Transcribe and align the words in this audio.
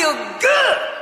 feel 0.00 0.14
good. 0.40 0.99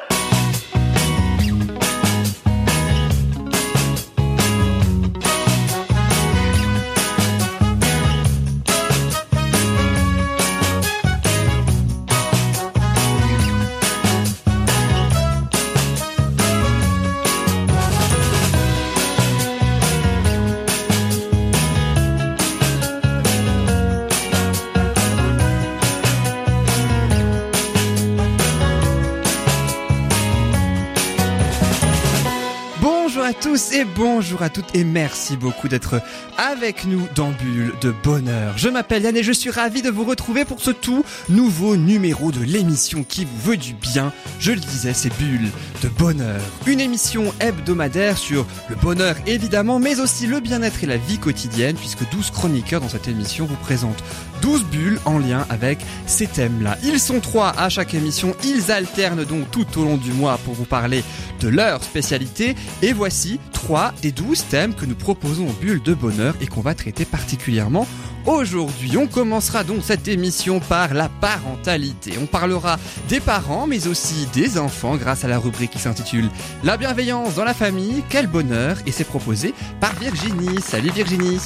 Bonjour 33.85 34.43
à 34.43 34.49
toutes 34.49 34.75
et 34.75 34.85
merci 34.85 35.37
beaucoup 35.37 35.69
d'être 35.69 36.01
avec 36.37 36.85
nous 36.85 37.07
dans 37.15 37.31
Bulle 37.31 37.73
de 37.81 37.95
Bonheur. 38.03 38.57
Je 38.57 38.69
m'appelle 38.69 39.03
Yann 39.03 39.17
et 39.17 39.23
je 39.23 39.33
suis 39.33 39.51
ravi 39.51 39.83
de 39.83 39.91
vous 39.91 40.05
retrouver 40.05 40.45
pour 40.45 40.61
ce 40.61 40.71
tout 40.71 41.05
nouveau 41.29 41.77
numéro 41.77 42.33
de 42.33 42.41
l'émission 42.41 43.05
qui 43.05 43.25
vous 43.25 43.51
veut 43.51 43.57
du 43.57 43.75
bien. 43.75 44.13
Je 44.41 44.53
le 44.53 44.61
disais, 44.61 44.95
c'est 44.95 45.17
Bulle 45.19 45.51
de 45.83 45.89
Bonheur. 45.89 46.41
Une 46.67 46.81
émission 46.81 47.33
hebdomadaire 47.41 48.17
sur 48.17 48.47
le 48.69 48.77
bonheur 48.77 49.17
évidemment, 49.27 49.79
mais 49.79 50.01
aussi 50.01 50.27
le 50.27 50.41
bien-être 50.41 50.83
et 50.83 50.87
la 50.87 50.97
vie 50.97 51.19
quotidienne 51.19 51.77
puisque 51.77 52.09
12 52.11 52.31
chroniqueurs 52.31 52.81
dans 52.81 52.89
cette 52.89 53.09
émission 53.09 53.47
vous 53.47 53.57
présentent 53.57 54.03
12 54.42 54.65
bulles 54.65 55.01
en 55.05 55.19
lien 55.19 55.47
avec 55.51 55.78
ces 56.06 56.27
thèmes-là. 56.27 56.77
Ils 56.84 57.01
sont 57.01 57.20
trois 57.20 57.51
à 57.59 57.69
chaque 57.69 57.95
émission, 57.95 58.34
ils 58.45 58.70
alternent 58.70 59.24
donc 59.24 59.51
tout 59.51 59.66
au 59.78 59.84
long 59.84 59.97
du 59.97 60.12
mois 60.12 60.38
pour 60.45 60.55
vous 60.55 60.64
parler 60.64 61.05
de 61.41 61.48
leur 61.48 61.83
spécialité 61.83 62.55
et 62.83 62.92
voici 62.92 63.41
trois 63.53 63.92
des 64.03 64.12
douze 64.12 64.45
thèmes 64.50 64.75
que 64.75 64.86
nous 64.86 64.95
proposons 64.95 65.48
en 65.48 65.53
Bulle 65.53 65.83
de 65.83 65.95
Bonheur 65.95 66.34
et 66.41 66.47
qu'on 66.47 66.61
va 66.61 66.75
traiter 66.75 67.05
particulièrement 67.05 67.86
aujourd'hui. 68.27 68.97
On 68.97 69.06
commencera 69.06 69.64
donc 69.64 69.80
cette 69.83 70.08
émission 70.08 70.61
par 70.61 70.94
la 70.94 71.08
parentalité. 71.08 72.12
On 72.20 72.27
parlera 72.27 72.78
des 73.08 73.20
parents 73.20 73.66
mais 73.66 73.86
aussi 73.86 74.27
des 74.33 74.58
enfants 74.58 74.97
grâce 74.97 75.24
à 75.24 75.28
la 75.28 75.38
rubrique 75.38 75.70
qui 75.70 75.78
s'intitule 75.78 76.28
La 76.64 76.77
bienveillance 76.77 77.34
dans 77.34 77.44
la 77.44 77.55
famille, 77.55 78.02
quel 78.08 78.27
bonheur 78.27 78.77
et 78.86 78.92
c'est 78.92 79.05
proposé 79.05 79.55
par 79.80 79.94
Virginie. 79.94 80.61
Salut 80.61 80.91
Virginie. 80.91 81.39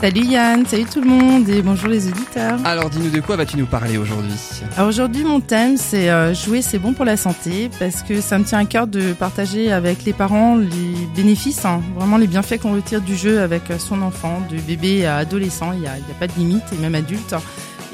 Salut 0.00 0.24
Yann, 0.24 0.66
salut 0.66 0.84
tout 0.84 1.00
le 1.00 1.08
monde 1.08 1.48
et 1.48 1.62
bonjour 1.62 1.88
les 1.88 2.08
auditeurs. 2.08 2.58
Alors 2.64 2.90
dis-nous 2.90 3.10
de 3.10 3.20
quoi 3.20 3.36
vas-tu 3.36 3.56
nous 3.56 3.66
parler 3.66 3.98
aujourd'hui? 3.98 4.34
Aujourd'hui 4.80 5.24
mon 5.24 5.40
thème 5.40 5.76
c'est 5.76 6.10
euh, 6.10 6.34
jouer 6.34 6.62
c'est 6.62 6.78
bon 6.78 6.92
pour 6.92 7.04
la 7.04 7.16
santé 7.16 7.70
parce 7.78 8.02
que 8.02 8.20
ça 8.20 8.38
me 8.38 8.44
tient 8.44 8.58
à 8.58 8.64
cœur 8.64 8.86
de 8.86 9.12
partager 9.12 9.72
avec 9.72 10.04
les 10.04 10.12
parents 10.12 10.56
les 10.56 11.06
bénéfices, 11.14 11.64
hein, 11.64 11.82
vraiment 11.96 12.16
les 12.16 12.26
bienfaits 12.26 12.58
qu'on 12.58 12.74
retire 12.74 13.00
du 13.00 13.16
jeu 13.16 13.40
avec 13.40 13.62
son 13.78 14.02
enfant, 14.02 14.42
de 14.50 14.56
bébé 14.58 15.06
à 15.06 15.16
adolescent. 15.16 15.72
Il 15.72 15.82
y 15.82 15.86
a, 15.86 15.96
il 15.96 16.08
y 16.08 16.10
a 16.10 16.11
pas 16.14 16.26
de 16.26 16.34
limite, 16.34 16.64
et 16.72 16.76
même 16.76 16.94
adulte. 16.94 17.34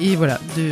Et 0.00 0.14
voilà, 0.14 0.38
de, 0.56 0.70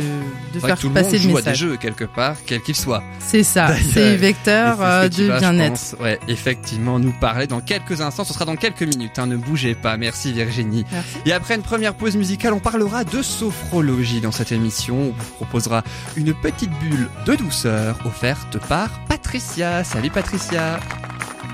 de 0.53 0.59
faire 0.59 0.77
tout 0.79 0.89
passer 0.89 1.17
le, 1.17 1.27
monde 1.27 1.27
le 1.27 1.31
joue 1.31 1.37
à 1.37 1.41
des 1.41 1.55
jeux 1.55 1.75
quelque 1.75 2.05
part, 2.05 2.37
quel 2.45 2.61
qu'il 2.61 2.75
soit. 2.75 3.03
C'est 3.19 3.43
ça, 3.43 3.69
c'est 3.93 4.15
vecteur 4.15 4.77
euh, 4.81 5.09
de 5.09 5.37
bien-être. 5.37 5.97
Ouais, 5.99 6.17
effectivement, 6.29 6.97
nous 6.97 7.11
parler 7.11 7.45
dans 7.45 7.59
quelques 7.59 7.99
instants. 7.99 8.23
Ce 8.23 8.33
sera 8.33 8.45
dans 8.45 8.55
quelques 8.55 8.83
minutes. 8.83 9.19
Hein, 9.19 9.27
ne 9.27 9.35
bougez 9.35 9.75
pas. 9.75 9.97
Merci 9.97 10.31
Virginie. 10.31 10.85
Merci. 10.91 11.17
Et 11.25 11.33
après 11.33 11.55
une 11.55 11.61
première 11.61 11.93
pause 11.93 12.15
musicale, 12.15 12.53
on 12.53 12.59
parlera 12.59 13.03
de 13.03 13.21
sophrologie 13.21 14.21
dans 14.21 14.31
cette 14.31 14.53
émission. 14.53 14.95
On 14.95 15.11
vous 15.11 15.33
proposera 15.35 15.83
une 16.15 16.33
petite 16.33 16.71
bulle 16.79 17.09
de 17.25 17.35
douceur 17.35 17.99
offerte 18.05 18.57
par 18.69 18.89
Patricia. 19.09 19.83
Salut 19.83 20.09
Patricia. 20.09 20.79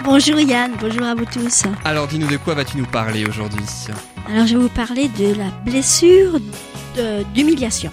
Bonjour 0.04 0.40
Yann, 0.40 0.72
bonjour 0.82 1.04
à 1.04 1.16
vous 1.16 1.26
tous. 1.26 1.64
Alors 1.86 2.08
dis-nous 2.08 2.28
de 2.28 2.38
quoi 2.38 2.56
vas-tu 2.56 2.78
nous 2.78 2.86
parler 2.86 3.26
aujourd'hui? 3.26 3.64
Alors 4.30 4.46
je 4.48 4.56
vais 4.58 4.64
vous 4.64 4.70
parler 4.70 5.08
de 5.10 5.34
la 5.36 5.50
blessure 5.66 6.40
d'humiliation. 7.34 7.92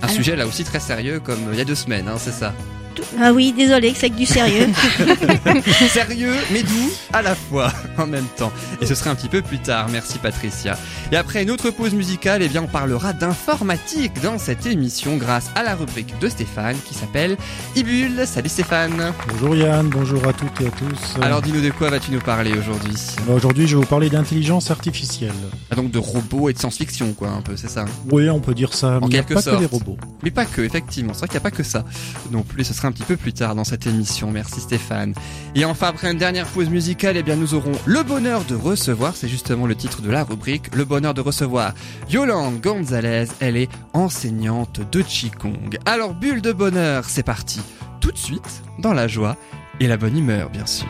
Un 0.00 0.04
Alors- 0.06 0.16
sujet 0.16 0.34
là 0.36 0.46
aussi 0.46 0.64
très 0.64 0.80
sérieux 0.80 1.20
comme 1.20 1.38
il 1.52 1.58
y 1.58 1.60
a 1.60 1.64
deux 1.64 1.74
semaines, 1.76 2.08
hein, 2.08 2.16
c'est 2.18 2.32
ça? 2.32 2.54
Tout- 2.98 3.04
Ah 3.20 3.32
oui, 3.32 3.52
désolé, 3.56 3.92
c'est 3.96 4.10
que 4.10 4.16
du 4.16 4.26
sérieux. 4.26 4.66
Sérieux, 5.88 6.34
mais 6.52 6.62
doux 6.62 6.90
à 7.12 7.22
la 7.22 7.34
fois, 7.34 7.72
en 7.96 8.06
même 8.06 8.26
temps. 8.36 8.52
Et 8.80 8.86
ce 8.86 8.94
sera 8.94 9.10
un 9.10 9.14
petit 9.14 9.28
peu 9.28 9.40
plus 9.42 9.58
tard, 9.58 9.86
merci 9.90 10.18
Patricia. 10.18 10.76
Et 11.12 11.16
après 11.16 11.42
une 11.42 11.50
autre 11.50 11.70
pause 11.70 11.94
musicale, 11.94 12.42
eh 12.42 12.48
bien 12.48 12.62
on 12.62 12.66
parlera 12.66 13.12
d'informatique 13.12 14.20
dans 14.22 14.38
cette 14.38 14.66
émission 14.66 15.16
grâce 15.16 15.50
à 15.54 15.62
la 15.62 15.74
rubrique 15.74 16.18
de 16.20 16.28
Stéphane 16.28 16.76
qui 16.86 16.94
s'appelle 16.94 17.36
Ibule. 17.76 18.22
Salut 18.26 18.48
Stéphane. 18.48 19.12
Bonjour 19.28 19.54
Yann, 19.56 19.88
bonjour 19.88 20.26
à 20.26 20.32
toutes 20.32 20.60
et 20.60 20.66
à 20.66 20.70
tous. 20.70 21.22
Alors 21.22 21.40
dis-nous 21.42 21.60
de 21.62 21.70
quoi 21.70 21.90
vas-tu 21.90 22.10
nous 22.10 22.20
parler 22.20 22.52
aujourd'hui? 22.52 22.94
Bah, 23.26 23.34
Aujourd'hui, 23.34 23.66
je 23.68 23.76
vais 23.76 23.80
vous 23.82 23.86
parler 23.88 24.10
d'intelligence 24.10 24.70
artificielle. 24.70 25.32
Ah, 25.70 25.76
Donc 25.76 25.90
de 25.90 25.98
robots 25.98 26.48
et 26.48 26.52
de 26.52 26.58
science-fiction 26.58 27.12
quoi, 27.14 27.28
un 27.28 27.42
peu, 27.42 27.56
c'est 27.56 27.70
ça 27.70 27.82
hein? 27.82 27.86
Oui, 28.10 28.28
on 28.28 28.40
peut 28.40 28.54
dire 28.54 28.74
ça, 28.74 28.98
mais 29.02 29.08
quelque 29.08 29.34
pas 29.34 29.42
sorte. 29.42 29.56
que 29.56 29.60
des 29.60 29.66
robots. 29.66 29.96
Mais 30.22 30.30
pas 30.30 30.44
que, 30.44 30.62
effectivement. 30.62 31.12
C'est 31.14 31.20
vrai 31.20 31.28
qu'il 31.28 31.34
n'y 31.34 31.38
a 31.38 31.48
pas 31.48 31.50
que 31.50 31.62
ça 31.62 31.84
non 32.30 32.42
plus. 32.42 32.64
Ce 32.64 32.74
sera 32.74 32.87
un 32.88 32.92
petit 32.92 33.04
peu 33.04 33.16
plus 33.16 33.32
tard 33.32 33.54
dans 33.54 33.64
cette 33.64 33.86
émission. 33.86 34.30
Merci 34.30 34.60
Stéphane. 34.60 35.14
Et 35.54 35.64
enfin, 35.64 35.88
après 35.88 36.10
une 36.10 36.18
dernière 36.18 36.46
pause 36.46 36.70
musicale, 36.70 37.16
eh 37.16 37.22
bien, 37.22 37.36
nous 37.36 37.54
aurons 37.54 37.72
le 37.86 38.02
bonheur 38.02 38.44
de 38.44 38.54
recevoir. 38.54 39.14
C'est 39.14 39.28
justement 39.28 39.66
le 39.66 39.74
titre 39.74 40.02
de 40.02 40.10
la 40.10 40.24
rubrique. 40.24 40.74
Le 40.74 40.84
bonheur 40.84 41.14
de 41.14 41.20
recevoir 41.20 41.74
Yolande 42.10 42.60
Gonzalez. 42.60 43.26
Elle 43.40 43.56
est 43.56 43.70
enseignante 43.92 44.80
de 44.90 45.02
Qigong. 45.02 45.78
Alors, 45.84 46.14
bulle 46.14 46.42
de 46.42 46.52
bonheur, 46.52 47.04
c'est 47.04 47.22
parti. 47.22 47.60
Tout 48.00 48.12
de 48.12 48.18
suite, 48.18 48.62
dans 48.78 48.94
la 48.94 49.06
joie 49.06 49.36
et 49.80 49.86
la 49.86 49.96
bonne 49.96 50.16
humeur, 50.16 50.50
bien 50.50 50.66
sûr. 50.66 50.86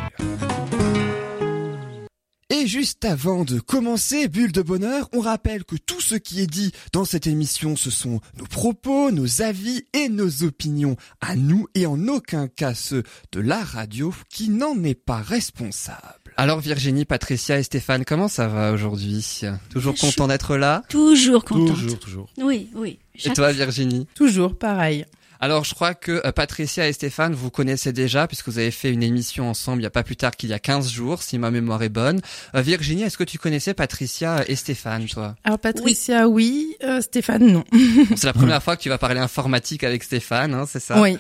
Et 2.60 2.66
juste 2.66 3.04
avant 3.04 3.44
de 3.44 3.60
commencer 3.60 4.26
Bulle 4.26 4.50
de 4.50 4.62
Bonheur, 4.62 5.08
on 5.12 5.20
rappelle 5.20 5.64
que 5.64 5.76
tout 5.76 6.00
ce 6.00 6.16
qui 6.16 6.40
est 6.40 6.48
dit 6.48 6.72
dans 6.92 7.04
cette 7.04 7.28
émission, 7.28 7.76
ce 7.76 7.88
sont 7.88 8.20
nos 8.36 8.46
propos, 8.46 9.12
nos 9.12 9.42
avis 9.42 9.84
et 9.92 10.08
nos 10.08 10.42
opinions 10.42 10.96
à 11.20 11.36
nous 11.36 11.68
et 11.76 11.86
en 11.86 12.08
aucun 12.08 12.48
cas 12.48 12.74
ceux 12.74 13.04
de 13.30 13.38
la 13.38 13.62
radio 13.62 14.12
qui 14.28 14.48
n'en 14.48 14.82
est 14.82 14.96
pas 14.96 15.22
responsable. 15.22 16.32
Alors 16.36 16.58
Virginie, 16.58 17.04
Patricia 17.04 17.60
et 17.60 17.62
Stéphane, 17.62 18.04
comment 18.04 18.26
ça 18.26 18.48
va 18.48 18.72
aujourd'hui? 18.72 19.40
Toujours 19.70 19.94
content 19.94 20.26
d'être 20.26 20.56
là? 20.56 20.82
Toujours 20.88 21.44
contente. 21.44 21.76
Toujours, 21.76 21.98
toujours. 22.00 22.28
Oui, 22.38 22.70
oui. 22.74 22.98
Et 23.24 23.32
toi 23.34 23.52
Virginie? 23.52 24.08
Toujours 24.16 24.58
pareil. 24.58 25.04
Alors 25.40 25.64
je 25.64 25.72
crois 25.72 25.94
que 25.94 26.20
euh, 26.26 26.32
Patricia 26.32 26.88
et 26.88 26.92
Stéphane 26.92 27.32
vous 27.32 27.50
connaissez 27.50 27.92
déjà 27.92 28.26
puisque 28.26 28.48
vous 28.48 28.58
avez 28.58 28.72
fait 28.72 28.90
une 28.90 29.04
émission 29.04 29.48
ensemble 29.48 29.80
il 29.80 29.84
y 29.84 29.86
a 29.86 29.90
pas 29.90 30.02
plus 30.02 30.16
tard 30.16 30.36
qu'il 30.36 30.48
y 30.48 30.52
a 30.52 30.58
15 30.58 30.90
jours 30.90 31.22
si 31.22 31.38
ma 31.38 31.52
mémoire 31.52 31.80
est 31.84 31.88
bonne. 31.88 32.20
Euh, 32.56 32.60
Virginie, 32.60 33.04
est-ce 33.04 33.16
que 33.16 33.22
tu 33.24 33.38
connaissais 33.38 33.72
Patricia 33.72 34.42
et 34.48 34.56
Stéphane 34.56 35.06
toi? 35.06 35.36
Alors 35.44 35.60
Patricia, 35.60 36.28
oui, 36.28 36.74
euh, 36.82 37.00
Stéphane, 37.00 37.46
non. 37.46 37.64
Bon, 37.70 38.16
C'est 38.16 38.26
la 38.26 38.32
première 38.32 38.60
fois 38.60 38.76
que 38.76 38.82
tu 38.82 38.88
vas 38.88 38.98
parler 38.98 39.20
informatique 39.20 39.84
avec 39.84 40.02
Stéphane, 40.02 40.54
hein, 40.54 40.64
c'est 40.68 40.80
ça? 40.80 41.00
Oui, 41.00 41.16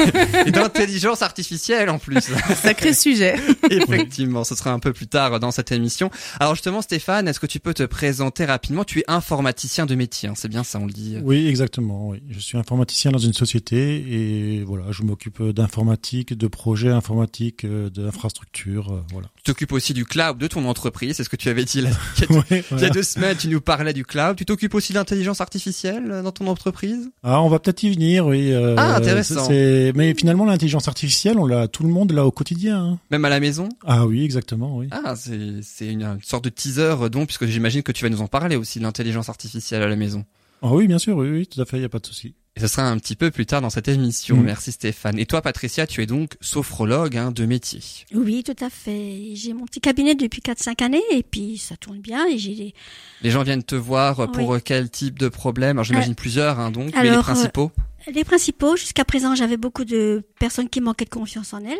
Et 0.46 0.50
d'intelligence 0.50 1.22
artificielle 1.22 1.88
en 1.88 1.98
plus. 1.98 2.20
sacré 2.54 2.92
sujet. 2.92 3.36
Effectivement, 3.70 4.44
ce 4.44 4.54
sera 4.54 4.72
un 4.72 4.80
peu 4.80 4.92
plus 4.92 5.06
tard 5.06 5.40
dans 5.40 5.50
cette 5.50 5.72
émission. 5.72 6.10
Alors 6.40 6.54
justement, 6.54 6.82
Stéphane, 6.82 7.26
est-ce 7.26 7.40
que 7.40 7.46
tu 7.46 7.58
peux 7.58 7.72
te 7.72 7.84
présenter 7.84 8.44
rapidement? 8.44 8.84
Tu 8.84 8.98
es 9.00 9.04
informaticien 9.08 9.86
de 9.86 9.94
métier, 9.94 10.28
hein, 10.28 10.34
c'est 10.36 10.48
bien 10.48 10.62
ça, 10.62 10.78
on 10.78 10.84
le 10.84 10.92
dit. 10.92 11.16
Oui, 11.22 11.46
exactement. 11.48 12.08
Oui. 12.08 12.22
Je 12.28 12.38
suis 12.38 12.58
informaticien 12.58 13.10
dans 13.10 13.18
une 13.18 13.32
société 13.32 13.61
et 13.70 14.64
voilà, 14.64 14.84
je 14.90 15.02
m'occupe 15.02 15.42
d'informatique, 15.42 16.34
de 16.36 16.46
projets 16.48 16.90
informatiques, 16.90 17.64
euh, 17.64 17.90
d'infrastructures, 17.90 18.92
euh, 18.92 19.02
voilà. 19.12 19.28
Tu 19.36 19.42
t'occupes 19.44 19.72
aussi 19.72 19.94
du 19.94 20.04
cloud 20.04 20.38
de 20.38 20.46
ton 20.46 20.64
entreprise, 20.66 21.16
c'est 21.16 21.24
ce 21.24 21.28
que 21.28 21.36
tu 21.36 21.48
avais 21.48 21.64
dit 21.64 21.80
là. 21.80 21.90
il 22.18 22.22
y 22.22 22.24
a- 22.24 22.38
Ouais, 22.38 22.42
Il 22.50 22.56
y 22.56 22.58
a 22.58 22.62
voilà. 22.70 22.90
deux 22.90 23.02
semaines, 23.02 23.36
tu 23.36 23.48
nous 23.48 23.60
parlais 23.60 23.92
du 23.92 24.04
cloud. 24.04 24.36
Tu 24.36 24.44
t'occupes 24.44 24.74
aussi 24.74 24.92
de 24.92 24.98
l'intelligence 24.98 25.40
artificielle 25.40 26.10
euh, 26.10 26.22
dans 26.22 26.32
ton 26.32 26.46
entreprise? 26.48 27.10
Ah, 27.22 27.40
on 27.42 27.48
va 27.48 27.58
peut-être 27.58 27.82
y 27.82 27.90
venir, 27.90 28.26
oui. 28.26 28.52
euh, 28.52 28.74
Ah, 28.78 28.96
intéressant. 28.96 29.48
Mais 29.50 30.14
finalement, 30.14 30.44
l'intelligence 30.44 30.88
artificielle, 30.88 31.38
on 31.38 31.46
l'a, 31.46 31.68
tout 31.68 31.82
le 31.82 31.90
monde 31.90 32.12
l'a 32.12 32.24
au 32.26 32.30
quotidien. 32.30 32.82
hein. 32.84 32.98
Même 33.10 33.24
à 33.24 33.28
la 33.28 33.40
maison? 33.40 33.68
Ah 33.84 34.06
oui, 34.06 34.24
exactement, 34.24 34.76
oui. 34.76 34.88
Ah, 34.90 35.14
c'est 35.16 35.86
une, 35.86 36.02
une 36.02 36.18
sorte 36.22 36.44
de 36.44 36.48
teaser, 36.50 36.94
donc, 37.10 37.26
puisque 37.26 37.46
j'imagine 37.46 37.82
que 37.82 37.92
tu 37.92 38.04
vas 38.04 38.10
nous 38.10 38.20
en 38.22 38.28
parler 38.28 38.56
aussi 38.56 38.78
de 38.78 38.84
l'intelligence 38.84 39.28
artificielle 39.28 39.82
à 39.82 39.88
la 39.88 39.96
maison. 39.96 40.24
Ah 40.62 40.72
oui, 40.72 40.86
bien 40.86 40.98
sûr, 40.98 41.16
oui, 41.16 41.28
oui, 41.28 41.46
tout 41.46 41.60
à 41.60 41.64
fait, 41.64 41.76
il 41.76 41.80
n'y 41.80 41.86
a 41.86 41.88
pas 41.88 41.98
de 41.98 42.06
souci. 42.06 42.34
Et 42.54 42.60
ce 42.60 42.66
sera 42.66 42.86
un 42.86 42.98
petit 42.98 43.16
peu 43.16 43.30
plus 43.30 43.46
tard 43.46 43.62
dans 43.62 43.70
cette 43.70 43.88
émission. 43.88 44.36
Mm. 44.36 44.44
Merci 44.44 44.72
Stéphane. 44.72 45.18
Et 45.18 45.24
toi, 45.24 45.40
Patricia, 45.40 45.86
tu 45.86 46.02
es 46.02 46.06
donc 46.06 46.34
sophrologue 46.42 47.16
hein, 47.16 47.30
de 47.30 47.46
métier. 47.46 47.80
Oui, 48.12 48.44
tout 48.44 48.62
à 48.62 48.68
fait. 48.68 49.30
J'ai 49.34 49.54
mon 49.54 49.64
petit 49.64 49.80
cabinet 49.80 50.14
depuis 50.14 50.42
4-5 50.42 50.84
années 50.84 51.02
et 51.12 51.22
puis 51.22 51.56
ça 51.56 51.76
tourne 51.76 52.00
bien 52.00 52.26
et 52.26 52.36
j'ai 52.36 52.54
des... 52.54 52.74
Les 53.22 53.30
gens 53.30 53.42
viennent 53.42 53.62
te 53.62 53.74
voir 53.74 54.20
euh, 54.20 54.26
pour 54.26 54.50
Oui. 54.50 54.56
euh, 54.56 54.60
quel 54.62 54.90
type 54.90 55.18
de 55.18 55.28
problème? 55.28 55.78
Alors 55.78 55.84
j'imagine 55.84 56.14
plusieurs, 56.14 56.60
hein, 56.60 56.70
donc, 56.70 56.92
mais 56.94 57.02
les 57.04 57.08
alors, 57.08 57.20
euh, 57.20 57.32
principaux. 57.32 57.72
Les 58.12 58.24
principaux, 58.24 58.76
jusqu'à 58.76 59.04
présent, 59.04 59.34
j'avais 59.34 59.56
beaucoup 59.56 59.84
de 59.84 60.24
personnes 60.38 60.68
qui 60.68 60.80
manquaient 60.80 61.04
de 61.04 61.10
confiance 61.10 61.54
en 61.54 61.60
elles. 61.60 61.78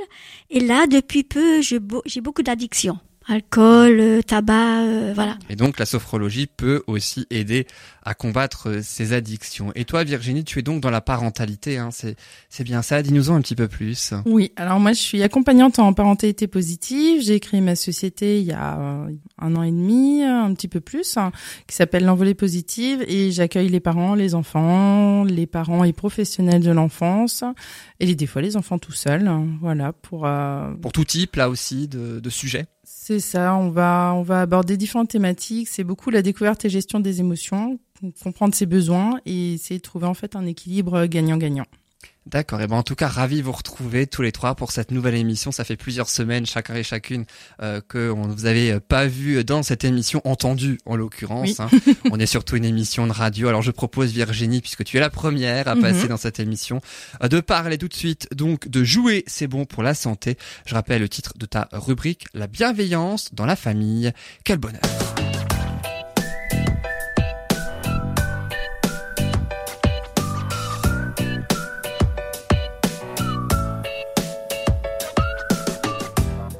Et 0.50 0.60
là, 0.60 0.86
depuis 0.86 1.24
peu, 1.24 1.60
j'ai 1.60 1.80
beaucoup 1.80 2.42
d'addictions. 2.42 2.98
Alcool, 3.28 3.98
euh, 4.00 4.22
tabac, 4.22 4.80
euh, 4.82 5.12
voilà. 5.14 5.38
Et 5.48 5.56
donc 5.56 5.78
la 5.78 5.86
sophrologie 5.86 6.46
peut 6.46 6.82
aussi 6.86 7.26
aider 7.30 7.66
à 8.04 8.14
combattre 8.14 8.68
euh, 8.68 8.80
ces 8.82 9.12
addictions. 9.12 9.72
Et 9.74 9.84
toi 9.84 10.04
Virginie, 10.04 10.44
tu 10.44 10.58
es 10.58 10.62
donc 10.62 10.80
dans 10.80 10.90
la 10.90 11.00
parentalité, 11.00 11.78
hein, 11.78 11.90
c'est 11.92 12.16
c'est 12.48 12.64
bien 12.64 12.82
ça. 12.82 13.02
Dis-nous-en 13.02 13.34
un 13.36 13.40
petit 13.40 13.54
peu 13.54 13.68
plus. 13.68 14.12
Oui, 14.26 14.52
alors 14.56 14.80
moi 14.80 14.92
je 14.92 15.00
suis 15.00 15.22
accompagnante 15.22 15.78
en 15.78 15.92
parentalité 15.92 16.46
positive. 16.46 17.22
J'ai 17.22 17.40
créé 17.40 17.60
ma 17.60 17.76
société 17.76 18.40
il 18.40 18.46
y 18.46 18.52
a 18.52 18.78
euh, 18.78 19.08
un 19.38 19.56
an 19.56 19.62
et 19.62 19.70
demi, 19.70 20.22
un 20.22 20.52
petit 20.54 20.68
peu 20.68 20.80
plus, 20.80 21.16
hein, 21.16 21.32
qui 21.66 21.76
s'appelle 21.76 22.04
l'envolée 22.04 22.34
positive 22.34 23.04
et 23.06 23.30
j'accueille 23.30 23.68
les 23.68 23.80
parents, 23.80 24.14
les 24.14 24.34
enfants, 24.34 25.24
les 25.24 25.46
parents 25.46 25.84
et 25.84 25.92
professionnels 25.92 26.62
de 26.62 26.70
l'enfance 26.70 27.44
et 28.00 28.14
des 28.14 28.26
fois 28.26 28.42
les 28.42 28.56
enfants 28.56 28.78
tout 28.78 28.92
seuls. 28.92 29.26
hein, 29.28 29.46
voilà 29.60 29.92
pour 29.92 30.26
euh, 30.26 30.72
Pour 30.80 30.92
tout 30.92 31.04
type 31.04 31.36
là 31.36 31.48
aussi 31.48 31.88
de, 31.88 32.20
de 32.20 32.30
sujets. 32.30 32.66
C'est 33.04 33.18
ça, 33.18 33.56
on 33.56 33.68
va 33.68 34.12
on 34.14 34.22
va 34.22 34.42
aborder 34.42 34.76
différentes 34.76 35.08
thématiques. 35.08 35.66
C'est 35.66 35.82
beaucoup 35.82 36.10
la 36.10 36.22
découverte 36.22 36.64
et 36.64 36.70
gestion 36.70 37.00
des 37.00 37.18
émotions, 37.18 37.80
comprendre 38.22 38.54
ses 38.54 38.64
besoins 38.64 39.18
et 39.26 39.54
essayer 39.54 39.78
de 39.78 39.82
trouver 39.82 40.06
en 40.06 40.14
fait 40.14 40.36
un 40.36 40.46
équilibre 40.46 41.06
gagnant-gagnant. 41.06 41.66
D'accord. 42.24 42.60
Et 42.60 42.68
ben 42.68 42.76
en 42.76 42.82
tout 42.84 42.94
cas, 42.94 43.08
ravi 43.08 43.38
de 43.38 43.42
vous 43.42 43.50
retrouver 43.52 44.06
tous 44.06 44.22
les 44.22 44.30
trois 44.30 44.54
pour 44.54 44.70
cette 44.70 44.92
nouvelle 44.92 45.16
émission. 45.16 45.50
Ça 45.50 45.64
fait 45.64 45.76
plusieurs 45.76 46.08
semaines, 46.08 46.46
chacun 46.46 46.74
et 46.76 46.84
chacune, 46.84 47.24
euh, 47.60 47.80
que 47.86 48.10
on 48.12 48.28
ne 48.28 48.32
vous 48.32 48.46
avait 48.46 48.78
pas 48.78 49.06
vu 49.06 49.42
dans 49.44 49.62
cette 49.64 49.82
émission, 49.84 50.20
entendu 50.24 50.78
en 50.86 50.94
l'occurrence. 50.94 51.48
Oui. 51.48 51.56
hein. 51.58 51.68
on 52.12 52.20
est 52.20 52.26
surtout 52.26 52.54
une 52.56 52.64
émission 52.64 53.06
de 53.08 53.12
radio. 53.12 53.48
Alors 53.48 53.62
je 53.62 53.72
propose 53.72 54.12
Virginie, 54.12 54.60
puisque 54.60 54.84
tu 54.84 54.96
es 54.96 55.00
la 55.00 55.10
première 55.10 55.66
à 55.66 55.74
Mhm. 55.74 55.82
passer 55.82 56.06
dans 56.08 56.16
cette 56.16 56.38
émission, 56.38 56.80
euh, 57.24 57.28
de 57.28 57.40
parler 57.40 57.76
tout 57.76 57.88
de 57.88 57.94
suite 57.94 58.28
donc 58.32 58.68
de 58.68 58.84
jouer, 58.84 59.24
c'est 59.26 59.48
bon 59.48 59.64
pour 59.64 59.82
la 59.82 59.94
santé. 59.94 60.38
Je 60.64 60.74
rappelle 60.74 61.02
le 61.02 61.08
titre 61.08 61.32
de 61.36 61.46
ta 61.46 61.68
rubrique, 61.72 62.26
la 62.34 62.46
bienveillance 62.46 63.34
dans 63.34 63.46
la 63.46 63.56
famille. 63.56 64.12
Quel 64.44 64.58
bonheur. 64.58 64.80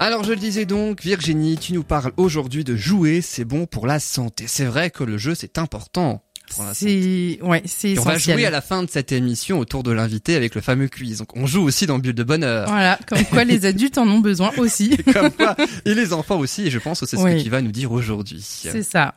Alors 0.05 0.25
je 0.25 0.31
le 0.33 0.37
disais 0.37 0.65
donc, 0.65 1.01
Virginie, 1.01 1.57
tu 1.57 1.73
nous 1.75 1.85
parles 1.85 2.11
aujourd'hui 2.17 2.65
de 2.65 2.75
jouer, 2.75 3.21
c'est 3.21 3.45
bon 3.45 3.67
pour 3.67 3.87
la 3.87 4.01
santé. 4.01 4.47
C'est 4.49 4.65
vrai 4.65 4.91
que 4.91 5.05
le 5.05 5.17
jeu 5.17 5.37
c'est 5.37 5.59
important 5.59 6.25
pour. 6.55 6.65
C'est 6.73 7.39
ouais, 7.43 7.63
c'est 7.67 7.91
Et 7.91 7.99
on 7.99 8.03
va 8.03 8.19
jouer 8.19 8.47
à 8.47 8.51
la 8.51 8.61
fin 8.61 8.83
de 8.83 8.91
cette 8.91 9.13
émission 9.13 9.59
autour 9.59 9.83
de 9.83 9.91
l'invité 9.91 10.37
avec 10.37 10.55
le 10.55 10.61
fameux 10.61 10.89
quiz. 10.89 11.19
Donc 11.19 11.37
on 11.37 11.47
joue 11.47 11.63
aussi 11.63 11.87
dans 11.87 11.99
Bulle 11.99 12.15
de 12.15 12.25
Bonheur. 12.25 12.69
Voilà, 12.69 12.99
comme 13.07 13.25
quoi 13.25 13.45
les 13.45 13.67
adultes 13.67 13.99
en 13.99 14.09
ont 14.09 14.21
besoin 14.21 14.51
aussi. 14.59 14.97
Comme 15.13 15.31
quoi, 15.31 15.57
et 15.85 15.95
les 15.95 16.13
enfants 16.13 16.39
aussi, 16.39 16.67
et 16.67 16.71
je 16.71 16.79
pense 16.79 17.01
que 17.01 17.07
c'est 17.07 17.17
ce 17.17 17.43
tu 17.43 17.51
vas 17.51 17.61
nous 17.61 17.73
dire 17.73 17.93
aujourd'hui. 17.93 18.41
C'est 18.43 18.83
ça. 18.83 19.15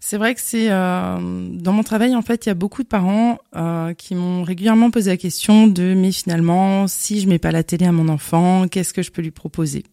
C'est 0.00 0.18
vrai 0.18 0.34
que 0.34 0.40
c'est 0.42 0.70
euh, 0.70 1.18
dans 1.52 1.72
mon 1.72 1.82
travail 1.82 2.14
en 2.14 2.22
fait, 2.22 2.46
il 2.46 2.48
y 2.48 2.52
a 2.52 2.54
beaucoup 2.54 2.82
de 2.82 2.88
parents 2.88 3.38
euh, 3.56 3.94
qui 3.94 4.14
m'ont 4.14 4.42
régulièrement 4.42 4.90
posé 4.90 5.10
la 5.10 5.16
question 5.16 5.66
de 5.66 5.94
mais 5.94 6.12
finalement, 6.12 6.86
si 6.86 7.20
je 7.20 7.28
mets 7.28 7.38
pas 7.38 7.50
la 7.50 7.62
télé 7.62 7.86
à 7.86 7.92
mon 7.92 8.08
enfant, 8.08 8.68
qu'est-ce 8.68 8.92
que 8.92 9.02
je 9.02 9.10
peux 9.10 9.22
lui 9.22 9.30
proposer? 9.30 9.84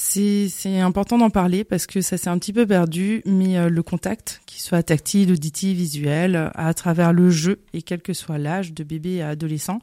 C'est 0.00 0.78
important 0.78 1.18
d'en 1.18 1.28
parler 1.28 1.64
parce 1.64 1.86
que 1.86 2.00
ça 2.00 2.16
s'est 2.16 2.30
un 2.30 2.38
petit 2.38 2.52
peu 2.52 2.66
perdu, 2.66 3.20
mais 3.26 3.58
euh, 3.58 3.68
le 3.68 3.82
contact, 3.82 4.40
qu'il 4.46 4.60
soit 4.60 4.84
tactile, 4.84 5.32
auditif, 5.32 5.76
visuel, 5.76 6.36
euh, 6.36 6.50
à 6.54 6.72
travers 6.72 7.12
le 7.12 7.30
jeu 7.30 7.60
et 7.72 7.82
quel 7.82 8.00
que 8.00 8.12
soit 8.12 8.38
l'âge 8.38 8.72
de 8.72 8.84
bébé 8.84 9.22
à 9.22 9.30
adolescent, 9.30 9.80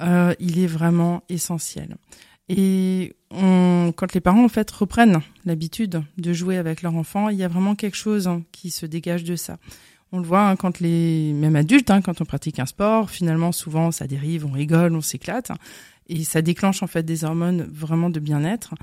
euh, 0.00 0.34
il 0.38 0.58
est 0.58 0.66
vraiment 0.66 1.22
essentiel. 1.30 1.96
Et 2.50 3.16
on, 3.30 3.92
quand 3.96 4.12
les 4.12 4.20
parents 4.20 4.44
en 4.44 4.50
fait 4.50 4.70
reprennent 4.70 5.20
l'habitude 5.46 6.02
de 6.18 6.32
jouer 6.34 6.58
avec 6.58 6.82
leur 6.82 6.94
enfant, 6.94 7.30
il 7.30 7.38
y 7.38 7.42
a 7.42 7.48
vraiment 7.48 7.74
quelque 7.74 7.96
chose 7.96 8.28
hein, 8.28 8.42
qui 8.52 8.70
se 8.70 8.84
dégage 8.84 9.24
de 9.24 9.34
ça. 9.34 9.56
On 10.12 10.18
le 10.18 10.26
voit 10.26 10.46
hein, 10.46 10.56
quand 10.56 10.78
les 10.80 11.32
même 11.32 11.56
adultes, 11.56 11.90
hein, 11.90 12.02
quand 12.02 12.20
on 12.20 12.26
pratique 12.26 12.58
un 12.58 12.66
sport, 12.66 13.08
finalement 13.08 13.50
souvent 13.50 13.90
ça 13.92 14.06
dérive, 14.06 14.44
on 14.44 14.52
rigole, 14.52 14.94
on 14.94 15.00
s'éclate, 15.00 15.52
et 16.06 16.22
ça 16.22 16.42
déclenche 16.42 16.82
en 16.82 16.86
fait 16.86 17.02
des 17.02 17.24
hormones 17.24 17.66
vraiment 17.72 18.10
de 18.10 18.20
bien-être. 18.20 18.74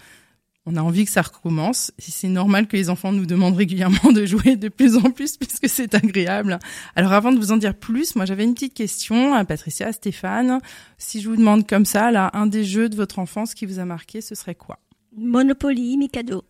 On 0.68 0.76
a 0.76 0.82
envie 0.82 1.06
que 1.06 1.12
ça 1.12 1.24
recommence. 1.24 1.92
Et 1.98 2.12
c'est 2.12 2.28
normal 2.28 2.68
que 2.68 2.78
les 2.78 2.90
enfants 2.90 3.12
nous 3.12 3.26
demandent 3.26 3.56
régulièrement 3.56 4.12
de 4.14 4.26
jouer 4.26 4.56
de 4.58 4.70
plus 4.70 4.96
en 4.96 5.10
plus 5.10 5.38
puisque 5.38 5.68
c'est 5.68 5.96
agréable. 5.96 6.60
Alors 6.96 7.14
avant 7.14 7.32
de 7.32 7.38
vous 7.38 7.52
en 7.52 7.58
dire 7.58 7.74
plus, 7.76 8.16
moi 8.16 8.26
j'avais 8.26 8.44
une 8.44 8.54
petite 8.54 8.74
question 8.76 9.34
à 9.34 9.44
Patricia, 9.44 9.88
à 9.88 9.92
Stéphane. 9.94 10.60
Si 11.00 11.20
je 11.22 11.30
vous 11.30 11.36
demande 11.36 11.68
comme 11.68 11.86
ça, 11.86 12.12
là, 12.12 12.30
un 12.34 12.46
des 12.46 12.64
jeux 12.64 12.90
de 12.90 12.96
votre 12.96 13.18
enfance 13.20 13.54
qui 13.56 13.66
vous 13.66 13.80
a 13.80 13.86
marqué, 13.86 14.22
ce 14.22 14.36
serait 14.36 14.56
quoi? 14.56 14.78
Monopoly, 15.18 15.98
Mikado. 15.98 16.44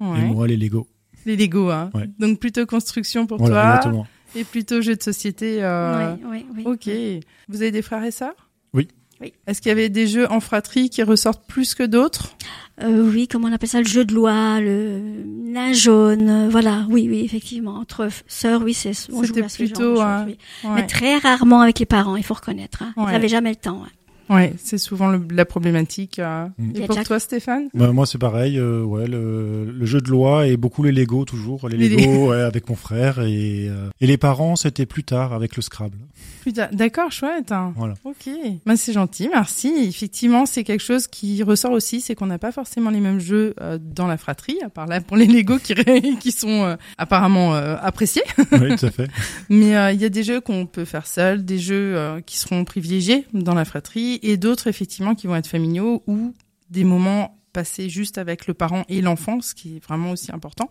Et 0.00 0.04
Ouais. 0.04 0.20
moi, 0.22 0.46
les 0.48 0.56
Lego. 0.56 0.88
Les 1.26 1.36
Lego, 1.36 1.70
hein. 1.70 1.90
Ouais. 1.94 2.08
Donc 2.18 2.38
plutôt 2.40 2.66
construction 2.66 3.26
pour 3.26 3.38
Voilà, 3.38 3.54
toi 3.54 3.70
exactement. 3.76 4.06
et 4.34 4.44
plutôt 4.44 4.80
jeu 4.80 4.96
de 4.96 5.02
société. 5.02 5.62
Euh... 5.62 6.14
Oui, 6.24 6.44
oui, 6.54 6.64
oui. 6.64 6.64
Ok. 6.66 7.24
Vous 7.48 7.62
avez 7.62 7.70
des 7.70 7.82
frères 7.82 8.04
et 8.04 8.10
sœurs? 8.10 8.43
Oui. 9.20 9.32
Est-ce 9.46 9.60
qu'il 9.62 9.68
y 9.68 9.72
avait 9.72 9.88
des 9.88 10.06
jeux 10.06 10.30
en 10.30 10.40
fratrie 10.40 10.90
qui 10.90 11.02
ressortent 11.02 11.46
plus 11.46 11.74
que 11.74 11.82
d'autres? 11.84 12.36
Euh, 12.82 13.08
oui, 13.08 13.28
comment 13.28 13.48
on 13.48 13.52
appelle 13.52 13.68
ça, 13.68 13.78
le 13.80 13.86
jeu 13.86 14.04
de 14.04 14.12
loi, 14.12 14.60
le 14.60 15.00
nain 15.44 15.72
jaune, 15.72 16.28
euh, 16.28 16.48
voilà, 16.50 16.84
oui, 16.90 17.06
oui, 17.08 17.20
effectivement, 17.24 17.76
entre 17.76 18.08
sœurs, 18.26 18.62
oui, 18.62 18.74
c'est 18.74 18.90
on 19.12 19.22
joue 19.22 19.34
à 19.44 19.48
ce 19.48 19.62
genre 19.64 19.68
de 19.68 19.74
plutôt, 19.74 19.94
choses, 19.94 20.00
hein, 20.00 20.24
oui. 20.26 20.38
Ouais. 20.64 20.70
Mais 20.74 20.86
très 20.86 21.16
rarement 21.18 21.60
avec 21.60 21.78
les 21.78 21.86
parents, 21.86 22.16
il 22.16 22.24
faut 22.24 22.34
reconnaître. 22.34 22.82
Hein. 22.82 22.92
Ouais. 22.96 23.04
Ils 23.10 23.12
n'avaient 23.12 23.28
jamais 23.28 23.50
le 23.50 23.56
temps. 23.56 23.82
hein. 23.84 23.88
Ouais, 24.34 24.54
c'est 24.56 24.78
souvent 24.78 25.08
le- 25.10 25.20
la 25.30 25.44
problématique. 25.44 26.18
euh. 26.18 26.46
Mm. 26.58 26.72
Et 26.76 26.86
pour 26.86 27.00
toi, 27.04 27.20
Stéphane? 27.20 27.68
Bah, 27.74 27.92
moi, 27.92 28.06
c'est 28.06 28.16
pareil. 28.18 28.58
euh, 28.58 28.82
ouais, 28.82 29.06
le, 29.06 29.70
le 29.70 29.86
jeu 29.86 30.00
de 30.00 30.08
loi 30.08 30.46
et 30.48 30.56
beaucoup 30.56 30.82
les 30.82 30.92
Lego 30.92 31.26
toujours. 31.26 31.68
Les 31.68 31.76
Les 31.76 31.90
Lego 31.90 32.30
ouais, 32.30 32.40
avec 32.40 32.68
mon 32.70 32.74
frère 32.74 33.20
et, 33.20 33.68
euh, 33.68 33.90
et 34.00 34.06
les 34.06 34.16
parents, 34.16 34.56
c'était 34.56 34.86
plus 34.86 35.04
tard 35.04 35.34
avec 35.34 35.56
le 35.56 35.62
Scrabble. 35.62 35.98
D'accord, 36.52 37.10
chouette. 37.12 37.52
hein. 37.52 37.72
Voilà. 37.76 37.94
Ok, 38.04 38.28
bah, 38.66 38.76
c'est 38.76 38.92
gentil, 38.92 39.28
merci. 39.32 39.72
Effectivement, 39.88 40.46
c'est 40.46 40.64
quelque 40.64 40.82
chose 40.82 41.06
qui 41.06 41.42
ressort 41.42 41.72
aussi, 41.72 42.00
c'est 42.00 42.14
qu'on 42.14 42.26
n'a 42.26 42.38
pas 42.38 42.52
forcément 42.52 42.90
les 42.90 43.00
mêmes 43.00 43.20
jeux 43.20 43.54
euh, 43.60 43.78
dans 43.80 44.06
la 44.06 44.16
fratrie, 44.16 44.58
à 44.64 44.68
part 44.68 44.86
là 44.86 45.00
pour 45.00 45.16
les 45.16 45.26
Lego 45.26 45.58
qui, 45.58 45.74
qui 46.20 46.32
sont 46.32 46.48
euh, 46.64 46.76
apparemment 46.98 47.54
euh, 47.54 47.76
appréciés. 47.80 48.22
oui, 48.52 48.76
tout 48.76 48.86
à 48.86 48.90
fait. 48.90 49.08
Mais 49.48 49.76
euh, 49.76 49.92
il 49.92 50.00
y 50.00 50.04
a 50.04 50.08
des 50.08 50.22
jeux 50.22 50.40
qu'on 50.40 50.66
peut 50.66 50.84
faire 50.84 51.06
seul, 51.06 51.44
des 51.44 51.58
jeux 51.58 51.96
euh, 51.96 52.20
qui 52.20 52.38
seront 52.38 52.64
privilégiés 52.64 53.26
dans 53.32 53.54
la 53.54 53.64
fratrie, 53.64 54.18
et 54.22 54.36
d'autres 54.36 54.66
effectivement 54.66 55.14
qui 55.14 55.26
vont 55.26 55.36
être 55.36 55.46
familiaux 55.48 56.02
ou 56.06 56.34
des 56.70 56.84
moments 56.84 57.38
passés 57.52 57.88
juste 57.88 58.18
avec 58.18 58.46
le 58.46 58.54
parent 58.54 58.84
et 58.88 59.00
l'enfant, 59.00 59.40
ce 59.40 59.54
qui 59.54 59.76
est 59.76 59.84
vraiment 59.84 60.10
aussi 60.10 60.32
important. 60.32 60.68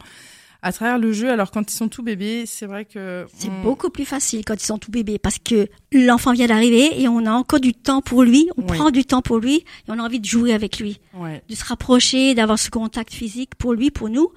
À 0.66 0.72
travers 0.72 0.98
le 0.98 1.12
jeu, 1.12 1.30
alors 1.30 1.52
quand 1.52 1.70
ils 1.72 1.76
sont 1.76 1.90
tout 1.90 2.02
bébés, 2.04 2.46
c'est 2.48 2.66
vrai 2.66 2.86
que 2.86 3.26
C'est 3.38 3.50
on- 3.50 3.62
beaucoup 3.62 3.90
plus 3.90 4.06
facile 4.06 4.44
quand 4.46 4.56
ils 4.56 4.66
sont 4.66 4.78
tout 4.78 4.92
bébés 4.92 5.20
parce 5.20 5.38
que 5.38 5.68
l'enfant 5.92 6.32
vient 6.32 6.48
d'arriver 6.48 7.02
et 7.02 7.08
on 7.10 7.26
a 7.26 7.32
encore 7.34 7.60
du 7.60 7.74
temps 7.74 8.02
pour 8.02 8.24
lui, 8.24 8.50
on 8.58 8.62
Oui. 8.62 8.68
prend 8.78 8.90
du 8.90 9.04
temps 9.04 9.22
pour 9.22 9.40
lui 9.40 9.56
et 9.58 9.64
on 9.90 10.00
a 10.00 10.04
envie 10.04 10.22
de 10.22 10.26
jouer 10.26 10.54
avec 10.54 10.80
lui, 10.80 11.02
ouais, 11.16 11.44
de 11.50 11.54
se 11.56 11.66
rapprocher, 11.66 12.34
d'avoir 12.34 12.58
ce 12.58 12.70
contact 12.70 13.14
physique 13.14 13.56
pour 13.56 13.74
lui, 13.74 13.92
pour 13.92 14.08
nous. 14.10 14.30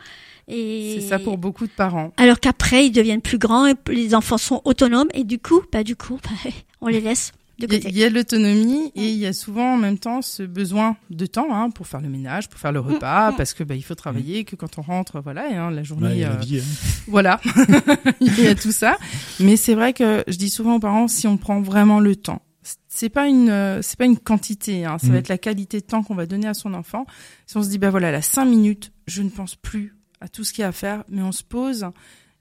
Et 0.48 0.98
c'est 1.00 1.08
ça 1.08 1.18
pour 1.18 1.38
beaucoup 1.38 1.66
de 1.66 1.72
parents. 1.72 2.12
Alors 2.16 2.38
qu'après, 2.40 2.86
ils 2.86 2.92
deviennent 2.92 3.22
plus 3.22 3.38
grands 3.38 3.66
et 3.66 3.74
les 3.88 4.14
enfants 4.14 4.38
sont 4.38 4.62
autonomes 4.64 5.08
et 5.14 5.24
du 5.24 5.38
coup, 5.38 5.62
bah, 5.72 5.82
du 5.84 5.96
coup, 5.96 6.18
bah, 6.22 6.50
on 6.80 6.88
les 6.88 7.00
laisse 7.00 7.32
de 7.58 7.66
Il 7.66 7.72
y 7.72 7.76
a- 7.76 7.78
côté. 7.78 7.88
il 7.90 7.96
y 7.98 8.04
a 8.04 8.10
l'autonomie 8.10 8.92
et 8.94 9.08
il 9.08 9.16
y 9.18 9.26
a 9.26 9.32
souvent 9.32 9.74
en 9.74 9.76
même 9.78 9.98
temps 9.98 10.20
ce 10.22 10.42
besoin 10.42 10.96
de 11.10 11.24
temps 11.26 11.48
hein, 11.54 11.70
pour 11.70 11.86
faire 11.86 12.00
le 12.00 12.08
ménage, 12.08 12.48
pour 12.48 12.60
faire 12.60 12.72
le 12.72 12.80
repas, 12.80 13.32
mm. 13.32 13.36
parce 13.36 13.54
que 13.54 13.64
bah, 13.64 13.74
il 13.74 13.82
faut 13.82 13.94
travailler, 13.94 14.44
que 14.44 14.56
quand 14.56 14.78
on 14.78 14.82
rentre, 14.82 15.20
voilà, 15.20 15.50
et, 15.50 15.54
hein, 15.54 15.70
la 15.70 15.78
Ouais, 15.78 15.84
journée, 15.84 16.20
la 16.20 16.32
euh, 16.32 16.36
vie, 16.36 16.58
hein. 16.60 16.62
voilà, 17.08 17.40
il 18.20 18.38
y 18.40 18.46
a 18.46 18.54
tout 18.54 18.72
ça. 18.72 18.98
Mais 19.40 19.56
c'est 19.56 19.74
vrai 19.74 19.92
que 19.92 20.22
je 20.28 20.36
dis 20.36 20.50
souvent 20.50 20.76
aux 20.76 20.80
parents, 20.80 21.08
si 21.08 21.26
on 21.26 21.36
prend 21.38 21.60
vraiment 21.60 22.00
le 22.00 22.14
temps, 22.16 22.42
c'est 22.88 23.08
pas 23.10 23.26
une, 23.28 23.48
euh, 23.50 23.80
c'est 23.82 23.96
pas 23.98 24.06
une 24.06 24.18
quantité, 24.18 24.84
hein, 24.84 24.98
ça 24.98 25.06
Mm. 25.06 25.10
va 25.12 25.18
être 25.18 25.28
la 25.28 25.38
qualité 25.38 25.80
de 25.80 25.86
temps 25.86 26.02
qu'on 26.02 26.14
va 26.14 26.26
donner 26.26 26.48
à 26.48 26.54
son 26.54 26.74
enfant. 26.74 27.06
Si 27.46 27.56
on 27.56 27.62
se 27.62 27.68
dit 27.68 27.78
bah 27.78 27.90
voilà, 27.90 28.10
là 28.10 28.22
cinq 28.22 28.44
minutes, 28.46 28.92
je 29.06 29.22
ne 29.22 29.28
pense 29.30 29.54
plus 29.54 29.94
à 30.20 30.28
tout 30.28 30.44
ce 30.44 30.52
qu'il 30.52 30.62
y 30.62 30.64
a 30.64 30.68
à 30.68 30.72
faire, 30.72 31.04
mais 31.08 31.22
on 31.22 31.32
se 31.32 31.42
pose 31.44 31.86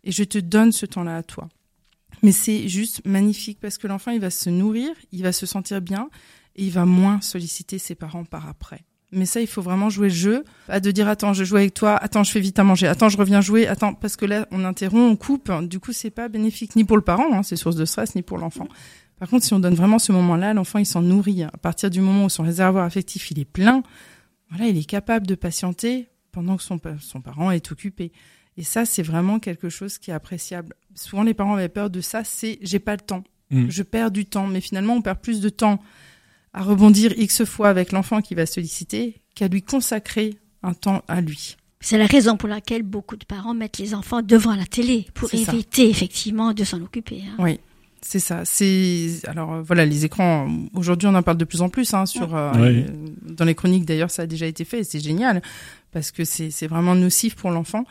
et 0.04 0.12
je 0.12 0.24
te 0.24 0.38
donne 0.40 0.72
ce 0.72 0.86
temps-là 0.86 1.18
à 1.18 1.24
toi. 1.24 1.48
Mais 2.24 2.32
c'est 2.32 2.68
juste 2.68 3.06
magnifique 3.06 3.60
parce 3.60 3.78
que 3.78 3.88
l'enfant, 3.88 4.12
il 4.12 4.20
va 4.20 4.30
se 4.30 4.50
nourrir, 4.50 4.92
il 5.12 5.24
va 5.24 5.32
se 5.32 5.46
sentir 5.46 5.82
bien 5.82 6.10
et 6.56 6.66
il 6.66 6.72
va 6.72 6.86
moins 6.86 7.22
solliciter 7.22 7.78
ses 7.78 7.96
parents 7.96 8.26
par 8.26 8.48
après. 8.48 8.86
Mais 9.12 9.26
ça, 9.26 9.40
il 9.40 9.48
faut 9.48 9.62
vraiment 9.62 9.90
jouer 9.90 10.10
le 10.10 10.14
jeu, 10.14 10.44
pas 10.68 10.80
de 10.80 10.92
dire 10.92 11.08
attends, 11.08 11.34
je 11.34 11.44
joue 11.44 11.56
avec 11.56 11.74
toi, 11.74 11.96
attends, 11.96 12.24
je 12.24 12.32
fais 12.32 12.40
vite 12.40 12.58
à 12.60 12.64
manger, 12.64 12.88
attends, 12.88 13.08
je 13.08 13.18
reviens 13.18 13.40
jouer, 13.40 13.68
attends, 13.68 13.94
parce 13.94 14.16
que 14.16 14.26
là, 14.26 14.48
on 14.52 14.66
interrompt, 14.66 15.14
on 15.14 15.16
coupe. 15.16 15.52
Du 15.68 15.80
coup, 15.80 15.94
c'est 15.94 16.10
pas 16.10 16.28
bénéfique 16.28 16.76
ni 16.76 16.84
pour 16.84 16.98
le 16.98 17.04
parent, 17.04 17.32
hein, 17.32 17.44
c'est 17.44 17.56
source 17.56 17.76
de 17.76 17.86
stress, 17.86 18.16
ni 18.16 18.24
pour 18.24 18.38
l'enfant. 18.38 18.68
Par 19.18 19.30
contre, 19.30 19.46
si 19.46 19.54
on 19.54 19.60
donne 19.60 19.76
vraiment 19.76 20.00
ce 20.00 20.12
moment-là, 20.12 20.54
l'enfant, 20.54 20.80
il 20.80 20.86
s'en 20.86 21.02
nourrit. 21.02 21.44
À 21.44 21.58
partir 21.62 21.90
du 21.90 22.02
moment 22.02 22.26
où 22.26 22.30
son 22.30 22.44
réservoir 22.44 22.84
affectif, 22.84 23.32
il 23.32 23.40
est 23.40 23.46
plein, 23.46 23.84
voilà, 24.50 24.68
il 24.68 24.78
est 24.78 24.86
capable 24.86 25.26
de 25.28 25.36
patienter 25.36 26.10
pendant 26.32 26.58
que 26.58 26.64
son, 26.64 26.80
son 27.00 27.22
parent 27.22 27.52
est 27.52 27.72
occupé. 27.72 28.12
Et 28.58 28.64
ça, 28.64 28.86
c'est 28.86 29.04
vraiment 29.04 29.40
quelque 29.40 29.70
chose 29.70 29.98
qui 29.98 30.12
est 30.12 30.14
appréciable. 30.14 30.76
Souvent, 30.96 31.24
les 31.24 31.34
parents 31.34 31.56
avaient 31.56 31.68
peur 31.70 31.90
de 31.90 32.02
ça, 32.02 32.24
c'est 32.24 32.58
j'ai 32.62 32.80
pas 32.80 32.94
le 32.94 33.02
temps. 33.02 33.24
Mm. 33.52 33.66
Je 33.70 33.84
perds 33.84 34.12
du 34.12 34.26
temps. 34.26 34.48
Mais 34.48 34.62
finalement, 34.62 34.96
on 34.96 35.02
perd 35.02 35.20
plus 35.20 35.42
de 35.42 35.50
temps 35.50 35.82
à 36.54 36.64
rebondir 36.64 37.14
X 37.18 37.44
fois 37.44 37.68
avec 37.70 37.92
l'enfant 37.92 38.22
qui 38.22 38.34
va 38.34 38.46
solliciter 38.46 39.22
qu'à 39.36 39.48
lui 39.50 39.62
consacrer 39.62 40.38
un 40.64 40.74
temps 40.74 41.04
à 41.10 41.20
lui. 41.20 41.58
C'est 41.82 41.98
la 41.98 42.06
raison 42.08 42.38
pour 42.38 42.48
laquelle 42.50 42.82
beaucoup 42.84 43.18
de 43.18 43.26
parents 43.26 43.54
mettent 43.54 43.78
les 43.78 43.94
enfants 43.94 44.22
devant 44.22 44.56
la 44.56 44.66
télé 44.66 45.06
pour 45.14 45.30
ça. 45.30 45.38
éviter 45.38 45.90
effectivement 45.90 46.54
de 46.54 46.64
s'en 46.64 46.82
occuper. 46.82 47.22
hein. 47.28 47.36
Oui, 47.38 47.60
c'est 48.02 48.20
ça. 48.20 48.46
C'est 48.46 49.20
alors 49.28 49.56
euh, 49.56 49.62
voilà 49.62 49.86
les 49.86 50.06
écrans. 50.06 50.48
Aujourd'hui, 50.74 51.08
on 51.10 51.14
en 51.14 51.22
parle 51.22 51.38
de 51.38 51.46
plus 51.46 51.62
en 51.62 51.68
plus 51.70 51.94
hein, 51.94 52.06
sur 52.06 52.34
euh, 52.36 52.52
Oui. 52.56 52.62
euh, 52.62 52.86
dans 53.22 53.46
les 53.46 53.54
chroniques. 53.54 53.86
D'ailleurs, 53.86 54.10
ça 54.10 54.22
a 54.24 54.26
déjà 54.28 54.48
été 54.48 54.64
fait 54.64 54.80
et 54.80 54.84
c'est 54.86 55.02
génial 55.02 55.42
parce 55.92 56.12
que 56.12 56.24
c'est 56.24 56.50
c'est 56.52 56.68
vraiment 56.68 56.96
nocif 56.96 57.36
pour 57.36 57.52
l'enfant. 57.52 57.84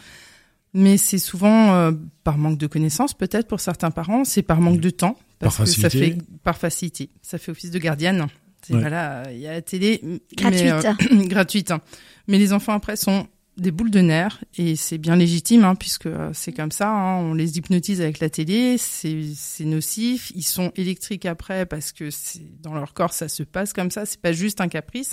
Mais 0.75 0.97
c'est 0.97 1.19
souvent 1.19 1.73
euh, 1.75 1.93
par 2.25 2.37
manque 2.37 2.59
de 2.59 2.66
connaissances, 2.66 3.14
peut-être 3.14 3.47
pour 3.49 3.61
certains 3.61 3.90
parents, 3.93 4.25
c'est 4.25 4.43
par 4.43 4.61
manque 4.61 4.81
de 4.81 4.90
temps, 4.90 5.16
parce 5.38 5.57
Par 5.57 5.66
que 5.66 5.71
ça 5.73 5.83
facilité. 5.83 6.16
fait 6.19 6.38
par 6.43 6.59
facilité, 6.59 7.11
ça 7.23 7.38
fait 7.38 7.52
office 7.52 7.71
de 7.71 7.78
gardienne. 7.78 8.26
C'est 8.62 8.75
Ouais. 8.75 8.81
voilà, 8.81 9.23
il 9.31 9.38
y 9.38 9.47
a 9.47 9.52
la 9.52 9.62
télé 9.62 10.00
Gratuite. 10.37 10.62
mais, 10.64 10.73
euh, 10.73 11.25
gratuite. 11.28 11.71
hein. 11.71 11.81
Mais 12.28 12.38
les 12.38 12.52
enfants 12.52 12.73
après 12.73 12.97
sont 12.97 13.28
des 13.57 13.71
boules 13.71 13.90
de 13.93 14.00
nerfs 14.00 14.43
et 14.57 14.75
c'est 14.75 14.99
bien 14.99 15.14
légitime 15.14 15.62
hein, 15.64 15.76
puisque 15.76 16.07
euh, 16.07 16.31
c'est 16.33 16.52
comme 16.52 16.73
ça. 16.73 16.88
hein, 16.90 17.19
on 17.19 17.35
les 17.35 17.57
hypnotise 17.59 18.00
avec 18.00 18.19
la 18.19 18.28
télé, 18.31 18.76
c'est 18.78 19.21
c'est 19.37 19.64
nocif. 19.66 20.33
Ils 20.35 20.43
sont 20.43 20.73
électriques 20.76 21.26
après 21.26 21.66
parce 21.66 21.93
que 21.93 22.11
c'est 22.11 22.40
dans 22.62 22.75
leur 22.75 22.95
corps 22.95 23.12
ça 23.12 23.28
se 23.28 23.43
passe 23.45 23.73
comme 23.75 23.90
ça. 23.93 24.07
C'est 24.07 24.21
pas 24.21 24.33
juste 24.33 24.61
un 24.61 24.69
caprice. 24.69 25.12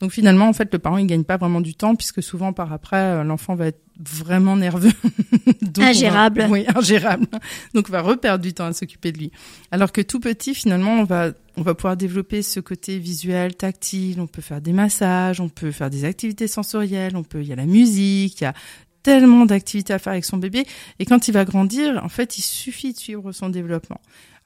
Donc 0.00 0.12
finalement 0.12 0.48
en 0.48 0.52
fait 0.52 0.72
le 0.72 0.78
parent 0.78 0.96
il 0.98 1.06
gagne 1.06 1.24
pas 1.24 1.36
vraiment 1.36 1.60
du 1.60 1.74
temps 1.74 1.94
puisque 1.96 2.22
souvent 2.22 2.52
par 2.52 2.72
après 2.72 2.96
euh, 2.96 3.24
l'enfant 3.24 3.54
va 3.56 3.66
être 3.66 3.80
vraiment 3.98 4.56
nerveux. 4.56 4.92
Donc, 5.62 5.78
on 5.78 5.80
va- 5.80 5.88
Ingérable. 5.88 6.46
oui, 6.50 6.64
ingérable. 6.74 7.26
Donc 7.74 7.86
on 7.88 7.92
va 7.92 8.00
reperdre 8.00 8.42
du 8.44 8.52
temps 8.54 8.66
à 8.66 8.72
s'occuper 8.72 9.10
de 9.12 9.18
lui. 9.18 9.32
Alors 9.72 9.90
que 9.90 10.00
tout 10.00 10.20
petit, 10.20 10.54
finalement, 10.54 10.92
on 11.00 11.04
va, 11.04 11.32
on 11.56 11.62
va 11.62 11.74
pouvoir 11.74 11.96
développer 11.96 12.42
ce 12.42 12.60
côté 12.60 12.98
visuel, 12.98 13.56
tactile. 13.56 14.20
On 14.20 14.28
peut 14.28 14.42
faire 14.42 14.60
des 14.60 14.72
massages, 14.72 15.40
on 15.40 15.48
peut 15.48 15.72
faire 15.72 15.90
des 15.90 16.04
activités 16.04 16.46
sensorielles, 16.46 17.16
on 17.16 17.24
peut, 17.24 17.42
il 17.42 17.48
y 17.48 17.52
a 17.52 17.56
la 17.56 17.66
musique, 17.66 18.40
il 18.40 18.44
y 18.44 18.46
a 18.46 18.54
tellement 19.02 19.46
d'activités 19.46 19.92
à 19.92 19.98
faire 19.98 20.12
avec 20.12 20.24
son 20.24 20.36
bébé. 20.36 20.64
Et 21.00 21.04
quand 21.04 21.26
il 21.28 21.32
va 21.32 21.44
grandir, 21.44 22.00
en 22.04 22.08
fait, 22.08 22.38
il 22.38 22.42
suffit 22.42 22.92
de 22.92 22.98
suivre 22.98 23.32
son 23.32 23.48
développement. 23.48 24.00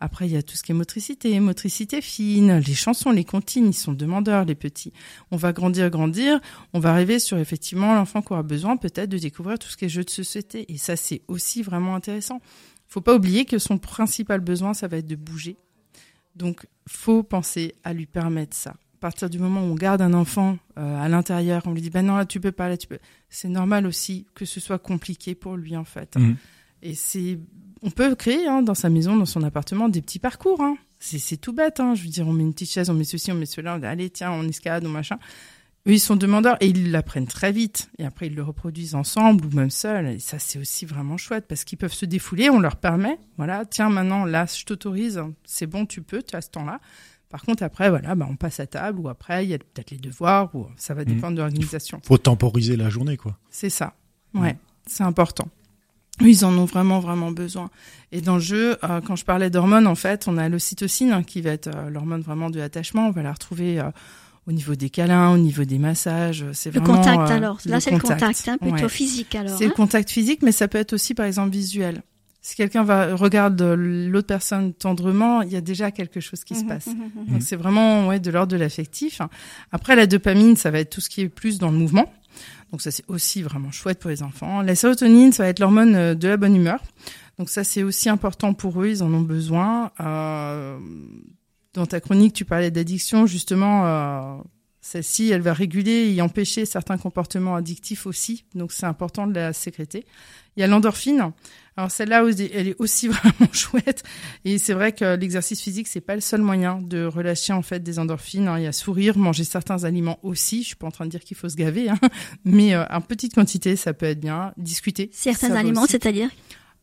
Après, 0.05 0.27
il 0.27 0.33
y 0.33 0.37
a 0.37 0.43
tout 0.43 0.57
ce 0.57 0.65
qui 0.65 0.73
est 0.73 0.75
motricité, 0.75 1.39
motricité 1.39 2.01
fine, 2.01 2.59
les 2.59 2.75
chansons, 2.75 3.13
les 3.13 3.23
comptines, 3.23 3.69
ils 3.69 3.73
sont 3.73 3.93
demandeurs, 3.93 4.45
les 4.45 4.57
petits. 4.57 4.93
On 5.31 5.37
va 5.37 5.53
grandir, 5.53 5.91
grandir, 5.91 6.41
on 6.73 6.81
va 6.81 6.91
arriver 6.91 7.21
sur 7.21 7.39
effectivement 7.39 7.95
l'enfant 7.95 8.21
qui 8.21 8.33
aura 8.33 8.43
besoin 8.43 8.77
peut-être 8.77 9.09
de 9.09 9.19
découvrir 9.19 9.61
tout 9.61 9.69
ce 9.69 9.77
qui 9.77 9.85
est 9.85 9.89
jeux 9.89 10.03
de 10.03 10.11
société. 10.11 10.73
Et 10.73 10.77
ça, 10.77 10.97
c'est 10.97 11.23
aussi 11.29 11.63
vraiment 11.63 11.95
intéressant. 11.95 12.41
Faut 12.89 13.01
pas 13.01 13.15
oublier 13.15 13.45
que 13.45 13.59
son 13.59 13.79
principal 13.79 14.41
besoin, 14.41 14.75
ça 14.75 14.89
va 14.89 14.97
être 14.97 15.07
de 15.07 15.15
bouger. 15.15 15.57
Donc, 16.35 16.67
faut 16.89 17.23
penser 17.23 17.77
à 17.85 17.93
lui 17.93 18.07
permettre 18.07 18.57
ça. 18.57 18.71
À 18.71 19.01
partir 19.01 19.31
du 19.31 19.39
moment 19.39 19.61
où 19.61 19.71
on 19.71 19.77
garde 19.77 20.03
un 20.03 20.15
enfant 20.15 20.59
euh, 20.81 21.01
à 21.01 21.09
l'intérieur, 21.09 21.63
on 21.67 21.75
lui 21.75 21.81
dit 21.81 21.91
ben 21.91 22.05
non 22.05 22.17
là 22.17 22.27
tu 22.27 22.41
peux 22.41 22.51
pas 22.51 22.69
là 22.69 22.77
tu 22.77 22.89
peux. 22.89 22.99
C'est 23.31 23.49
normal 23.49 23.87
aussi 23.87 24.27
que 24.35 24.47
ce 24.47 24.59
soit 24.59 24.81
compliqué 24.81 25.37
pour 25.37 25.57
lui 25.57 25.77
en 25.77 25.85
fait. 25.85 26.17
Mhm. 26.17 26.37
Et 26.83 26.95
c'est, 26.95 27.39
on 27.83 27.91
peut 27.91 28.15
créer 28.15 28.47
hein, 28.49 28.63
dans 28.63 28.75
sa 28.75 28.89
maison, 28.91 29.17
dans 29.17 29.25
son 29.27 29.43
appartement, 29.43 29.89
des 29.89 30.03
petits 30.03 30.19
parcours. 30.19 30.61
Hein. 30.61 30.77
C'est, 30.99 31.19
c'est 31.19 31.37
tout 31.37 31.53
bête. 31.53 31.81
Hein. 31.81 31.95
Je 31.95 32.03
veux 32.03 32.09
dire, 32.09 32.27
on 32.27 32.33
met 32.33 32.43
une 32.43 32.53
petite 32.53 32.71
chaise, 32.71 32.91
on 32.91 32.95
met 32.95 33.05
ceci, 33.05 33.31
on 33.33 33.37
met 33.37 33.47
cela. 33.47 33.77
On 33.77 33.79
dit, 33.79 33.87
allez, 33.87 34.11
tiens, 34.11 34.33
on 34.33 34.43
escalade, 34.49 34.85
on 34.85 34.89
machin. 34.91 35.19
Eux, 35.89 35.93
ils 35.95 36.01
sont 36.01 36.15
demandeurs 36.15 36.57
et 36.61 36.69
ils 36.69 36.93
l'apprennent 36.93 37.27
très 37.27 37.51
vite. 37.51 37.91
Et 37.99 38.05
après, 38.05 38.29
ils 38.29 38.35
le 38.37 38.43
reproduisent 38.45 38.95
ensemble 38.95 39.47
ou 39.47 39.51
même 39.57 39.71
seuls. 39.71 40.07
Et 40.07 40.19
ça, 40.21 40.39
c'est 40.39 40.59
aussi 40.61 40.87
vraiment 40.87 41.17
chouette 41.17 41.47
parce 41.49 41.65
qu'ils 41.65 41.79
peuvent 41.79 41.93
se 41.93 42.07
défouler. 42.07 42.51
On 42.51 42.61
leur 42.61 42.77
permet, 42.77 43.19
voilà, 43.37 43.65
tiens, 43.65 43.89
maintenant, 43.89 44.25
là, 44.25 44.47
je 44.47 44.65
t'autorise. 44.65 45.21
C'est 45.45 45.67
bon, 45.67 45.85
tu 45.87 46.03
peux, 46.03 46.23
tu 46.23 46.37
as 46.37 46.41
ce 46.41 46.51
temps-là. 46.51 46.79
Par 47.31 47.43
contre, 47.43 47.63
après, 47.65 47.89
voilà, 47.91 48.15
bah, 48.15 48.29
on 48.31 48.37
passe 48.37 48.61
à 48.61 48.67
table 48.67 49.01
ou 49.01 49.09
après, 49.09 49.45
il 49.45 49.51
y 49.51 49.55
a 49.55 49.59
peut-être 49.59 49.91
les 49.91 49.97
devoirs 49.97 50.55
ou 50.55 50.67
ça 50.77 50.95
va 50.95 51.03
Mhm. 51.03 51.15
dépendre 51.15 51.37
de 51.37 51.41
l'organisation. 51.43 52.01
Faut 52.05 52.19
temporiser 52.19 52.77
la 52.77 52.89
journée, 52.91 53.17
quoi. 53.17 53.37
C'est 53.51 53.71
ça. 53.71 53.95
Ouais, 54.35 54.57
c'est 54.87 55.03
important. 55.03 55.49
Ils 56.25 56.45
en 56.45 56.57
ont 56.57 56.65
vraiment, 56.65 57.01
vraiment 57.01 57.31
besoin. 57.31 57.71
Et 58.13 58.21
dans 58.21 58.35
le 58.35 58.41
jeu, 58.41 58.77
euh, 58.85 59.01
quand 59.01 59.17
je 59.17 59.25
parlais 59.25 59.51
d'hormones, 59.51 59.87
en 59.87 59.95
fait, 59.95 60.29
on 60.29 60.37
a 60.39 60.49
l'ocytocine 60.49 61.13
hein, 61.13 61.23
qui 61.23 61.41
va 61.41 61.51
être 61.51 61.69
euh, 61.69 61.91
l'hormone 61.91 62.21
vraiment 62.21 62.51
de 62.51 62.59
l'attachement. 62.59 63.09
On 63.09 63.11
va 63.11 63.23
la 63.23 63.33
retrouver 63.33 63.81
euh, 63.81 63.85
au 64.47 64.53
niveau 64.53 64.75
des 64.75 64.91
câlins, 64.91 65.31
au 65.33 65.39
niveau 65.39 65.65
des 65.65 65.79
massages. 65.79 66.45
C'est 66.53 66.75
Le 66.75 66.81
vraiment 66.81 66.97
contact 66.99 67.31
euh, 67.31 67.35
alors. 67.37 67.59
Là, 67.65 67.81
c'est 67.81 67.91
le 67.91 67.99
contact, 67.99 68.49
hein, 68.49 68.59
plutôt 68.59 68.77
Ouais. 68.77 68.89
physique 68.89 69.35
alors. 69.35 69.57
C'est 69.57 69.65
le 69.65 69.71
hein. 69.71 69.75
contact 69.77 70.11
physique, 70.11 70.43
mais 70.43 70.53
ça 70.53 70.69
peut 70.69 70.79
être 70.79 70.93
aussi, 70.93 71.15
par 71.15 71.27
exemple, 71.27 71.51
visuel. 71.51 72.03
Si 72.45 72.57
quelqu'un 72.57 72.83
va 72.83 73.15
regarde 73.15 73.63
l'autre 73.63 74.27
personne 74.27 74.73
tendrement, 74.75 75.43
il 75.43 75.53
y 75.53 75.57
a 75.57 75.61
déjà 75.61 75.93
quelque 75.93 76.19
chose 76.19 76.43
qui 76.43 76.57
se 76.57 76.63
Mhm, 76.63 76.69
passe. 76.69 76.87
mhm, 76.89 76.95
mhm. 77.15 77.33
Donc 77.35 77.43
c'est 77.43 77.55
vraiment 77.55 78.09
ouais 78.09 78.19
de 78.19 78.33
l'ordre 78.33 78.51
de 78.51 78.57
l'affectif. 78.57 79.21
Après 79.71 79.95
la 79.95 80.07
dopamine, 80.09 80.57
ça 80.57 80.73
va 80.73 80.81
être 80.81 80.91
tout 80.91 81.01
ce 81.01 81.09
qui 81.09 81.21
est 81.21 81.29
plus 81.29 81.59
dans 81.61 81.71
le 81.71 81.77
mouvement. 81.79 82.13
Donc 82.73 82.81
ça 82.81 82.91
c'est 82.91 83.05
aussi 83.09 83.43
vraiment 83.43 83.71
chouette 83.71 84.01
pour 84.01 84.11
les 84.11 84.23
enfants. 84.23 84.63
La 84.63 84.75
sérotonine, 84.75 85.33
ça 85.33 85.45
va 85.45 85.51
être 85.51 85.61
l'hormone 85.61 85.95
euh, 85.95 86.15
de 86.15 86.27
la 86.27 86.37
bonne 86.37 86.57
humeur. 86.57 86.83
Donc 87.39 87.51
ça 87.51 87.63
c'est 87.63 87.83
aussi 87.83 88.09
important 88.09 88.55
pour 88.55 88.83
eux, 88.83 88.89
ils 88.89 89.03
en 89.03 89.13
ont 89.13 89.21
besoin. 89.21 89.93
Euh, 90.01 90.79
dans 91.75 91.87
ta 91.87 92.01
chronique, 92.01 92.35
tu 92.35 92.45
parlais 92.45 92.71
d'addiction, 92.71 93.27
justement. 93.27 93.87
Euh, 93.87 94.37
celle-ci, 94.81 95.31
elle 95.31 95.43
va 95.43 95.53
réguler 95.53 96.13
et 96.13 96.21
empêcher 96.23 96.67
certains 96.67 96.99
comportements 96.99 97.55
addictifs 97.55 98.05
aussi. 98.05 98.45
Donc 98.55 98.73
c'est 98.73 98.87
important 98.87 99.29
de 99.29 99.35
la 99.35 99.53
sécréter. 99.53 100.05
Il 100.57 100.61
y 100.61 100.63
a 100.65 100.67
l'endorphine. 100.67 101.33
Alors 101.77 101.91
celle-là, 101.91 102.23
elle 102.53 102.69
est 102.69 102.77
aussi 102.79 103.09
vraiment 103.09 103.53
chouette. 103.53 104.03
Et 104.45 104.59
c'est 104.59 104.75
vrai 104.75 104.93
que 104.93 105.17
l'exercice 105.17 105.61
physique, 105.61 105.89
c'est 105.89 106.01
pas 106.03 106.15
le 106.15 106.21
seul 106.21 106.43
moyen 106.43 106.81
de 106.83 107.05
relâcher 107.05 107.53
en 107.53 107.63
fait 107.63 107.81
des 107.83 107.99
endorphines. 107.99 108.49
hein. 108.49 108.59
Il 108.59 108.65
y 108.65 108.67
a 108.67 108.73
sourire, 108.73 109.17
manger 109.17 109.45
certains 109.45 109.85
aliments 109.85 110.19
aussi. 110.23 110.63
Je 110.63 110.69
suis 110.69 110.77
pas 110.77 110.87
en 110.87 110.91
train 110.91 111.07
de 111.07 111.11
dire 111.11 111.21
qu'il 111.21 111.37
faut 111.37 111.49
se 111.49 111.57
gaver, 111.57 111.89
hein. 111.89 111.99
mais 112.45 112.75
euh, 112.75 112.85
en 112.91 113.01
petite 113.01 113.35
quantité, 113.35 113.77
ça 113.77 113.95
peut 113.95 114.07
être 114.07 114.21
bien. 114.21 114.53
Discuter. 114.59 115.09
Certains 115.13 115.53
aliments, 115.55 115.87
c'est-à-dire? 115.87 116.29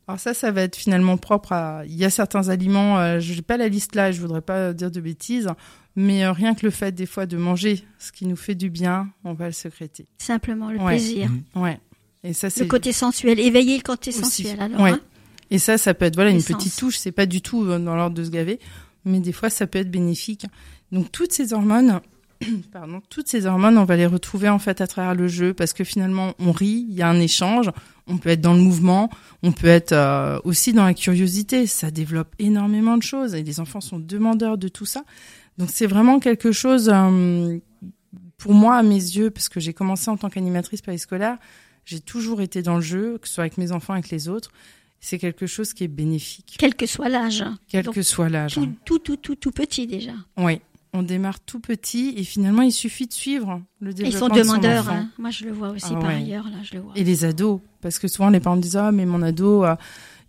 Alors 0.08 0.20
ça, 0.20 0.34
ça 0.34 0.50
va 0.52 0.64
être 0.64 0.76
finalement 0.76 1.18
propre 1.18 1.52
à. 1.54 1.84
Il 1.86 1.96
y 1.96 2.04
a 2.04 2.10
certains 2.10 2.50
aliments. 2.50 2.98
Euh, 2.98 3.20
je 3.20 3.36
n'ai 3.36 3.44
pas 3.44 3.58
la 3.58 3.68
liste 3.68 3.94
là. 3.94 4.12
Je 4.12 4.20
voudrais 4.20 4.42
pas 4.42 4.74
dire 4.74 4.90
de 4.90 5.00
bêtises. 5.02 5.48
Mais 5.96 6.24
euh, 6.24 6.32
rien 6.32 6.56
que 6.56 6.66
le 6.66 6.72
fait 6.72 6.92
des 6.92 7.06
fois 7.06 7.28
de 7.28 7.38
manger 7.38 7.84
ce 8.00 8.12
qui 8.12 8.26
nous 8.26 8.36
fait 8.36 8.56
du 8.56 8.70
bien, 8.72 9.10
on 9.24 9.34
va 9.34 9.46
le 9.46 9.52
secréter. 9.52 10.08
simplement 10.18 10.72
le 10.72 10.80
Ouais. 10.80 10.96
plaisir. 10.96 11.30
Mhm. 11.30 11.62
Ouais. 11.62 11.80
Et 12.24 12.34
ça, 12.34 12.50
c'est 12.50 12.62
Le 12.62 12.68
côté 12.68 12.92
sensuel, 12.92 13.40
éveiller 13.40 13.78
le 13.78 13.84
côté 13.84 14.10
Aussi. 14.10 14.20
sensuel 14.20 14.60
alors. 14.60 14.82
Ouais. 14.82 14.92
hein. 14.92 15.00
Et 15.52 15.58
ça, 15.58 15.78
ça 15.78 15.94
peut 15.94 16.06
être 16.06 16.16
voilà 16.16 16.32
une 16.32 16.44
petite 16.44 16.76
touche. 16.78 16.98
C'est 16.98 17.12
pas 17.12 17.26
du 17.26 17.42
tout 17.42 17.64
euh, 17.64 17.80
dans 17.80 17.96
l'ordre 17.96 18.16
de 18.16 18.24
se 18.24 18.30
gaver, 18.30 18.60
mais 19.06 19.20
des 19.20 19.32
fois 19.32 19.50
ça 19.50 19.68
peut 19.68 19.80
être 19.80 19.90
bénéfique. 19.92 20.46
Donc 20.92 21.12
toutes 21.12 21.32
ces 21.32 21.54
hormones, 21.54 22.02
pardon, 22.72 23.02
toutes 23.10 23.28
ces 23.28 23.46
hormones, 23.46 23.78
on 23.78 23.86
va 23.86 23.96
les 23.96 24.06
retrouver 24.06 24.50
en 24.50 24.60
fait 24.60 24.82
à 24.82 24.88
travers 24.88 25.16
le 25.16 25.28
jeu 25.28 25.54
parce 25.54 25.74
que 25.74 25.84
finalement 25.84 26.34
on 26.40 26.52
rit, 26.52 26.86
il 26.90 26.94
y 26.96 27.02
a 27.02 27.10
un 27.10 27.20
échange. 27.20 27.72
On 28.12 28.18
peut 28.18 28.30
être 28.30 28.42
dans 28.42 28.54
le 28.54 28.60
mouvement, 28.62 29.10
on 29.44 29.52
peut 29.52 29.68
être 29.68 29.92
euh, 29.92 30.40
aussi 30.44 30.74
dans 30.74 30.86
la 30.86 30.96
curiosité. 30.96 31.68
Ça 31.68 31.92
développe 31.92 32.34
énormément 32.40 32.98
de 32.98 33.04
choses 33.04 33.36
et 33.36 33.44
les 33.44 33.60
enfants 33.60 33.82
sont 33.82 34.00
demandeurs 34.00 34.58
de 34.58 34.68
tout 34.68 34.86
ça. 34.86 35.04
Donc 35.60 35.70
c'est 35.72 35.86
vraiment 35.88 36.20
quelque 36.20 36.52
chose 36.52 36.90
euh, 36.94 37.58
pour 38.38 38.54
moi 38.54 38.78
à 38.78 38.84
mes 38.84 38.96
yeux 38.96 39.30
parce 39.30 39.48
que 39.50 39.60
j'ai 39.60 39.74
commencé 39.74 40.10
en 40.10 40.18
tant 40.18 40.30
qu'animatrice 40.30 40.82
périscolaire. 40.82 41.38
J'ai 41.90 42.00
toujours 42.00 42.42
été 42.42 42.62
dans 42.62 42.76
le 42.76 42.82
jeu, 42.82 43.18
que 43.20 43.28
ce 43.28 43.34
soit 43.36 43.44
avec 43.46 43.58
mes 43.58 43.72
enfants, 43.72 43.94
avec 43.94 44.10
les 44.12 44.28
autres. 44.30 44.52
C'est 45.00 45.18
quelque 45.18 45.48
chose 45.48 45.74
qui 45.74 45.86
est 45.86 45.88
bénéfique, 45.88 46.56
Quel 46.60 46.76
que 46.76 46.86
soit 46.86 47.10
l'âge. 47.10 47.44
quel 47.68 47.86
Donc, 47.86 47.96
que 47.96 48.02
soit 48.04 48.30
l'âge. 48.30 48.54
Tout, 48.54 48.70
tout, 48.86 49.00
tout, 49.00 49.16
tout, 49.16 49.36
tout 49.36 49.52
petit 49.52 49.88
déjà. 49.88 50.12
Oui, 50.38 50.60
on 50.94 51.02
démarre 51.04 51.40
tout 51.40 51.60
petit 51.60 52.14
et 52.18 52.24
finalement 52.24 52.62
il 52.64 52.72
suffit 52.74 53.08
de 53.08 53.14
suivre 53.14 53.62
le 53.80 53.92
Ils 53.92 53.96
développement 53.96 54.20
sont 54.20 54.28
de 54.36 54.44
son 54.44 54.50
demandeurs. 54.58 54.90
hein. 54.90 55.10
Moi, 55.18 55.32
je 55.32 55.46
le 55.46 55.52
vois 55.52 55.70
aussi 55.70 55.86
Ah 55.92 55.94
par 56.00 56.10
ouais. 56.10 56.16
ailleurs. 56.18 56.46
Là, 56.46 56.58
je 56.64 56.76
le 56.76 56.82
vois. 56.82 56.92
Et 56.96 57.04
les 57.04 57.26
ados, 57.26 57.60
parce 57.82 57.98
que 57.98 58.08
souvent 58.08 58.30
les 58.30 58.40
parents 58.40 58.58
me 58.58 58.62
disent 58.62 58.76
ah 58.78 58.92
mais 58.92 59.06
mon 59.06 59.22
ado 59.24 59.64
euh, 59.64 59.76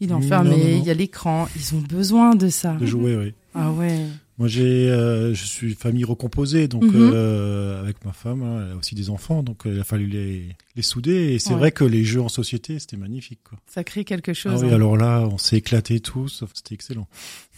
il 0.01 0.11
est 0.11 0.15
enfermé, 0.15 0.77
il 0.79 0.85
y 0.85 0.91
a 0.91 0.95
l'écran, 0.95 1.47
ils 1.57 1.75
ont 1.75 1.81
besoin 1.83 2.35
de 2.37 2.49
ça. 2.49 2.73
De 2.75 2.87
jouer, 2.87 3.17
oui. 3.17 3.35
Ah 3.55 3.71
ouais. 3.73 4.07
Moi, 4.41 4.49
j'ai, 4.49 4.89
euh, 4.89 5.35
je 5.35 5.45
suis 5.45 5.75
famille 5.75 6.03
recomposée, 6.05 6.67
donc 6.67 6.83
Mhm. 6.85 7.11
euh, 7.13 7.79
avec 7.83 8.03
ma 8.07 8.15
femme, 8.15 8.43
hein, 8.43 8.65
elle 8.65 8.73
a 8.73 8.77
aussi 8.77 8.95
des 8.95 9.11
enfants, 9.11 9.43
donc 9.43 9.67
euh, 9.67 9.75
il 9.75 9.79
a 9.79 9.85
fallu 9.85 10.07
les, 10.07 10.57
les 10.77 10.83
souder. 10.83 11.35
Et 11.35 11.39
c'est 11.39 11.51
Ouais. 11.53 11.59
vrai 11.59 11.73
que 11.73 11.85
les 11.85 12.05
jeux 12.05 12.23
en 12.23 12.31
société, 12.31 12.79
c'était 12.79 12.97
magnifique. 12.97 13.41
Quoi. 13.45 13.59
Ça 13.67 13.85
crée 13.85 14.03
quelque 14.07 14.31
Ah 14.31 14.35
chose. 14.35 14.63
oui, 14.65 14.71
hein. 14.71 14.75
alors 14.77 14.97
là, 14.97 15.29
on 15.31 15.37
s'est 15.37 15.59
éclatés 15.59 16.01
tous, 16.01 16.43
c'était 16.55 16.75
excellent. 16.75 17.07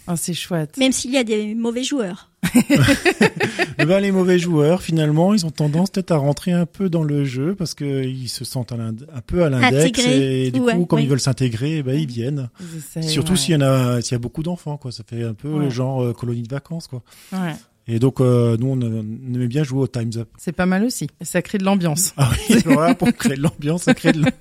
Ah, 0.07 0.17
c'est 0.17 0.35
chouette. 0.35 0.77
Même 0.79 0.93
s'il 0.93 1.13
y 1.13 1.17
a 1.19 1.25
des 1.25 1.55
mauvais 1.55 1.85
joueurs. 1.85 2.31
Eh 3.79 3.85
ben, 3.85 4.01
les 4.01 4.13
mauvais 4.13 4.39
joueurs, 4.39 4.83
finalement, 4.83 5.35
ils 5.35 5.45
ont 5.47 5.51
tendance 5.51 5.91
peut-être 5.91 6.13
à 6.13 6.17
rentrer 6.17 6.53
un 6.53 6.67
peu 6.67 6.89
dans 6.89 7.03
le 7.03 7.25
jeu 7.25 7.55
parce 7.57 7.75
que 7.75 8.05
ils 8.05 8.29
se 8.29 8.45
sentent 8.45 8.73
un 8.73 8.95
peu 9.27 9.43
à 9.45 9.49
l'index 9.51 9.99
et 10.07 10.51
du 10.51 10.61
ouais, 10.61 10.75
coup, 10.75 10.87
comme 10.87 11.01
ils 11.01 11.09
veulent 11.09 11.19
s'intégrer, 11.21 11.79
eh 11.79 11.83
ben, 11.83 11.95
ils 11.99 12.07
viennent. 12.07 12.49
Ils 12.97 13.03
Surtout 13.09 13.33
ouais. 13.33 13.39
s'il 13.39 13.55
y 13.55 13.57
en 13.57 13.61
a, 13.63 14.01
s'il 14.01 14.13
y 14.13 14.15
a 14.17 14.19
beaucoup 14.19 14.43
d'enfants, 14.43 14.77
quoi. 14.77 14.93
Ça 14.93 15.03
fait 15.09 15.25
un 15.25 15.35
peu 15.35 15.49
Ouais. 15.49 15.71
genre 15.71 16.03
euh, 16.05 16.13
colonie 16.13 16.43
de 16.43 16.49
vacances, 16.49 16.87
quoi. 16.87 17.03
Ouais. 17.33 17.55
Et 17.89 17.99
donc, 17.99 18.21
euh, 18.21 18.57
nous, 18.59 18.69
on, 18.69 18.81
on 18.81 19.35
aimait 19.35 19.49
bien 19.49 19.65
jouer 19.65 19.81
au 19.81 19.87
Times 19.89 20.13
Up. 20.17 20.29
C'est 20.39 20.53
pas 20.53 20.67
mal 20.67 20.85
aussi. 20.85 21.09
Ça 21.23 21.43
crée 21.43 21.59
de 21.59 21.65
l'ambiance. 21.65 22.13
Ah 22.17 22.31
oui, 22.51 22.63
pour 22.99 23.13
créer 23.13 23.37
de 23.37 23.43
l'ambiance, 23.43 23.85
ça 23.85 23.95
crée 23.95 24.13
de 24.13 24.21
l'- 24.21 24.33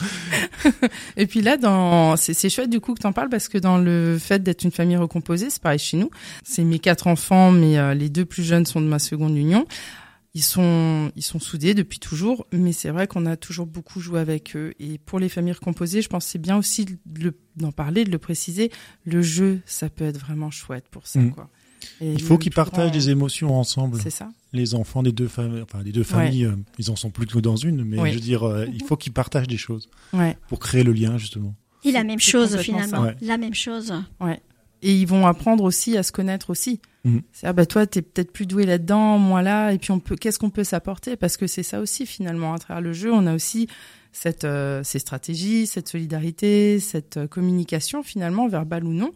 Et 1.16 1.26
puis 1.26 1.40
là, 1.40 1.56
dans, 1.56 2.16
c'est, 2.16 2.48
chouette 2.48 2.70
du 2.70 2.80
coup 2.80 2.94
que 2.94 3.00
t'en 3.00 3.12
parles 3.12 3.28
parce 3.28 3.48
que 3.48 3.58
dans 3.58 3.78
le 3.78 4.18
fait 4.18 4.42
d'être 4.42 4.64
une 4.64 4.70
famille 4.70 4.96
recomposée, 4.96 5.50
c'est 5.50 5.62
pareil 5.62 5.78
chez 5.78 5.96
nous. 5.96 6.10
C'est 6.44 6.64
mes 6.64 6.78
quatre 6.78 7.06
enfants, 7.06 7.50
mais 7.50 7.78
euh, 7.78 7.94
les 7.94 8.08
deux 8.08 8.24
plus 8.24 8.42
jeunes 8.42 8.66
sont 8.66 8.80
de 8.80 8.86
ma 8.86 8.98
seconde 8.98 9.36
union. 9.36 9.66
ils 10.34 10.42
sont, 10.42 11.10
ils 11.16 11.22
sont 11.22 11.40
soudés 11.40 11.74
depuis 11.74 11.98
toujours, 11.98 12.46
mais 12.52 12.72
c'est 12.72 12.90
vrai 12.90 13.06
qu'on 13.06 13.26
a 13.26 13.36
toujours 13.36 13.66
beaucoup 13.66 14.00
joué 14.00 14.20
avec 14.20 14.54
eux. 14.56 14.74
Et 14.78 14.98
pour 14.98 15.18
les 15.18 15.28
familles 15.28 15.54
recomposées, 15.54 16.02
je 16.02 16.08
pense 16.08 16.24
que 16.26 16.30
c'est 16.30 16.38
bien 16.38 16.56
aussi 16.56 16.86
d'en 17.56 17.72
parler, 17.72 18.04
de 18.04 18.10
le 18.10 18.18
préciser. 18.18 18.70
Le 19.04 19.22
jeu, 19.22 19.60
ça 19.66 19.88
peut 19.90 20.04
être 20.04 20.18
vraiment 20.18 20.50
chouette 20.50 20.84
pour 20.90 21.06
ça, 21.06 21.18
Mm. 21.20 21.32
quoi. 21.32 21.48
Il 22.02 22.20
faut 22.22 22.36
qu'ils 22.36 22.52
partagent 22.52 22.92
des 22.92 23.08
émotions 23.08 23.58
ensemble. 23.58 23.98
C'est 24.02 24.10
ça. 24.10 24.28
Les 24.52 24.74
enfants 24.74 25.02
des 25.02 25.12
deux 25.12 25.28
familles, 25.28 25.62
enfin 25.62 25.82
des 25.84 25.92
deux 25.92 26.02
familles, 26.02 26.46
euh, 26.46 26.56
ils 26.78 26.90
en 26.90 26.96
sont 26.96 27.10
plus 27.10 27.26
que 27.26 27.38
dans 27.38 27.56
une, 27.56 27.84
mais 27.84 27.98
Oui. 28.00 28.10
je 28.10 28.14
veux 28.14 28.20
dire, 28.20 28.42
euh, 28.42 28.66
il 28.72 28.82
faut 28.84 28.96
qu'ils 28.96 29.12
partagent 29.12 29.46
des 29.46 29.56
choses 29.56 29.88
Ouais. 30.12 30.36
pour 30.48 30.58
créer 30.58 30.82
le 30.82 30.92
lien 30.92 31.18
justement. 31.18 31.54
Et 31.84 31.92
la 31.92 32.02
même 32.04 32.18
chose 32.20 32.56
finalement. 32.58 33.02
Ouais. 33.02 33.16
La 33.20 33.38
même 33.38 33.54
chose. 33.54 33.94
Et 34.82 34.94
ils 34.98 35.06
vont 35.06 35.26
apprendre 35.26 35.62
aussi 35.64 35.96
à 35.98 36.02
se 36.02 36.10
connaître 36.10 36.50
aussi. 36.50 36.80
Mhm. 37.04 37.22
C'est 37.32 37.46
ah 37.46 37.52
bah 37.52 37.64
toi 37.66 37.86
t'es 37.86 38.02
peut-être 38.02 38.32
plus 38.32 38.46
doué 38.46 38.66
là-dedans, 38.66 39.18
moi 39.18 39.40
là, 39.42 39.72
et 39.72 39.78
puis 39.78 39.90
on 39.90 40.00
peut 40.00 40.16
qu'est-ce 40.16 40.38
qu'on 40.38 40.50
peut 40.50 40.64
s'apporter? 40.64 41.16
Parce 41.16 41.36
que 41.36 41.46
c'est 41.46 41.62
ça 41.62 41.80
aussi 41.80 42.04
finalement 42.06 42.52
à 42.54 42.58
travers 42.58 42.80
le 42.82 42.92
jeu 42.92 43.12
on 43.12 43.26
a 43.26 43.34
aussi 43.34 43.68
cette 44.12 44.44
euh, 44.44 44.82
ces 44.84 44.98
stratégies, 44.98 45.66
cette 45.66 45.88
solidarité, 45.88 46.78
cette 46.80 47.26
communication 47.28 48.02
finalement 48.02 48.48
verbale 48.48 48.84
ou 48.84 48.92
non, 48.92 49.12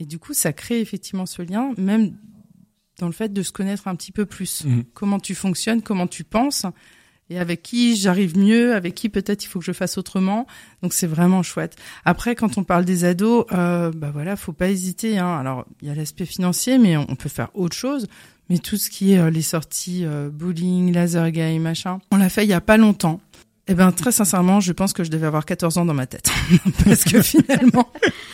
et 0.00 0.06
du 0.06 0.18
coup 0.18 0.32
ça 0.32 0.52
crée 0.54 0.80
effectivement 0.80 1.26
ce 1.26 1.42
lien 1.42 1.72
même 1.76 2.16
dans 2.98 3.06
le 3.06 3.12
fait 3.12 3.32
de 3.32 3.42
se 3.42 3.52
connaître 3.52 3.88
un 3.88 3.94
petit 3.94 4.12
peu 4.12 4.26
plus. 4.26 4.64
Mhm. 4.64 4.84
Comment 4.94 5.20
tu 5.20 5.34
fonctionnes, 5.34 5.82
comment 5.82 6.06
tu 6.06 6.24
penses. 6.24 6.66
Et 7.28 7.40
avec 7.40 7.62
qui 7.62 7.96
j'arrive 7.96 8.38
mieux, 8.38 8.74
avec 8.74 8.94
qui 8.94 9.08
peut-être 9.08 9.44
il 9.44 9.48
faut 9.48 9.58
que 9.58 9.64
je 9.64 9.72
fasse 9.72 9.98
autrement. 9.98 10.46
Donc 10.82 10.92
c'est 10.92 11.08
vraiment 11.08 11.42
chouette. 11.42 11.76
Après, 12.04 12.36
quand 12.36 12.56
on 12.56 12.62
parle 12.62 12.84
des 12.84 13.04
ados, 13.04 13.46
euh, 13.52 13.90
bah 13.90 14.10
voilà, 14.12 14.36
faut 14.36 14.52
pas 14.52 14.68
hésiter. 14.68 15.18
Hein. 15.18 15.36
Alors 15.36 15.66
il 15.82 15.88
y 15.88 15.90
a 15.90 15.94
l'aspect 15.94 16.24
financier, 16.24 16.78
mais 16.78 16.96
on, 16.96 17.06
on 17.08 17.16
peut 17.16 17.28
faire 17.28 17.50
autre 17.54 17.76
chose. 17.76 18.06
Mais 18.48 18.58
tout 18.58 18.76
ce 18.76 18.90
qui 18.90 19.12
est 19.12 19.18
euh, 19.18 19.30
les 19.30 19.42
sorties 19.42 20.04
euh, 20.04 20.30
bowling, 20.30 20.92
laser 20.92 21.32
game, 21.32 21.60
machin, 21.60 21.98
on 22.12 22.16
l'a 22.16 22.28
fait 22.28 22.44
il 22.44 22.48
y 22.50 22.54
a 22.54 22.60
pas 22.60 22.76
longtemps. 22.76 23.20
Eh 23.68 23.74
ben 23.74 23.90
très 23.92 24.12
sincèrement, 24.12 24.60
je 24.60 24.72
pense 24.72 24.92
que 24.92 25.02
je 25.02 25.10
devais 25.10 25.26
avoir 25.26 25.44
14 25.44 25.78
ans 25.78 25.84
dans 25.84 25.94
ma 25.94 26.06
tête 26.06 26.30
parce 26.84 27.02
que 27.04 27.20
finalement 27.20 27.90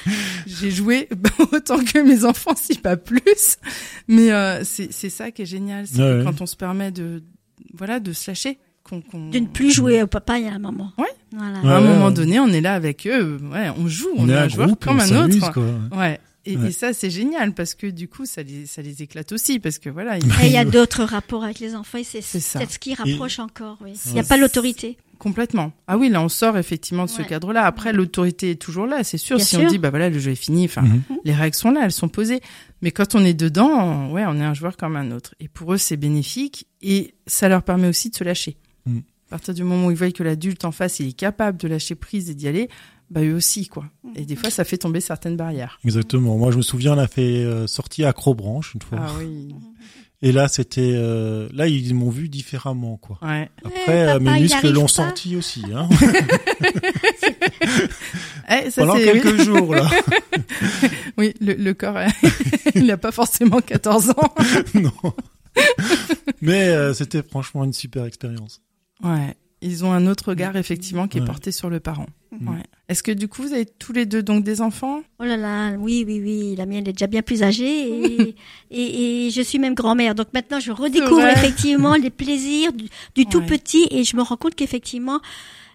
j'ai 0.47 0.71
joué 0.71 1.09
autant 1.53 1.83
que 1.83 1.99
mes 2.01 2.25
enfants, 2.25 2.55
si 2.55 2.75
pas 2.79 2.97
plus. 2.97 3.57
Mais 4.09 4.31
euh, 4.31 4.63
c'est 4.65 4.93
c'est 4.93 5.09
ça 5.11 5.31
qui 5.31 5.43
est 5.43 5.47
génial, 5.47 5.87
c'est 5.87 5.99
Ouais, 5.99 6.05
que 6.05 6.19
ouais. 6.19 6.25
quand 6.25 6.41
on 6.43 6.47
se 6.47 6.57
permet 6.57 6.91
de 6.91 7.23
voilà 7.73 7.99
de 8.01 8.13
se 8.13 8.31
lâcher, 8.31 8.59
qu'on 8.85 9.01
qu'on- 9.01 9.31
De 9.31 9.39
ne 9.39 9.47
plus 9.47 9.71
jouer 9.73 10.03
au 10.03 10.07
papa 10.07 10.39
et 10.39 10.47
à 10.47 10.51
la 10.51 10.59
maman. 10.59 10.93
Ouais. 10.99 11.07
Voilà. 11.33 11.61
Ouais, 11.61 11.69
à 11.71 11.77
un 11.77 11.81
moment 11.81 12.11
donné, 12.11 12.39
on 12.39 12.49
est 12.49 12.61
là 12.61 12.75
avec 12.75 13.07
eux, 13.07 13.39
ouais, 13.53 13.71
on 13.79 13.89
joue, 13.89 14.09
on, 14.17 14.25
On, 14.25 14.29
est 14.29 14.35
un 14.37 14.49
joueur 14.49 14.67
groupe, 14.67 14.85
comme 14.85 14.99
on 14.99 15.01
un 15.01 15.31
autre. 15.31 15.53
quoi. 15.53 15.65
Ouais. 15.99 16.21
Et, 16.45 16.57
Ouais. 16.57 16.71
et 16.71 16.73
ça, 16.73 16.93
c'est 16.93 17.09
génial 17.09 17.55
parce 17.55 17.77
que 17.77 17.87
du 17.87 18.09
coup, 18.09 18.27
ça 18.27 18.43
les, 18.43 18.67
ça 18.67 18.83
les 18.83 19.01
éclate 19.01 19.31
aussi 19.31 19.61
parce 19.61 19.79
que 19.79 19.89
voilà. 19.89 20.19
Et 20.19 20.21
il 20.43 20.51
y 20.53 20.57
a 20.59 20.65
d'autres 20.65 21.05
rapports 21.05 21.45
avec 21.45 21.61
les 21.61 21.77
enfants 21.77 21.99
et 21.99 22.05
c'est 22.05 22.21
C'est 22.21 22.41
ça. 22.41 22.59
peut-être 22.59 22.73
ce 22.73 22.79
qui 22.81 22.95
rapproche 22.95 23.39
encore. 23.39 23.79
Oui. 23.81 23.93
Il 24.07 24.15
n'y 24.15 24.19
a 24.21 24.25
pas 24.25 24.37
l'autorité. 24.37 24.99
Complètement. 25.23 25.71
Ah 25.87 25.99
oui, 25.99 26.09
là, 26.09 26.21
on 26.21 26.29
sort 26.29 26.59
effectivement 26.59 27.05
de 27.05 27.09
ce 27.09 27.23
cadre-là. 27.23 27.65
Après, 27.65 27.93
l'autorité 27.93 28.51
est 28.51 28.55
toujours 28.61 28.87
là, 28.89 29.05
c'est 29.05 29.19
sûr. 29.19 29.37
Bien 29.37 29.45
si 29.45 29.57
on 29.57 29.69
dit, 29.69 29.79
bah 29.79 29.91
voilà, 29.91 30.11
le 30.11 30.19
jeu 30.19 30.33
est 30.33 30.35
fini, 30.35 30.65
enfin, 30.65 30.83
Mhm. 30.83 31.03
les 31.23 31.33
règles 31.33 31.55
sont 31.55 31.71
là, 31.71 31.83
elles 31.85 31.93
sont 31.93 32.09
posées. 32.09 32.41
Mais 32.81 32.91
quand 32.91 33.15
on 33.15 33.25
est 33.25 33.33
dedans, 33.33 34.11
ouais, 34.11 34.25
on 34.27 34.35
est 34.35 34.43
un 34.43 34.53
joueur 34.53 34.77
comme 34.77 34.97
un 34.97 35.13
autre. 35.13 35.37
Et 35.39 35.47
pour 35.47 35.75
eux, 35.75 35.77
c'est 35.77 35.97
bénéfique 35.97 36.67
et 36.81 37.15
ça 37.29 37.49
leur 37.49 37.63
permet 37.63 37.87
aussi 37.87 38.11
de 38.11 38.17
se 38.17 38.25
lâcher. 38.25 38.57
Mm. 38.85 38.99
À 38.99 39.31
partir 39.31 39.55
du 39.55 39.63
moment 39.63 39.87
où 39.87 39.91
ils 39.93 39.97
voient 39.97 40.11
que 40.11 40.25
l'adulte 40.25 40.65
en 40.65 40.73
face, 40.73 40.99
il 40.99 41.07
est 41.11 41.13
capable 41.13 41.57
de 41.57 41.69
lâcher 41.69 41.95
prise 41.95 42.29
et 42.29 42.35
d'y 42.35 42.49
aller, 42.49 42.69
bah 43.09 43.23
eux 43.23 43.35
aussi, 43.35 43.69
quoi. 43.69 43.85
Et 44.17 44.25
des 44.25 44.35
fois, 44.35 44.51
ça 44.51 44.65
fait 44.65 44.79
tomber 44.79 45.01
certaines 45.01 45.37
barrières. 45.37 45.79
Exactement. 45.85 46.37
Moi, 46.37 46.51
je 46.51 46.57
me 46.57 46.63
souviens, 46.63 46.95
on 46.95 46.99
a 46.99 47.07
fait 47.07 47.45
euh, 47.45 47.69
sortie 47.69 48.05
Acrobranche 48.05 48.75
une 48.75 48.83
fois. 48.83 48.99
Ah 49.01 49.13
oui. 49.21 49.55
Et 50.25 50.31
là, 50.31 50.47
c'était, 50.47 50.93
euh, 50.95 51.49
là, 51.53 51.67
ils 51.67 51.95
m'ont 51.95 52.09
vu 52.11 52.29
différemment, 52.29 52.97
quoi. 52.97 53.19
Ouais. 53.23 53.51
Après, 53.65 54.03
euh, 54.03 54.07
papa, 54.19 54.21
mes 54.21 54.41
muscles 54.43 54.71
l'ont 54.71 54.87
senti 54.87 55.35
aussi, 55.37 55.65
hein. 55.75 55.89
Eh, 58.49 58.71
ça, 58.71 58.83
Pendant 58.83 58.95
quelques 58.95 59.43
jours, 59.43 59.75
là. 59.75 59.89
Oui, 61.19 61.35
le, 61.41 61.55
le 61.55 61.75
corps, 61.75 61.99
il 62.75 62.87
n'a 62.87 62.97
pas 62.97 63.13
forcément 63.13 63.61
14 63.61 64.11
ans. 64.11 64.35
non. 64.75 64.93
Mais 66.41 66.69
euh, 66.69 66.95
c'était 66.95 67.23
franchement 67.23 67.65
une 67.65 67.73
super 67.73 68.05
expérience. 68.05 68.61
Ouais. 69.03 69.35
Ils 69.65 69.85
ont 69.85 69.93
un 69.93 70.07
autre 70.09 70.29
regard, 70.31 70.57
effectivement, 70.57 71.07
qui 71.09 71.19
est 71.19 71.25
porté 71.25 71.53
sur 71.53 71.71
le 71.71 71.79
parent. 71.81 72.07
Mhm. 72.33 72.49
Ouais. 72.49 72.63
Est-ce 72.89 73.03
que 73.03 73.13
du 73.13 73.29
coup, 73.29 73.43
vous 73.43 73.53
avez 73.53 73.65
tous 73.65 73.93
les 73.93 74.07
deux 74.07 74.23
donc 74.23 74.43
des 74.45 74.61
enfants? 74.61 75.03
Oh 75.21 75.25
là 75.25 75.37
là, 75.37 75.73
oui, 75.79 76.05
oui, 76.07 76.21
oui. 76.21 76.57
La 76.57 76.67
mienne 76.67 76.87
est 76.89 76.93
déjà 76.93 77.07
bien 77.07 77.23
plus 77.23 77.43
âgée 77.43 77.89
et, 77.89 78.35
et, 78.73 79.27
et 79.27 79.31
je 79.31 79.41
suis 79.41 79.59
même 79.61 79.75
grand-mère. 79.75 80.15
Donc 80.17 80.29
maintenant, 80.35 80.59
je 80.61 80.73
redécouvre 80.73 81.27
effectivement 81.27 81.95
les 81.95 82.11
plaisirs 82.11 82.73
du, 82.73 82.87
du 83.15 83.27
tout 83.27 83.39
Ouais. 83.39 83.47
petit 83.47 83.87
et 83.91 84.03
je 84.05 84.17
me 84.17 84.23
rends 84.23 84.37
compte 84.37 84.55
qu'effectivement, 84.57 85.21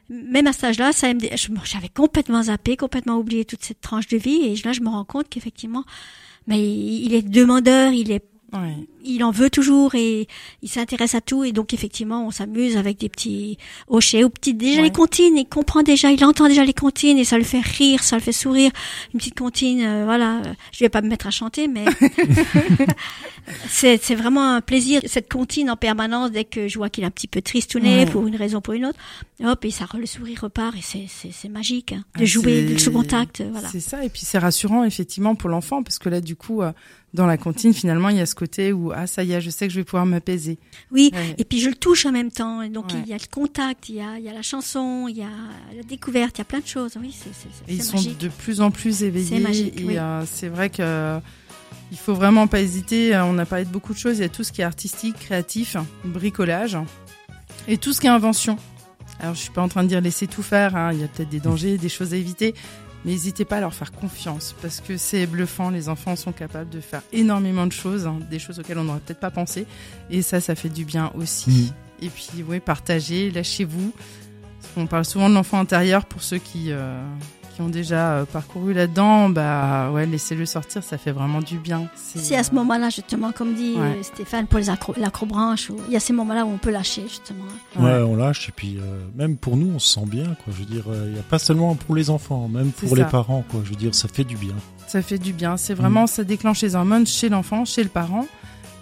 même 0.10 0.48
à 0.48 0.54
cet 0.54 0.66
âge-là, 0.66 0.92
ça 0.92 1.14
me- 1.14 1.20
j'avais 1.64 1.90
complètement 1.90 2.44
zappé, 2.44 2.76
complètement 2.78 3.18
oublié 3.18 3.46
toute 3.46 3.64
cette 3.64 3.82
tranche 3.82 4.08
de 4.08 4.18
vie 4.18 4.42
et 4.44 4.56
là, 4.66 4.74
je 4.74 4.82
me 4.82 4.90
rends 4.90 5.06
compte 5.06 5.28
qu'effectivement, 5.30 5.86
mais 6.46 6.60
il 6.62 7.14
est 7.14 7.22
demandeur, 7.28 7.94
il 7.94 8.12
est 8.12 8.24
Il 9.04 9.24
en 9.24 9.32
veut 9.32 9.50
toujours 9.50 9.96
et 9.96 10.28
il 10.62 10.70
s'intéresse 10.70 11.16
à 11.16 11.22
tout 11.22 11.44
et 11.44 11.52
donc 11.52 11.74
effectivement 11.74 12.26
on 12.26 12.32
s'amuse 12.32 12.78
avec 12.78 12.98
des 13.00 13.10
petits 13.10 13.58
hochets 13.90 14.24
ou 14.24 14.30
petites 14.30 14.58
déjà 14.58 14.82
les 14.82 14.92
comptines 14.92 15.36
il 15.38 15.46
comprend 15.46 15.84
déjà 15.84 16.12
il 16.12 16.24
entend 16.24 16.48
déjà 16.48 16.64
les 16.64 16.74
comptines 16.74 17.18
et 17.18 17.26
ça 17.26 17.38
le 17.38 17.44
fait 17.44 17.60
rire 17.60 18.04
ça 18.04 18.16
le 18.16 18.22
fait 18.22 18.32
sourire. 18.32 18.72
Une 19.14 19.20
petite 19.20 19.38
comptine 19.38 19.82
euh, 19.82 20.06
voilà 20.06 20.38
euh, 20.46 20.54
je 20.72 20.80
vais 20.80 20.90
pas 20.90 21.02
me 21.02 21.10
mettre 21.10 21.28
à 21.28 21.32
chanter 21.32 21.68
mais 21.68 21.86
c'est 23.70 24.02
c'est 24.02 24.16
vraiment 24.16 24.56
un 24.56 24.62
plaisir 24.62 25.02
cette 25.06 25.32
comptine 25.32 25.70
en 25.70 25.76
permanence 25.76 26.32
dès 26.32 26.44
que 26.46 26.68
je 26.68 26.78
vois 26.78 26.90
qu'il 26.90 27.04
est 27.04 27.08
un 27.08 27.12
petit 27.12 27.28
peu 27.28 27.42
tristounet 27.42 27.88
Ouais. 27.98 28.06
pour 28.06 28.28
une 28.28 28.36
raison 28.36 28.58
ou 28.58 28.62
pour 28.62 28.74
une 28.74 28.86
autre 28.86 29.00
hop 29.44 29.66
et 29.66 29.72
ça 29.72 29.86
le 29.98 30.06
sourire 30.06 30.40
repart 30.42 30.76
et 30.76 30.82
c'est 30.82 31.06
c'est 31.08 31.32
c'est 31.32 31.50
magique 31.50 31.94
hein, 31.94 32.04
de 32.18 32.24
Ah, 32.24 32.26
jouer 32.26 32.78
ce 32.78 32.90
contact 32.90 33.42
euh, 33.42 33.50
voilà. 33.52 33.68
C'est 33.70 33.80
ça, 33.80 34.04
et 34.04 34.10
puis 34.10 34.22
c'est 34.24 34.38
rassurant 34.38 34.84
effectivement 34.84 35.36
pour 35.36 35.50
l'enfant, 35.50 35.84
parce 35.84 36.00
que 36.00 36.10
là, 36.10 36.22
du 36.22 36.36
coup, 36.36 36.62
euh, 36.62 36.72
dans 37.14 37.26
la 37.26 37.38
cantine, 37.38 37.74
finalement, 37.74 38.10
il 38.10 38.18
y 38.18 38.22
a 38.22 38.26
ce 38.26 38.36
côté 38.36 38.74
où 38.74 38.92
ah 38.94 39.08
ça 39.08 39.24
y 39.24 39.32
est, 39.32 39.42
je 39.42 39.50
sais 39.50 39.68
que 39.68 39.74
je 39.74 39.80
vais 39.80 39.84
pouvoir 39.86 40.06
m'apaiser. 40.06 40.60
Oui, 40.92 41.10
Ouais. 41.14 41.36
et 41.38 41.46
puis 41.46 41.60
je 41.62 41.70
le 41.70 41.76
touche 41.76 42.06
en 42.06 42.12
même 42.12 42.32
temps. 42.32 42.68
Donc 42.68 42.88
Ouais. 42.92 43.02
il 43.06 43.10
y 43.10 43.14
a 43.14 43.18
le 43.18 43.28
contact, 43.32 43.90
il 43.90 43.96
y 43.96 44.02
a, 44.02 44.18
il 44.20 44.26
y 44.26 44.30
a 44.30 44.34
la 44.34 44.42
chanson, 44.42 45.08
il 45.08 45.18
y 45.18 45.24
a 45.24 45.30
la 45.76 45.84
découverte, 45.84 46.38
il 46.38 46.40
y 46.40 46.42
a 46.42 46.46
plein 46.46 46.60
de 46.60 46.68
choses. 46.68 46.94
Oui, 47.02 47.16
c'est 47.18 47.30
c'est- 47.34 47.74
ils 47.74 47.82
sont 47.84 47.98
de 48.20 48.28
plus 48.28 48.62
en 48.62 48.72
plus 48.72 49.04
éveillés. 49.04 49.28
C'est 49.38 49.40
magique, 49.40 49.80
et 49.82 49.84
oui. 49.86 49.98
euh, 49.98 50.24
c'est 50.32 50.50
vrai 50.50 50.70
que 50.70 50.82
euh, 50.82 51.20
il 51.92 51.98
faut 51.98 52.14
vraiment 52.14 52.46
pas 52.48 52.60
hésiter. 52.60 53.16
Euh, 53.16 53.26
On 53.26 53.38
a 53.38 53.46
parlé 53.46 53.64
de 53.66 53.70
beaucoup 53.72 53.94
de 53.94 53.98
choses. 54.00 54.18
Il 54.18 54.22
y 54.22 54.26
a 54.26 54.30
tout 54.30 54.44
ce 54.44 54.52
qui 54.52 54.62
est 54.62 54.66
artistique, 54.66 55.16
créatif, 55.18 55.78
bricolage, 56.04 56.78
et 57.68 57.78
tout 57.78 57.94
ce 57.94 58.02
qui 58.02 58.08
est 58.08 58.12
invention. 58.12 58.58
Alors 59.20 59.34
je 59.34 59.40
suis 59.40 59.52
pas 59.52 59.62
en 59.64 59.68
train 59.70 59.84
de 59.84 59.88
dire 59.88 60.02
laissez 60.02 60.28
tout 60.28 60.44
faire. 60.44 60.76
hein. 60.76 60.92
Il 60.94 61.00
y 61.00 61.04
a 61.04 61.08
peut-être 61.08 61.30
des 61.30 61.40
dangers, 61.40 61.78
des 61.78 61.90
choses 61.90 62.14
à 62.14 62.18
éviter. 62.18 62.54
Mais 63.08 63.14
n'hésitez 63.14 63.46
pas 63.46 63.58
à 63.58 63.60
leur 63.62 63.74
faire 63.74 63.94
confiance 63.94 64.54
parce 64.62 64.82
que 64.82 64.98
c'est 64.98 65.26
bluffant. 65.28 65.70
Les 65.70 65.88
enfants 65.88 66.18
sont 66.18 66.34
capables 66.34 66.70
de 66.70 66.82
faire 66.82 67.02
énormément 67.14 67.66
de 67.66 67.72
choses, 67.72 68.06
hein, 68.06 68.20
des 68.30 68.38
choses 68.38 68.60
auxquelles 68.60 68.80
on 68.80 68.84
n'aurait 68.84 69.00
peut-être 69.00 69.22
pas 69.22 69.32
pensé. 69.32 69.66
Et 70.10 70.22
ça, 70.22 70.42
ça 70.42 70.56
fait 70.56 70.68
du 70.68 70.84
bien 70.84 71.14
aussi. 71.16 71.72
Mhm. 72.02 72.06
Et 72.06 72.10
puis, 72.10 72.44
oui, 72.46 72.60
partagez, 72.60 73.32
lâchez-vous. 73.32 73.94
On 74.76 74.88
parle 74.88 75.06
souvent 75.06 75.30
de 75.30 75.36
l'enfant 75.36 75.58
intérieur 75.58 76.06
pour 76.06 76.22
ceux 76.22 76.38
qui, 76.38 76.66
euh, 76.72 77.02
qui 77.58 77.62
ont 77.64 77.70
déjà 77.70 78.12
euh, 78.12 78.26
parcouru 78.26 78.72
là-dedans. 78.74 79.30
Bah 79.30 79.90
ouais, 79.92 80.06
laissez-le 80.06 80.46
sortir, 80.46 80.84
ça 80.84 81.00
fait 81.00 81.12
vraiment 81.12 81.42
du 81.42 81.58
bien. 81.58 81.90
C'est 81.96 82.36
à 82.36 82.44
ce 82.44 82.52
euh, 82.52 82.56
moment-là, 82.56 82.90
justement, 82.92 83.32
comme 83.32 83.56
dit 83.56 83.74
Ouais. 83.76 83.98
euh, 84.00 84.04
Stéphane, 84.04 84.46
pour 84.46 84.60
les 84.60 84.66
l'acrobranche, 85.02 85.72
il 85.88 85.94
y 85.94 85.96
a 85.96 86.00
ces 86.00 86.14
moments-là 86.14 86.46
où 86.46 86.50
on 86.50 86.58
peut 86.58 86.70
lâcher, 86.70 87.02
justement. 87.08 87.46
Ouais, 87.78 87.84
Ouais. 87.86 88.02
on 88.04 88.16
lâche 88.16 88.50
et 88.50 88.52
puis 88.52 88.78
euh, 88.80 89.00
même 89.16 89.38
pour 89.38 89.58
nous, 89.58 89.72
on 89.74 89.80
se 89.80 89.90
sent 89.96 90.06
bien, 90.06 90.26
quoi. 90.26 90.54
Je 90.54 90.60
veux 90.60 90.66
dire, 90.66 90.84
il 91.08 91.14
n'y 91.14 91.20
a 91.20 91.24
pas 91.24 91.40
seulement 91.40 91.74
pour 91.74 91.96
les 91.96 92.12
enfants, 92.12 92.48
même 92.48 92.72
C'est 92.78 92.86
pour 92.86 92.96
les 92.96 93.06
parents, 93.06 93.44
quoi. 93.50 93.62
Je 93.64 93.70
veux 93.72 93.76
dire, 93.76 93.96
ça 93.96 94.08
fait 94.08 94.24
du 94.24 94.38
bien. 94.38 94.54
Ça 94.86 95.02
fait 95.02 95.18
du 95.18 95.34
bien. 95.34 95.58
C'est 95.58 95.74
vraiment, 95.74 96.04
Mm. 96.04 96.08
ça 96.08 96.24
déclenche 96.24 96.62
les 96.62 96.76
hormones 96.76 97.08
chez 97.08 97.28
l'enfant, 97.30 97.66
chez 97.66 97.82
le 97.82 97.90
parent. 97.90 98.26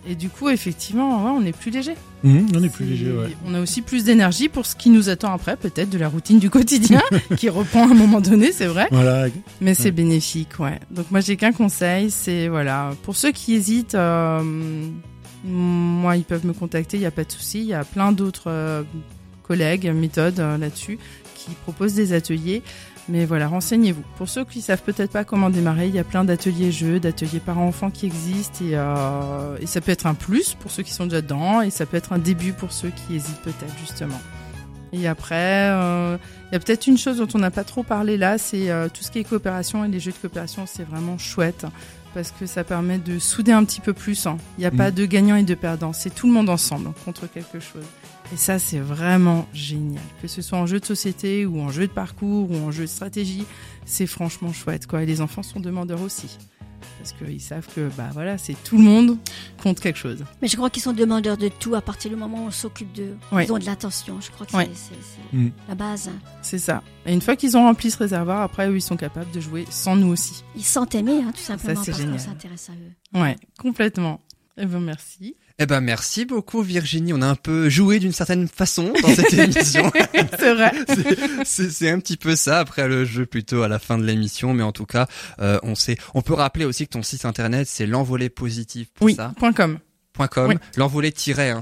Et 0.08 0.16
du 0.16 0.30
coup, 0.30 0.50
effectivement, 0.50 1.24
ouais, 1.26 1.32
on 1.36 1.46
est 1.46 1.56
plus 1.58 1.72
léger. 1.72 1.96
Mhm, 2.24 2.48
on 2.56 2.64
est 2.64 2.70
plus 2.70 2.86
léger, 2.86 3.12
ouais. 3.12 3.36
On 3.46 3.54
a 3.56 3.60
aussi 3.62 3.82
plus 3.82 4.04
d'énergie 4.04 4.50
pour 4.50 4.66
ce 4.66 4.76
qui 4.76 4.90
nous 4.92 5.10
attend 5.10 5.34
après, 5.34 5.58
peut-être 5.58 5.90
de 5.90 5.98
la 5.98 6.08
routine 6.10 6.38
du 6.40 6.50
quotidien, 6.50 7.02
qui 7.38 7.50
reprend 7.50 7.88
à 7.88 7.92
un 7.92 7.96
moment 7.96 8.22
donné, 8.22 8.52
c'est 8.52 8.68
vrai. 8.68 8.88
Voilà. 8.92 9.28
Mais 9.62 9.74
c'est 9.74 9.86
Ouais. 9.86 9.92
bénéfique, 9.92 10.60
ouais. 10.60 10.80
Donc 10.92 11.10
moi 11.12 11.22
j'ai 11.22 11.38
qu'un 11.38 11.52
conseil, 11.54 12.12
c'est 12.12 12.48
voilà, 12.48 12.92
pour 13.04 13.16
ceux 13.16 13.32
qui 13.32 13.54
hésitent, 13.56 13.96
euh, 13.96 14.42
moi 15.44 16.18
ils 16.18 16.24
peuvent 16.24 16.46
me 16.46 16.54
contacter, 16.54 16.98
il 16.98 17.02
n'y 17.02 17.06
a 17.06 17.12
pas 17.12 17.24
de 17.24 17.32
souci. 17.32 17.60
Il 17.60 17.66
y 17.68 17.74
a 17.74 17.84
plein 17.84 18.12
d'autres 18.12 18.48
euh, 18.52 18.84
collègues, 19.44 19.92
méthodes 19.94 20.40
euh, 20.40 20.58
là-dessus 20.58 20.98
qui 21.36 21.52
proposent 21.64 21.94
des 21.94 22.14
ateliers. 22.14 22.62
Mais 23.08 23.26
voilà, 23.26 23.48
renseignez-vous. 23.48 24.02
Pour 24.18 24.28
ceux 24.28 24.46
qui 24.46 24.62
savent 24.62 24.82
peut-être 24.82 25.12
pas 25.12 25.24
comment 25.24 25.52
démarrer, 25.52 25.88
il 25.88 25.94
y 25.94 26.00
a 26.00 26.04
plein 26.04 26.24
d'ateliers 26.24 26.72
jeux, 26.72 27.00
d'ateliers 27.00 27.40
parents-enfants 27.40 27.92
qui 27.92 28.08
existent 28.08 28.66
et, 28.66 28.72
euh, 28.74 29.58
et 29.62 29.68
ça 29.68 29.80
peut 29.80 29.92
être 29.92 30.08
un 30.08 30.16
plus 30.16 30.56
pour 30.56 30.72
ceux 30.72 30.82
qui 30.82 30.92
sont 30.92 31.06
déjà 31.06 31.22
dedans 31.22 31.62
et 31.62 31.70
ça 31.70 31.86
peut 31.86 31.98
être 31.98 32.14
un 32.14 32.18
début 32.18 32.52
pour 32.54 32.72
ceux 32.72 32.90
qui 32.90 33.16
hésitent 33.16 33.42
peut-être 33.44 33.78
justement. 33.80 34.20
Et 34.92 35.08
après, 35.08 35.36
euh, 35.70 36.18
il 36.50 36.54
y 36.54 36.56
a 36.56 36.60
peut-être 36.60 36.88
une 36.88 36.98
chose 36.98 37.18
dont 37.18 37.28
on 37.36 37.40
n'a 37.40 37.52
pas 37.52 37.64
trop 37.64 37.84
parlé 37.84 38.18
là, 38.18 38.38
c'est 38.40 38.72
euh, 38.72 38.88
tout 38.90 39.04
ce 39.04 39.12
qui 39.12 39.20
est 39.20 39.24
coopération 39.24 39.86
et 39.86 39.88
les 39.88 40.00
jeux 40.00 40.12
de 40.12 40.18
coopération, 40.18 40.66
c'est 40.66 40.84
vraiment 40.88 41.18
chouette 41.20 41.66
parce 42.16 42.32
que 42.32 42.46
ça 42.48 42.64
permet 42.64 42.98
de 42.98 43.20
souder 43.20 43.52
un 43.52 43.66
petit 43.66 43.82
peu 43.82 43.94
plus. 43.94 44.26
hein. 44.26 44.38
Il 44.58 44.62
n'y 44.62 44.66
a 44.66 44.72
Mm. 44.72 44.78
pas 44.78 44.90
de 44.92 45.06
gagnant 45.06 45.36
et 45.36 45.44
de 45.44 45.54
perdant, 45.54 45.94
c'est 45.94 46.10
tout 46.16 46.26
le 46.28 46.34
monde 46.34 46.50
ensemble 46.50 46.90
contre 47.04 47.28
quelque 47.30 47.60
chose. 47.60 47.84
Et 48.34 48.38
ça, 48.38 48.60
c'est 48.60 48.80
vraiment 48.80 49.48
génial. 49.54 50.02
Que 50.22 50.28
ce 50.28 50.42
soit 50.42 50.58
en 50.58 50.66
jeu 50.66 50.80
de 50.80 50.86
société 50.86 51.46
ou 51.46 51.62
en 51.62 51.70
jeu 51.70 51.88
de 51.88 51.92
parcours 51.92 52.50
ou 52.52 52.56
en 52.56 52.72
jeu 52.72 52.84
de 52.84 52.90
stratégie, 52.90 53.46
c'est 53.86 54.08
franchement 54.08 54.52
chouette. 54.52 54.88
Quoi. 54.88 55.04
Et 55.04 55.06
les 55.06 55.22
enfants 55.22 55.44
sont 55.44 55.60
demandeurs 55.60 56.02
aussi. 56.02 56.38
Parce 57.00 57.14
qu'ils 57.14 57.42
savent 57.42 57.68
que 57.76 57.90
bah 57.96 58.10
voilà, 58.14 58.38
c'est 58.40 58.56
tout 58.64 58.78
le 58.78 58.84
monde 58.84 59.18
contre 59.62 59.82
quelque 59.82 59.98
chose. 60.00 60.24
Mais 60.42 60.48
je 60.48 60.56
crois 60.56 60.72
qu'ils 60.72 60.82
sont 60.82 60.92
demandeurs 60.94 61.38
de 61.38 61.50
tout 61.50 61.76
à 61.76 61.82
partir 61.82 62.10
du 62.10 62.18
moment 62.18 62.44
où 62.46 62.48
on 62.48 62.52
s'occupe 62.52 62.92
d'eux. 62.94 63.16
Ouais. 63.32 63.46
Ils 63.46 63.52
ont 63.54 63.60
de 63.60 63.66
l'attention. 63.66 64.20
Je 64.22 64.32
crois 64.32 64.46
que 64.48 64.56
Ouais. 64.58 64.70
c'est- 64.74 65.36
Mm. 65.38 65.52
la 65.70 65.76
base. 65.76 66.10
C'est 66.42 66.58
ça. 66.60 66.82
Et 67.06 67.14
une 67.14 67.22
fois 67.22 67.36
qu'ils 67.36 67.56
ont 67.58 67.62
rempli 67.64 67.92
ce 67.92 67.98
réservoir, 67.98 68.42
après, 68.42 68.68
eux, 68.70 68.76
ils 68.76 68.82
sont 68.82 68.98
capables 68.98 69.32
de 69.32 69.40
jouer 69.40 69.66
sans 69.70 69.96
nous 69.96 70.08
aussi. 70.08 70.44
Ils 70.56 70.64
sentent 70.64 70.96
aimés, 70.96 71.22
hein, 71.24 71.32
tout 71.32 71.42
simplement, 71.42 71.80
c'est 71.84 71.92
parce 71.92 72.02
qu'on 72.02 72.06
génial. 72.08 72.20
s'intéresse 72.20 72.70
à 72.70 72.74
eux. 72.74 73.20
Ouais, 73.22 73.36
complètement. 73.60 74.20
Eh 74.58 74.66
ben, 74.66 74.80
merci. 74.80 75.36
Eh 75.58 75.66
ben 75.68 75.80
merci 75.80 76.26
beaucoup 76.26 76.62
Virginie, 76.62 77.14
on 77.14 77.22
a 77.22 77.28
un 77.28 77.36
peu 77.36 77.70
joué 77.70 78.00
d'une 78.00 78.12
certaine 78.12 78.48
façon 78.50 78.92
dans 79.02 79.08
cette 79.16 79.32
émission. 79.34 79.90
c'est 80.38 80.54
vrai. 80.54 80.72
C'est- 81.46 81.90
un 81.90 82.00
petit 82.00 82.18
peu 82.18 82.36
ça 82.36 82.60
après 82.60 82.88
le 82.90 83.06
jeu 83.06 83.26
plutôt 83.26 83.64
à 83.64 83.70
la 83.70 83.80
fin 83.80 83.98
de 83.98 84.04
l'émission, 84.04 84.54
mais 84.54 84.64
en 84.64 84.74
tout 84.74 84.86
cas, 84.86 85.08
euh, 85.40 85.58
on 85.64 85.76
sait, 85.76 85.98
on 86.14 86.22
peut 86.22 86.34
rappeler 86.34 86.66
aussi 86.66 86.86
que 86.88 86.92
ton 86.92 87.04
site 87.04 87.24
internet 87.24 87.68
c'est 87.70 87.86
l'envolée 87.86 88.30
positive 88.30 88.88
pour 88.94 89.06
Oui, 89.06 89.16
ça, 89.16 89.34
.com. 89.56 89.80
point 90.16 90.28
.com, 90.28 90.50
Oui. 90.50 90.56
l'envolée 90.78 91.12
tiret, 91.12 91.50
hein, 91.52 91.62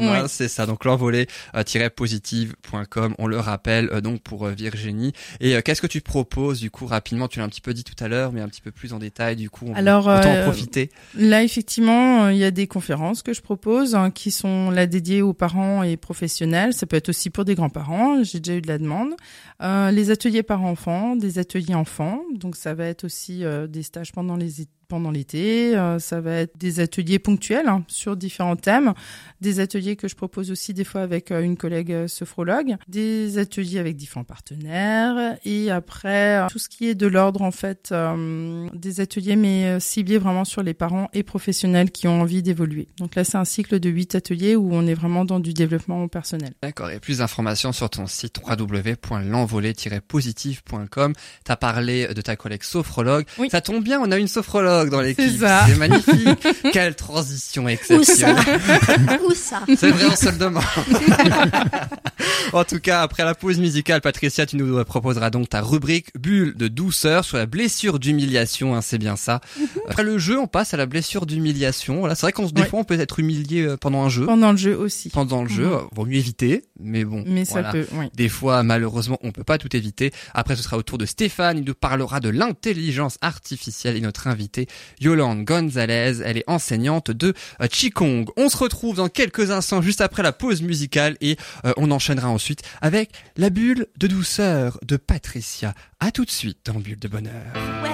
Oui. 0.00 0.06
hein, 0.06 0.26
c'est 0.28 0.48
ça. 0.48 0.66
Donc 0.66 0.84
l'envolée 0.84 1.26
euh, 1.54 1.62
tiret 1.62 1.90
positive.com, 1.90 3.14
on 3.18 3.26
le 3.26 3.38
rappelle 3.38 3.88
euh, 3.92 4.00
donc 4.00 4.22
pour 4.22 4.46
euh, 4.46 4.52
Virginie. 4.52 5.12
Et 5.40 5.54
euh, 5.54 5.60
qu'est-ce 5.62 5.82
que 5.82 5.86
tu 5.86 6.00
proposes 6.00 6.60
du 6.60 6.70
coup 6.70 6.86
rapidement? 6.86 7.28
Tu 7.28 7.38
l'as 7.38 7.44
un 7.44 7.48
petit 7.48 7.60
peu 7.60 7.74
dit 7.74 7.84
tout 7.84 8.02
à 8.02 8.08
l'heure, 8.08 8.32
mais 8.32 8.40
un 8.40 8.48
petit 8.48 8.60
peu 8.62 8.70
plus 8.70 8.92
en 8.92 8.98
détail 8.98 9.36
du 9.36 9.50
coup. 9.50 9.66
On 9.68 9.74
Alors, 9.74 10.06
autant 10.06 10.32
en 10.32 10.42
profiter. 10.44 10.90
Là, 11.14 11.42
effectivement, 11.42 12.28
il 12.28 12.38
y 12.38 12.44
a 12.44 12.50
des 12.50 12.66
conférences 12.66 13.22
que 13.22 13.32
je 13.32 13.40
propose 13.42 13.94
hein, 13.94 14.10
qui 14.10 14.30
sont 14.30 14.70
là 14.70 14.86
dédiées 14.86 15.22
aux 15.22 15.32
parents 15.34 15.82
et 15.82 15.96
professionnels. 15.96 16.72
Ça 16.72 16.86
peut 16.86 16.96
être 16.96 17.08
aussi 17.10 17.30
pour 17.30 17.44
des 17.44 17.54
grands-parents. 17.54 18.22
J'ai 18.24 18.40
déjà 18.40 18.56
eu 18.58 18.60
de 18.62 18.68
la 18.68 18.78
demande. 18.78 19.12
Euh, 19.62 19.90
les 19.90 20.10
ateliers 20.10 20.42
parents-enfants, 20.42 21.16
des 21.16 21.38
ateliers 21.38 21.74
enfants. 21.74 22.22
Donc, 22.34 22.56
ça 22.56 22.74
va 22.74 22.86
être 22.86 23.04
aussi 23.04 23.44
euh, 23.44 23.66
des 23.66 23.82
stages 23.82 24.12
pendant 24.12 24.36
les 24.36 24.60
pendant 24.94 25.10
l'été. 25.10 25.76
Euh, 25.76 25.98
ça 25.98 26.20
va 26.20 26.34
être 26.34 26.56
des 26.56 26.78
ateliers 26.78 27.18
ponctuels 27.18 27.66
hein, 27.66 27.82
sur 27.88 28.16
différents 28.16 28.54
thèmes. 28.54 28.94
Des 29.40 29.58
ateliers 29.58 29.96
que 29.96 30.06
je 30.06 30.14
propose 30.14 30.52
aussi 30.52 30.72
des 30.72 30.84
fois 30.84 31.00
avec 31.00 31.32
euh, 31.32 31.42
une 31.42 31.56
collègue 31.56 31.90
euh, 31.90 32.06
sophrologue. 32.06 32.76
Des 32.86 33.38
ateliers 33.38 33.80
avec 33.80 33.96
différents 33.96 34.22
partenaires. 34.22 35.36
Et 35.44 35.72
après, 35.72 36.46
tout 36.48 36.60
ce 36.60 36.68
qui 36.68 36.88
est 36.88 36.94
de 36.94 37.08
l'ordre, 37.08 37.42
en 37.42 37.50
fait, 37.50 37.88
euh, 37.90 38.68
des 38.72 39.00
ateliers, 39.00 39.34
mais 39.34 39.80
ciblés 39.80 40.18
vraiment 40.18 40.44
sur 40.44 40.62
les 40.62 40.74
parents 40.74 41.08
et 41.12 41.24
professionnels 41.24 41.90
qui 41.90 42.06
ont 42.06 42.20
envie 42.20 42.40
d'évoluer. 42.40 42.86
Donc 42.98 43.16
là, 43.16 43.24
c'est 43.24 43.36
un 43.36 43.44
cycle 43.44 43.80
de 43.80 43.90
huit 43.90 44.14
ateliers 44.14 44.54
où 44.54 44.72
on 44.72 44.86
est 44.86 44.94
vraiment 44.94 45.24
dans 45.24 45.40
du 45.40 45.54
développement 45.54 46.06
personnel. 46.06 46.52
D'accord, 46.62 46.90
et 46.90 47.00
plus 47.00 47.18
d'informations 47.18 47.72
sur 47.72 47.90
ton 47.90 48.06
site 48.06 48.38
www.l'envolée-positive.com. 48.46 51.14
T'as 51.44 51.56
parlé 51.56 52.14
de 52.14 52.20
ta 52.20 52.36
collègue 52.36 52.62
sophrologue. 52.62 53.26
Oui. 53.38 53.48
Ça 53.50 53.60
tombe 53.60 53.82
bien, 53.82 54.00
on 54.00 54.12
a 54.12 54.18
une 54.18 54.28
sophrologue 54.28 54.83
dans 54.90 55.00
l'équipe. 55.00 55.24
C'est 55.30 55.38
ça. 55.38 55.64
C'est 55.66 55.76
magnifique. 55.76 56.28
Quelle 56.72 56.94
transition 56.94 57.68
exceptionnelle. 57.68 58.36
Où 59.26 59.32
ça 59.34 59.62
C'est 59.76 59.90
vrai, 59.90 60.04
on 60.10 60.16
se 60.16 60.30
le 60.30 60.38
demande. 60.38 60.62
en 62.52 62.64
tout 62.64 62.78
cas, 62.80 63.02
après 63.02 63.24
la 63.24 63.34
pause 63.34 63.58
musicale, 63.58 64.00
Patricia, 64.00 64.46
tu 64.46 64.56
nous 64.56 64.82
proposeras 64.84 65.30
donc 65.30 65.48
ta 65.48 65.60
rubrique 65.60 66.08
bulle 66.18 66.54
de 66.56 66.68
douceur 66.68 67.24
sur 67.24 67.36
la 67.36 67.46
blessure 67.46 67.98
d'humiliation, 67.98 68.74
hein, 68.74 68.80
c'est 68.80 68.98
bien 68.98 69.16
ça. 69.16 69.40
Après 69.88 70.02
le 70.02 70.18
jeu, 70.18 70.38
on 70.38 70.46
passe 70.46 70.74
à 70.74 70.76
la 70.76 70.86
blessure 70.86 71.26
d'humiliation. 71.26 71.98
Voilà, 72.00 72.14
c'est 72.14 72.22
vrai 72.22 72.32
qu'on 72.32 72.48
se 72.48 72.52
des 72.52 72.62
Ouais. 72.62 72.68
fois, 72.68 72.80
on 72.80 72.84
peut 72.84 72.98
être 72.98 73.18
humilié 73.18 73.62
euh, 73.62 73.76
pendant 73.76 74.02
un 74.04 74.08
jeu. 74.08 74.24
Pendant 74.26 74.52
le 74.52 74.56
jeu 74.56 74.76
aussi. 74.76 75.10
Pendant 75.10 75.42
le 75.42 75.48
jeu, 75.48 75.66
Mhm. 75.66 75.80
vaut 75.92 76.06
mieux 76.06 76.16
éviter, 76.16 76.62
mais 76.80 77.04
bon. 77.04 77.24
Mais 77.26 77.44
ça 77.44 77.62
peut, 77.64 77.86
oui. 77.92 78.06
Des 78.14 78.28
fois, 78.28 78.62
malheureusement, 78.62 79.18
on 79.22 79.32
peut 79.32 79.44
pas 79.44 79.58
tout 79.58 79.74
éviter. 79.76 80.12
Après, 80.32 80.56
ce 80.56 80.62
sera 80.62 80.76
au 80.76 80.82
tour 80.82 80.98
de 80.98 81.06
Stéphane. 81.06 81.58
Il 81.58 81.64
nous 81.64 81.74
parlera 81.74 82.20
de 82.20 82.28
l'intelligence 82.28 83.18
artificielle 83.20 83.96
et 83.96 84.00
notre 84.00 84.26
Yolande 85.00 85.44
Gonzalez. 85.44 86.20
Elle 86.24 86.38
est 86.38 86.44
enseignante 86.46 87.10
de 87.10 87.34
euh, 87.60 87.66
Qigong. 87.66 88.26
On 88.36 88.48
se 88.48 88.56
retrouve 88.56 88.96
dans 88.96 89.08
quelques 89.08 89.50
instants, 89.50 89.82
juste 89.82 90.00
après 90.00 90.22
la 90.22 90.32
pause 90.32 90.62
musicale 90.62 91.16
et 91.20 91.36
euh, 91.64 91.72
on 91.76 91.90
enchaînera 91.90 92.28
ensuite 92.28 92.62
avec 92.80 93.10
la 93.36 93.50
bulle 93.50 93.86
de 93.98 94.06
douceur 94.06 94.78
de 94.82 94.96
Patricia. 94.96 95.74
À 96.00 96.10
tout 96.10 96.24
de 96.24 96.30
suite 96.30 96.58
dans 96.64 96.74
Bulle 96.74 96.98
de 96.98 97.08
bonheur. 97.08 97.93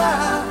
comme 0.00 0.49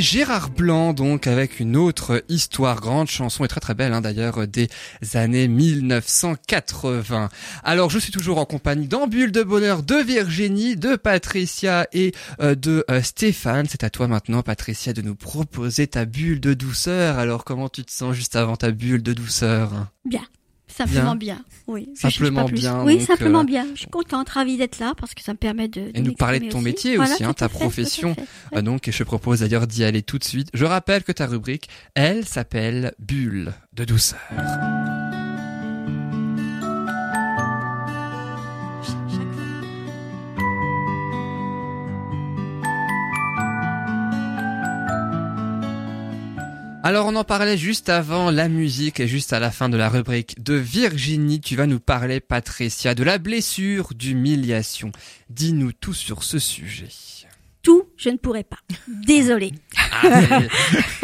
Gérard 0.00 0.50
Blanc, 0.50 0.92
donc, 0.92 1.26
avec 1.26 1.60
une 1.60 1.76
autre 1.76 2.24
histoire, 2.28 2.80
grande 2.80 3.08
chanson 3.08 3.44
et 3.44 3.48
très 3.48 3.60
très 3.60 3.74
belle, 3.74 3.92
hein, 3.92 4.00
d'ailleurs, 4.00 4.46
des 4.46 4.68
années 5.14 5.48
1980. 5.48 7.28
Alors, 7.62 7.90
je 7.90 7.98
suis 7.98 8.12
toujours 8.12 8.38
en 8.38 8.44
compagnie 8.44 8.88
d'Ambule 8.88 9.32
de 9.32 9.42
Bonheur, 9.42 9.82
de 9.82 9.96
Virginie, 9.96 10.76
de 10.76 10.96
Patricia 10.96 11.86
et 11.92 12.12
euh, 12.40 12.54
de 12.54 12.84
euh, 12.90 13.02
Stéphane. 13.02 13.66
C'est 13.68 13.84
à 13.84 13.90
toi 13.90 14.08
maintenant, 14.08 14.42
Patricia, 14.42 14.92
de 14.92 15.02
nous 15.02 15.14
proposer 15.16 15.86
ta 15.86 16.04
bulle 16.04 16.40
de 16.40 16.54
douceur. 16.54 17.18
Alors, 17.18 17.44
comment 17.44 17.68
tu 17.68 17.84
te 17.84 17.92
sens 17.92 18.14
juste 18.14 18.36
avant 18.36 18.56
ta 18.56 18.70
bulle 18.70 19.02
de 19.02 19.12
douceur? 19.12 19.70
Bien. 20.04 20.22
Simplement 20.76 21.14
bien. 21.14 21.44
Oui. 21.68 21.88
Simplement 21.94 22.46
bien, 22.46 22.82
Oui, 22.82 22.98
donc, 22.98 23.06
simplement 23.06 23.40
euh, 23.42 23.44
bien. 23.44 23.66
Je 23.74 23.80
suis 23.80 23.90
contente, 23.90 24.28
ravie 24.28 24.56
d'être 24.56 24.80
là 24.80 24.94
parce 24.98 25.14
que 25.14 25.22
ça 25.22 25.32
me 25.32 25.38
permet 25.38 25.68
de. 25.68 25.92
Et 25.94 26.00
nous 26.00 26.14
parler 26.14 26.40
de 26.40 26.48
ton 26.48 26.60
métier 26.60 26.98
aussi, 26.98 27.22
hein, 27.22 27.32
ta 27.32 27.48
profession. 27.48 28.16
Ah, 28.52 28.60
donc, 28.60 28.88
je 28.90 29.04
propose 29.04 29.40
d'ailleurs 29.40 29.68
d'y 29.68 29.84
aller 29.84 30.02
tout 30.02 30.18
de 30.18 30.24
suite. 30.24 30.48
Je 30.52 30.64
rappelle 30.64 31.04
que 31.04 31.12
ta 31.12 31.26
rubrique, 31.26 31.68
elle 31.94 32.24
s'appelle 32.24 32.92
Bulle 32.98 33.52
de 33.72 33.84
douceur. 33.84 34.18
Alors 46.86 47.06
on 47.06 47.16
en 47.16 47.24
parlait 47.24 47.56
juste 47.56 47.88
avant 47.88 48.30
la 48.30 48.50
musique 48.50 49.00
et 49.00 49.08
juste 49.08 49.32
à 49.32 49.40
la 49.40 49.50
fin 49.50 49.70
de 49.70 49.76
la 49.78 49.88
rubrique 49.88 50.42
de 50.42 50.52
Virginie, 50.52 51.40
tu 51.40 51.56
vas 51.56 51.66
nous 51.66 51.80
parler 51.80 52.20
Patricia 52.20 52.94
de 52.94 53.02
la 53.02 53.16
blessure 53.16 53.94
d'humiliation. 53.94 54.92
Dis-nous 55.30 55.72
tout 55.72 55.94
sur 55.94 56.22
ce 56.22 56.38
sujet. 56.38 56.90
Tout, 57.64 57.82
je 57.96 58.10
ne 58.10 58.16
pourrais 58.18 58.44
pas. 58.44 58.58
Désolée. 58.86 59.52
Ah, 59.90 60.40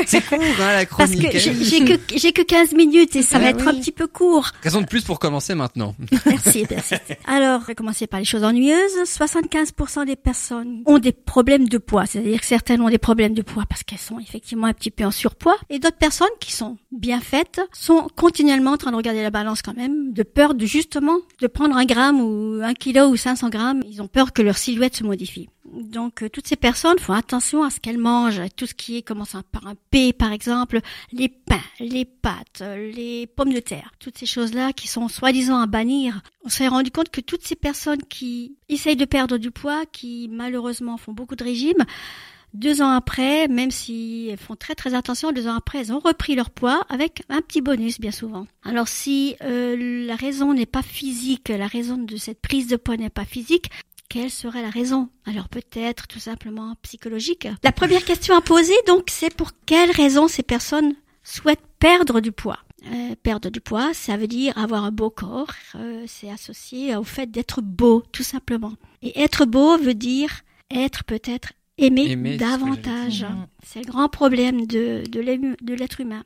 c'est- 0.07 0.21
court 0.29 0.39
hein, 0.61 0.73
la 0.73 0.87
Parce 0.87 1.11
chronique. 1.11 1.33
que 1.33 1.39
j'ai 1.39 1.85
que 1.85 1.93
j'ai 2.17 2.33
que 2.33 2.43
15 2.43 2.73
minutes 2.75 3.17
et 3.17 3.23
ça 3.23 3.37
Ah 3.37 3.41
va 3.41 3.49
être 3.49 3.67
un 3.67 3.75
petit 3.75 3.93
peu 3.93 4.07
court. 4.07 4.51
Raison 4.63 4.81
de 4.83 4.87
plus 4.87 5.03
pour 5.03 5.19
commencer 5.19 5.55
maintenant. 5.55 5.95
Merci, 6.27 6.67
merci. 6.71 6.95
Alors, 7.27 7.61
on 7.63 7.65
va 7.65 7.75
commencer 7.75 8.07
par 8.07 8.21
les 8.21 8.27
choses 8.27 8.45
ennuyeuses. 8.45 8.93
75% 9.07 10.05
des 10.07 10.17
personnes 10.17 10.83
ont 10.87 10.99
des 10.99 11.13
problèmes 11.13 11.67
de 11.69 11.79
poids. 11.79 12.05
C'est-à-dire 12.07 12.41
que 12.41 12.47
certaines 12.47 12.81
ont 12.83 12.91
des 12.91 12.99
problèmes 12.99 13.33
de 13.35 13.43
poids 13.43 13.65
parce 13.69 13.83
qu'elles 13.83 13.99
sont 13.99 14.19
effectivement 14.21 14.67
un 14.67 14.75
petit 14.75 14.91
peu 14.91 15.05
en 15.07 15.11
surpoids. 15.11 15.57
Et 15.71 15.79
d'autres 15.79 15.97
personnes 15.99 16.29
qui 16.41 16.53
sont 16.53 16.77
bien 16.93 17.21
faites 17.21 17.61
sont 17.73 18.09
continuellement 18.17 18.73
en 18.73 18.77
train 18.77 18.91
de 18.91 18.97
regarder 18.97 19.23
la 19.23 19.31
balance 19.31 19.63
quand 19.63 19.75
même, 19.77 20.13
de 20.13 20.23
peur 20.23 20.55
de 20.55 20.67
justement 20.67 21.17
de 21.41 21.47
prendre 21.47 21.77
un 21.77 21.85
gramme 21.87 22.21
ou 22.21 22.61
un 22.63 22.75
kilo 22.75 23.07
ou 23.09 23.17
500 23.17 23.49
grammes. 23.49 23.83
Ils 23.91 24.03
ont 24.03 24.09
peur 24.09 24.33
que 24.35 24.43
leur 24.43 24.59
silhouette 24.59 24.97
se 24.97 25.05
modifie. 25.05 25.49
Donc, 25.73 26.23
euh, 26.23 26.29
toutes 26.29 26.47
ces 26.47 26.57
personnes 26.57 26.99
font 26.99 27.13
attention 27.13 27.63
à 27.63 27.71
ce 27.71 27.79
qu'elles 27.81 27.99
mangent. 27.99 28.43
Tout 28.57 28.67
ce 28.67 28.75
qui 28.75 28.97
est 28.97 29.03
commençant 29.03 29.43
par 29.53 29.67
un 29.67 29.75
P, 29.91 30.13
par 30.13 30.33
exemple, 30.33 30.81
les 31.13 31.29
pains, 31.29 31.61
les 31.79 32.05
pâtes, 32.05 32.63
euh, 32.63 32.91
les 32.91 33.27
pommes 33.27 33.53
de 33.53 33.61
terre, 33.61 33.93
toutes 33.99 34.19
ces 34.19 34.27
choses-là 34.27 34.73
qui 34.73 34.89
sont 34.89 35.09
soi-disant 35.09 35.61
à 35.61 35.67
bannir. 35.67 36.23
On 36.45 36.49
s'est 36.49 36.69
rendu 36.69 36.91
compte 36.91 37.11
que 37.11 37.21
toutes 37.21 37.45
ces 37.45 37.57
personnes 37.57 38.03
qui 38.09 38.57
essayent 38.69 38.97
de 38.97 39.05
perdre 39.05 39.39
du 39.39 39.51
poids, 39.51 39.85
qui 39.87 40.29
malheureusement 40.31 40.97
font 40.97 41.13
beaucoup 41.13 41.37
de 41.37 41.45
régimes, 41.45 41.85
deux 42.53 42.83
ans 42.83 42.91
après, 42.91 43.47
même 43.49 43.71
si 43.71 44.29
elles 44.31 44.39
font 44.39 44.57
très 44.57 44.75
très 44.75 44.95
attention, 44.95 45.31
deux 45.31 45.47
ans 45.47 45.55
après, 45.55 45.79
elles 45.79 45.93
ont 45.93 46.01
repris 46.01 46.35
leur 46.35 46.51
poids 46.51 46.85
avec 46.89 47.23
un 47.29 47.41
petit 47.43 47.61
bonus 47.61 48.01
bien 48.01 48.11
souvent. 48.11 48.47
Alors 48.65 48.89
si 48.89 49.37
euh, 49.43 50.07
la 50.07 50.17
raison 50.17 50.53
n'est 50.53 50.67
pas 50.67 50.83
physique, 50.83 51.49
la 51.49 51.69
raison 51.69 51.97
de 51.97 52.17
cette 52.17 52.41
prise 52.41 52.67
de 52.67 52.77
poids 52.77 52.97
n'est 52.97 53.11
pas 53.11 53.25
physique, 53.25 53.71
quelle 54.11 54.31
serait 54.31 54.61
la 54.61 54.69
raison? 54.71 55.09
Alors 55.25 55.49
peut-être 55.49 56.07
tout 56.09 56.19
simplement 56.19 56.75
psychologique. 56.83 57.49
La 57.63 57.73
première 57.73 58.05
question 58.05 58.37
à 58.37 58.43
poser 58.43 58.75
donc 58.87 59.05
c'est 59.09 59.33
pour 59.35 59.53
quelle 59.65 59.91
raison 59.93 60.29
ces 60.29 60.43
personnes 60.43 60.95
souhaitent 61.23 61.65
perdre 61.79 62.21
du 62.21 62.33
poids? 62.33 62.59
Euh, 62.87 63.15
Perdre 63.23 63.51
du 63.51 63.61
poids, 63.61 63.93
ça 63.95 64.17
veut 64.17 64.27
dire 64.27 64.57
avoir 64.59 64.85
un 64.85 64.91
beau 64.91 65.11
corps, 65.11 65.53
euh, 65.75 66.05
c'est 66.07 66.31
associé 66.31 66.97
au 66.97 67.05
fait 67.05 67.31
d'être 67.31 67.61
beau 67.61 68.03
tout 68.11 68.23
simplement. 68.23 68.73
Et 69.03 69.21
être 69.21 69.45
beau 69.45 69.79
veut 69.79 69.95
dire 69.95 70.31
être 70.71 71.05
peut-être 71.05 71.53
aimé, 71.79 72.11
Aimé, 72.11 72.39
c'est 72.39 72.45
ce 72.45 72.51
que 72.51 72.51
davantage. 72.51 73.27
C'est 73.63 73.81
le 73.81 73.91
grand 73.91 74.09
problème 74.09 74.67
de, 74.67 75.05
de 75.09 75.75
l'être 75.75 76.01
humain. 76.01 76.25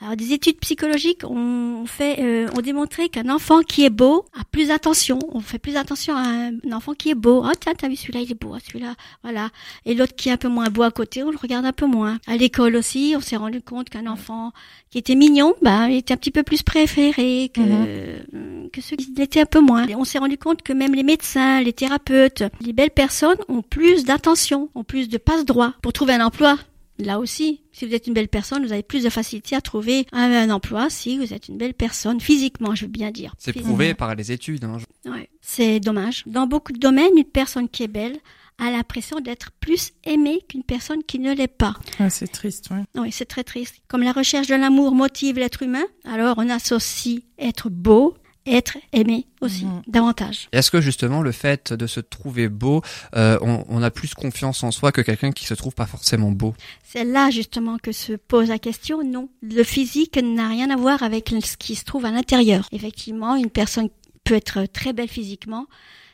Alors, 0.00 0.16
des 0.16 0.32
études 0.32 0.58
psychologiques 0.58 1.22
ont 1.22 1.84
fait, 1.86 2.18
euh, 2.18 2.48
ont 2.56 2.60
démontré 2.60 3.08
qu'un 3.08 3.28
enfant 3.28 3.60
qui 3.60 3.84
est 3.84 3.90
beau 3.90 4.24
a 4.38 4.42
plus 4.50 4.72
attention. 4.72 5.20
On 5.32 5.38
fait 5.38 5.60
plus 5.60 5.76
attention 5.76 6.16
à 6.16 6.22
un, 6.22 6.72
enfant 6.72 6.92
qui 6.94 7.10
est 7.10 7.14
beau. 7.14 7.44
Ah 7.44 7.52
tiens, 7.58 7.72
t'as 7.76 7.88
vu 7.88 7.94
celui-là, 7.94 8.20
il 8.20 8.32
est 8.32 8.40
beau. 8.40 8.52
Ah, 8.52 8.58
celui-là, 8.66 8.96
voilà. 9.22 9.50
Et 9.86 9.94
l'autre 9.94 10.16
qui 10.16 10.28
est 10.28 10.32
un 10.32 10.36
peu 10.36 10.48
moins 10.48 10.70
beau 10.70 10.82
à 10.82 10.90
côté, 10.90 11.22
on 11.22 11.30
le 11.30 11.36
regarde 11.36 11.66
un 11.66 11.72
peu 11.72 11.86
moins. 11.86 12.18
À 12.26 12.36
l'école 12.36 12.74
aussi, 12.74 13.14
on 13.16 13.20
s'est 13.20 13.36
rendu 13.36 13.62
compte 13.62 13.90
qu'un 13.90 14.08
enfant 14.08 14.52
qui 14.90 14.98
était 14.98 15.14
mignon, 15.14 15.54
bah, 15.62 15.88
il 15.88 15.98
était 15.98 16.14
un 16.14 16.16
petit 16.16 16.32
peu 16.32 16.42
plus 16.42 16.64
préféré 16.64 17.50
que 17.54 17.60
euh, 17.60 18.68
que 18.72 18.80
ceux 18.80 18.96
qui 18.96 19.12
l'étaient 19.16 19.42
un 19.42 19.46
peu 19.46 19.60
moins. 19.60 19.86
Et 19.86 19.94
on 19.94 20.04
s'est 20.04 20.18
rendu 20.18 20.36
compte 20.36 20.62
que 20.62 20.72
même 20.72 20.96
les 20.96 21.04
médecins, 21.04 21.60
les 21.60 21.72
thérapeutes, 21.72 22.42
les 22.60 22.72
belles 22.72 22.90
personnes 22.90 23.38
ont 23.48 23.62
plus 23.62 24.04
d'attention, 24.04 24.68
ont 24.74 24.84
plus 24.84 25.08
de 25.08 25.18
passe-droit 25.18 25.74
pour 25.80 25.92
trouver 25.92 26.14
un 26.14 26.26
emploi. 26.26 26.58
Là 27.04 27.18
aussi, 27.18 27.62
si 27.72 27.86
vous 27.86 27.94
êtes 27.94 28.06
une 28.06 28.14
belle 28.14 28.28
personne, 28.28 28.64
vous 28.64 28.72
avez 28.72 28.82
plus 28.82 29.04
de 29.04 29.10
facilité 29.10 29.56
à 29.56 29.60
trouver 29.60 30.06
un, 30.12 30.30
un 30.30 30.50
emploi 30.50 30.90
si 30.90 31.18
vous 31.18 31.32
êtes 31.32 31.48
une 31.48 31.58
belle 31.58 31.74
personne, 31.74 32.20
physiquement, 32.20 32.74
je 32.74 32.86
veux 32.86 32.90
bien 32.90 33.10
dire. 33.10 33.34
C'est 33.38 33.52
prouvé 33.52 33.94
par 33.94 34.14
les 34.14 34.32
études. 34.32 34.64
Hein. 34.64 34.78
Ouais. 35.04 35.28
C'est 35.40 35.80
dommage. 35.80 36.22
Dans 36.26 36.46
beaucoup 36.46 36.72
de 36.72 36.78
domaines, 36.78 37.16
une 37.16 37.24
personne 37.24 37.68
qui 37.68 37.82
est 37.82 37.88
belle 37.88 38.18
a 38.58 38.70
l'impression 38.70 39.20
d'être 39.20 39.50
plus 39.60 39.92
aimée 40.04 40.40
qu'une 40.48 40.62
personne 40.62 41.02
qui 41.02 41.18
ne 41.18 41.34
l'est 41.34 41.48
pas. 41.48 41.74
Ah, 41.98 42.10
c'est 42.10 42.28
triste, 42.28 42.70
ouais. 42.70 42.84
Oui, 43.00 43.10
c'est 43.10 43.24
très 43.24 43.44
triste. 43.44 43.76
Comme 43.88 44.02
la 44.02 44.12
recherche 44.12 44.46
de 44.46 44.54
l'amour 44.54 44.94
motive 44.94 45.38
l'être 45.38 45.62
humain, 45.62 45.84
alors 46.04 46.36
on 46.38 46.48
associe 46.48 47.22
être 47.38 47.70
beau, 47.70 48.14
être 48.46 48.76
aimé 48.92 49.26
aussi, 49.40 49.64
Mhm. 49.64 49.82
davantage. 49.86 50.48
Est-ce 50.52 50.70
que 50.70 50.80
justement 50.80 51.22
le 51.22 51.32
fait 51.32 51.72
de 51.72 51.86
se 51.86 52.00
trouver 52.00 52.48
beau, 52.48 52.82
euh, 53.16 53.38
on, 53.42 53.64
on 53.68 53.82
a 53.82 53.90
plus 53.90 54.14
confiance 54.14 54.62
en 54.64 54.70
soi 54.70 54.92
que 54.92 55.00
quelqu'un 55.00 55.30
qui 55.32 55.44
se 55.46 55.54
trouve 55.54 55.74
pas 55.74 55.86
forcément 55.86 56.30
beau? 56.30 56.54
C'est 56.84 57.04
là 57.04 57.30
justement 57.30 57.78
que 57.78 57.92
se 57.92 58.12
pose 58.14 58.48
la 58.48 58.58
question. 58.58 59.02
Non, 59.04 59.28
le 59.42 59.62
physique 59.62 60.16
n'a 60.22 60.48
rien 60.48 60.70
à 60.70 60.76
voir 60.76 61.02
avec 61.02 61.28
ce 61.44 61.56
qui 61.56 61.74
se 61.74 61.84
trouve 61.84 62.04
à 62.04 62.10
l'intérieur. 62.10 62.68
Effectivement, 62.72 63.36
une 63.36 63.50
personne 63.50 63.88
peut 64.24 64.34
être 64.34 64.66
très 64.72 64.92
belle 64.92 65.08
physiquement 65.08 65.66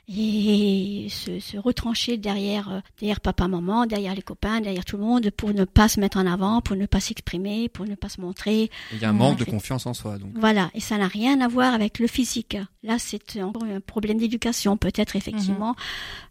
et 0.08 1.08
se, 1.10 1.38
se 1.38 1.56
retrancher 1.58 2.16
derrière 2.16 2.70
euh, 2.70 2.80
derrière 2.98 3.20
papa 3.20 3.46
maman 3.46 3.84
derrière 3.84 4.14
les 4.14 4.22
copains 4.22 4.60
derrière 4.60 4.84
tout 4.84 4.96
le 4.96 5.02
monde 5.02 5.30
pour 5.30 5.52
ne 5.52 5.64
pas 5.64 5.88
se 5.88 6.00
mettre 6.00 6.16
en 6.18 6.26
avant 6.26 6.62
pour 6.62 6.76
ne 6.76 6.86
pas 6.86 7.00
s'exprimer 7.00 7.68
pour 7.68 7.84
ne 7.84 7.94
pas 7.94 8.08
se 8.08 8.20
montrer 8.20 8.70
Il 8.92 8.98
y 8.98 9.04
a 9.04 9.10
un 9.10 9.12
manque 9.12 9.38
de 9.38 9.44
confiance 9.44 9.86
en 9.86 9.94
soi. 9.94 10.18
Donc. 10.18 10.30
voilà 10.34 10.70
et 10.74 10.80
ça 10.80 10.96
n'a 10.96 11.08
rien 11.08 11.40
à 11.40 11.48
voir 11.48 11.74
avec 11.74 11.98
le 11.98 12.06
physique 12.06 12.56
là 12.82 12.98
c'est 12.98 13.42
encore 13.42 13.64
un 13.64 13.80
problème 13.80 14.18
d'éducation 14.18 14.76
peut-être 14.78 15.14
effectivement 15.16 15.74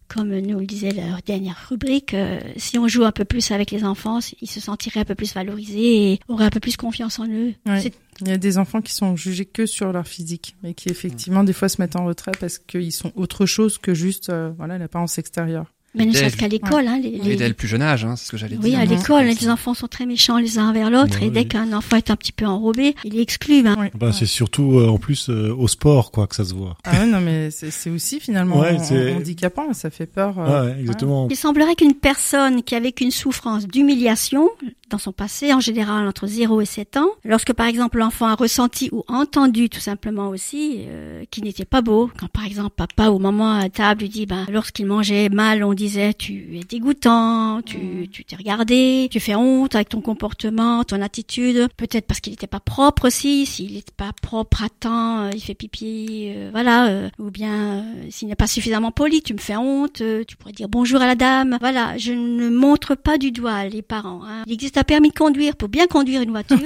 comme 0.07 0.37
nous 0.39 0.59
le 0.59 0.65
disait 0.65 0.91
la 0.91 1.19
dernière 1.25 1.67
rubrique, 1.69 2.13
euh, 2.13 2.39
si 2.57 2.77
on 2.77 2.87
joue 2.87 3.03
un 3.05 3.11
peu 3.11 3.25
plus 3.25 3.51
avec 3.51 3.71
les 3.71 3.83
enfants, 3.83 4.19
ils 4.41 4.49
se 4.49 4.59
sentiraient 4.59 5.01
un 5.01 5.05
peu 5.05 5.15
plus 5.15 5.33
valorisés 5.33 6.13
et 6.13 6.19
auraient 6.27 6.45
un 6.45 6.49
peu 6.49 6.59
plus 6.59 6.77
confiance 6.77 7.19
en 7.19 7.27
eux. 7.27 7.53
Ouais. 7.65 7.81
C'est- 7.81 7.93
Il 8.21 8.27
y 8.29 8.31
a 8.31 8.37
des 8.37 8.57
enfants 8.57 8.81
qui 8.81 8.93
sont 8.93 9.15
jugés 9.15 9.45
que 9.45 9.67
sur 9.67 9.91
leur 9.93 10.07
physique, 10.07 10.55
mais 10.63 10.73
qui 10.73 10.89
effectivement 10.89 11.43
des 11.43 11.53
fois 11.53 11.69
se 11.69 11.79
mettent 11.79 11.95
en 11.95 12.05
retrait 12.05 12.31
parce 12.39 12.57
qu'ils 12.57 12.91
sont 12.91 13.11
autre 13.15 13.45
chose 13.45 13.77
que 13.77 13.93
juste 13.93 14.29
euh, 14.29 14.51
voilà 14.57 14.79
l'apparence 14.79 15.19
extérieure. 15.19 15.71
Mais 15.97 16.05
ne 16.05 16.11
dès- 16.11 16.19
serait-ce 16.19 16.37
qu'à 16.37 16.47
l'école, 16.47 16.87
hein, 16.87 16.99
les, 17.01 17.31
Et 17.31 17.35
dès 17.35 17.47
le 17.47 17.53
plus 17.53 17.67
jeune 17.67 17.81
âge, 17.81 18.05
hein, 18.05 18.15
c'est 18.15 18.25
ce 18.27 18.31
que 18.31 18.37
j'allais 18.37 18.57
oui, 18.57 18.69
dire. 18.71 18.79
à 18.79 18.85
moi, 18.85 18.95
l'école, 18.95 19.25
les 19.25 19.49
enfants 19.49 19.73
sont 19.73 19.87
très 19.87 20.05
méchants 20.05 20.37
les 20.37 20.57
uns 20.59 20.69
envers 20.69 20.89
l'autre, 20.89 21.19
Ouais, 21.21 21.27
et 21.27 21.29
dès 21.31 21.39
oui. 21.41 21.47
qu'un 21.47 21.73
enfant 21.73 21.97
est 21.97 22.09
un 22.11 22.15
petit 22.15 22.31
peu 22.31 22.45
enrobé, 22.45 22.95
il 23.03 23.17
est 23.17 23.21
exclu. 23.21 23.65
hein. 23.67 23.75
Oui. 23.79 23.87
Bah, 23.95 24.11
c'est 24.13 24.25
surtout 24.25 24.79
euh, 24.79 24.87
en 24.87 24.97
plus 24.97 25.29
euh, 25.29 25.53
au 25.57 25.67
sport 25.67 26.11
quoi 26.11 26.27
que 26.27 26.35
ça 26.35 26.43
se 26.45 26.53
voit. 26.53 26.77
Ah 26.83 26.99
ouais, 26.99 27.05
non, 27.07 27.19
mais 27.21 27.49
c'est 27.51 27.89
aussi 27.89 28.19
finalement 28.19 28.63
handicapant, 29.15 29.73
ça 29.73 29.89
fait 29.89 30.05
peur. 30.05 30.35
euh, 30.39 30.65
Ouais, 30.73 30.79
exactement. 30.81 31.27
Il 31.29 31.35
semblerait 31.35 31.75
qu'une 31.75 31.93
personne 31.93 32.63
qui 32.63 32.75
a 32.75 32.79
vécu 32.79 33.03
une 33.03 33.11
souffrance 33.11 33.67
d'humiliation 33.67 34.49
dans 34.89 34.97
son 34.97 35.11
passé, 35.11 35.53
en 35.53 35.59
général 35.59 36.07
entre 36.07 36.27
0 36.27 36.61
et 36.61 36.65
7 36.65 36.95
ans, 36.97 37.09
lorsque 37.25 37.51
par 37.53 37.65
exemple 37.67 37.97
l'enfant 37.97 38.27
a 38.27 38.35
ressenti 38.35 38.89
ou 38.93 39.03
entendu 39.09 39.69
tout 39.69 39.81
simplement 39.81 40.29
aussi 40.29 40.77
euh, 40.87 41.23
qu'il 41.29 41.43
n'était 41.43 41.65
pas 41.65 41.81
beau, 41.81 42.09
quand 42.17 42.27
par 42.29 42.45
exemple 42.45 42.71
papa 42.77 43.09
ou 43.09 43.19
maman 43.19 43.51
à 43.59 43.67
table 43.69 44.01
lui 44.03 44.09
dit, 44.09 44.25
ben, 44.25 44.45
lorsqu'il 44.49 44.85
mangeait 44.85 45.27
mal, 45.29 45.63
on 45.63 45.73
disait 45.87 46.13
tu 46.13 46.57
es 46.57 46.63
dégoûtant, 46.63 47.61
tu 47.65 48.07
tu 48.11 48.23
t'es 48.23 48.35
regardé, 48.35 49.07
tu 49.11 49.19
fais 49.19 49.35
honte 49.35 49.75
avec 49.75 49.89
ton 49.89 50.01
comportement, 50.01 50.83
ton 50.83 51.01
attitude, 51.01 51.67
peut-être 51.77 52.05
parce 52.07 52.19
qu'il 52.19 52.31
n'était 52.33 52.47
pas 52.47 52.59
propre 52.59 53.07
aussi, 53.07 53.45
s'il 53.45 53.73
n'était 53.73 53.91
pas 53.95 54.11
propre 54.21 54.63
à 54.63 54.69
temps, 54.69 55.21
euh, 55.25 55.29
il 55.33 55.41
fait 55.41 55.53
pipi, 55.53 56.27
euh, 56.35 56.49
voilà, 56.51 56.87
euh, 56.87 57.09
ou 57.19 57.29
bien 57.31 57.85
s'il 58.09 58.27
n'est 58.27 58.35
pas 58.35 58.47
suffisamment 58.47 58.91
poli, 58.91 59.21
tu 59.21 59.33
me 59.33 59.39
fais 59.39 59.55
honte, 59.55 60.01
tu 60.27 60.37
pourrais 60.37 60.53
dire 60.53 60.69
bonjour 60.69 61.01
à 61.01 61.05
la 61.07 61.15
dame. 61.15 61.57
Voilà, 61.59 61.97
je 61.97 62.13
ne 62.13 62.49
montre 62.49 62.95
pas 62.95 63.17
du 63.17 63.31
doigt 63.31 63.65
les 63.65 63.81
parents. 63.81 64.21
hein. 64.25 64.43
Il 64.47 64.53
existe 64.53 64.77
un 64.77 64.83
permis 64.83 65.09
de 65.09 65.15
conduire 65.15 65.55
pour 65.55 65.69
bien 65.69 65.87
conduire 65.87 66.21
une 66.21 66.31
voiture. 66.31 66.57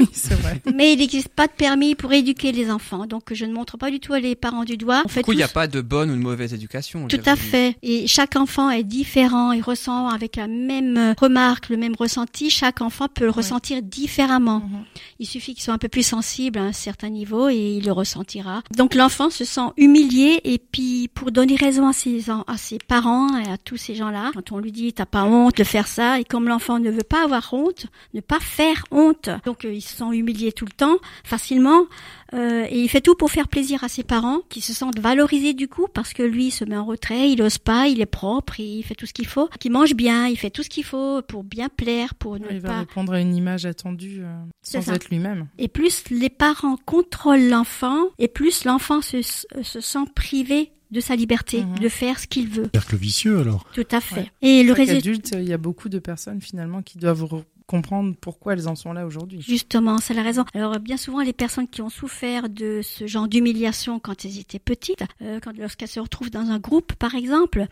Vrai. 0.42 0.62
Mais 0.76 0.94
il 0.94 1.00
n'existe 1.00 1.30
pas 1.30 1.48
de 1.48 1.52
permis 1.54 1.96
pour 1.96 2.12
éduquer 2.14 2.52
les 2.52 2.70
enfants, 2.72 3.06
donc 3.06 3.34
je 3.34 3.46
ne 3.46 3.54
montre 3.54 3.78
pas 3.78 3.92
du 3.92 4.00
tout 4.00 4.14
les 4.14 4.36
parents 4.36 4.64
du 4.64 4.78
doigt. 4.78 5.02
On 5.06 5.08
fait 5.08 5.22
Du 5.22 5.26
coup, 5.26 5.32
il 5.34 5.38
n'y 5.38 5.44
a 5.44 5.48
pas 5.48 5.68
de 5.68 5.82
bonne 5.82 6.10
ou 6.12 6.16
de 6.16 6.22
mauvaise 6.22 6.54
éducation. 6.54 7.08
tout 7.08 7.18
à 7.26 7.36
fait. 7.36 7.76
Et 7.84 8.08
chaque 8.08 8.36
enfant 8.36 8.70
est 8.70 8.84
différent. 9.02 9.52
Il 9.52 9.64
ressent 9.64 10.10
avec 10.10 10.36
la 10.36 10.48
même 10.48 11.16
remarque, 11.20 11.70
le 11.70 11.78
même 11.78 11.96
ressenti. 11.98 12.52
Chaque 12.52 12.82
enfant 12.82 13.08
peut 13.08 13.26
le 13.26 13.32
ressentir 13.32 13.82
différemment. 13.82 14.60
Mhm. 14.60 14.84
Il 15.18 15.26
suffit 15.26 15.56
qu'il 15.56 15.64
soit 15.64 15.74
un 15.74 15.80
peu 15.80 15.88
plus 15.90 16.06
sensible 16.06 16.60
à 16.60 16.64
un 16.64 16.72
certain 16.72 17.10
niveau 17.10 17.50
et 17.50 17.78
il 17.78 17.86
le 17.86 17.92
ressentira. 17.92 18.62
Donc 18.78 18.94
l'enfant 18.94 19.32
se 19.32 19.44
sent 19.44 19.70
humilié 19.76 20.40
et 20.44 20.60
puis 20.60 21.08
pour 21.16 21.32
donner 21.32 21.56
raison 21.56 21.88
à 21.88 21.94
ses, 21.94 22.30
à 22.30 22.58
ses 22.58 22.78
parents 22.78 23.36
et 23.40 23.50
à 23.50 23.58
tous 23.58 23.78
ces 23.78 23.96
gens-là, 23.96 24.30
quand 24.36 24.52
on 24.52 24.60
lui 24.60 24.72
dit 24.72 24.94
t'as 24.94 25.08
pas 25.08 25.24
honte 25.24 25.58
de 25.58 25.64
faire 25.64 25.88
ça 25.88 26.20
et 26.20 26.24
comme 26.24 26.48
l'enfant 26.48 26.78
ne 26.78 26.92
veut 26.92 27.02
pas 27.02 27.24
avoir 27.24 27.52
honte, 27.54 27.88
ne 28.14 28.22
pas 28.22 28.40
faire 28.40 28.86
honte, 28.92 29.30
donc 29.46 29.66
euh, 29.66 29.74
il 29.74 29.82
se 29.82 29.96
sent 29.96 30.12
humilié 30.14 30.52
tout 30.52 30.66
le 30.66 30.72
temps, 30.72 30.98
facilement, 31.24 31.86
euh, 32.34 32.66
et 32.70 32.80
il 32.80 32.88
fait 32.90 33.02
tout 33.02 33.16
pour 33.16 33.30
faire 33.32 33.48
plaisir 33.48 33.84
à 33.84 33.90
ses 33.90 34.04
parents 34.04 34.40
qui 34.50 34.62
se 34.62 34.74
sentent 34.74 35.00
valorisés 35.00 35.54
du 35.54 35.68
coup 35.68 35.88
parce 35.94 36.14
que 36.14 36.24
lui 36.24 36.48
il 36.48 36.52
se 36.52 36.64
met 36.66 36.78
en 36.78 36.86
retrait, 36.86 37.30
il 37.32 37.42
ose 37.42 37.58
pas, 37.58 37.88
il 37.88 38.00
est 38.02 38.06
propre, 38.06 38.60
il 38.60 38.84
fait 38.84 38.96
tout 38.96 39.06
ce 39.06 39.14
qu'il 39.14 39.28
faut, 39.28 39.50
qu'il 39.60 39.72
mange 39.72 39.94
bien, 39.96 40.28
il 40.28 40.38
fait 40.38 40.50
tout 40.50 40.64
ce 40.64 40.70
qu'il 40.70 40.84
faut 40.86 41.22
pour 41.24 41.44
bien 41.44 41.70
plaire, 41.70 42.16
pour 42.16 42.40
ne 42.40 42.46
Il 42.52 42.60
va 42.60 42.70
pas 42.70 42.80
répondre 42.80 43.14
à 43.14 43.20
une 43.22 43.36
image 43.36 43.66
attendue 43.66 44.22
euh, 44.24 44.34
sans 44.62 44.82
ça. 44.82 44.96
être 44.96 45.10
lui-même. 45.10 45.48
et 45.58 45.68
plus 45.68 46.04
les 46.10 46.30
parents 46.30 46.78
contrôlent 46.86 47.50
l'enfant, 47.50 48.06
et 48.20 48.28
plus 48.28 48.66
l'enfant 48.66 49.02
se, 49.02 49.22
se 49.22 49.82
sent 49.82 50.06
privé 50.16 50.72
de 50.92 51.00
sa 51.00 51.16
liberté, 51.16 51.64
Mhm. 51.64 51.80
de 51.80 51.88
faire 51.88 52.20
ce 52.20 52.28
qu'il 52.28 52.50
veut. 52.50 52.70
Cercle 52.74 52.98
vicieux 52.98 53.40
alors. 53.40 53.66
Tout 53.74 53.88
à 53.92 54.02
fait. 54.02 54.16
Ouais. 54.22 54.32
Et 54.42 54.64
le 54.64 54.74
résultat, 54.74 54.98
adulte, 54.98 55.30
il 55.38 55.48
y 55.48 55.54
a 55.54 55.58
beaucoup 55.58 55.88
de 55.88 56.00
personnes 56.00 56.42
finalement 56.42 56.82
qui 56.82 56.98
doivent 56.98 57.24
comprendre 57.72 58.14
pourquoi 58.20 58.54
elles 58.54 58.68
en 58.68 58.76
sont 58.76 58.94
là 58.94 59.06
aujourd'hui. 59.06 59.42
justement, 59.42 59.98
c'est 59.98 60.14
la 60.14 60.24
raison. 60.24 60.44
Alors 60.54 60.78
bien 60.80 60.98
souvent, 60.98 61.22
les 61.22 61.34
personnes 61.34 61.68
qui 61.68 61.82
ont 61.82 61.90
souffert 61.90 62.50
de 62.50 62.82
ce 62.84 63.08
genre 63.08 63.28
d'humiliation 63.28 64.00
quand 64.00 64.26
elles 64.26 64.38
étaient 64.40 64.60
petites, 64.60 65.04
euh, 65.22 65.40
quand 65.42 65.58
lorsqu'elles 65.58 65.88
se 65.88 66.00
retrouvent 66.00 66.30
dans 66.30 66.50
un 66.52 66.60
groupe, 66.60 66.94
par 66.94 67.16
exemple, 67.16 67.66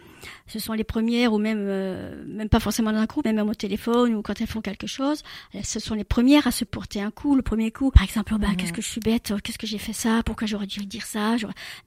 ce 0.48 0.58
sont 0.60 0.74
les 0.74 0.84
premières, 0.84 1.34
ou 1.34 1.38
même 1.38 1.58
euh, 1.60 2.24
même 2.28 2.50
pas 2.50 2.60
forcément 2.60 2.92
dans 2.92 3.00
un 3.00 3.06
groupe, 3.06 3.26
mais 3.26 3.34
même 3.34 3.50
au 3.50 3.54
téléphone 3.54 4.16
ou 4.16 4.22
quand 4.22 4.40
elles 4.42 4.48
font 4.48 4.62
quelque 4.62 4.88
chose, 4.88 5.22
elles- 5.54 5.66
ce 5.66 5.80
sont 5.80 5.96
les 5.96 6.04
premières 6.06 6.48
à 6.48 6.52
se 6.52 6.64
porter 6.66 7.02
un 7.02 7.12
coup. 7.12 7.36
Le 7.36 7.42
premier 7.42 7.72
coup, 7.72 7.92
par 7.92 8.04
exemple, 8.04 8.34
oh, 8.36 8.40
bah, 8.40 8.48
qu'est-ce 8.58 8.74
que 8.74 8.82
je 8.82 8.88
suis 8.88 9.02
bête, 9.02 9.34
oh, 9.36 9.40
qu'est-ce 9.44 9.58
que 9.58 9.68
j'ai 9.68 9.78
fait 9.78 9.94
ça, 9.94 10.22
pourquoi 10.26 10.48
j'aurais 10.48 10.68
dû 10.68 10.86
dire 10.86 11.06
ça. 11.06 11.36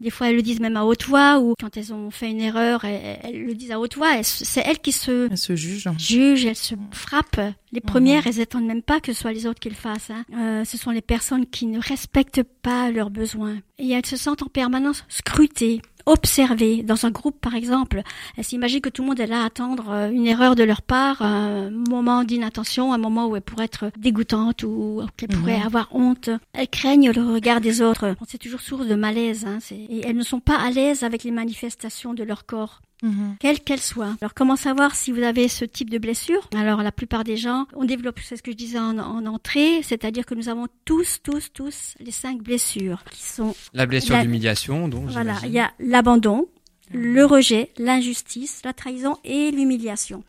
Des 0.00 0.10
fois, 0.10 0.28
elles 0.28 0.36
le 0.36 0.42
disent 0.42 0.60
même 0.60 0.76
à 0.76 0.84
haute 0.84 1.04
voix, 1.06 1.38
ou 1.40 1.54
quand 1.58 1.76
elles 1.76 1.92
ont 1.94 2.10
fait 2.10 2.30
une 2.30 2.40
erreur, 2.40 2.84
elles, 2.84 3.18
elles 3.24 3.42
le 3.44 3.54
disent 3.54 3.70
à 3.72 3.80
haute 3.80 3.96
voix. 3.96 4.22
C'est 4.22 4.62
elles 4.64 4.78
qui 4.80 4.92
se 4.92 5.28
Elles 5.30 5.38
se 5.38 5.56
jugent. 5.56 5.88
jugent, 5.98 6.44
elles 6.46 6.56
se 6.56 6.74
frappent. 6.90 7.40
Les 7.72 7.80
premières, 7.80 8.01
elles 8.10 8.40
attendent 8.40 8.66
même 8.66 8.82
pas 8.82 9.00
que 9.00 9.12
ce 9.12 9.20
soit 9.20 9.32
les 9.32 9.46
autres 9.46 9.60
qui 9.60 9.68
le 9.68 9.74
fassent. 9.74 10.10
hein. 10.10 10.24
Euh, 10.34 10.64
ce 10.64 10.76
sont 10.76 10.90
les 10.90 11.00
personnes 11.02 11.46
qui 11.46 11.66
ne 11.66 11.80
respectent 11.80 12.42
pas 12.42 12.90
leurs 12.90 13.10
besoins. 13.10 13.56
Et 13.78 13.90
elles 13.90 14.06
se 14.06 14.16
sentent 14.16 14.42
en 14.42 14.46
permanence 14.46 15.04
scrutées, 15.08 15.80
observées. 16.06 16.82
Dans 16.82 17.06
un 17.06 17.10
groupe, 17.10 17.40
par 17.40 17.54
exemple, 17.54 18.02
elles 18.36 18.44
s'imaginent 18.44 18.80
que 18.80 18.88
tout 18.88 19.02
le 19.02 19.08
monde 19.08 19.20
est 19.20 19.26
là 19.26 19.42
à 19.42 19.46
attendre 19.46 19.90
euh, 19.90 20.10
une 20.10 20.26
erreur 20.26 20.54
de 20.54 20.62
leur 20.64 20.82
part, 20.82 21.22
un 21.22 21.70
moment 21.70 22.24
d'inattention, 22.24 22.92
un 22.92 22.98
moment 22.98 23.26
où 23.26 23.36
elles 23.36 23.42
pourraient 23.42 23.64
être 23.64 23.90
dégoûtantes 23.98 24.62
ou 24.62 25.02
qu'elles 25.16 25.28
pourraient 25.30 25.58
Mhm. 25.60 25.66
avoir 25.66 25.88
honte. 25.94 26.30
Elles 26.52 26.68
craignent 26.68 27.10
le 27.10 27.22
regard 27.22 27.60
des 27.60 27.82
autres. 27.82 28.14
C'est 28.28 28.38
toujours 28.38 28.60
source 28.60 28.86
de 28.86 28.94
malaise. 28.94 29.44
Hein. 29.46 29.58
Et 29.70 30.02
elles 30.06 30.16
ne 30.16 30.22
sont 30.22 30.40
pas 30.40 30.58
à 30.58 30.70
l'aise 30.70 31.02
avec 31.02 31.24
les 31.24 31.30
manifestations 31.30 32.14
de 32.14 32.22
leur 32.24 32.46
corps 32.46 32.80
Mhm. 33.02 33.36
quelle 33.40 33.60
qu'elle 33.60 33.80
soit. 33.80 34.16
Alors 34.20 34.32
comment 34.34 34.56
savoir 34.56 34.94
si 34.94 35.10
vous 35.12 35.22
avez 35.22 35.48
ce 35.48 35.64
type 35.64 35.90
de 35.90 35.98
blessure? 35.98 36.48
Alors 36.54 36.82
la 36.82 36.92
plupart 36.92 37.24
des 37.24 37.36
gens, 37.36 37.66
on 37.74 37.84
développe, 37.84 38.20
c'est 38.22 38.36
ce 38.36 38.42
que 38.42 38.52
je 38.52 38.56
disais 38.56 38.78
en, 38.78 38.98
en 38.98 39.26
entrée, 39.26 39.82
c'est-à-dire 39.82 40.24
que 40.24 40.34
nous 40.34 40.48
avons 40.48 40.68
tous, 40.84 41.18
tous, 41.22 41.52
tous 41.52 41.94
les 42.00 42.12
cinq 42.12 42.42
blessures 42.42 43.02
qui 43.10 43.22
sont, 43.22 43.54
La 43.74 43.86
blessure 43.86 44.18
d'humiliation, 44.20 44.88
donc. 44.88 45.08
voilà, 45.10 45.36
il 45.44 45.50
y 45.50 45.58
a 45.58 45.72
l'abandon, 45.80 46.46
le 46.92 47.24
rejet, 47.24 47.70
l'injustice, 47.78 48.60
la 48.64 48.72
trahison 48.72 49.16
et 49.24 49.50
l'humiliation. 49.50 50.22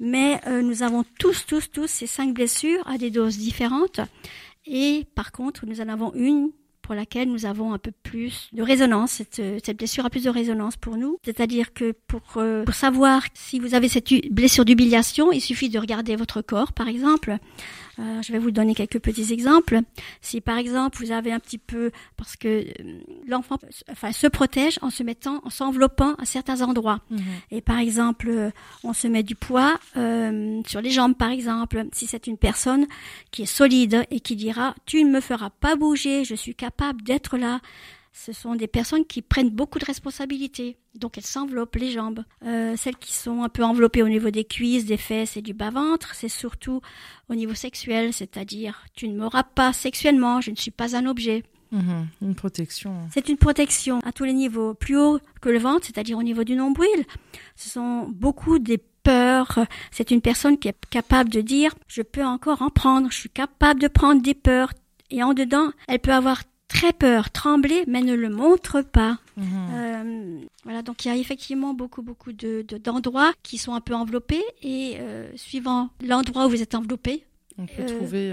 Mais 0.00 0.40
euh, 0.46 0.62
nous 0.62 0.82
avons 0.82 1.04
tous, 1.18 1.44
tous, 1.46 1.70
tous 1.70 1.86
ces 1.88 2.06
cinq 2.06 2.32
blessures 2.34 2.86
à 2.86 2.98
des 2.98 3.10
doses 3.10 3.36
différentes. 3.38 4.00
Et 4.66 5.06
par 5.14 5.32
contre, 5.32 5.66
nous 5.66 5.80
en 5.80 5.88
avons 5.88 6.12
une 6.14 6.50
pour 6.88 6.94
laquelle 6.94 7.28
nous 7.30 7.44
avons 7.44 7.74
un 7.74 7.78
peu 7.78 7.90
plus 8.02 8.48
de 8.54 8.62
résonance. 8.62 9.10
Cette, 9.10 9.40
euh, 9.40 9.58
cette 9.62 9.76
blessure 9.76 10.06
a 10.06 10.10
plus 10.10 10.24
de 10.24 10.30
résonance 10.30 10.78
pour 10.78 10.96
nous. 10.96 11.18
C'est-à-dire 11.22 11.74
que 11.74 11.92
pour, 12.06 12.22
euh, 12.38 12.64
pour 12.64 12.74
savoir 12.74 13.24
si 13.34 13.58
vous 13.58 13.74
avez 13.74 13.90
cette 13.90 14.08
blessure 14.30 14.64
d'humiliation, 14.64 15.30
il 15.30 15.42
suffit 15.42 15.68
de 15.68 15.78
regarder 15.78 16.16
votre 16.16 16.40
corps, 16.40 16.72
par 16.72 16.88
exemple. 16.88 17.36
Euh, 17.98 18.22
je 18.22 18.32
vais 18.32 18.38
vous 18.38 18.50
donner 18.50 18.74
quelques 18.74 19.00
petits 19.00 19.32
exemples. 19.32 19.80
Si 20.20 20.40
par 20.40 20.58
exemple 20.58 21.02
vous 21.04 21.10
avez 21.10 21.32
un 21.32 21.40
petit 21.40 21.58
peu, 21.58 21.90
parce 22.16 22.36
que 22.36 22.48
euh, 22.48 23.00
l'enfant, 23.26 23.56
enfin, 23.90 24.12
se 24.12 24.26
protège 24.26 24.78
en 24.82 24.90
se 24.90 25.02
mettant, 25.02 25.40
en 25.44 25.50
s'enveloppant 25.50 26.14
à 26.14 26.24
certains 26.24 26.62
endroits. 26.62 27.00
Mhm. 27.10 27.20
Et 27.50 27.60
par 27.60 27.78
exemple, 27.78 28.28
euh, 28.28 28.50
on 28.84 28.92
se 28.92 29.08
met 29.08 29.22
du 29.22 29.34
poids 29.34 29.78
euh, 29.96 30.60
sur 30.66 30.80
les 30.80 30.90
jambes, 30.90 31.16
par 31.16 31.30
exemple. 31.30 31.84
Si 31.92 32.06
c'est 32.06 32.26
une 32.26 32.38
personne 32.38 32.86
qui 33.30 33.42
est 33.42 33.46
solide 33.46 34.04
et 34.10 34.20
qui 34.20 34.36
dira 34.36 34.74
tu 34.86 35.02
ne 35.04 35.10
me 35.10 35.20
feras 35.20 35.50
pas 35.50 35.76
bouger, 35.76 36.24
je 36.24 36.34
suis 36.34 36.54
capable 36.54 37.02
d'être 37.02 37.36
là. 37.36 37.60
Ce 38.12 38.32
sont 38.32 38.54
des 38.54 38.66
personnes 38.66 39.04
qui 39.04 39.22
prennent 39.22 39.50
beaucoup 39.50 39.78
de 39.78 39.84
responsabilités, 39.84 40.76
donc 40.94 41.18
elles 41.18 41.26
s'enveloppent 41.26 41.76
les 41.76 41.90
jambes. 41.90 42.24
Euh, 42.44 42.74
celles 42.76 42.96
qui 42.96 43.12
sont 43.12 43.42
un 43.42 43.48
peu 43.48 43.62
enveloppées 43.62 44.02
au 44.02 44.08
niveau 44.08 44.30
des 44.30 44.44
cuisses, 44.44 44.86
des 44.86 44.96
fesses 44.96 45.36
et 45.36 45.42
du 45.42 45.54
bas-ventre, 45.54 46.14
c'est 46.14 46.28
surtout 46.28 46.80
au 47.28 47.34
niveau 47.34 47.54
sexuel, 47.54 48.12
c'est-à-dire 48.12 48.84
tu 48.94 49.08
ne 49.08 49.16
m'auras 49.16 49.44
pas 49.44 49.72
sexuellement, 49.72 50.40
je 50.40 50.50
ne 50.50 50.56
suis 50.56 50.70
pas 50.70 50.96
un 50.96 51.06
objet. 51.06 51.44
Mhm. 51.70 52.08
Une 52.22 52.34
protection. 52.34 52.94
C'est 53.12 53.28
une 53.28 53.36
protection 53.36 54.00
à 54.04 54.12
tous 54.12 54.24
les 54.24 54.32
niveaux, 54.32 54.74
plus 54.74 54.98
haut 54.98 55.20
que 55.40 55.48
le 55.48 55.58
ventre, 55.58 55.86
c'est-à-dire 55.86 56.18
au 56.18 56.22
niveau 56.22 56.44
du 56.44 56.56
nombril. 56.56 57.04
Ce 57.56 57.68
sont 57.68 58.08
beaucoup 58.08 58.58
des 58.58 58.78
peurs. 59.02 59.58
C'est 59.90 60.10
une 60.10 60.20
personne 60.20 60.58
qui 60.58 60.68
est 60.68 60.86
capable 60.90 61.30
de 61.30 61.40
dire 61.40 61.74
je 61.86 62.02
peux 62.02 62.24
encore 62.24 62.62
en 62.62 62.70
prendre, 62.70 63.10
je 63.10 63.18
suis 63.18 63.30
capable 63.30 63.80
de 63.80 63.88
prendre 63.88 64.22
des 64.22 64.34
peurs. 64.34 64.72
Et 65.10 65.22
en 65.22 65.34
dedans, 65.34 65.70
elle 65.88 66.00
peut 66.00 66.12
avoir 66.12 66.42
très 66.68 66.92
peur, 66.92 67.30
trembler, 67.30 67.84
mais 67.86 68.02
ne 68.02 68.14
le 68.14 68.28
montre 68.28 68.82
pas. 68.82 69.18
Mhm. 69.36 69.46
Euh, 69.72 70.38
voilà, 70.64 70.82
donc 70.82 71.04
il 71.04 71.08
y 71.08 71.10
a 71.10 71.16
effectivement 71.16 71.72
beaucoup, 71.74 72.02
beaucoup 72.02 72.32
de 72.32 72.62
de- 72.68 72.78
d'endroits 72.78 73.32
qui 73.42 73.56
sont 73.58 73.74
un 73.74 73.80
peu 73.80 73.94
enveloppés 73.94 74.44
et 74.62 74.96
euh, 74.98 75.28
suivant 75.36 75.90
l'endroit 76.06 76.46
où 76.46 76.50
vous 76.50 76.62
êtes 76.62 76.74
enveloppé, 76.74 77.24
On 77.58 77.66
peut 77.66 77.82
Euh, 77.82 77.86
trouver. 77.98 78.30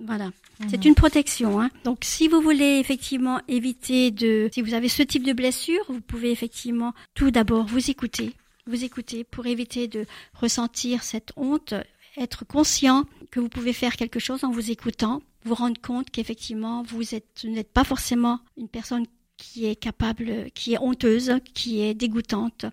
voilà, 0.00 0.26
mhm. 0.60 0.68
c'est 0.68 0.84
une 0.84 0.94
protection. 0.94 1.60
Hein. 1.60 1.70
Donc, 1.84 1.98
si 2.02 2.28
vous 2.28 2.40
voulez 2.40 2.78
effectivement 2.78 3.40
éviter 3.48 4.10
de, 4.10 4.48
si 4.52 4.60
vous 4.62 4.74
avez 4.74 4.88
ce 4.88 5.02
type 5.02 5.24
de 5.24 5.32
blessure, 5.32 5.82
vous 5.88 6.00
pouvez 6.00 6.30
effectivement 6.30 6.92
tout 7.14 7.30
d'abord 7.30 7.64
vous 7.66 7.90
écouter, 7.90 8.34
vous 8.66 8.84
écouter 8.84 9.24
pour 9.24 9.46
éviter 9.46 9.88
de 9.88 10.06
ressentir 10.34 11.02
cette 11.02 11.32
honte, 11.36 11.74
être 12.16 12.44
conscient 12.46 13.04
que 13.34 13.40
vous 13.40 13.48
pouvez 13.48 13.72
faire 13.72 13.96
quelque 13.96 14.20
chose 14.20 14.44
en 14.44 14.52
vous 14.52 14.70
écoutant, 14.70 15.20
vous 15.44 15.56
rendre 15.56 15.80
compte 15.80 16.08
qu'effectivement 16.08 16.84
vous 16.84 17.16
êtes, 17.16 17.40
vous 17.42 17.50
n'êtes 17.50 17.72
pas 17.72 17.82
forcément 17.82 18.38
une 18.56 18.68
personne 18.68 19.06
qui 19.36 19.66
est 19.66 19.74
capable, 19.74 20.52
qui 20.54 20.74
est 20.74 20.78
honteuse, 20.78 21.32
qui 21.52 21.80
est 21.80 21.94
dégoûtante 21.94 22.66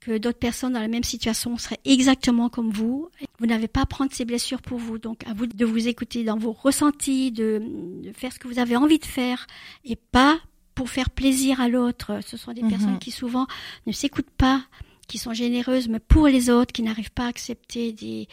que 0.00 0.18
d'autres 0.18 0.40
personnes 0.40 0.72
dans 0.72 0.80
la 0.80 0.88
même 0.88 1.04
situation 1.04 1.56
seraient 1.56 1.78
exactement 1.84 2.48
comme 2.48 2.72
vous. 2.72 3.08
Vous 3.38 3.46
n'avez 3.46 3.68
pas 3.68 3.82
à 3.82 3.86
prendre 3.86 4.10
ces 4.12 4.24
blessures 4.24 4.60
pour 4.60 4.78
vous. 4.78 4.98
Donc, 4.98 5.24
à 5.28 5.34
vous 5.34 5.46
de 5.46 5.64
vous 5.64 5.86
écouter 5.86 6.24
dans 6.24 6.36
vos 6.36 6.50
ressentis, 6.50 7.30
de, 7.30 7.62
de 8.02 8.10
faire 8.12 8.32
ce 8.32 8.40
que 8.40 8.48
vous 8.48 8.58
avez 8.58 8.74
envie 8.74 8.98
de 8.98 9.04
faire 9.04 9.46
et 9.84 9.94
pas 9.94 10.40
pour 10.74 10.90
faire 10.90 11.10
plaisir 11.10 11.60
à 11.60 11.68
l'autre. 11.68 12.18
Ce 12.26 12.36
sont 12.36 12.52
des 12.52 12.62
Mhm. 12.64 12.70
personnes 12.70 12.98
qui 12.98 13.12
souvent 13.12 13.46
ne 13.86 13.92
s'écoutent 13.92 14.30
pas 14.36 14.64
qui 15.06 15.18
sont 15.18 15.32
généreuses, 15.34 15.86
mais 15.88 16.00
pour 16.00 16.26
les 16.26 16.50
autres, 16.50 16.72
qui 16.72 16.82
n'arrivent 16.82 17.12
pas 17.12 17.26
à 17.26 17.28
accepter 17.28 17.92
des, 17.92 18.26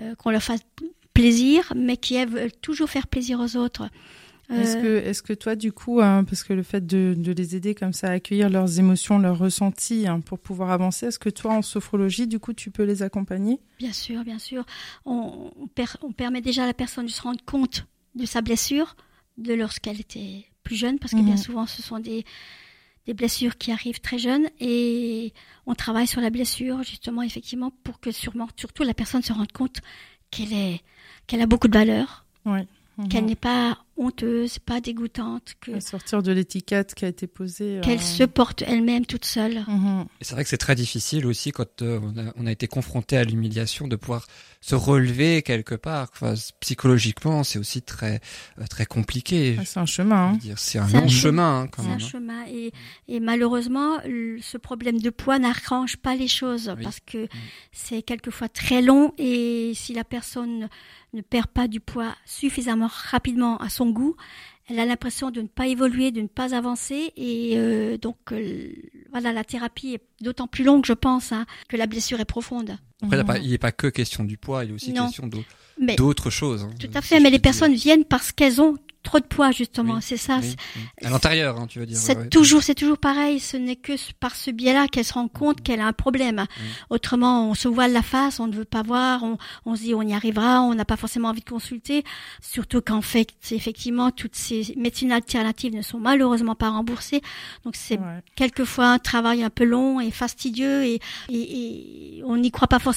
euh, 0.00 0.14
qu'on 0.16 0.30
leur 0.30 0.42
fasse 0.42 0.60
plaisir, 1.14 1.72
mais 1.76 1.96
qui 1.96 2.22
veulent 2.24 2.52
toujours 2.60 2.90
faire 2.90 3.06
plaisir 3.06 3.40
aux 3.40 3.56
autres. 3.56 3.88
Est-ce 4.50 4.76
que, 4.76 4.96
est-ce 4.98 5.22
que 5.22 5.32
toi, 5.32 5.56
du 5.56 5.72
coup, 5.72 6.02
hein, 6.02 6.22
parce 6.24 6.42
que 6.44 6.52
le 6.52 6.62
fait 6.62 6.86
de, 6.86 7.14
de, 7.16 7.32
les 7.32 7.56
aider 7.56 7.74
comme 7.74 7.94
ça 7.94 8.08
à 8.08 8.10
accueillir 8.10 8.50
leurs 8.50 8.78
émotions, 8.78 9.18
leurs 9.18 9.38
ressentis 9.38 10.06
hein, 10.06 10.20
pour 10.20 10.38
pouvoir 10.38 10.70
avancer, 10.70 11.06
est-ce 11.06 11.18
que 11.18 11.30
toi, 11.30 11.54
en 11.54 11.62
sophrologie, 11.62 12.26
du 12.26 12.38
coup, 12.38 12.52
tu 12.52 12.70
peux 12.70 12.82
les 12.82 13.02
accompagner? 13.02 13.58
Bien 13.78 13.92
sûr, 13.92 14.22
bien 14.22 14.38
sûr. 14.38 14.66
On, 15.06 15.50
on, 15.58 15.66
per, 15.66 15.86
on, 16.02 16.12
permet 16.12 16.42
déjà 16.42 16.64
à 16.64 16.66
la 16.66 16.74
personne 16.74 17.06
de 17.06 17.10
se 17.10 17.22
rendre 17.22 17.42
compte 17.46 17.86
de 18.14 18.26
sa 18.26 18.42
blessure, 18.42 18.96
de 19.38 19.54
lorsqu'elle 19.54 20.00
était 20.00 20.44
plus 20.62 20.76
jeune, 20.76 20.98
parce 20.98 21.12
que 21.12 21.18
mmh. 21.18 21.24
bien 21.24 21.36
souvent, 21.38 21.66
ce 21.66 21.80
sont 21.80 21.98
des, 21.98 22.26
des 23.06 23.14
blessures 23.14 23.56
qui 23.56 23.72
arrivent 23.72 24.00
très 24.00 24.18
jeunes 24.18 24.48
et 24.60 25.32
on 25.66 25.74
travaille 25.74 26.06
sur 26.06 26.20
la 26.20 26.28
blessure, 26.28 26.82
justement, 26.82 27.22
effectivement, 27.22 27.72
pour 27.82 27.98
que 27.98 28.12
sûrement, 28.12 28.48
surtout 28.56 28.82
la 28.82 28.94
personne 28.94 29.22
se 29.22 29.32
rende 29.32 29.52
compte 29.52 29.80
qu'elle 30.30 30.52
est, 30.52 30.80
qu'elle 31.26 31.40
a 31.40 31.46
beaucoup 31.46 31.68
de 31.68 31.78
valeur. 31.78 32.24
Ouais. 32.44 32.66
Mmh. 32.98 33.08
Qu'elle 33.08 33.24
n'est 33.24 33.34
pas 33.34 33.78
honteuse, 33.96 34.58
pas 34.58 34.80
dégoûtante. 34.80 35.54
Que... 35.60 35.72
À 35.72 35.80
sortir 35.80 36.22
de 36.22 36.32
l'étiquette 36.32 36.94
qui 36.94 37.04
a 37.04 37.08
été 37.08 37.26
posée. 37.26 37.80
Qu'elle 37.82 37.98
euh... 37.98 38.02
se 38.02 38.24
porte 38.24 38.62
elle-même 38.62 39.06
toute 39.06 39.24
seule. 39.24 39.64
Mmh. 39.66 40.04
Et 40.20 40.24
c'est 40.24 40.34
vrai 40.34 40.44
que 40.44 40.50
c'est 40.50 40.56
très 40.56 40.74
difficile 40.74 41.26
aussi 41.26 41.52
quand 41.52 41.82
euh, 41.82 42.00
on, 42.02 42.18
a, 42.18 42.32
on, 42.36 42.46
a, 42.46 42.52
été 42.52 42.66
confronté 42.66 43.16
à 43.16 43.24
l'humiliation 43.24 43.88
de 43.88 43.96
pouvoir 43.96 44.26
se 44.60 44.74
relever 44.74 45.42
quelque 45.42 45.74
part. 45.74 46.08
Enfin, 46.12 46.34
psychologiquement, 46.60 47.44
c'est 47.44 47.58
aussi 47.58 47.82
très 47.82 48.20
euh, 48.60 48.66
très 48.68 48.86
compliqué. 48.86 49.56
Ah, 49.58 49.64
c'est 49.64 49.80
un 49.80 49.86
chemin. 49.86 50.32
Hein. 50.32 50.54
C'est 50.56 50.78
un 50.78 50.88
long 50.88 51.08
chemin. 51.08 51.62
Hein, 51.62 51.68
c'est 51.76 51.88
un 51.88 51.98
chemin. 51.98 52.44
Et, 52.48 52.72
et 53.08 53.20
malheureusement, 53.20 53.98
ce 54.40 54.58
problème 54.58 55.00
de 55.00 55.10
poids 55.10 55.38
n'arrange 55.38 55.96
pas 55.98 56.14
les 56.14 56.28
choses 56.28 56.72
oui. 56.76 56.82
parce 56.82 57.00
que 57.00 57.24
mmh. 57.24 57.28
c'est 57.72 58.02
quelquefois 58.02 58.48
très 58.48 58.82
long 58.82 59.12
et 59.18 59.72
si 59.74 59.92
la 59.92 60.04
personne 60.04 60.68
ne 61.14 61.22
perd 61.22 61.46
pas 61.46 61.68
du 61.68 61.80
poids 61.80 62.14
suffisamment 62.26 62.90
rapidement 62.90 63.56
à 63.58 63.68
son 63.68 63.83
goût, 63.90 64.16
elle 64.68 64.80
a 64.80 64.86
l'impression 64.86 65.30
de 65.30 65.42
ne 65.42 65.46
pas 65.46 65.66
évoluer, 65.66 66.10
de 66.10 66.22
ne 66.22 66.26
pas 66.26 66.54
avancer, 66.54 67.12
et 67.16 67.54
euh, 67.56 67.98
donc 67.98 68.16
euh, 68.32 68.72
voilà, 69.10 69.32
la 69.32 69.44
thérapie 69.44 69.94
est 69.94 70.02
d'autant 70.22 70.46
plus 70.46 70.64
longue, 70.64 70.86
je 70.86 70.94
pense, 70.94 71.32
hein, 71.32 71.44
que 71.68 71.76
la 71.76 71.86
blessure 71.86 72.20
est 72.20 72.24
profonde. 72.24 72.78
Après, 73.02 73.22
mmh. 73.22 73.42
il 73.42 73.50
n'est 73.50 73.58
pas 73.58 73.72
que 73.72 73.86
question 73.86 74.24
du 74.24 74.36
poids, 74.36 74.64
il 74.64 74.70
est 74.70 74.74
aussi 74.74 74.92
non. 74.92 75.06
question 75.06 75.28
d'autres 75.98 76.30
choses. 76.30 76.62
Hein, 76.62 76.70
tout 76.78 76.90
à 76.94 77.02
fait, 77.02 77.20
mais 77.20 77.30
les 77.30 77.38
personnes 77.38 77.72
dire. 77.72 77.82
viennent 77.82 78.04
parce 78.04 78.32
qu'elles 78.32 78.60
ont 78.60 78.76
trop 79.04 79.20
de 79.20 79.24
poids 79.26 79.50
justement, 79.50 79.96
oui, 79.96 80.00
c'est 80.02 80.16
ça. 80.16 80.38
Oui, 80.40 80.56
oui. 80.76 80.82
À 81.04 81.10
l'intérieur, 81.10 81.60
hein, 81.60 81.66
tu 81.68 81.78
veux 81.78 81.84
dire. 81.84 81.98
C'est 81.98 82.16
ouais, 82.16 82.28
toujours, 82.28 82.62
c'est 82.62 82.74
toujours 82.74 82.96
pareil. 82.96 83.38
Ce 83.38 83.56
n'est 83.56 83.76
que 83.76 83.92
par 84.18 84.34
ce 84.34 84.50
biais-là 84.50 84.88
qu'elle 84.88 85.04
se 85.04 85.12
rend 85.12 85.28
compte 85.28 85.60
qu'elle 85.60 85.80
a 85.80 85.86
un 85.86 85.92
problème. 85.92 86.46
Autrement, 86.88 87.50
on 87.50 87.54
se 87.54 87.68
voile 87.68 87.92
la 87.92 88.02
face, 88.02 88.40
on 88.40 88.46
ne 88.46 88.54
veut 88.54 88.64
pas 88.64 88.82
voir, 88.82 89.22
on, 89.22 89.36
on 89.66 89.76
se 89.76 89.82
dit 89.82 89.94
on 89.94 90.02
y 90.02 90.14
arrivera, 90.14 90.62
on 90.62 90.74
n'a 90.74 90.86
pas 90.86 90.96
forcément 90.96 91.28
envie 91.28 91.42
de 91.42 91.50
consulter. 91.50 92.02
Surtout 92.40 92.80
qu'en 92.80 93.02
fait, 93.02 93.28
effectivement, 93.50 94.10
toutes 94.10 94.36
ces 94.36 94.74
médecines 94.78 95.12
alternatives 95.12 95.74
ne 95.76 95.82
sont 95.82 95.98
malheureusement 95.98 96.54
pas 96.54 96.70
remboursées. 96.70 97.20
Donc 97.64 97.76
c'est 97.76 97.98
ouais. 97.98 98.22
quelquefois 98.36 98.86
un 98.86 98.98
travail 98.98 99.42
un 99.42 99.50
peu 99.50 99.64
long 99.64 100.00
et 100.00 100.10
fastidieux 100.10 100.84
et, 100.84 101.00
et, 101.28 102.18
et 102.18 102.22
on 102.24 102.38
n'y 102.38 102.50
croit 102.50 102.68
pas 102.68 102.78
forcément. 102.78 102.93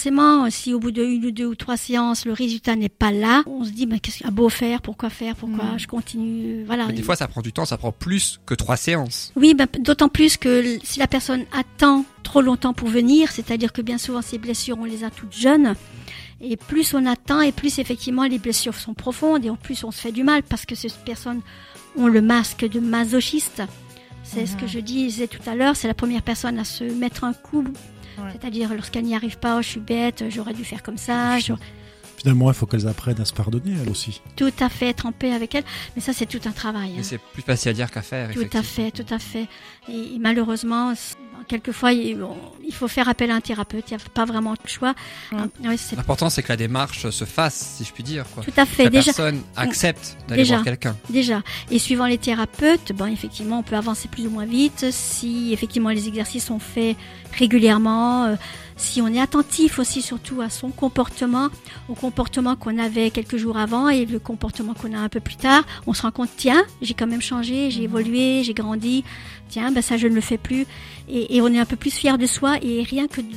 Si 0.50 0.74
au 0.74 0.80
bout 0.80 0.92
de 0.92 1.04
une 1.04 1.26
ou 1.26 1.32
deux 1.32 1.46
ou 1.46 1.56
trois 1.56 1.78
séances, 1.78 2.26
le 2.26 2.34
résultat 2.34 2.76
n'est 2.76 2.88
pas 2.90 3.12
là, 3.12 3.44
on 3.48 3.64
se 3.64 3.72
dit 3.72 3.88
mais 3.88 4.00
qu'est-ce 4.00 4.18
qu'il 4.18 4.26
y 4.26 4.30
a 4.30 4.32
beau 4.32 4.50
faire, 4.50 4.82
pourquoi 4.82 5.10
faire, 5.10 5.36
pourquoi 5.36 5.66
Mm. 5.66 5.80
je 5.80 5.88
continue, 5.88 6.64
voilà. 6.66 6.86
Mais 6.88 6.94
des 6.94 7.04
fois, 7.04 7.16
ça 7.16 7.28
prend 7.28 7.42
du 7.42 7.52
temps, 7.52 7.66
ça 7.66 7.78
prend 7.78 7.92
plus 7.92 8.40
que 8.46 8.54
trois 8.54 8.78
séances. 8.78 9.32
Oui, 9.36 9.54
ben, 9.54 9.68
d'autant 9.80 10.10
plus 10.10 10.38
que 10.38 10.78
si 10.84 11.00
la 11.00 11.08
personne 11.08 11.46
attend 11.52 12.06
trop 12.24 12.42
longtemps 12.42 12.74
pour 12.74 12.88
venir, 12.90 13.32
c'est-à-dire 13.32 13.74
que 13.74 13.82
bien 13.82 13.98
souvent 13.98 14.22
ces 14.22 14.38
blessures, 14.38 14.78
on 14.80 14.86
les 14.86 15.04
a 15.04 15.10
toutes 15.10 15.36
jeunes. 15.36 15.76
Et 16.40 16.56
plus 16.58 16.94
on 16.94 17.06
attend, 17.08 17.42
et 17.42 17.52
plus 17.52 17.80
effectivement 17.80 18.24
les 18.26 18.38
blessures 18.38 18.76
sont 18.76 18.94
profondes, 18.94 19.44
et 19.46 19.50
en 19.50 19.56
plus 19.56 19.84
on 19.84 19.92
se 19.92 20.00
fait 20.02 20.12
du 20.12 20.24
mal 20.24 20.44
parce 20.44 20.66
que 20.66 20.76
ces 20.76 20.90
personnes 21.06 21.42
ont 21.98 22.08
le 22.08 22.22
masque 22.22 22.68
de 22.70 22.80
masochiste. 22.80 23.64
C'est 24.24 24.46
ce 24.46 24.56
que 24.58 24.68
je 24.68 24.80
disais 24.80 25.28
tout 25.28 25.42
à 25.50 25.56
l'heure, 25.56 25.76
c'est 25.76 25.88
la 25.88 25.94
première 25.94 26.22
personne 26.22 26.60
à 26.60 26.64
se 26.66 26.84
mettre 26.84 27.24
un 27.24 27.34
coup. 27.34 27.64
Ouais. 28.18 28.32
C'est-à-dire 28.34 28.74
lorsqu'elle 28.74 29.04
n'y 29.06 29.16
arrive 29.16 29.38
pas, 29.38 29.58
oh, 29.58 29.62
je 29.62 29.68
suis 29.68 29.80
bête, 29.80 30.26
j'aurais 30.30 30.54
dû 30.54 30.64
faire 30.66 30.84
comme 30.84 30.98
ça. 30.98 31.38
Finalement, 32.18 32.50
il 32.50 32.56
faut 32.56 32.66
qu'elles 32.66 32.88
apprennent 32.88 33.22
à 33.22 33.26
se 33.26 33.34
pardonner, 33.34 33.76
elles 33.80 33.90
aussi. 33.90 34.22
Tout 34.36 34.52
à 34.60 34.70
fait, 34.70 34.88
être 34.90 35.06
en 35.06 35.12
paix 35.12 35.34
avec 35.34 35.54
elle. 35.54 35.64
Mais 35.96 36.02
ça, 36.02 36.14
c'est 36.14 36.26
tout 36.26 36.42
un 36.46 36.52
travail. 36.52 36.94
hein. 36.98 37.04
C'est 37.04 37.20
plus 37.20 37.44
facile 37.44 37.70
à 37.70 37.74
dire 37.74 37.92
qu'à 37.92 38.02
faire. 38.02 38.32
Tout 38.34 38.58
à 38.58 38.64
fait, 38.64 38.90
tout 38.90 39.06
à 39.14 39.20
fait. 39.20 39.46
Et, 39.88 40.16
et 40.16 40.20
malheureusement, 40.20 40.94
quelquefois, 41.48 41.92
il, 41.94 42.18
faut 42.72 42.88
faire 42.88 43.10
appel 43.10 43.32
à 43.32 43.36
un 43.36 43.42
thérapeute. 43.42 43.86
Il 43.90 43.96
n'y 43.98 44.02
a 44.02 44.10
pas 44.14 44.26
vraiment 44.26 44.54
de 44.54 44.70
choix. 44.70 44.94
Ouais. 45.32 45.76
L'important, 45.96 46.30
c'est 46.30 46.44
que 46.44 46.50
la 46.50 46.58
démarche 46.58 47.10
se 47.10 47.26
fasse, 47.26 47.76
si 47.78 47.84
je 47.84 47.94
puis 47.94 48.04
dire. 48.04 48.26
Quoi. 48.34 48.44
tout 48.44 48.52
à 48.58 48.66
Que 48.66 48.72
fait. 48.72 48.84
la 48.86 48.90
Déjà, 48.90 49.06
personne 49.06 49.42
accepte 49.56 50.18
d'aller 50.28 50.44
voir 50.44 50.64
quelqu'un. 50.64 50.96
déjà. 51.10 51.42
Et 51.72 51.80
suivant 51.80 52.06
les 52.06 52.18
thérapeutes, 52.18 52.92
bon, 52.94 53.06
effectivement, 53.06 53.60
on 53.60 53.64
peut 53.64 53.76
avancer 53.76 54.08
plus 54.08 54.26
ou 54.28 54.30
moins 54.30 54.46
vite 54.46 54.86
si 54.92 55.54
effectivement 55.54 55.90
les 55.90 56.08
exercices 56.08 56.46
sont 56.46 56.60
faits 56.60 56.96
régulièrement. 57.38 58.36
Euh, 58.78 58.80
si 58.80 59.02
on 59.02 59.08
est 59.08 59.20
attentif 59.20 59.80
aussi 59.80 60.02
surtout 60.02 60.42
à 60.42 60.50
son 60.50 60.70
comportement, 60.70 61.50
au 61.90 61.94
comportement 61.96 62.56
qu'on 62.56 62.78
avait 62.78 63.10
quelques 63.12 63.38
jours 63.38 63.58
avant 63.58 63.90
et 63.90 64.06
le 64.06 64.20
comportement 64.20 64.74
qu'on 64.74 64.94
a 64.94 65.00
un 65.00 65.10
peu 65.10 65.20
plus 65.20 65.36
tard, 65.36 65.64
on 65.88 65.94
se 65.94 66.04
rend 66.04 66.12
compte, 66.12 66.30
tiens, 66.38 66.64
j'ai 66.82 66.94
quand 66.94 67.08
même 67.08 67.22
changé, 67.22 67.72
j'ai 67.72 67.84
évolué, 67.84 68.44
j'ai 68.44 68.54
grandi, 68.54 69.04
tiens, 69.50 69.72
ben 69.72 69.82
ça 69.82 69.98
je 69.98 70.08
ne 70.08 70.14
le 70.16 70.22
fais 70.22 70.38
plus. 70.38 70.66
Et, 71.10 71.36
et 71.38 71.42
on 71.42 71.48
est 71.48 71.60
un 71.60 71.66
peu 71.66 71.76
plus 71.76 71.94
fier 71.94 72.18
de 72.18 72.26
soi 72.26 72.58
et 72.62 72.84
rien 72.84 73.08
que 73.08 73.22
de 73.22 73.28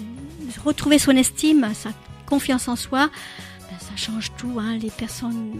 retrouver 0.65 0.99
son 0.99 1.13
estime, 1.13 1.69
sa 1.75 1.91
confiance 2.27 2.69
en 2.69 2.77
soi, 2.77 3.09
ben 3.71 3.77
ça 3.79 3.97
change 3.97 4.31
tout. 4.37 4.59
Hein. 4.59 4.77
Les 4.81 4.91
personnes 4.91 5.53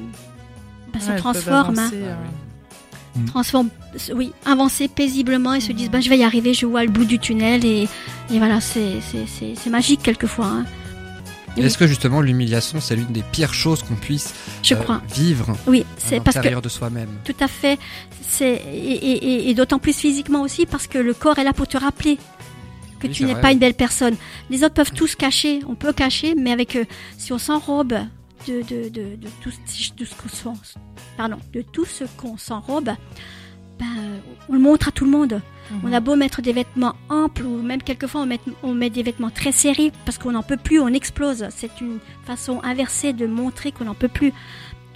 ben, 0.93 1.01
se 1.01 1.11
Ouais, 1.11 1.17
transforment. 1.17 1.79
hein 1.79 1.91
avancer, 1.91 2.03
euh, 3.17 3.27
transforment, 3.27 3.69
oui, 4.15 4.33
avancer 4.47 4.89
paisiblement 4.89 5.55
et 5.55 5.61
se 5.61 5.73
disent, 5.73 5.91
bah, 5.91 6.01
je 6.01 6.09
vais 6.09 6.19
y 6.19 6.25
arriver, 6.25 6.55
je 6.55 6.67
vois 6.67 6.85
le 6.85 6.91
bout 6.91 7.05
du 7.05 7.19
tunnel 7.19 7.65
et, 7.65 7.89
et 8.33 8.39
voilà, 8.39 8.61
c'est, 8.61 9.01
c'est, 9.11 9.27
c'est, 9.27 9.55
c'est 9.57 9.71
magique 9.71 10.03
quelquefois. 10.03 10.47
Hein. 10.47 10.65
Oui. 11.57 11.65
Est-ce 11.65 11.77
que 11.79 11.87
justement 11.89 12.21
l'humiliation, 12.21 12.81
c'est 12.81 12.95
l'une 12.95 13.09
des 13.13 13.25
pires 13.33 13.53
choses 13.55 13.83
qu'on 13.83 13.97
puisse 13.97 14.33
Je 14.63 14.75
euh, 14.75 14.79
crois. 14.79 15.03
vivre 15.13 15.57
Oui, 15.67 15.85
c'est 15.99 16.23
parce 16.23 16.39
que 16.39 16.61
de 16.61 16.69
soi-même? 16.69 17.09
Tout 17.25 17.35
à 17.41 17.49
fait, 17.49 17.77
c'est 18.29 18.63
et, 18.73 18.95
et, 18.95 19.51
et- 19.51 19.55
d'autant 19.55 19.81
plus 19.81 19.93
physiquement 19.97 20.43
aussi 20.43 20.65
parce 20.65 20.87
que 20.87 20.99
le 20.99 21.13
corps 21.13 21.39
est 21.41 21.45
là 21.45 21.53
pour 21.53 21.67
te 21.67 21.77
rappeler 21.77 22.19
que 23.01 23.09
Oui, 23.09 23.13
tu 23.13 23.25
n'es 23.25 23.35
pas 23.35 23.51
une 23.51 23.59
belle 23.59 23.75
personne. 23.75 24.15
Les 24.51 24.63
autres 24.63 24.75
peuvent 24.75 24.93
tous 24.93 25.17
cacher, 25.17 25.61
on 25.69 25.75
peut 25.75 25.93
cacher, 25.93 26.35
mais 26.37 26.53
avec 26.53 26.77
euh, 26.77 26.85
si 27.19 27.33
on 27.33 27.39
s'enrobe 27.39 27.95
de 28.49 28.63
de 28.63 28.89
de, 28.89 29.17
de 29.17 29.29
tout, 29.43 29.51
ce- 29.67 29.93
de 29.95 30.05
ce 30.05 30.15
qu'on 30.15 30.29
s'en- 30.29 30.57
pardon, 31.17 31.37
de 31.53 31.63
tout 31.63 31.85
ce 31.85 32.05
qu'on 32.17 32.37
s'enrobe, 32.37 32.91
ben 33.79 33.87
on 34.49 34.53
le 34.55 34.59
montre 34.59 34.89
à 34.89 34.91
tout 34.93 35.05
le 35.05 35.11
monde. 35.11 35.41
Mhm. 35.71 35.81
On 35.85 35.93
a 35.93 36.01
beau 36.01 36.17
mettre 36.17 36.43
des 36.43 36.53
vêtements 36.53 36.95
amples 37.09 37.45
ou 37.45 37.63
même 37.63 37.83
quelquefois 37.83 38.23
on 38.23 38.27
met, 38.27 38.41
on 38.63 38.75
met 38.75 38.91
des 38.91 39.03
vêtements 39.03 39.31
très 39.31 39.53
serrés 39.53 39.93
parce 40.05 40.19
qu'on 40.19 40.33
n'en 40.33 40.43
peut 40.43 40.57
plus, 40.57 40.81
on 40.81 40.89
explose. 40.89 41.47
C'est 41.51 41.81
une 41.81 41.99
façon 42.25 42.61
inversée 42.65 43.13
de 43.13 43.27
montrer 43.27 43.73
qu'on 43.73 43.85
n'en 43.85 43.95
peut 43.95 44.09
plus. 44.09 44.33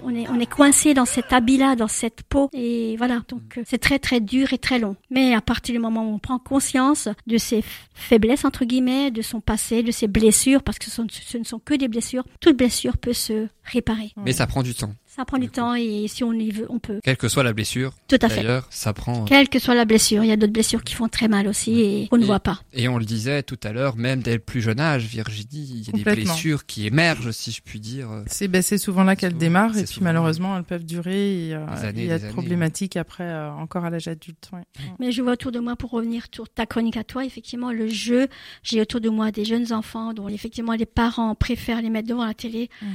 On 0.04 0.14
est, 0.14 0.28
on 0.28 0.38
est 0.38 0.46
coincé 0.50 0.92
dans 0.94 1.04
cet 1.06 1.32
habit-là, 1.32 1.76
dans 1.76 1.88
cette 1.88 2.22
peau. 2.24 2.50
Et 2.52 2.96
voilà, 2.98 3.22
donc 3.28 3.56
euh, 3.58 3.62
c'est 3.66 3.78
très 3.78 3.98
très 3.98 4.20
dur 4.20 4.52
et 4.52 4.58
très 4.58 4.78
long. 4.78 4.96
Mais 5.10 5.34
à 5.34 5.40
partir 5.40 5.72
du 5.74 5.78
moment 5.78 6.04
où 6.08 6.14
on 6.14 6.18
prend 6.18 6.38
conscience 6.38 7.08
de 7.26 7.38
ses 7.38 7.64
faiblesses, 7.94 8.44
entre 8.44 8.64
guillemets, 8.64 9.10
de 9.10 9.22
son 9.22 9.40
passé, 9.40 9.82
de 9.82 9.90
ses 9.90 10.06
blessures, 10.08 10.62
parce 10.62 10.78
que 10.78 10.84
ce, 10.86 10.90
sont- 10.90 11.06
ce 11.10 11.38
ne 11.38 11.44
sont 11.44 11.58
que 11.58 11.74
des 11.74 11.88
blessures, 11.88 12.24
toute 12.40 12.56
blessure 12.56 12.96
peut 12.98 13.12
se 13.12 13.48
réparer. 13.64 14.12
Mais 14.24 14.32
ça 14.32 14.46
prend 14.46 14.62
du 14.62 14.74
temps. 14.74 14.92
Ça 15.14 15.24
prend 15.24 15.38
du 15.38 15.48
temps 15.48 15.74
et 15.74 16.06
si 16.08 16.24
on 16.24 16.32
y 16.32 16.50
veut, 16.50 16.66
on 16.70 16.78
peut. 16.80 16.98
Quelle 17.04 17.16
que 17.16 17.28
soit 17.28 17.44
la 17.44 17.52
blessure, 17.52 17.92
Tout 18.08 18.18
à 18.20 18.28
fait. 18.28 18.36
d'ailleurs, 18.42 18.66
ça 18.70 18.92
prend. 18.92 19.24
Quelle 19.26 19.48
que 19.48 19.58
soit 19.60 19.74
la 19.76 19.84
blessure, 19.84 20.24
il 20.24 20.28
y 20.28 20.32
a 20.32 20.36
d'autres 20.36 20.52
blessures 20.52 20.82
qui 20.82 20.94
font 20.94 21.06
très 21.08 21.28
mal 21.28 21.46
aussi 21.46 21.80
et 21.80 22.08
qu'on 22.08 22.16
ne 22.16 22.22
Et- 22.24 22.26
voit 22.26 22.40
pas. 22.40 22.60
Et 22.72 22.88
on 22.88 22.98
le 22.98 23.04
disait 23.04 23.42
tout 23.44 23.58
à 23.62 23.72
l'heure, 23.72 23.96
même 23.96 24.22
dès 24.22 24.32
le 24.32 24.38
plus 24.40 24.60
jeune 24.60 24.80
âge, 24.80 25.04
Virginie, 25.06 25.46
il 25.52 25.86
y 25.86 25.88
a 25.90 25.92
des 25.92 26.02
blessures 26.22 26.66
qui 26.66 26.86
émergent, 26.86 27.30
si 27.30 27.52
je 27.52 27.62
puis 27.62 27.78
dire. 27.78 28.08
C'est 28.26 28.48
ben, 28.48 28.60
c'est 28.60 28.76
souvent 28.78 29.04
là 29.04 29.14
qu'elles 29.14 29.36
démarrent 29.36 29.76
et 29.78 29.84
puis 29.84 29.98
malheureusement 30.00 30.56
elles 30.56 30.64
peuvent 30.64 30.84
durer 30.84 31.48
et 31.48 31.54
euh, 31.54 31.64
années, 31.68 32.02
il 32.02 32.08
y 32.08 32.10
a 32.10 32.14
des 32.18 32.22
de 32.22 32.24
années. 32.24 32.32
problématiques 32.32 32.96
après 32.96 33.24
euh, 33.24 33.52
encore 33.52 33.84
à 33.84 33.90
l'âge 33.90 34.08
adulte. 34.08 34.50
ouais. 34.52 34.62
Mais 34.98 35.12
je 35.12 35.22
vois 35.22 35.32
autour 35.34 35.52
de 35.52 35.60
moi, 35.60 35.76
pour 35.76 35.90
revenir 35.90 36.24
sur 36.34 36.48
ta 36.48 36.66
chronique 36.66 36.96
à 36.96 37.04
toi, 37.04 37.24
effectivement, 37.24 37.70
le 37.72 37.86
jeu, 37.86 38.26
j'ai 38.64 38.80
autour 38.80 39.00
de 39.00 39.10
moi 39.10 39.30
des 39.30 39.44
jeunes 39.44 39.72
enfants 39.72 40.12
dont 40.12 40.28
effectivement 40.28 40.72
les 40.72 40.86
parents 40.86 41.36
préfèrent 41.36 41.82
les 41.82 41.90
mettre 41.90 42.08
devant 42.08 42.26
la 42.26 42.34
télé. 42.34 42.68
Mhm. 42.82 42.88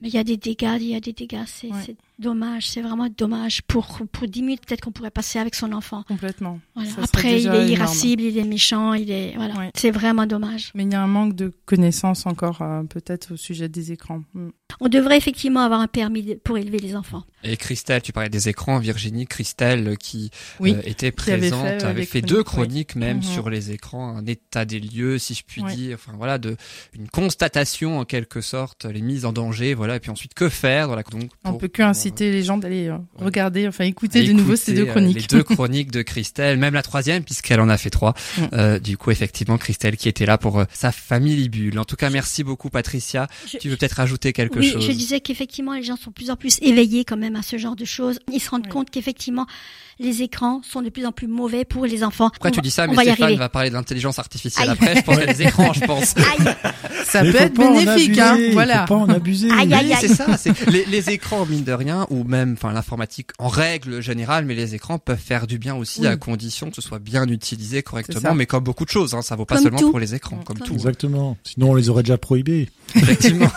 Mais 0.00 0.08
il 0.08 0.14
y 0.14 0.18
a 0.18 0.24
des 0.24 0.38
dégâts, 0.38 0.76
il 0.80 0.88
y 0.88 0.94
a 0.94 1.00
des 1.00 1.12
dégâts, 1.12 1.36
c'est 1.72 1.90
Ouais. 1.90 1.96
Dommage, 2.18 2.68
c'est 2.68 2.80
vraiment 2.82 3.08
dommage. 3.08 3.62
Pour, 3.62 4.00
pour 4.10 4.26
10 4.28 4.42
minutes, 4.42 4.66
peut-être 4.66 4.80
qu'on 4.80 4.92
pourrait 4.92 5.10
passer 5.10 5.38
avec 5.38 5.54
son 5.54 5.72
enfant. 5.72 6.02
Complètement. 6.08 6.60
Voilà. 6.74 6.90
Après, 7.02 7.40
il 7.40 7.46
est 7.46 7.50
énorme. 7.50 7.68
irascible, 7.68 8.22
il 8.22 8.38
est 8.38 8.44
méchant, 8.44 8.94
il 8.94 9.10
est, 9.10 9.34
voilà. 9.36 9.70
C'est 9.74 9.90
vraiment 9.90 10.26
dommage. 10.26 10.70
Mais 10.74 10.84
il 10.84 10.92
y 10.92 10.94
a 10.94 11.02
un 11.02 11.06
manque 11.06 11.34
de 11.34 11.52
connaissances 11.66 12.26
encore 12.26 12.62
euh, 12.62 12.82
peut-être 12.84 13.34
au 13.34 13.36
sujet 13.36 13.68
des 13.68 13.92
écrans. 13.92 14.22
Mm. 14.34 14.48
On 14.80 14.88
devrait 14.88 15.16
effectivement 15.16 15.60
avoir 15.60 15.80
un 15.80 15.86
permis 15.86 16.22
de- 16.22 16.34
pour 16.34 16.58
élever 16.58 16.78
les 16.78 16.96
enfants. 16.96 17.22
Et 17.44 17.56
Christelle, 17.56 18.02
tu 18.02 18.12
parlais 18.12 18.28
des 18.28 18.48
écrans, 18.48 18.78
Virginie, 18.78 19.26
Christelle 19.26 19.96
qui 19.98 20.30
Oui, 20.58 20.72
euh, 20.74 20.80
était 20.84 21.12
qui 21.12 21.30
avait 21.30 21.38
présente, 21.50 21.64
fait, 21.66 21.84
euh, 21.84 21.88
avait 21.90 22.04
fait 22.04 22.20
chroniques, 22.20 22.28
deux 22.28 22.38
oui. 22.38 22.44
chroniques 22.44 22.96
même 22.96 23.16
Mhm. 23.18 23.22
sur 23.22 23.48
les 23.50 23.70
écrans, 23.70 24.16
un 24.16 24.26
état 24.26 24.64
des 24.64 24.80
lieux, 24.80 25.18
si 25.18 25.34
je 25.34 25.44
puis 25.44 25.62
Oui. 25.62 25.74
dire, 25.76 25.94
enfin 26.00 26.16
voilà, 26.16 26.38
de 26.38 26.56
une 26.94 27.08
constatation 27.08 28.00
en 28.00 28.04
quelque 28.04 28.40
sorte, 28.40 28.84
les 28.86 29.02
mises 29.02 29.24
en 29.24 29.32
danger, 29.32 29.74
voilà, 29.74 29.96
et 29.96 30.00
puis 30.00 30.10
ensuite 30.10 30.34
que 30.34 30.48
faire 30.48 30.94
la 30.96 31.02
donc 31.04 31.30
On 31.44 31.54
peut 31.54 31.68
que 31.68 31.82
inciter 32.06 32.30
les 32.32 32.42
gens 32.42 32.56
d'aller 32.58 32.88
euh, 32.88 32.96
Ouais. 33.18 33.24
regarder, 33.26 33.66
enfin 33.68 33.84
écouter 33.84 34.20
à 34.20 34.22
de 34.26 34.32
nouveau 34.32 34.56
ces 34.56 34.72
deux 34.72 34.82
euh, 34.82 34.90
chroniques. 34.90 35.16
les 35.20 35.26
deux 35.26 35.42
chroniques 35.42 35.90
de 35.90 36.02
Christelle, 36.02 36.58
même 36.58 36.74
la 36.74 36.82
troisième 36.82 37.22
puisqu'elle 37.24 37.60
en 37.60 37.68
a 37.68 37.76
fait 37.78 37.90
trois. 37.90 38.14
Euh, 38.52 38.78
du 38.78 38.96
coup, 38.96 39.10
effectivement, 39.10 39.58
Christelle 39.58 39.96
qui 39.96 40.08
était 40.08 40.26
là 40.26 40.38
pour 40.38 40.58
euh, 40.60 40.64
sa 40.72 40.92
famille 40.92 41.48
bulle. 41.48 41.78
En 41.78 41.84
tout 41.84 41.96
cas, 41.96 42.10
merci 42.10 42.44
beaucoup, 42.44 42.70
Patricia. 42.70 43.26
Je- 43.50 43.58
Tu 43.58 43.68
veux 43.68 43.76
peut-être 43.76 43.94
rajouter 43.94 44.32
quelque 44.32 44.58
oui, 44.58 44.70
chose? 44.70 44.86
je 44.86 44.92
disais 44.92 45.20
qu'effectivement, 45.20 45.74
les 45.74 45.82
gens 45.82 45.96
sont 45.96 46.10
de 46.10 46.14
plus 46.14 46.30
en 46.30 46.36
plus 46.36 46.58
éveillés 46.62 47.04
quand 47.04 47.16
même 47.16 47.36
à 47.36 47.42
ce 47.42 47.58
genre 47.58 47.76
de 47.76 47.84
choses. 47.84 48.18
Ils 48.32 48.40
se 48.40 48.50
rendent 48.50 48.68
compte 48.68 48.90
qu'effectivement, 48.90 49.46
les 49.98 50.22
écrans 50.22 50.60
sont 50.62 50.82
de 50.82 50.88
plus 50.90 51.06
en 51.06 51.12
plus 51.12 51.26
mauvais 51.26 51.64
pour 51.64 51.86
les 51.86 52.04
enfants. 52.04 52.30
Pourquoi 52.30 52.50
On 52.50 52.52
tu 52.52 52.56
va- 52.56 52.62
dis 52.62 52.70
ça 52.70 52.84
on 52.84 52.90
Mais 52.90 52.96
va 52.96 53.02
Stéphane 53.02 53.36
va 53.36 53.48
parler 53.48 53.70
de 53.70 53.74
l'intelligence 53.74 54.18
artificielle 54.18 54.68
Aïe. 54.70 54.76
après. 54.78 54.96
Je 54.96 55.02
pense 55.02 55.18
à 55.18 55.26
des 55.26 55.42
écrans, 55.42 55.72
je 55.72 55.80
pense. 55.80 56.14
Aïe, 56.16 56.54
Ça 57.06 57.22
Mais 57.22 57.32
peut 57.32 57.38
faut 57.38 57.44
être 57.44 57.54
pas 57.54 57.66
en 57.70 57.74
bénéfique, 57.78 58.18
abuser, 58.18 58.20
hein. 58.20 58.36
faut 58.48 58.52
Voilà. 58.52 58.84
pas 58.84 58.94
en 58.96 59.08
abuser. 59.08 59.50
Aïe, 59.50 59.72
aïe, 59.72 59.86
Oui, 59.86 59.92
aïe. 59.92 59.96
c'est 60.00 60.08
ça. 60.14 60.36
C'est 60.36 60.66
les, 60.68 60.84
les 60.86 61.10
écrans 61.10 61.46
mine 61.46 61.62
de 61.64 61.72
rien, 61.72 62.06
ou 62.10 62.24
même, 62.24 62.54
enfin, 62.54 62.72
l'informatique 62.72 63.30
en 63.38 63.48
règle 63.48 64.00
générale, 64.02 64.44
mais 64.44 64.54
les 64.54 64.74
écrans 64.74 64.98
peuvent 64.98 65.16
faire 65.18 65.46
du 65.46 65.58
bien 65.58 65.74
aussi 65.76 66.00
Oui. 66.00 66.06
à 66.08 66.16
condition 66.16 66.68
que 66.70 66.76
ce 66.76 66.82
soit 66.82 66.98
bien 66.98 67.26
utilisé 67.28 67.82
correctement. 67.82 68.34
Mais 68.34 68.46
comme 68.46 68.64
beaucoup 68.64 68.84
de 68.84 68.90
choses, 68.90 69.14
hein, 69.14 69.22
ça 69.22 69.36
vaut 69.36 69.44
pas 69.44 69.54
Comme 69.54 69.64
seulement 69.64 69.78
tout. 69.78 69.90
pour 69.90 70.00
les 70.00 70.14
écrans, 70.14 70.36
comme 70.44 70.58
Comme 70.58 70.66
tout. 70.66 70.74
Exactement. 70.74 71.36
Sinon, 71.44 71.70
on 71.70 71.74
les 71.74 71.88
aurait 71.88 72.02
déjà 72.02 72.18
prohibés. 72.18 72.68
Effectivement. 72.96 73.48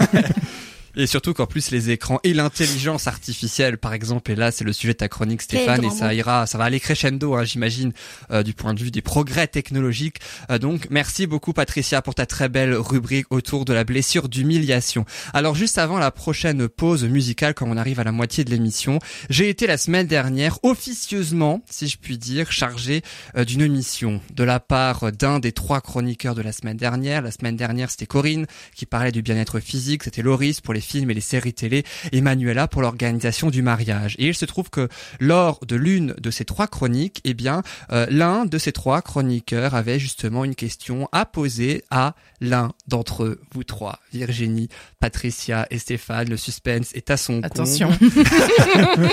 Et 1.00 1.08
surtout 1.08 1.34
qu'en 1.34 1.46
plus 1.46 1.72
les 1.72 1.92
écrans 1.92 2.20
et 2.26 2.34
l'intelligence 2.34 3.08
artificielle, 3.08 3.78
par 3.78 3.94
exemple, 3.94 4.32
et 4.32 4.36
là 4.36 4.52
c'est 4.52 4.66
le 4.66 4.74
sujet 4.74 4.92
de 4.92 4.98
ta 4.98 5.08
chronique 5.08 5.42
Stéphane, 5.42 5.86
et 5.86 5.90
ça 5.90 6.14
ira, 6.14 6.46
ça 6.46 6.58
va 6.58 6.66
aller 6.66 6.82
crescendo, 6.82 7.36
hein, 7.36 7.46
j'imagine, 7.46 7.94
euh, 8.32 8.44
du 8.44 8.54
point 8.54 8.74
de 8.74 8.84
vue 8.84 8.92
des 8.92 9.02
progrès 9.02 9.48
technologiques. 9.48 10.18
Euh, 10.52 10.58
donc 10.58 10.88
merci 10.90 11.26
beaucoup 11.26 11.54
Patricia 11.54 12.02
pour 12.02 12.16
ta 12.16 12.26
très 12.26 12.50
belle 12.50 12.74
rubrique 12.74 13.28
autour 13.30 13.64
de 13.64 13.72
la 13.72 13.86
blessure 13.86 14.28
d'humiliation. 14.28 15.06
Alors 15.32 15.56
juste 15.56 15.78
avant 15.78 16.00
la 16.00 16.12
prochaine 16.12 16.68
pause 16.68 17.06
musicale, 17.06 17.54
quand 17.54 17.70
on 17.70 17.78
arrive 17.78 18.02
à 18.02 18.04
la 18.04 18.12
moitié 18.12 18.44
de 18.44 18.50
l'émission, 18.50 19.00
j'ai 19.30 19.48
été 19.48 19.68
la 19.68 19.78
semaine 19.78 20.06
dernière 20.06 20.60
officieusement, 20.64 21.62
si 21.70 21.88
je 21.88 21.98
puis 21.98 22.18
dire, 22.18 22.52
chargé 22.52 23.04
euh, 23.38 23.46
d'une 23.46 23.70
mission 23.70 24.20
de 24.36 24.44
la 24.44 24.60
part 24.60 25.14
d'un 25.14 25.40
des 25.40 25.54
trois 25.54 25.80
chroniqueurs 25.80 26.36
de 26.36 26.42
la 26.42 26.52
semaine 26.52 26.76
dernière. 26.76 27.22
La 27.22 27.32
semaine 27.32 27.56
dernière 27.56 27.90
c'était 27.90 28.06
Corinne 28.06 28.48
qui 28.76 28.86
parlait 28.86 29.14
du 29.14 29.22
bien-être 29.22 29.62
physique, 29.62 30.04
c'était 30.04 30.24
Loris 30.24 30.60
pour 30.60 30.74
les 30.74 30.89
films 30.90 31.12
et 31.12 31.14
les 31.14 31.22
séries 31.22 31.54
télé, 31.54 31.84
et 32.12 32.22
Manuela 32.22 32.68
pour 32.68 32.82
l'organisation 32.82 33.50
du 33.50 33.62
mariage. 33.62 34.16
Et 34.18 34.28
il 34.28 34.36
se 34.36 34.46
trouve 34.46 34.70
que 34.70 34.90
lors 35.20 35.60
de 35.66 35.76
l'une 35.76 36.16
de 36.20 36.32
ces 36.32 36.46
trois 36.46 36.68
chroniques, 36.68 37.22
eh 37.24 37.34
bien, 37.34 37.62
euh, 37.92 38.06
l'un 38.10 38.46
de 38.46 38.58
ces 38.58 38.72
trois 38.72 39.02
chroniqueurs 39.02 39.76
avait 39.76 40.00
justement 40.00 40.44
une 40.46 40.56
question 40.56 41.08
à 41.12 41.26
poser 41.26 41.84
à 41.92 42.16
l'un 42.42 42.72
d'entre 42.88 43.24
eux, 43.24 43.42
vous 43.54 43.64
trois, 43.64 44.00
Virginie, 44.14 44.70
Patricia 45.00 45.68
et 45.70 45.78
Stéphane. 45.78 46.30
Le 46.30 46.38
suspense 46.38 46.92
est 46.94 47.10
à 47.12 47.18
son 47.18 47.44
Attention. 47.44 47.90
comble. 47.90 48.12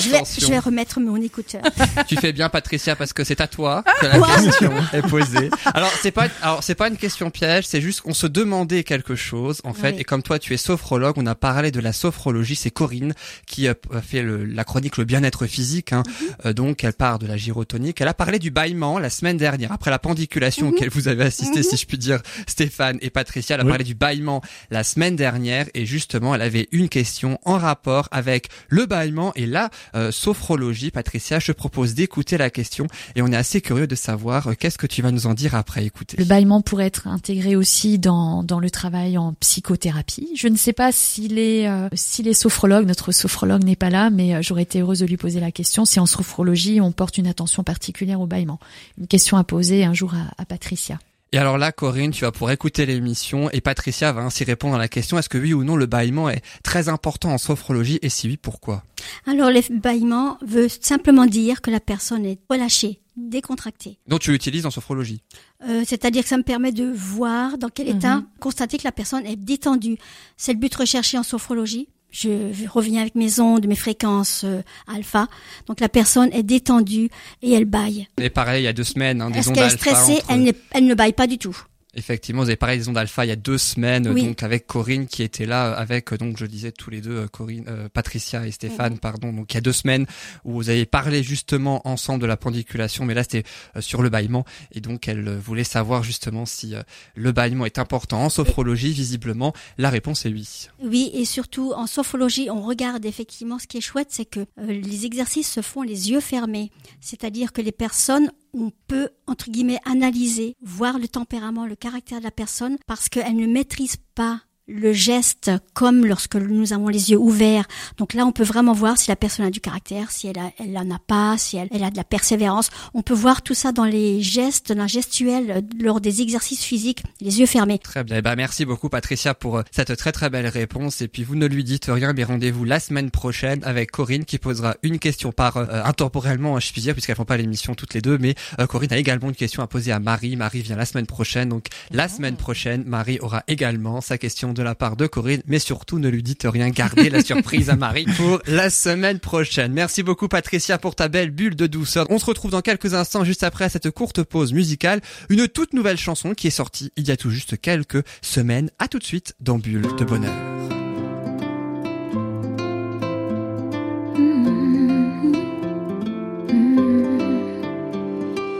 je 0.00 0.08
vais, 0.10 0.16
Attention. 0.16 0.46
je 0.46 0.46
vais 0.52 0.58
remettre 0.58 1.00
mon 1.00 1.16
écouteur. 1.20 1.62
Tu 2.08 2.16
fais 2.16 2.32
bien 2.32 2.48
Patricia 2.48 2.96
parce 2.96 3.12
que 3.12 3.24
c'est 3.24 3.40
à 3.40 3.46
toi 3.46 3.84
que 4.00 4.06
la 4.06 4.18
question 4.18 4.72
est 4.92 5.02
posée. 5.02 5.50
Alors 5.74 5.90
c'est 6.02 6.10
pas 6.10 6.26
alors 6.42 6.62
c'est 6.62 6.74
pas 6.74 6.88
une 6.88 6.96
question 6.96 7.30
piège, 7.30 7.66
c'est 7.66 7.80
juste 7.80 8.00
qu'on 8.00 8.14
se 8.14 8.26
demandait 8.26 8.82
quelque 8.84 9.14
chose 9.14 9.60
en 9.64 9.72
fait 9.74 9.92
Oui. 9.92 10.00
et 10.00 10.04
comme 10.04 10.22
toi 10.22 10.38
tu 10.38 10.54
es 10.54 10.56
sophrologue, 11.02 11.18
on 11.18 11.26
a 11.26 11.34
parlé 11.34 11.70
de 11.70 11.80
la 11.80 11.92
sophrologie, 11.92 12.54
c'est 12.56 12.70
Corinne 12.70 13.14
qui 13.46 13.66
a 13.68 13.74
fait 14.02 14.22
le- 14.22 14.44
la 14.44 14.64
chronique 14.64 14.96
le 14.98 15.04
bien-être 15.04 15.46
physique 15.46 15.92
hein. 15.92 16.02
Euh, 16.46 16.52
donc 16.52 16.84
elle 16.84 16.92
part 16.92 17.18
de 17.18 17.26
la 17.26 17.36
gyrotonique, 17.36 18.00
elle 18.00 18.08
a 18.08 18.14
parlé 18.14 18.38
du 18.38 18.50
bâillement 18.50 18.98
la 18.98 19.10
semaine 19.10 19.36
dernière 19.36 19.72
après 19.72 19.90
la 19.90 19.98
pendiculation 19.98 20.68
auquel 20.68 20.90
vous 20.90 21.08
avez 21.08 21.24
assisté 21.24 21.62
si 21.62 21.76
je 21.76 21.86
puis 21.86 21.98
dire 21.98 22.20
Stéphane 22.46 22.98
et 23.02 23.10
Patricia, 23.10 23.54
elle 23.56 23.62
a 23.62 23.64
Oui. 23.64 23.70
parlé 23.70 23.84
du 23.84 23.94
bâillement 23.94 24.42
la 24.70 24.84
semaine 24.84 25.16
dernière 25.16 25.66
et 25.74 25.86
justement 25.86 26.34
elle 26.34 26.42
avait 26.42 26.68
une 26.72 26.88
question 26.88 27.38
en 27.44 27.58
rapport 27.58 28.08
avec 28.12 28.48
le 28.68 28.86
bâillement 28.86 29.32
et 29.34 29.46
la 29.46 29.70
euh, 29.94 30.12
sophrologie. 30.12 30.90
Patricia, 30.90 31.38
je 31.40 31.46
te 31.46 31.52
propose 31.52 31.94
d'écouter 31.94 32.38
la 32.38 32.50
question 32.50 32.86
et 33.16 33.22
on 33.22 33.28
est 33.28 33.36
assez 33.36 33.60
curieux 33.60 33.86
de 33.86 33.94
savoir 33.94 34.48
euh, 34.48 34.54
qu'est-ce 34.54 34.78
que 34.78 34.86
tu 34.86 35.02
vas 35.02 35.10
nous 35.10 35.26
en 35.26 35.34
dire 35.34 35.54
après 35.54 35.84
écouter. 35.84 36.16
Le 36.18 36.24
bâillement 36.24 36.60
pourrait 36.62 36.86
être 36.86 37.06
intégré 37.08 37.56
aussi 37.56 37.98
dans, 37.98 38.42
dans 38.44 38.60
le 38.60 38.70
travail 38.70 39.18
en 39.18 39.32
psychothérapie. 39.40 40.28
Je 40.36 40.48
ne 40.48 40.56
sais 40.56 40.72
pas 40.72 40.91
s'il 40.92 41.38
est, 41.38 41.68
euh, 41.68 41.88
s'il 41.94 42.28
est 42.28 42.34
sophrologue, 42.34 42.86
notre 42.86 43.12
sophrologue 43.12 43.64
n'est 43.64 43.76
pas 43.76 43.90
là, 43.90 44.10
mais 44.10 44.34
euh, 44.34 44.42
j'aurais 44.42 44.62
été 44.62 44.80
heureuse 44.80 45.00
de 45.00 45.06
lui 45.06 45.16
poser 45.16 45.40
la 45.40 45.50
question 45.50 45.84
si 45.84 45.98
en 45.98 46.06
sophrologie 46.06 46.80
on 46.80 46.92
porte 46.92 47.18
une 47.18 47.26
attention 47.26 47.64
particulière 47.64 48.20
au 48.20 48.26
bâillement. 48.26 48.60
Une 48.98 49.06
question 49.06 49.36
à 49.36 49.44
poser 49.44 49.84
un 49.84 49.94
jour 49.94 50.14
à, 50.14 50.40
à 50.40 50.44
Patricia. 50.44 50.98
Et 51.34 51.38
alors 51.38 51.56
là, 51.56 51.72
Corinne, 51.72 52.10
tu 52.10 52.26
vas 52.26 52.30
pouvoir 52.30 52.52
écouter 52.52 52.84
l'émission 52.84 53.48
et 53.50 53.62
Patricia 53.62 54.12
va 54.12 54.20
ainsi 54.20 54.44
répondre 54.44 54.74
à 54.74 54.78
la 54.78 54.88
question 54.88 55.18
est-ce 55.18 55.30
que 55.30 55.38
oui 55.38 55.54
ou 55.54 55.64
non 55.64 55.76
le 55.76 55.86
bâillement 55.86 56.28
est 56.28 56.42
très 56.62 56.90
important 56.90 57.30
en 57.30 57.38
sophrologie 57.38 57.98
et 58.02 58.10
si 58.10 58.28
oui, 58.28 58.36
pourquoi? 58.36 58.84
Alors, 59.26 59.50
le 59.50 59.62
bâillement 59.78 60.36
veut 60.46 60.68
simplement 60.68 61.24
dire 61.24 61.62
que 61.62 61.70
la 61.70 61.80
personne 61.80 62.26
est 62.26 62.38
relâchée, 62.50 63.00
décontractée. 63.16 63.98
Donc 64.08 64.20
tu 64.20 64.32
l'utilises 64.32 64.66
en 64.66 64.70
sophrologie. 64.70 65.22
Euh, 65.68 65.82
C'est-à-dire 65.86 66.22
que 66.22 66.28
ça 66.28 66.36
me 66.36 66.42
permet 66.42 66.72
de 66.72 66.84
voir 66.84 67.58
dans 67.58 67.68
quel 67.68 67.88
état, 67.88 68.16
Mhm. 68.16 68.26
constater 68.40 68.78
que 68.78 68.84
la 68.84 68.92
personne 68.92 69.24
est 69.26 69.36
détendue. 69.36 69.96
C'est 70.36 70.52
le 70.52 70.58
but 70.58 70.74
recherché 70.74 71.18
en 71.18 71.22
sophrologie. 71.22 71.88
Je 72.10 72.68
reviens 72.68 73.00
avec 73.00 73.14
mes 73.14 73.40
ondes, 73.40 73.66
mes 73.66 73.74
fréquences 73.74 74.42
euh, 74.44 74.60
alpha. 74.86 75.28
Donc 75.66 75.80
la 75.80 75.88
personne 75.88 76.28
est 76.32 76.42
détendue 76.42 77.08
et 77.40 77.52
elle 77.52 77.64
baille. 77.64 78.06
Et 78.20 78.28
pareil, 78.28 78.62
il 78.62 78.64
y 78.64 78.68
a 78.68 78.74
deux 78.74 78.84
semaines, 78.84 79.22
hein, 79.22 79.30
des 79.30 79.38
Est-ce 79.38 79.48
ondes 79.48 79.54
qu'elle 79.54 79.64
est 79.64 79.72
alpha. 79.72 79.94
stressée? 79.94 80.20
entre- 80.24 80.26
elle, 80.30 80.54
elle 80.72 80.86
ne 80.86 80.94
baille 80.94 81.14
pas 81.14 81.26
du 81.26 81.38
tout. 81.38 81.56
Effectivement, 81.94 82.42
vous 82.42 82.48
avez 82.48 82.56
parlé 82.56 82.78
des 82.78 82.88
ondes 82.88 82.96
alpha 82.98 83.24
il 83.24 83.28
y 83.28 83.32
a 83.32 83.36
deux 83.36 83.58
semaines, 83.58 84.08
Oui. 84.08 84.22
donc 84.24 84.42
avec 84.42 84.66
Corinne 84.66 85.06
qui 85.06 85.22
était 85.22 85.46
là, 85.46 85.72
avec 85.72 86.12
donc 86.14 86.38
je 86.38 86.46
disais 86.46 86.72
tous 86.72 86.90
les 86.90 87.00
deux, 87.00 87.16
euh, 87.16 87.26
Corinne, 87.28 87.64
euh, 87.68 87.88
Patricia 87.88 88.46
et 88.46 88.50
Stéphane, 88.50 88.98
pardon. 88.98 89.32
Donc 89.32 89.52
il 89.52 89.56
y 89.56 89.58
a 89.58 89.60
deux 89.60 89.72
semaines 89.72 90.06
où 90.44 90.52
vous 90.54 90.70
avez 90.70 90.86
parlé 90.86 91.22
justement 91.22 91.86
ensemble 91.86 92.20
de 92.22 92.26
la 92.26 92.36
pendiculation, 92.36 93.04
mais 93.04 93.14
là 93.14 93.22
c'était 93.22 93.44
euh, 93.76 93.80
sur 93.80 94.02
le 94.02 94.08
bâillement 94.08 94.44
et 94.72 94.80
donc 94.80 95.06
elle 95.08 95.26
euh, 95.28 95.38
voulait 95.38 95.64
savoir 95.64 96.02
justement 96.02 96.46
si 96.46 96.74
euh, 96.74 96.82
le 97.14 97.32
bâillement 97.32 97.66
est 97.66 97.78
important 97.78 98.22
en 98.24 98.28
sophrologie. 98.28 98.92
Visiblement, 98.92 99.52
la 99.78 99.90
réponse 99.90 100.24
est 100.26 100.30
oui. 100.30 100.68
Oui, 100.82 101.10
et 101.14 101.24
surtout 101.24 101.72
en 101.74 101.86
sophrologie, 101.86 102.48
on 102.50 102.62
regarde 102.62 103.04
effectivement 103.04 103.58
ce 103.58 103.66
qui 103.66 103.78
est 103.78 103.82
chouette, 103.82 104.08
c'est 104.10 104.24
que 104.24 104.40
euh, 104.40 104.46
les 104.66 105.04
exercices 105.04 105.50
se 105.50 105.60
font 105.60 105.82
les 105.82 106.10
yeux 106.10 106.20
fermés. 106.20 106.70
C'est-à-dire 107.00 107.52
que 107.52 107.60
les 107.60 107.72
personnes, 107.72 108.30
on 108.54 108.70
peut, 108.86 109.10
entre 109.26 109.50
guillemets, 109.50 109.80
analyser, 109.84 110.56
voir 110.62 110.98
le 110.98 111.08
tempérament, 111.08 111.66
le 111.66 111.76
caractère 111.76 112.18
de 112.18 112.24
la 112.24 112.30
personne, 112.30 112.76
parce 112.86 113.08
qu'elle 113.08 113.36
ne 113.36 113.46
maîtrise 113.46 113.96
pas 114.14 114.42
le 114.72 114.92
geste 114.92 115.50
comme 115.74 116.06
lorsque 116.06 116.36
nous 116.36 116.72
avons 116.72 116.88
les 116.88 117.10
yeux 117.10 117.18
ouverts. 117.18 117.66
Donc 117.98 118.14
là, 118.14 118.24
on 118.26 118.32
peut 118.32 118.44
vraiment 118.44 118.72
voir 118.72 118.98
si 118.98 119.08
la 119.08 119.16
personne 119.16 119.46
a 119.46 119.50
du 119.50 119.60
caractère, 119.60 120.10
si 120.10 120.28
elle, 120.28 120.38
a, 120.38 120.50
elle 120.58 120.76
en 120.76 120.90
a 120.90 120.98
pas, 120.98 121.36
si 121.38 121.56
elle, 121.56 121.68
elle 121.72 121.84
a 121.84 121.90
de 121.90 121.96
la 121.96 122.04
persévérance. 122.04 122.70
On 122.94 123.02
peut 123.02 123.14
voir 123.14 123.42
tout 123.42 123.54
ça 123.54 123.72
dans 123.72 123.84
les 123.84 124.22
gestes, 124.22 124.72
dans 124.72 124.82
la 124.82 124.86
gestuelle, 124.86 125.50
euh, 125.50 125.60
lors 125.80 126.00
des 126.00 126.22
exercices 126.22 126.64
physiques, 126.64 127.02
les 127.20 127.40
yeux 127.40 127.46
fermés. 127.46 127.78
Très 127.78 128.04
bien. 128.04 128.16
Eh 128.18 128.22
ben, 128.22 128.34
merci 128.36 128.64
beaucoup 128.64 128.88
Patricia 128.88 129.34
pour 129.34 129.58
euh, 129.58 129.62
cette 129.70 129.96
très 129.96 130.12
très 130.12 130.30
belle 130.30 130.46
réponse. 130.46 131.02
Et 131.02 131.08
puis 131.08 131.24
vous 131.24 131.36
ne 131.36 131.46
lui 131.46 131.64
dites 131.64 131.86
rien, 131.88 132.12
mais 132.12 132.24
rendez-vous 132.24 132.64
la 132.64 132.80
semaine 132.80 133.10
prochaine 133.10 133.62
avec 133.64 133.90
Corinne 133.90 134.24
qui 134.24 134.38
posera 134.38 134.76
une 134.82 134.98
question 134.98 135.32
par 135.32 135.56
euh, 135.56 135.82
intemporellement, 135.84 136.58
je 136.60 136.72
puis 136.72 136.82
dire, 136.82 136.94
puisqu'elles 136.94 137.16
font 137.16 137.24
pas 137.24 137.36
l'émission 137.36 137.74
toutes 137.74 137.94
les 137.94 138.00
deux. 138.00 138.18
Mais 138.18 138.34
euh, 138.58 138.66
Corinne 138.66 138.92
a 138.92 138.98
également 138.98 139.28
une 139.28 139.36
question 139.36 139.62
à 139.62 139.66
poser 139.66 139.92
à 139.92 139.98
Marie. 139.98 140.36
Marie 140.36 140.62
vient 140.62 140.76
la 140.76 140.86
semaine 140.86 141.06
prochaine, 141.06 141.48
donc 141.48 141.66
la 141.90 142.08
semaine 142.08 142.36
prochaine, 142.36 142.84
Marie 142.86 143.18
aura 143.20 143.42
également 143.48 144.00
sa 144.00 144.18
question 144.18 144.52
de 144.52 144.61
la 144.62 144.74
part 144.74 144.96
de 144.96 145.06
Corinne. 145.06 145.42
Mais 145.46 145.58
surtout, 145.58 145.98
ne 145.98 146.08
lui 146.08 146.22
dites 146.22 146.46
rien, 146.50 146.70
gardez 146.70 147.10
la 147.10 147.22
surprise 147.22 147.70
à 147.70 147.76
Marie 147.76 148.06
pour 148.16 148.40
la 148.46 148.70
semaine 148.70 149.18
prochaine. 149.18 149.72
Merci 149.72 150.02
beaucoup 150.02 150.28
Patricia 150.28 150.78
pour 150.78 150.94
ta 150.94 151.08
belle 151.08 151.30
bulle 151.30 151.56
de 151.56 151.66
douceur. 151.66 152.06
On 152.10 152.18
se 152.18 152.26
retrouve 152.26 152.50
dans 152.50 152.62
quelques 152.62 152.94
instants, 152.94 153.24
juste 153.24 153.42
après 153.42 153.68
cette 153.68 153.90
courte 153.90 154.22
pause 154.22 154.52
musicale, 154.52 155.00
une 155.28 155.48
toute 155.48 155.72
nouvelle 155.72 155.98
chanson 155.98 156.34
qui 156.34 156.46
est 156.46 156.50
sortie 156.50 156.92
il 156.96 157.08
y 157.08 157.10
a 157.10 157.16
tout 157.16 157.30
juste 157.30 157.60
quelques 157.60 158.02
semaines. 158.20 158.70
À 158.78 158.88
tout 158.88 158.98
de 158.98 159.04
suite 159.04 159.34
dans 159.40 159.58
Bulle 159.58 159.86
de 159.98 160.04
bonheur. 160.04 160.32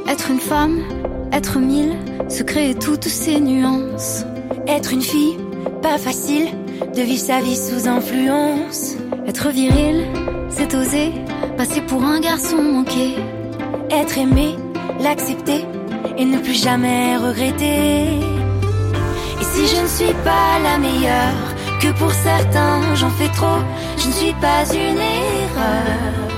Être 0.09 0.31
une 0.31 0.41
femme, 0.41 0.81
être 1.33 1.59
mille, 1.59 1.97
se 2.29 2.43
créer 2.43 2.75
toutes 2.75 3.09
ces 3.09 3.41
nuances. 3.41 4.25
Être 4.69 4.93
une 4.93 5.03
fille, 5.03 5.37
pas 5.83 5.99
facile, 5.99 6.49
de 6.95 7.03
vivre 7.03 7.21
sa 7.21 7.41
vie 7.41 7.57
sous 7.57 7.89
influence. 7.89 8.97
Être 9.27 9.51
viril, 9.51 10.07
c'est 10.51 10.75
oser 10.75 11.13
passer 11.57 11.81
pour 11.83 12.03
un 12.03 12.21
garçon 12.21 12.63
manqué. 12.63 13.17
Être 13.91 14.19
aimé, 14.19 14.57
l'accepter 15.01 15.65
et 16.17 16.25
ne 16.25 16.39
plus 16.39 16.61
jamais 16.63 17.17
regretter. 17.17 18.19
Et 19.41 19.45
si 19.53 19.67
je 19.67 19.83
ne 19.83 19.87
suis 19.87 20.15
pas 20.25 20.59
la 20.63 20.79
meilleure, 20.79 21.43
que 21.81 21.93
pour 21.99 22.13
certains 22.13 22.95
j'en 22.95 23.11
fais 23.11 23.29
trop, 23.29 23.61
je 23.99 24.07
ne 24.09 24.13
suis 24.13 24.35
pas 24.35 24.65
une 24.73 24.99
erreur. 24.99 26.33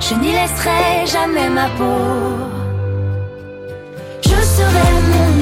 Je 0.00 0.14
n'y 0.16 0.32
laisserai 0.32 1.06
jamais 1.06 1.48
ma 1.48 1.68
peau. 1.78 2.50
Je 4.22 4.40
serai 4.56 4.88
mon 5.12 5.39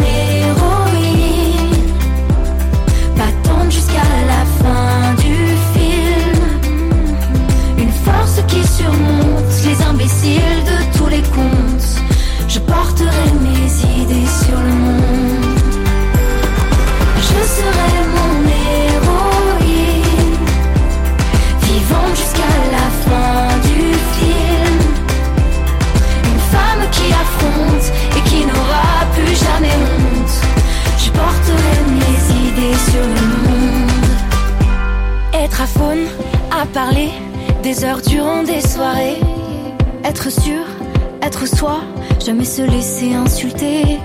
jusqu'à 3.71 4.09
la 4.27 4.45
fin 4.61 5.15
du 5.15 5.35
film. 5.75 6.39
Une 7.79 7.93
force 8.07 8.41
qui 8.49 8.67
surmonte 8.67 9.53
les 9.65 9.83
imbéciles 9.85 10.63
de 10.71 10.99
tous 10.99 11.09
les 11.09 11.23
contes. 11.23 11.91
Je 12.49 12.59
porterai 12.61 13.27
mes 13.47 14.03
idées 14.03 14.31
sur 14.45 14.59
le 14.61 14.73
monde. 14.85 15.59
Je 17.17 17.41
serai 17.57 17.93
mon 18.17 18.28
parler, 36.85 37.11
des 37.65 37.85
heures 37.85 38.01
durant 38.01 38.45
des 38.45 38.61
soirées. 38.61 39.19
Être 40.05 40.31
sûr, 40.31 40.65
être 41.23 41.45
soi, 41.45 41.81
jamais 42.25 42.45
se 42.45 42.63
laisser 42.63 43.15
insulter. 43.15 43.99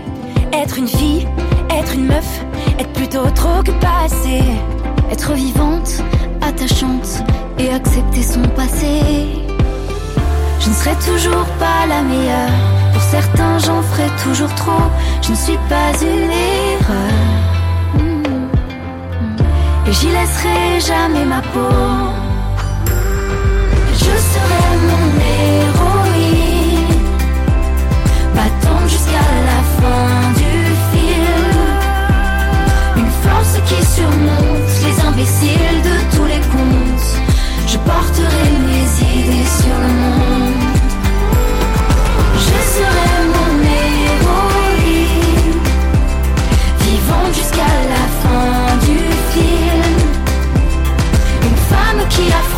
Être 0.51 0.79
une 0.79 0.87
fille, 0.87 1.27
être 1.69 1.93
une 1.93 2.07
meuf, 2.07 2.31
être 2.79 2.91
plutôt 2.93 3.29
trop 3.35 3.61
que 3.63 3.73
pas 3.85 3.99
assez. 4.05 4.41
Être 5.11 5.33
vivante, 5.33 5.91
attachante 6.41 7.11
et 7.59 7.69
accepter 7.69 8.23
son 8.23 8.41
passé. 8.59 8.93
Je 10.59 10.69
ne 10.69 10.73
serai 10.73 10.95
toujours 11.09 11.45
pas 11.59 11.81
la 11.87 12.01
meilleure. 12.01 12.57
Pour 12.91 13.03
certains, 13.03 13.59
j'en 13.59 13.83
ferai 13.83 14.09
toujours 14.23 14.53
trop. 14.55 14.87
Je 15.21 15.29
ne 15.29 15.35
suis 15.35 15.59
pas 15.73 15.91
une 16.01 16.31
erreur. 16.71 17.21
Et 19.87 19.93
j'y 19.93 20.07
laisserai 20.07 20.79
jamais 20.79 21.25
ma 21.25 21.41
peau. 21.53 22.22
Je 24.23 24.29
serai 24.39 24.65
mon 24.89 25.05
héroïne, 25.43 27.01
battante 28.33 28.87
jusqu'à 28.89 29.27
la 29.49 29.61
fin 29.77 30.15
du 30.37 30.53
film. 30.91 31.57
Une 32.97 33.13
force 33.23 33.55
qui 33.67 33.79
surmonte 33.85 34.73
les 34.85 34.95
imbéciles 35.05 35.79
de 35.83 35.95
tous 36.15 36.25
les 36.25 36.43
contes. 36.53 37.11
Je 37.67 37.77
porterai 37.77 38.47
mes 38.69 38.87
idées 39.11 39.49
sur 39.59 39.77
le 39.85 39.91
monde. 40.01 40.67
Je 42.45 42.57
serai 42.75 43.11
mon 43.35 43.53
héroïne, 44.13 45.13
vivant 46.79 47.27
jusqu'à 47.33 47.73
la 47.93 48.05
fin 48.21 48.77
du 48.87 48.99
film. 49.33 49.95
Une 51.43 51.59
femme 51.69 52.01
qui 52.09 52.25
affronte 52.27 52.52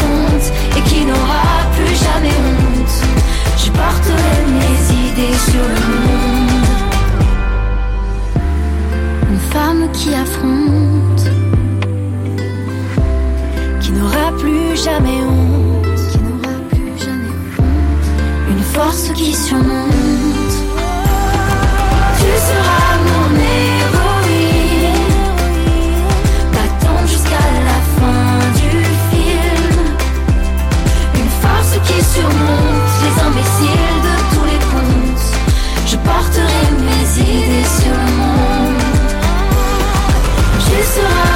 Je 3.76 3.82
porterai 3.82 4.38
mes 4.57 4.78
idées 5.09 5.38
sur 5.51 5.65
le 5.76 5.82
monde. 5.91 6.67
Une 9.30 9.43
femme 9.51 9.91
qui 9.91 10.13
affronte, 10.13 11.23
qui 13.82 13.91
n'aura 13.91 14.32
plus 14.39 14.78
jamais 14.82 15.19
honte. 15.30 15.88
Qui 16.11 16.19
n'aura 16.19 16.57
plus 16.69 16.97
jamais 16.97 17.36
honte. 17.59 18.07
Une 18.49 18.63
force 18.63 19.09
qui 19.13 19.34
surmonte. 19.34 20.55
Tu 22.17 22.32
seras 22.47 22.84
imbéciles 33.45 34.01
de 34.03 34.35
tous 34.35 34.45
les 34.45 34.59
contes. 34.71 35.27
Je 35.85 35.95
porterai 35.97 36.65
mes 36.81 37.21
idées 37.21 37.67
sur 37.79 37.91
le 37.91 38.11
monde. 38.17 38.83
Tu 40.59 40.83
seras 40.83 41.34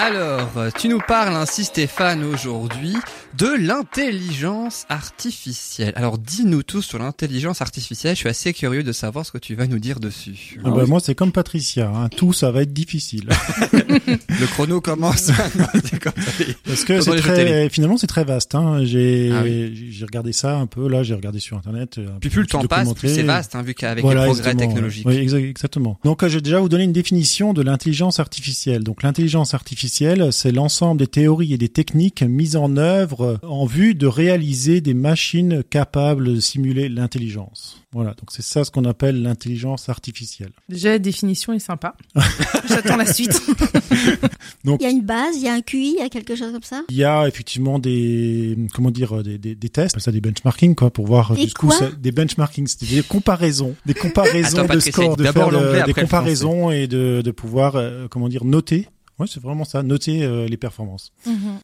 Alors, 0.00 0.48
tu 0.78 0.86
nous 0.88 1.00
parles 1.00 1.34
ainsi 1.34 1.64
Stéphane 1.64 2.22
aujourd'hui 2.22 2.94
de 3.36 3.48
l'intelligence 3.60 4.86
artificielle. 4.88 5.92
Alors 5.96 6.18
dis-nous 6.18 6.62
tout 6.62 6.82
sur 6.82 6.98
l'intelligence 7.00 7.62
artificielle, 7.62 8.14
je 8.14 8.20
suis 8.20 8.28
assez 8.28 8.52
curieux 8.52 8.84
de 8.84 8.92
savoir 8.92 9.26
ce 9.26 9.32
que 9.32 9.38
tu 9.38 9.56
vas 9.56 9.66
nous 9.66 9.80
dire 9.80 9.98
dessus. 9.98 10.60
Ah 10.64 10.70
bah, 10.70 10.86
moi, 10.86 11.00
c'est 11.00 11.14
comme 11.16 11.32
Patricia. 11.32 11.88
Hein. 11.92 12.08
Tout, 12.10 12.32
ça 12.32 12.52
va 12.52 12.62
être 12.62 12.72
difficile. 12.72 13.28
Le 13.72 14.46
chrono 14.46 14.80
commence. 14.80 15.30
Comme. 16.00 16.12
Parce 16.64 16.84
que 16.84 17.00
c'est 17.00 17.16
très, 17.16 17.68
finalement, 17.68 17.96
c'est 17.96 18.06
très 18.06 18.24
vaste. 18.24 18.54
Hein. 18.54 18.84
J'ai, 18.84 19.32
Ah 19.34 19.42
oui. 19.42 19.88
j'ai 19.90 20.04
regardé 20.04 20.32
ça 20.32 20.56
un 20.56 20.66
peu. 20.66 20.88
Là, 20.88 21.02
j'ai 21.02 21.14
regardé 21.14 21.40
sur 21.40 21.56
Internet. 21.56 21.98
un 21.98 22.18
Puis 22.20 22.30
plus 22.30 22.42
le 22.42 22.46
temps 22.46 22.62
passe, 22.64 22.92
plus 22.94 23.12
c'est 23.12 23.22
vaste, 23.24 23.56
hein, 23.56 23.62
vu 23.62 23.74
qu'avec 23.74 24.02
Voilà, 24.04 24.20
les 24.22 24.26
progrès 24.26 24.50
exactement. 24.52 24.72
technologiques. 24.74 25.06
Oui, 25.06 25.16
exa- 25.16 25.44
exactement. 25.44 25.98
Donc, 26.04 26.22
euh, 26.22 26.28
je 26.28 26.36
vais 26.36 26.40
déjà 26.40 26.60
vous 26.60 26.68
donner 26.68 26.84
une 26.84 26.92
définition 26.92 27.52
de 27.52 27.62
l'intelligence 27.62 28.20
artificielle. 28.20 28.84
Donc, 28.84 29.02
l'intelligence 29.02 29.54
artificielle, 29.54 29.87
c'est 29.88 30.52
l'ensemble 30.52 30.98
des 31.00 31.06
théories 31.06 31.52
et 31.54 31.58
des 31.58 31.68
techniques 31.68 32.22
mises 32.22 32.56
en 32.56 32.76
œuvre 32.76 33.38
en 33.42 33.66
vue 33.66 33.94
de 33.94 34.06
réaliser 34.06 34.80
des 34.80 34.94
machines 34.94 35.62
capables 35.68 36.34
de 36.34 36.40
simuler 36.40 36.88
l'intelligence. 36.88 37.82
Voilà, 37.92 38.10
donc 38.10 38.30
c'est 38.30 38.42
ça 38.42 38.64
ce 38.64 38.70
qu'on 38.70 38.84
appelle 38.84 39.22
l'intelligence 39.22 39.88
artificielle. 39.88 40.50
Déjà, 40.68 40.90
la 40.90 40.98
définition 40.98 41.54
est 41.54 41.58
sympa. 41.58 41.94
J'attends 42.68 42.96
la 42.96 43.06
suite. 43.12 43.40
Il 44.64 44.76
y 44.82 44.86
a 44.86 44.90
une 44.90 45.02
base, 45.04 45.36
il 45.36 45.42
y 45.44 45.48
a 45.48 45.54
un 45.54 45.60
QI, 45.62 45.94
il 45.96 46.02
y 46.02 46.02
a 46.04 46.08
quelque 46.08 46.34
chose 46.36 46.52
comme 46.52 46.62
ça? 46.62 46.82
Il 46.90 46.96
y 46.96 47.04
a 47.04 47.26
effectivement 47.26 47.78
des 47.78 48.56
comment 48.74 48.90
dire 48.90 49.22
des, 49.22 49.38
des, 49.38 49.54
des 49.54 49.68
tests, 49.70 49.98
ça 49.98 50.12
des 50.12 50.20
benchmarking 50.20 50.74
quoi 50.74 50.90
pour 50.90 51.06
voir 51.06 51.34
Des 51.34 51.42
jusqu'où 51.42 51.68
quoi? 51.68 51.76
c'est- 51.78 51.98
des 52.00 52.12
benchmarking, 52.12 52.66
c'est 52.66 52.84
des 52.88 53.02
comparaisons, 53.02 53.74
des 53.86 53.94
comparaisons 53.94 54.58
Attends, 54.58 54.74
de 54.74 54.80
scores, 54.80 55.16
de 55.16 55.24
faire 55.24 55.86
des 55.86 55.94
comparaisons 55.94 56.70
et 56.70 56.86
de, 56.86 57.22
de 57.24 57.30
pouvoir 57.30 57.76
euh, 57.76 58.08
comment 58.10 58.28
dire 58.28 58.44
noter. 58.44 58.88
Ouais, 59.18 59.26
c'est 59.28 59.42
vraiment 59.42 59.64
ça, 59.64 59.82
noter 59.82 60.22
euh, 60.22 60.46
les 60.46 60.56
performances. 60.56 61.12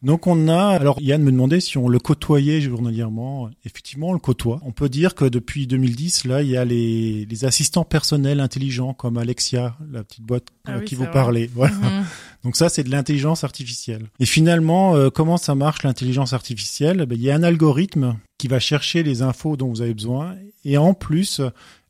Donc 0.03 0.27
on 0.27 0.49
a, 0.49 0.67
alors 0.67 0.99
Yann 1.01 1.23
me 1.23 1.31
demandait 1.31 1.61
si 1.61 1.77
on 1.77 1.87
le 1.87 1.99
côtoyait 1.99 2.59
journalièrement. 2.59 3.49
Effectivement, 3.65 4.09
on 4.09 4.13
le 4.13 4.19
côtoie. 4.19 4.59
On 4.63 4.71
peut 4.71 4.89
dire 4.89 5.15
que 5.15 5.25
depuis 5.25 5.65
2010, 5.65 6.25
là, 6.25 6.41
il 6.41 6.49
y 6.49 6.57
a 6.57 6.65
les, 6.65 7.25
les 7.25 7.45
assistants 7.45 7.85
personnels 7.85 8.39
intelligents 8.39 8.93
comme 8.93 9.17
Alexia, 9.17 9.77
la 9.91 10.03
petite 10.03 10.23
boîte 10.23 10.47
Ah 10.65 10.71
euh, 10.71 10.79
oui, 10.79 10.85
qui 10.85 10.95
vous 10.95 11.07
parlait. 11.07 11.49
Voilà. 11.53 11.75
Mhm. 11.75 12.05
Donc 12.43 12.57
ça, 12.57 12.69
c'est 12.69 12.83
de 12.83 12.91
l'intelligence 12.91 13.43
artificielle. 13.43 14.07
Et 14.19 14.25
finalement, 14.25 14.95
euh, 14.95 15.09
comment 15.09 15.37
ça 15.37 15.55
marche 15.55 15.83
l'intelligence 15.83 16.33
artificielle? 16.33 17.05
Ben, 17.05 17.15
Il 17.15 17.23
y 17.23 17.31
a 17.31 17.35
un 17.35 17.43
algorithme 17.43 18.17
qui 18.37 18.47
va 18.47 18.59
chercher 18.59 19.01
les 19.01 19.21
infos 19.21 19.55
dont 19.55 19.69
vous 19.69 19.81
avez 19.81 19.93
besoin 19.93 20.35
et 20.65 20.77
en 20.77 20.93
plus, 20.93 21.41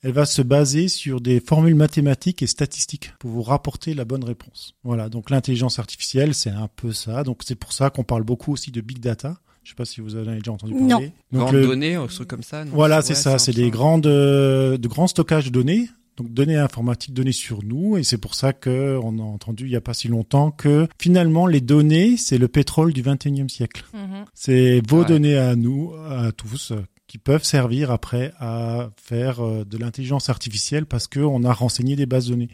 elle 0.05 0.11
va 0.13 0.25
se 0.25 0.41
baser 0.43 0.87
sur 0.87 1.19
des 1.19 1.39
formules 1.39 1.73
mathématiques 1.75 2.43
et 2.43 2.47
statistiques 2.47 3.11
pour 3.19 3.31
vous 3.31 3.41
rapporter 3.41 3.93
la 3.95 4.05
bonne 4.05 4.23
réponse. 4.23 4.75
Voilà, 4.83 5.09
donc 5.09 5.31
l'intelligence 5.31 5.79
artificielle, 5.79 6.35
c'est 6.35 6.51
un 6.51 6.69
peu 6.75 6.93
ça. 6.93 7.23
Donc 7.23 7.41
c'est 7.43 7.55
pour 7.55 7.73
ça 7.73 7.89
qu'on 7.89 8.03
parle 8.03 8.23
beaucoup 8.23 8.53
aussi 8.53 8.69
de 8.71 8.81
big 8.81 8.99
data. 8.99 9.37
Je 9.63 9.69
sais 9.71 9.75
pas 9.75 9.85
si 9.85 10.01
vous 10.01 10.15
en 10.15 10.27
avez 10.27 10.37
déjà 10.37 10.51
entendu 10.51 10.75
Non. 10.75 10.87
parler. 10.89 11.11
Donc 11.31 11.41
Grandes 11.41 11.55
le- 11.55 11.65
données, 11.67 11.95
un 11.95 12.05
truc 12.05 12.27
comme 12.27 12.43
ça. 12.43 12.63
non? 12.65 12.71
Voilà, 12.73 13.01
c'est 13.01 13.13
ouais, 13.13 13.19
ça. 13.19 13.39
C'est 13.39 13.53
des 13.53 13.71
grandes, 13.71 14.05
euh, 14.05 14.77
de 14.77 14.87
grands 14.87 15.07
stockages 15.07 15.45
de 15.45 15.49
données. 15.49 15.89
Donc 16.17 16.31
données 16.31 16.55
informatiques, 16.55 17.13
données 17.13 17.33
sur 17.33 17.61
nous, 17.63 17.97
et 17.97 18.03
c'est 18.03 18.17
pour 18.19 18.35
ça 18.35 18.53
que 18.53 18.97
on 19.03 19.19
a 19.19 19.21
entendu 19.23 19.65
il 19.65 19.71
y 19.71 19.75
a 19.75 19.81
pas 19.81 19.93
si 19.93 20.07
longtemps 20.07 20.49
que 20.51 20.87
finalement 21.01 21.45
les 21.45 21.59
données 21.59 22.15
c'est 22.15 22.37
le 22.37 22.47
pétrole 22.47 22.93
du 22.93 23.01
21e 23.01 23.49
siècle. 23.49 23.83
Mhm. 23.93 24.23
C'est 24.33 24.81
vos 24.87 24.99
Ouais. 25.01 25.05
données 25.07 25.37
à 25.37 25.57
nous, 25.57 25.93
à 26.09 26.31
tous, 26.31 26.71
peuvent 27.19 27.43
servir 27.43 27.91
après 27.91 28.33
à 28.39 28.89
faire 28.97 29.45
euh, 29.45 29.65
de 29.65 29.77
l'intelligence 29.77 30.29
artificielle 30.29 30.85
parce 30.85 31.07
que 31.07 31.19
on 31.19 31.43
a 31.43 31.53
renseigné 31.53 31.95
des 31.95 32.05
bases 32.05 32.27
de 32.27 32.31
données. 32.31 32.49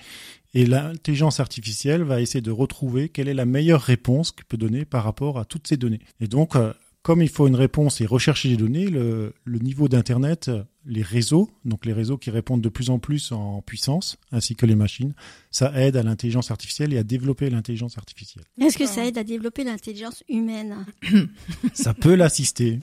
Et 0.53 0.65
l'intelligence 0.65 1.39
artificielle 1.39 2.03
va 2.03 2.19
essayer 2.19 2.41
de 2.41 2.51
retrouver 2.51 3.09
quelle 3.09 3.29
est 3.29 3.33
la 3.33 3.45
meilleure 3.45 3.81
réponse 3.81 4.31
qu'il 4.31 4.45
peut 4.45 4.57
donner 4.57 4.83
par 4.83 5.03
rapport 5.03 5.39
à 5.39 5.45
toutes 5.45 5.67
ces 5.67 5.77
données. 5.77 6.01
Et 6.19 6.27
donc, 6.27 6.55
euh, 6.55 6.73
comme 7.03 7.21
il 7.21 7.29
faut 7.29 7.47
une 7.47 7.55
réponse 7.55 8.01
et 8.01 8.05
rechercher 8.05 8.49
des 8.49 8.57
données, 8.57 8.87
le, 8.87 9.33
le 9.43 9.59
niveau 9.59 9.87
d'Internet, 9.87 10.51
les 10.85 11.01
réseaux, 11.01 11.49
donc 11.65 11.85
les 11.85 11.93
réseaux 11.93 12.17
qui 12.17 12.31
répondent 12.31 12.61
de 12.61 12.69
plus 12.69 12.89
en 12.89 12.99
plus 12.99 13.31
en 13.31 13.61
puissance, 13.61 14.17
ainsi 14.31 14.55
que 14.55 14.65
les 14.65 14.75
machines, 14.75 15.13
ça 15.51 15.71
aide 15.79 15.95
à 15.95 16.03
l'intelligence 16.03 16.51
artificielle 16.51 16.93
et 16.93 16.97
à 16.97 17.03
développer 17.03 17.49
l'intelligence 17.49 17.97
artificielle. 17.97 18.45
Est-ce 18.59 18.77
que 18.77 18.85
ça 18.85 19.05
aide 19.05 19.17
à 19.17 19.23
développer 19.23 19.63
l'intelligence 19.63 20.23
humaine 20.29 20.85
ça 21.73 21.93
peut 21.93 22.15
l'assister. 22.15 22.79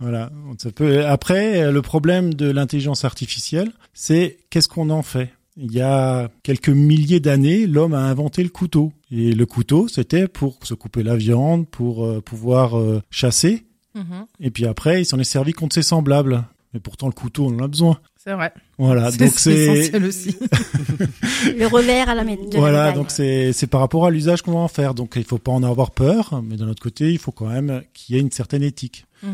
Voilà. 0.00 0.30
Ça 0.58 0.70
peut. 0.70 1.04
Après, 1.06 1.70
le 1.70 1.82
problème 1.82 2.34
de 2.34 2.50
l'intelligence 2.50 3.04
artificielle, 3.04 3.72
c'est 3.94 4.38
qu'est-ce 4.50 4.68
qu'on 4.68 4.90
en 4.90 5.02
fait? 5.02 5.32
Il 5.56 5.72
y 5.72 5.80
a 5.80 6.28
quelques 6.42 6.68
milliers 6.68 7.20
d'années, 7.20 7.66
l'homme 7.66 7.94
a 7.94 8.00
inventé 8.00 8.42
le 8.42 8.50
couteau. 8.50 8.92
Et 9.10 9.32
le 9.32 9.46
couteau, 9.46 9.88
c'était 9.88 10.28
pour 10.28 10.58
se 10.64 10.74
couper 10.74 11.02
la 11.02 11.16
viande, 11.16 11.66
pour 11.68 12.04
euh, 12.04 12.20
pouvoir 12.20 12.78
euh, 12.78 13.00
chasser. 13.10 13.64
Mhm. 13.94 14.26
Et 14.40 14.50
puis 14.50 14.66
après, 14.66 15.00
il 15.02 15.04
s'en 15.06 15.18
est 15.18 15.24
servi 15.24 15.52
contre 15.52 15.74
ses 15.74 15.82
semblables. 15.82 16.44
Mais 16.74 16.80
pourtant, 16.80 17.06
le 17.06 17.12
couteau, 17.14 17.46
on 17.46 17.56
en 17.58 17.64
a 17.64 17.68
besoin. 17.68 17.98
C'est 18.22 18.34
vrai. 18.34 18.52
Voilà. 18.76 19.10
Donc 19.12 19.32
c'est 19.36 19.52
essentiel 19.54 20.04
aussi. 20.04 20.36
Le 21.56 21.66
revers 21.66 22.08
à 22.08 22.14
la 22.14 22.24
mé- 22.24 22.36
de 22.48 22.52
la 22.54 22.58
voilà. 22.58 22.78
médaille. 22.86 22.94
Donc 22.96 23.10
c'est 23.10 23.52
c'est 23.52 23.66
par 23.68 23.80
rapport 23.80 24.04
à 24.04 24.10
l'usage 24.10 24.42
qu'on 24.42 24.52
va 24.52 24.58
en 24.58 24.68
faire. 24.68 24.92
Donc 24.94 25.12
il 25.16 25.24
faut 25.24 25.38
pas 25.38 25.52
en 25.52 25.62
avoir 25.62 25.92
peur, 25.92 26.42
mais 26.44 26.56
d'un 26.56 26.68
autre 26.68 26.82
côté, 26.82 27.12
il 27.12 27.18
faut 27.18 27.30
quand 27.32 27.46
même 27.46 27.82
qu'il 27.94 28.14
y 28.14 28.18
ait 28.18 28.20
une 28.22 28.32
certaine 28.32 28.62
éthique. 28.64 29.06
Mhm. 29.22 29.30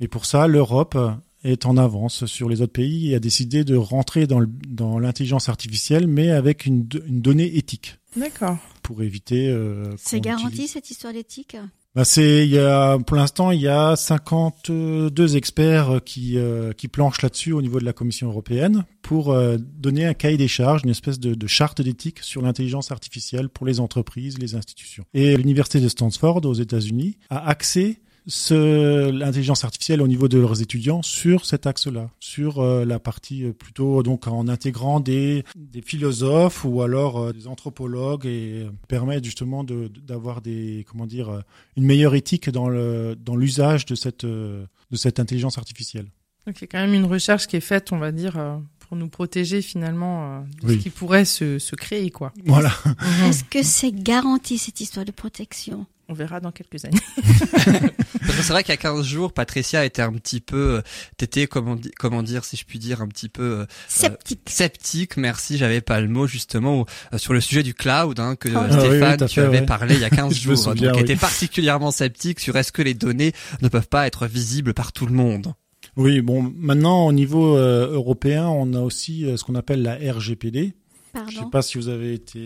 Et 0.00 0.08
pour 0.08 0.26
ça, 0.26 0.46
l'Europe 0.46 0.96
est 1.44 1.66
en 1.66 1.76
avance 1.76 2.26
sur 2.26 2.48
les 2.48 2.60
autres 2.62 2.72
pays 2.72 3.12
et 3.12 3.14
a 3.14 3.20
décidé 3.20 3.64
de 3.64 3.76
rentrer 3.76 4.26
dans 4.26 4.98
l'intelligence 4.98 5.48
artificielle, 5.48 6.06
mais 6.06 6.30
avec 6.30 6.66
une, 6.66 6.84
do- 6.86 7.00
une 7.06 7.20
donnée 7.20 7.56
éthique 7.56 7.98
D'accord. 8.16 8.56
pour 8.82 9.02
éviter. 9.02 9.48
euh, 9.48 9.84
C'est 9.96 10.20
garanti 10.20 10.46
utilise- 10.54 10.70
cette 10.72 10.90
histoire 10.90 11.12
d'éthique 11.12 11.56
Bah 11.94 12.04
c'est 12.04 12.44
il 12.46 12.50
y 12.52 12.58
a 12.58 12.98
pour 12.98 13.16
l'instant 13.16 13.50
il 13.50 13.60
y 13.60 13.68
a 13.68 13.96
52 13.96 15.36
experts 15.36 16.00
qui 16.04 16.36
euh, 16.38 16.72
qui 16.72 16.88
planchent 16.88 17.22
là-dessus 17.22 17.52
au 17.52 17.62
niveau 17.62 17.78
de 17.80 17.84
la 17.84 17.92
Commission 17.92 18.28
européenne 18.28 18.84
pour 19.02 19.30
euh, 19.32 19.56
donner 19.58 20.04
un 20.06 20.14
cahier 20.14 20.36
des 20.36 20.48
charges, 20.48 20.82
une 20.84 20.90
espèce 20.90 21.18
de, 21.18 21.34
de 21.34 21.46
charte 21.46 21.80
d'éthique 21.82 22.20
sur 22.20 22.42
l'intelligence 22.42 22.90
artificielle 22.92 23.48
pour 23.48 23.66
les 23.66 23.80
entreprises, 23.80 24.38
les 24.38 24.54
institutions. 24.54 25.04
Et 25.14 25.36
l'université 25.36 25.80
de 25.80 25.88
Stanford 25.88 26.44
aux 26.44 26.54
États-Unis 26.54 27.16
a 27.30 27.48
axé 27.48 28.00
ce 28.28 29.10
l'intelligence 29.10 29.64
artificielle 29.64 30.02
au 30.02 30.06
niveau 30.06 30.28
de 30.28 30.38
leurs 30.38 30.60
étudiants 30.62 31.02
sur 31.02 31.46
cet 31.46 31.66
axe-là, 31.66 32.10
sur 32.20 32.60
euh, 32.60 32.84
la 32.84 32.98
partie 32.98 33.44
euh, 33.44 33.52
plutôt 33.52 34.02
donc 34.02 34.26
en 34.28 34.46
intégrant 34.48 35.00
des 35.00 35.44
des 35.56 35.80
philosophes 35.82 36.64
ou 36.64 36.82
alors 36.82 37.18
euh, 37.18 37.32
des 37.32 37.46
anthropologues 37.48 38.26
et 38.26 38.64
euh, 38.66 38.70
permettre 38.86 39.24
justement 39.24 39.64
de 39.64 39.88
d'avoir 40.06 40.40
des 40.42 40.84
comment 40.88 41.06
dire 41.06 41.42
une 41.76 41.84
meilleure 41.84 42.14
éthique 42.14 42.50
dans 42.50 42.68
le 42.68 43.16
dans 43.16 43.34
l'usage 43.36 43.86
de 43.86 43.94
cette 43.94 44.24
euh, 44.24 44.64
de 44.90 44.96
cette 44.96 45.18
intelligence 45.20 45.58
artificielle. 45.58 46.06
Donc 46.46 46.58
il 46.58 46.62
y 46.62 46.64
a 46.64 46.68
quand 46.68 46.78
même 46.80 46.94
une 46.94 47.04
recherche 47.04 47.46
qui 47.46 47.56
est 47.56 47.60
faite, 47.60 47.92
on 47.92 47.98
va 47.98 48.10
dire, 48.12 48.38
euh, 48.38 48.56
pour 48.78 48.96
nous 48.96 49.08
protéger 49.08 49.60
finalement 49.60 50.38
euh, 50.38 50.40
de 50.62 50.66
Oui. 50.68 50.76
ce 50.78 50.82
qui 50.82 50.90
pourrait 50.90 51.26
se, 51.26 51.58
se 51.58 51.76
créer, 51.76 52.10
quoi. 52.10 52.32
Voilà. 52.46 52.72
Mhm. 52.86 53.28
Est-ce 53.28 53.44
que 53.44 53.62
c'est 53.62 53.92
garanti 53.92 54.56
cette 54.56 54.80
histoire 54.80 55.04
de 55.04 55.10
protection? 55.12 55.84
On 56.10 56.14
verra 56.14 56.40
dans 56.40 56.52
quelques 56.52 56.84
années. 56.86 56.96
Parce 57.64 58.36
que 58.36 58.42
c'est 58.42 58.52
vrai 58.52 58.62
qu'il 58.62 58.72
y 58.72 58.74
a 58.74 58.78
15 58.78 59.04
jours, 59.04 59.32
Patricia 59.32 59.84
était 59.84 60.00
un 60.02 60.12
petit 60.12 60.40
peu, 60.40 60.76
euh, 60.76 60.82
t'étais 61.18 61.46
comment, 61.46 61.76
comment 61.98 62.22
dire, 62.22 62.44
si 62.44 62.56
je 62.56 62.64
puis 62.64 62.78
dire, 62.78 63.02
un 63.02 63.08
petit 63.08 63.28
peu 63.28 63.42
euh, 63.42 63.66
Sceptique. 63.88 64.40
sceptique. 64.48 65.16
Merci, 65.18 65.58
j'avais 65.58 65.80
pas 65.82 66.00
le 66.00 66.08
mot 66.08 66.26
justement 66.26 66.86
euh, 67.12 67.18
sur 67.18 67.34
le 67.34 67.40
sujet 67.42 67.62
du 67.62 67.74
cloud 67.74 68.18
hein, 68.20 68.36
que 68.36 68.48
Ah 68.54 68.64
euh, 68.64 68.68
oui, 68.70 68.78
Stéphane 68.88 69.18
oui, 69.20 69.26
tu 69.28 69.34
fait, 69.34 69.40
avais 69.42 69.60
ouais. 69.60 69.66
parlé 69.66 69.94
il 69.96 70.00
y 70.00 70.04
a 70.04 70.10
15 70.10 70.34
Je 70.38 70.48
me 70.50 70.54
jours. 70.54 70.64
souviens, 70.72 70.88
donc 70.88 70.96
oui. 70.96 71.02
était 71.02 71.16
particulièrement 71.16 71.90
sceptique 71.90 72.40
sur 72.40 72.56
est-ce 72.56 72.72
que 72.72 72.82
les 72.82 72.94
données 72.94 73.32
ne 73.60 73.68
peuvent 73.68 73.88
pas 73.88 74.06
être 74.06 74.26
visibles 74.26 74.72
par 74.74 74.92
tout 74.92 75.04
le 75.06 75.12
monde. 75.12 75.52
Oui, 75.96 76.20
bon, 76.22 76.52
maintenant 76.56 77.06
au 77.06 77.12
niveau 77.12 77.56
euh, 77.56 77.92
européen, 77.92 78.46
on 78.46 78.72
a 78.74 78.80
aussi 78.80 79.24
euh, 79.26 79.36
ce 79.36 79.44
qu'on 79.44 79.56
appelle 79.56 79.82
la 79.82 79.94
RGPD. 79.96 80.74
Je 81.14 81.30
sais 81.30 81.36
Pardon. 81.36 81.50
pas 81.50 81.62
si 81.62 81.78
vous 81.78 81.88
avez 81.88 82.12
été, 82.14 82.38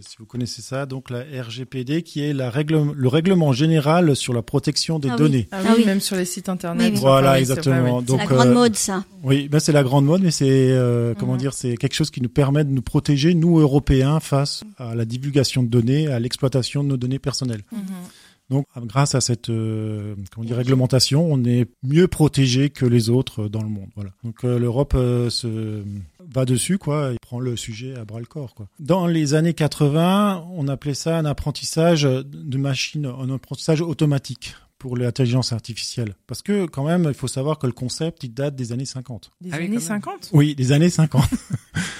si 0.00 0.16
vous 0.18 0.24
connaissez 0.26 0.62
ça, 0.62 0.86
donc 0.86 1.10
la 1.10 1.20
RGPD 1.42 2.02
qui 2.02 2.20
est 2.22 2.32
la 2.32 2.48
règle, 2.50 2.92
le 2.94 3.08
règlement 3.08 3.52
général 3.52 4.14
sur 4.16 4.32
la 4.32 4.42
protection 4.42 4.98
des 4.98 5.10
Ah 5.10 5.16
données. 5.16 5.48
Ah, 5.50 5.58
Ah 5.60 5.68
oui, 5.70 5.74
oui. 5.78 5.84
même 5.86 6.00
sur 6.00 6.16
les 6.16 6.24
sites 6.24 6.48
internet. 6.48 6.86
Oui, 6.88 6.92
oui. 6.94 7.00
Voilà, 7.00 7.38
exactement. 7.40 7.98
oui. 7.98 8.04
C'est 8.06 8.12
Donc, 8.12 8.18
la 8.20 8.26
grande 8.26 8.48
euh, 8.48 8.54
mode, 8.54 8.76
ça. 8.76 9.04
Oui, 9.22 9.48
ben 9.48 9.58
c'est 9.58 9.72
la 9.72 9.82
grande 9.82 10.04
mode, 10.04 10.22
mais 10.22 10.30
c'est 10.30 10.46
euh, 10.48 11.14
comment 11.18 11.32
Mhm. 11.34 11.38
dire, 11.38 11.52
c'est 11.54 11.76
quelque 11.76 11.94
chose 11.94 12.10
qui 12.10 12.20
nous 12.22 12.28
permet 12.28 12.64
de 12.64 12.70
nous 12.70 12.82
protéger, 12.82 13.34
nous 13.34 13.58
Européens, 13.58 14.20
face 14.20 14.62
à 14.78 14.94
la 14.94 15.04
divulgation 15.04 15.62
de 15.62 15.68
données, 15.68 16.06
à 16.08 16.18
l'exploitation 16.20 16.84
de 16.84 16.88
nos 16.88 16.96
données 16.96 17.18
personnelles. 17.18 17.62
Mhm. 17.72 17.80
Donc, 18.50 18.66
grâce 18.76 19.14
à 19.14 19.20
cette 19.20 19.48
euh, 19.48 20.14
comment 20.34 20.46
réglementation, 20.54 21.26
on 21.32 21.44
est 21.44 21.66
mieux 21.82 22.08
protégé 22.08 22.70
que 22.70 22.84
les 22.84 23.08
autres 23.08 23.48
dans 23.48 23.62
le 23.62 23.68
monde. 23.68 23.88
Voilà. 23.94 24.10
Donc, 24.22 24.44
euh, 24.44 24.58
l'Europe 24.58 24.92
euh, 24.94 25.30
se 25.30 25.82
va 26.20 26.44
dessus, 26.44 26.76
quoi, 26.76 27.12
et 27.12 27.16
prend 27.20 27.40
le 27.40 27.56
sujet 27.56 27.94
à 27.96 28.04
bras 28.04 28.20
le 28.20 28.26
corps, 28.26 28.54
quoi. 28.54 28.68
Dans 28.78 29.06
les 29.06 29.34
années 29.34 29.54
80, 29.54 30.46
on 30.52 30.68
appelait 30.68 30.94
ça 30.94 31.16
un 31.16 31.24
apprentissage 31.24 32.02
de 32.02 32.58
machine, 32.58 33.06
un 33.06 33.30
apprentissage 33.30 33.80
automatique 33.80 34.54
pour 34.84 34.98
l'intelligence 34.98 35.54
artificielle. 35.54 36.14
Parce 36.26 36.42
que, 36.42 36.66
quand 36.66 36.84
même, 36.84 37.06
il 37.08 37.14
faut 37.14 37.26
savoir 37.26 37.58
que 37.58 37.66
le 37.66 37.72
concept, 37.72 38.22
il 38.22 38.34
date 38.34 38.54
des 38.54 38.70
années 38.70 38.84
50. 38.84 39.30
Des 39.40 39.48
Ah 39.50 39.56
oui, 39.56 39.64
années 39.64 39.76
quand 39.76 39.80
même. 39.80 39.80
50 40.02 40.28
Oui, 40.34 40.54
des 40.54 40.72
années 40.72 40.90
50. 40.90 41.24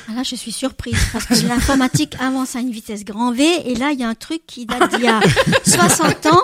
Ah, 0.07 0.17
là, 0.17 0.23
je 0.23 0.37
suis 0.37 0.53
surprise 0.53 0.99
parce 1.15 1.25
que 1.25 1.49
l'informatique 1.49 2.15
avance 2.21 2.55
à 2.55 2.61
une 2.61 2.71
vitesse 2.71 3.07
grand 3.07 3.33
V 3.33 3.43
et 3.65 3.75
là, 3.75 3.91
il 3.93 3.99
y 3.99 4.05
a 4.05 4.09
un 4.09 4.15
truc 4.15 4.43
qui 4.47 4.67
date 4.67 4.91
d'il 4.95 5.03
y 5.05 5.09
a 5.09 5.19
60 5.65 6.27
ans. 6.27 6.43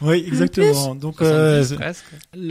oui, 0.00 0.24
exactement. 0.28 0.94
Donc, 0.94 1.20
euh, 1.20 1.64
70 1.64 1.76
presque. 1.82 2.04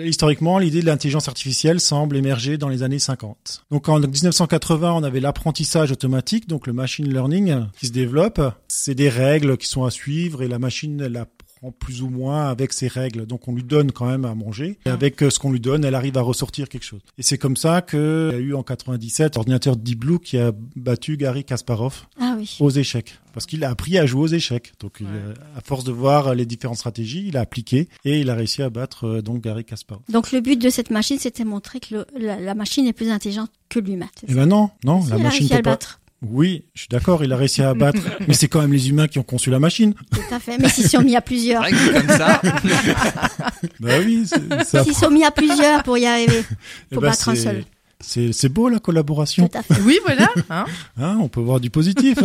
Historiquement, 0.05 0.59
l'idée 0.59 0.81
de 0.81 0.85
l'intelligence 0.85 1.29
artificielle 1.29 1.79
semble 1.79 2.17
émerger 2.17 2.57
dans 2.57 2.67
les 2.67 2.83
années 2.83 2.99
50. 2.99 3.65
Donc 3.71 3.87
en 3.87 3.99
1980, 3.99 4.91
on 4.93 5.03
avait 5.03 5.21
l'apprentissage 5.21 5.93
automatique, 5.93 6.45
donc 6.47 6.67
le 6.67 6.73
machine 6.73 7.11
learning 7.11 7.65
qui 7.79 7.87
se 7.87 7.91
développe. 7.93 8.41
C'est 8.67 8.95
des 8.95 9.09
règles 9.09 9.57
qui 9.57 9.67
sont 9.67 9.85
à 9.85 9.91
suivre 9.91 10.43
et 10.43 10.49
la 10.49 10.59
machine 10.59 10.99
elle 10.99 11.25
apprend 11.59 11.71
prend 11.71 11.71
plus 11.71 12.01
ou 12.01 12.09
moins 12.09 12.47
avec 12.49 12.71
ses 12.73 12.87
règles. 12.87 13.25
Donc 13.25 13.47
on 13.47 13.53
lui 13.53 13.63
donne 13.63 13.91
quand 13.91 14.05
même 14.05 14.25
à 14.25 14.33
manger. 14.35 14.77
Et 14.85 14.89
avec 14.89 15.21
euh, 15.21 15.29
ce 15.29 15.39
qu'on 15.39 15.51
lui 15.51 15.59
donne, 15.59 15.83
elle 15.83 15.95
arrive 15.95 16.17
à 16.17 16.21
ressortir 16.21 16.69
quelque 16.69 16.83
chose. 16.85 17.01
Et 17.17 17.23
c'est 17.23 17.37
comme 17.37 17.57
ça 17.57 17.81
qu'il 17.81 17.99
y 17.99 18.35
a 18.35 18.37
eu 18.37 18.53
en 18.53 18.63
97 18.63 19.35
l'ordinateur 19.35 19.75
Deep 19.75 19.99
Blue 19.99 20.19
qui 20.19 20.37
a 20.37 20.51
battu 20.75 21.17
Gary 21.17 21.43
Kasparov 21.43 22.05
Ah 22.19 22.35
oui. 22.37 22.55
aux 22.59 22.69
échecs. 22.69 23.15
Parce 23.33 23.45
qu'il 23.45 23.63
a 23.63 23.69
appris 23.69 23.97
à 23.97 24.05
jouer 24.05 24.21
aux 24.21 24.27
échecs. 24.27 24.71
Donc 24.79 24.97
il, 25.01 25.07
euh, 25.07 25.33
à 25.55 25.61
force 25.61 25.83
de 25.83 25.91
voir 25.91 26.33
les 26.33 26.45
différentes 26.45 26.77
stratégies, 26.77 27.25
il 27.27 27.37
a 27.37 27.41
appliqué 27.41 27.89
et 28.05 28.19
il 28.21 28.29
a 28.29 28.35
réussi 28.35 28.61
à 28.61 28.69
battre 28.69 29.05
euh, 29.07 29.21
donc 29.21 29.41
Gary 29.43 29.65
Kasparov. 29.65 30.03
Donc 30.11 30.31
le 30.31 30.39
but 30.41 30.61
de 30.61 30.69
cette 30.69 30.89
machine, 30.91 31.19
c'était 31.19 31.43
montrer 31.45 31.79
que 31.79 31.93
le- 31.95 32.07
la, 32.17 32.39
la 32.39 32.55
machine 32.55 32.87
est 32.87 32.93
plus 32.93 33.09
intelligente 33.09 33.51
que 33.69 33.79
l'humain. 33.79 34.07
ça 34.27 34.33
ben 34.33 34.45
non, 34.45 34.69
non, 34.83 35.01
Si, 35.01 35.09
la 35.11 35.17
il 35.17 35.23
machine 35.23 35.47
peut 35.49 35.55
pas. 35.55 35.61
battre. 35.71 35.99
Oui, 36.21 36.65
je 36.73 36.81
suis 36.81 36.87
d'accord, 36.89 37.23
il 37.23 37.31
a 37.31 37.37
réussi 37.37 37.61
à 37.61 37.69
abattre. 37.69 38.01
mais 38.27 38.33
c'est 38.33 38.47
quand 38.49 38.59
même 38.61 38.73
les 38.73 38.89
humains 38.89 39.07
qui 39.07 39.19
ont 39.19 39.23
conçu 39.23 39.49
la 39.49 39.59
machine. 39.59 39.93
Tout 40.11 40.19
à 40.33 40.39
fait. 40.39 40.57
Mais 40.59 40.67
s'ils 40.69 40.89
sont 40.89 41.01
mis 41.01 41.15
à 41.15 41.21
plusieurs. 41.21 41.65
C'est 41.65 41.73
vrai 41.75 42.01
que 42.01 42.07
comme 42.07 42.17
ça. 42.17 42.41
Bah 43.79 43.93
oui, 44.05 44.23
c'est- 44.25 44.63
ça. 44.65 44.83
S'ils 44.83 44.95
sont 44.95 45.09
mis 45.09 45.23
à 45.23 45.31
plusieurs 45.31 45.83
pour 45.83 45.97
y 45.97 46.05
arriver. 46.05 46.43
Eh 46.91 46.95
faut 46.95 47.01
ben, 47.01 47.09
battre 47.09 47.29
un 47.29 47.35
c'est- 47.35 47.41
seul. 47.43 47.63
C'est 48.01 48.31
c'est 48.31 48.47
beau 48.47 48.69
la 48.69 48.79
collaboration. 48.79 49.49
Tout 49.49 49.57
à 49.57 49.61
fait. 49.61 49.81
Oui, 49.81 49.99
voilà. 50.05 50.29
Hein 50.49 50.63
Hein, 50.97 51.17
on 51.21 51.27
peut 51.27 51.41
voir 51.41 51.59
du 51.59 51.69
positif. 51.69 52.17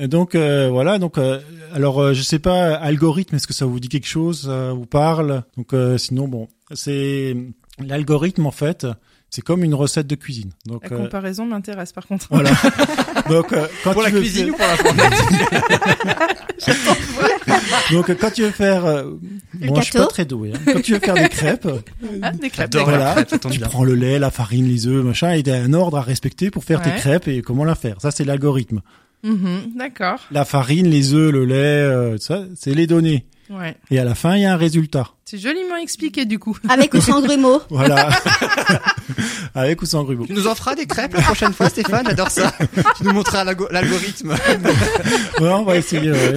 et 0.00 0.08
donc 0.08 0.34
euh, 0.34 0.68
voilà, 0.68 0.98
donc 0.98 1.16
euh, 1.16 1.38
alors 1.72 2.00
euh, 2.00 2.12
je 2.12 2.22
sais 2.22 2.40
pas 2.40 2.74
algorithme, 2.74 3.36
est-ce 3.36 3.46
que 3.46 3.52
ça 3.52 3.64
vous 3.64 3.78
dit 3.78 3.88
quelque 3.88 4.08
chose, 4.08 4.42
ça 4.46 4.72
vous 4.72 4.86
parle? 4.86 5.44
Donc 5.56 5.74
euh, 5.74 5.96
sinon 5.96 6.26
bon, 6.26 6.48
c'est 6.74 7.36
l'algorithme 7.78 8.46
en 8.46 8.50
fait, 8.50 8.84
c'est 9.34 9.40
comme 9.40 9.64
une 9.64 9.72
recette 9.74 10.06
de 10.06 10.14
cuisine. 10.14 10.50
Donc 10.66 10.82
La 10.88 10.94
euh, 10.94 11.00
comparaison 11.04 11.46
m'intéresse 11.46 11.92
par 11.92 12.06
contre. 12.06 12.26
voilà. 12.30 12.50
donc 13.30 13.50
euh, 13.54 13.66
quand 13.82 13.94
Pour 13.94 14.02
tu 14.04 14.08
la 14.10 14.14
veux 14.14 14.20
cuisine 14.20 14.50
ou 14.50 14.56
faire- 14.56 14.76
pour 14.76 14.92
l'informatique 14.94 15.48
donc 17.92 18.14
quand 18.18 18.30
tu 18.30 18.42
veux 18.42 18.50
faire 18.50 18.84
euh, 18.84 19.10
moi 19.60 19.80
je 19.80 19.84
suis 19.86 19.92
pas 19.98 20.06
très 20.06 20.24
doué. 20.24 20.52
hein. 20.54 20.60
Quand 20.72 20.82
tu 20.82 20.92
veux 20.92 20.98
faire 21.00 21.14
des 21.14 21.28
crêpes, 21.28 21.66
Ah, 22.22 22.30
des 22.32 22.50
crêpes. 22.50 22.74
La 22.74 22.82
voilà, 22.84 23.24
tu 23.24 23.38
bien. 23.48 23.66
prends 23.68 23.84
le 23.84 23.94
lait, 23.94 24.18
la 24.18 24.30
farine, 24.30 24.68
les 24.68 24.86
œufs, 24.86 25.04
machin, 25.04 25.34
et 25.34 25.40
il 25.40 25.48
y 25.48 25.50
a 25.50 25.56
un 25.56 25.72
ordre 25.72 25.98
à 25.98 26.02
respecter 26.02 26.50
pour 26.50 26.64
faire 26.64 26.82
tes 26.82 26.90
crêpes 26.90 27.28
et 27.28 27.42
comment 27.42 27.64
la 27.64 27.74
faire. 27.74 28.00
Ça 28.00 28.10
c'est 28.10 28.24
l'algorithme. 28.24 28.80
Mhm, 29.24 29.72
D'accord. 29.76 30.18
La 30.32 30.44
farine, 30.44 30.88
les 30.88 31.14
œufs, 31.14 31.32
le 31.32 31.44
lait, 31.44 31.54
euh, 31.56 32.18
ça 32.18 32.42
c'est 32.56 32.74
les 32.74 32.86
données. 32.86 33.24
Ouais. 33.52 33.76
Et 33.90 33.98
à 33.98 34.04
la 34.04 34.14
fin, 34.14 34.36
il 34.36 34.42
y 34.42 34.44
a 34.46 34.52
un 34.52 34.56
résultat. 34.56 35.08
C'est 35.24 35.38
joliment 35.38 35.76
expliqué 35.76 36.24
du 36.24 36.38
coup. 36.38 36.56
Avec 36.68 36.92
ou 36.94 37.00
sans 37.00 37.20
grumeaux. 37.22 37.60
Voilà. 37.70 38.08
Avec 39.54 39.82
ou 39.82 39.86
sans 39.86 40.04
grumeaux. 40.04 40.26
Tu 40.26 40.32
nous 40.32 40.46
en 40.46 40.54
feras 40.54 40.74
des 40.74 40.86
crêpes 40.86 41.14
la 41.14 41.22
prochaine 41.22 41.52
fois, 41.52 41.68
Stéphane 41.68 42.06
J'adore 42.06 42.30
ça. 42.30 42.52
Tu 42.96 43.04
nous 43.04 43.12
montreras 43.12 43.44
l'algo- 43.44 43.68
l'algorithme. 43.70 44.34
Ouais, 45.40 45.48
on 45.50 45.64
va 45.64 45.76
essayer. 45.76 46.10
ouais. 46.10 46.34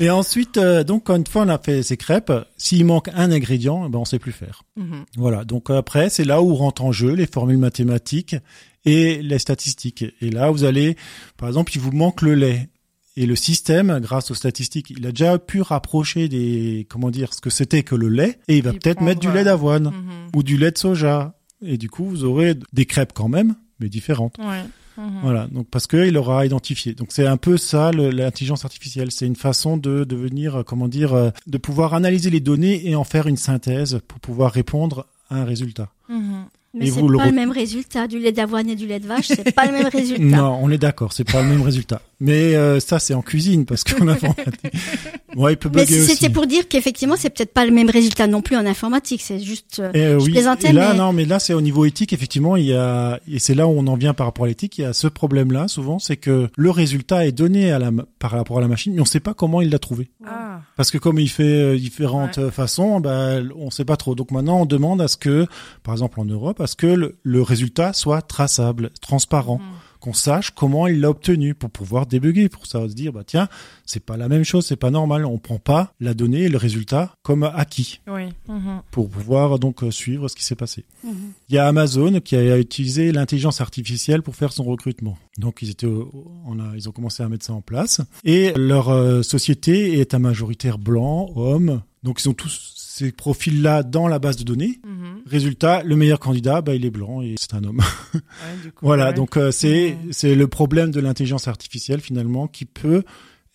Et 0.00 0.10
ensuite, 0.10 0.56
euh, 0.58 0.82
donc, 0.84 1.04
quand 1.04 1.16
une 1.16 1.26
fois 1.26 1.42
on 1.42 1.48
a 1.48 1.58
fait 1.58 1.82
ces 1.82 1.96
crêpes, 1.96 2.32
s'il 2.56 2.84
manque 2.84 3.08
un 3.14 3.30
ingrédient, 3.30 3.84
eh 3.86 3.88
ben, 3.90 3.98
on 4.00 4.04
sait 4.04 4.18
plus 4.18 4.32
faire. 4.32 4.62
Mhm. 4.76 5.04
Voilà. 5.16 5.44
Donc 5.44 5.70
après, 5.70 6.10
c'est 6.10 6.24
là 6.24 6.42
où 6.42 6.54
rentrent 6.54 6.84
en 6.84 6.92
jeu 6.92 7.12
les 7.14 7.26
formules 7.26 7.58
mathématiques 7.58 8.36
et 8.84 9.22
les 9.22 9.38
statistiques. 9.38 10.04
Et 10.20 10.30
là, 10.30 10.50
vous 10.50 10.64
allez, 10.64 10.96
par 11.36 11.48
exemple, 11.48 11.72
il 11.74 11.80
vous 11.80 11.92
manque 11.92 12.22
le 12.22 12.34
lait. 12.34 12.68
Et 13.16 13.26
le 13.26 13.36
système, 13.36 14.00
grâce 14.00 14.30
aux 14.30 14.34
statistiques, 14.34 14.90
il 14.90 15.06
a 15.06 15.10
déjà 15.12 15.38
pu 15.38 15.60
rapprocher 15.62 16.28
des, 16.28 16.86
comment 16.90 17.10
dire, 17.10 17.32
ce 17.32 17.40
que 17.40 17.50
c'était 17.50 17.82
que 17.84 17.94
le 17.94 18.08
lait, 18.08 18.38
et 18.48 18.56
il 18.58 18.62
va 18.64 18.72
peut-être 18.72 19.00
mettre 19.02 19.20
du 19.20 19.30
lait 19.30 19.44
d'avoine 19.44 19.84
Mhm. 19.84 19.92
ou 20.34 20.42
du 20.42 20.56
lait 20.56 20.72
de 20.72 20.78
soja. 20.78 21.34
Et 21.62 21.78
du 21.78 21.88
coup, 21.88 22.04
vous 22.06 22.24
aurez 22.24 22.56
des 22.72 22.86
crêpes 22.86 23.12
quand 23.14 23.28
même, 23.28 23.54
mais 23.78 23.88
différentes. 23.88 24.36
Ouais. 24.38 24.64
Mhm. 24.96 25.20
Voilà, 25.22 25.46
donc 25.48 25.68
parce 25.70 25.86
qu'il 25.86 26.16
aura 26.16 26.44
identifié. 26.46 26.94
Donc 26.94 27.08
c'est 27.10 27.26
un 27.26 27.36
peu 27.36 27.56
ça 27.56 27.90
le- 27.92 28.10
l'intelligence 28.10 28.64
artificielle, 28.64 29.10
c'est 29.10 29.26
une 29.26 29.34
façon 29.36 29.76
de 29.76 30.04
devenir, 30.04 30.56
euh, 30.56 30.62
comment 30.62 30.86
dire, 30.88 31.14
euh, 31.14 31.30
de 31.46 31.58
pouvoir 31.58 31.94
analyser 31.94 32.30
les 32.30 32.40
données 32.40 32.88
et 32.88 32.94
en 32.96 33.02
faire 33.04 33.26
une 33.26 33.36
synthèse 33.36 34.00
pour 34.08 34.20
pouvoir 34.20 34.52
répondre 34.52 35.06
à 35.30 35.36
un 35.38 35.44
résultat. 35.44 35.88
Mhm. 36.08 36.44
Mais 36.76 36.86
c'est 36.90 37.00
le 37.02 37.16
pas 37.18 37.24
re- 37.24 37.28
le 37.28 37.32
même 37.36 37.52
résultat. 37.52 38.08
Du 38.08 38.18
lait 38.18 38.32
d'avoine 38.32 38.68
et 38.68 38.74
du 38.74 38.86
lait 38.88 38.98
de 38.98 39.06
vache, 39.06 39.28
c'est 39.28 39.52
pas 39.54 39.66
le 39.66 39.72
même 39.72 39.86
résultat. 39.92 40.22
Non, 40.24 40.58
on 40.60 40.70
est 40.70 40.78
d'accord, 40.78 41.12
c'est 41.12 41.22
pas 41.22 41.40
le 41.42 41.48
même 41.48 41.62
résultat. 41.62 42.02
Mais 42.20 42.54
euh, 42.54 42.80
ça 42.80 42.98
c'est 42.98 43.14
en 43.14 43.22
cuisine 43.22 43.64
parce 43.66 43.84
qu'en 43.84 44.06
informatique, 44.08 44.46
ouais, 45.36 45.52
il 45.54 45.56
peut 45.56 45.70
Mais 45.74 45.84
c'était 45.86 46.30
pour 46.30 46.46
dire 46.46 46.68
qu'effectivement, 46.68 47.16
c'est 47.18 47.30
peut-être 47.30 47.52
pas 47.52 47.64
le 47.66 47.72
même 47.72 47.90
résultat 47.90 48.26
non 48.26 48.40
plus 48.42 48.56
en 48.56 48.64
informatique. 48.66 49.20
C'est 49.22 49.40
juste. 49.40 49.80
euh, 49.80 49.90
Et, 49.94 50.00
euh, 50.04 50.18
je 50.20 50.24
oui. 50.26 50.32
plaisantais, 50.32 50.68
et 50.70 50.72
là, 50.72 50.92
mais- 50.92 50.98
non, 50.98 51.12
mais 51.12 51.24
là, 51.24 51.38
c'est 51.38 51.54
au 51.54 51.60
niveau 51.60 51.84
éthique, 51.84 52.12
effectivement, 52.12 52.56
il 52.56 52.66
y 52.66 52.74
a, 52.74 53.18
et 53.30 53.38
c'est 53.38 53.54
là 53.54 53.66
où 53.66 53.70
on 53.72 53.86
en 53.86 53.96
vient 53.96 54.14
par 54.14 54.26
rapport 54.26 54.44
à 54.44 54.48
l'éthique, 54.48 54.78
il 54.78 54.82
y 54.82 54.84
a 54.84 54.92
ce 54.92 55.06
problème-là, 55.08 55.68
souvent, 55.68 55.98
c'est 55.98 56.16
que 56.16 56.48
le 56.56 56.70
résultat 56.70 57.26
est 57.26 57.32
donné 57.32 57.72
à 57.72 57.78
la, 57.78 57.90
par 58.18 58.30
rapport 58.30 58.58
à 58.58 58.60
la 58.60 58.68
machine, 58.68 58.94
mais 58.94 59.00
on 59.00 59.04
sait 59.06 59.20
pas 59.20 59.34
comment 59.34 59.60
il 59.60 59.70
l'a 59.70 59.78
trouvé. 59.78 60.10
Ah. 60.26 60.60
Parce 60.76 60.90
que 60.90 60.98
comme 60.98 61.18
il 61.18 61.28
fait 61.28 61.42
euh, 61.44 61.76
différentes 61.76 62.50
façons, 62.50 63.00
ben, 63.00 63.48
on 63.56 63.70
sait 63.70 63.84
pas 63.84 63.96
trop. 63.96 64.14
Donc 64.14 64.30
maintenant, 64.30 64.60
on 64.62 64.66
demande 64.66 65.00
à 65.02 65.08
ce 65.08 65.16
que, 65.16 65.46
par 65.82 65.94
exemple 65.94 66.20
en 66.20 66.24
Europe, 66.24 66.60
à 66.60 66.66
ce 66.66 66.76
que 66.76 66.86
le, 66.86 67.16
le 67.22 67.42
résultat 67.42 67.92
soit 67.92 68.22
traçable, 68.22 68.90
transparent, 69.00 69.58
Mhm. 69.58 69.64
Qu'on 70.04 70.12
sache 70.12 70.50
comment 70.50 70.86
il 70.86 71.00
l'a 71.00 71.08
obtenu 71.08 71.54
pour 71.54 71.70
pouvoir 71.70 72.04
débugger, 72.04 72.50
pour 72.50 72.66
ça 72.66 72.86
se 72.86 72.92
dire, 72.92 73.10
bah 73.10 73.22
tiens, 73.26 73.48
c'est 73.86 74.04
pas 74.04 74.18
la 74.18 74.28
même 74.28 74.44
chose, 74.44 74.66
c'est 74.66 74.76
pas 74.76 74.90
normal, 74.90 75.24
on 75.24 75.38
prend 75.38 75.58
pas 75.58 75.94
la 75.98 76.12
donnée 76.12 76.42
et 76.42 76.48
le 76.50 76.58
résultat 76.58 77.16
comme 77.22 77.42
acquis 77.42 78.00
Oui. 78.06 78.24
Mhm. 78.46 78.82
pour 78.90 79.08
pouvoir 79.08 79.58
donc 79.58 79.82
euh, 79.82 79.90
suivre 79.90 80.28
ce 80.28 80.36
qui 80.36 80.44
s'est 80.44 80.56
passé. 80.56 80.84
Mhm. 81.04 81.32
Il 81.48 81.54
y 81.54 81.58
a 81.58 81.66
Amazon 81.66 82.20
qui 82.20 82.36
a 82.36 82.58
utilisé 82.58 83.12
l'intelligence 83.12 83.62
artificielle 83.62 84.20
pour 84.20 84.36
faire 84.36 84.52
son 84.52 84.64
recrutement. 84.64 85.16
Donc 85.38 85.62
ils 85.62 85.70
étaient, 85.70 85.86
on 85.86 86.60
a, 86.60 86.76
ils 86.76 86.86
ont 86.86 86.92
commencé 86.92 87.22
à 87.22 87.28
mettre 87.30 87.46
ça 87.46 87.54
en 87.54 87.62
place. 87.62 88.02
Et 88.24 88.52
leur 88.56 88.90
euh, 88.90 89.22
société 89.22 90.00
est 90.00 90.12
à 90.12 90.18
majoritaire 90.18 90.76
blanc, 90.76 91.30
homme. 91.34 91.80
Donc 92.02 92.20
ils 92.22 92.28
ont 92.28 92.34
tous 92.34 92.73
ces 92.96 93.10
profils-là 93.10 93.82
dans 93.82 94.06
la 94.06 94.20
base 94.20 94.36
de 94.36 94.44
données. 94.44 94.78
Mhm. 94.86 95.22
Résultat, 95.26 95.82
le 95.82 95.96
meilleur 95.96 96.20
candidat, 96.20 96.60
bah, 96.60 96.76
il 96.76 96.84
est 96.84 96.90
blanc 96.90 97.22
et 97.22 97.34
c'est 97.40 97.54
un 97.54 97.64
homme. 97.64 97.80
Ouais, 98.14 98.20
du 98.62 98.70
coup, 98.70 98.86
voilà, 98.86 99.08
ouais. 99.08 99.14
donc 99.14 99.36
euh, 99.36 99.50
c'est 99.50 99.96
c'est 100.12 100.34
le 100.36 100.46
problème 100.46 100.90
de 100.92 101.00
l'intelligence 101.00 101.48
artificielle 101.48 102.00
finalement 102.00 102.46
qui 102.46 102.64
peut 102.64 103.02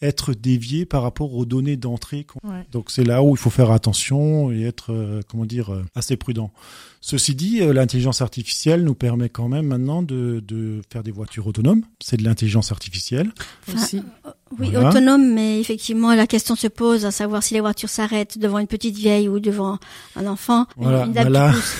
être 0.02 0.34
dévié 0.34 0.86
par 0.86 1.04
rapport 1.04 1.34
aux 1.36 1.46
données 1.46 1.78
d'entrée 1.78 2.26
Ouais. 2.44 2.66
donc 2.72 2.92
c'est 2.92 3.04
là 3.04 3.22
où 3.24 3.32
il 3.32 3.38
faut 3.38 3.50
faire 3.50 3.72
attention 3.72 4.52
et 4.52 4.64
être, 4.64 4.92
euh, 4.94 5.22
comment 5.28 5.46
dire, 5.46 5.74
euh, 5.74 5.84
assez 5.96 6.16
prudent. 6.18 6.52
Ceci 7.02 7.36
dit, 7.36 7.62
euh, 7.62 7.74
l'intelligence 7.74 8.22
artificielle 8.22 8.84
nous 8.84 8.96
permet 8.96 9.30
quand 9.30 9.48
même 9.48 9.68
maintenant 9.68 10.04
de, 10.04 10.44
de 10.46 10.82
faire 10.92 11.04
des 11.04 11.12
voitures 11.12 11.48
autonomes. 11.48 11.84
C'est 12.02 12.18
de 12.18 12.24
l'intelligence 12.24 12.72
artificielle. 12.72 13.32
Aussi. 13.74 14.02
Oui, 14.58 14.70
Voilà. 14.72 14.90
autonome, 14.90 15.34
mais 15.34 15.60
effectivement, 15.60 16.14
la 16.16 16.26
question 16.26 16.56
se 16.56 16.68
pose 16.68 17.06
à 17.06 17.12
savoir 17.12 17.44
si 17.44 17.54
les 17.54 17.60
voitures 17.60 17.90
s'arrêtent 17.90 18.38
devant 18.40 18.58
une 18.60 18.68
petite 18.68 18.96
vieille 18.96 19.28
ou 19.30 19.40
devant 19.40 19.78
un 20.16 20.26
enfant. 20.26 20.66
Voilà, 20.78 21.06
une 21.06 21.14
qui 21.14 21.20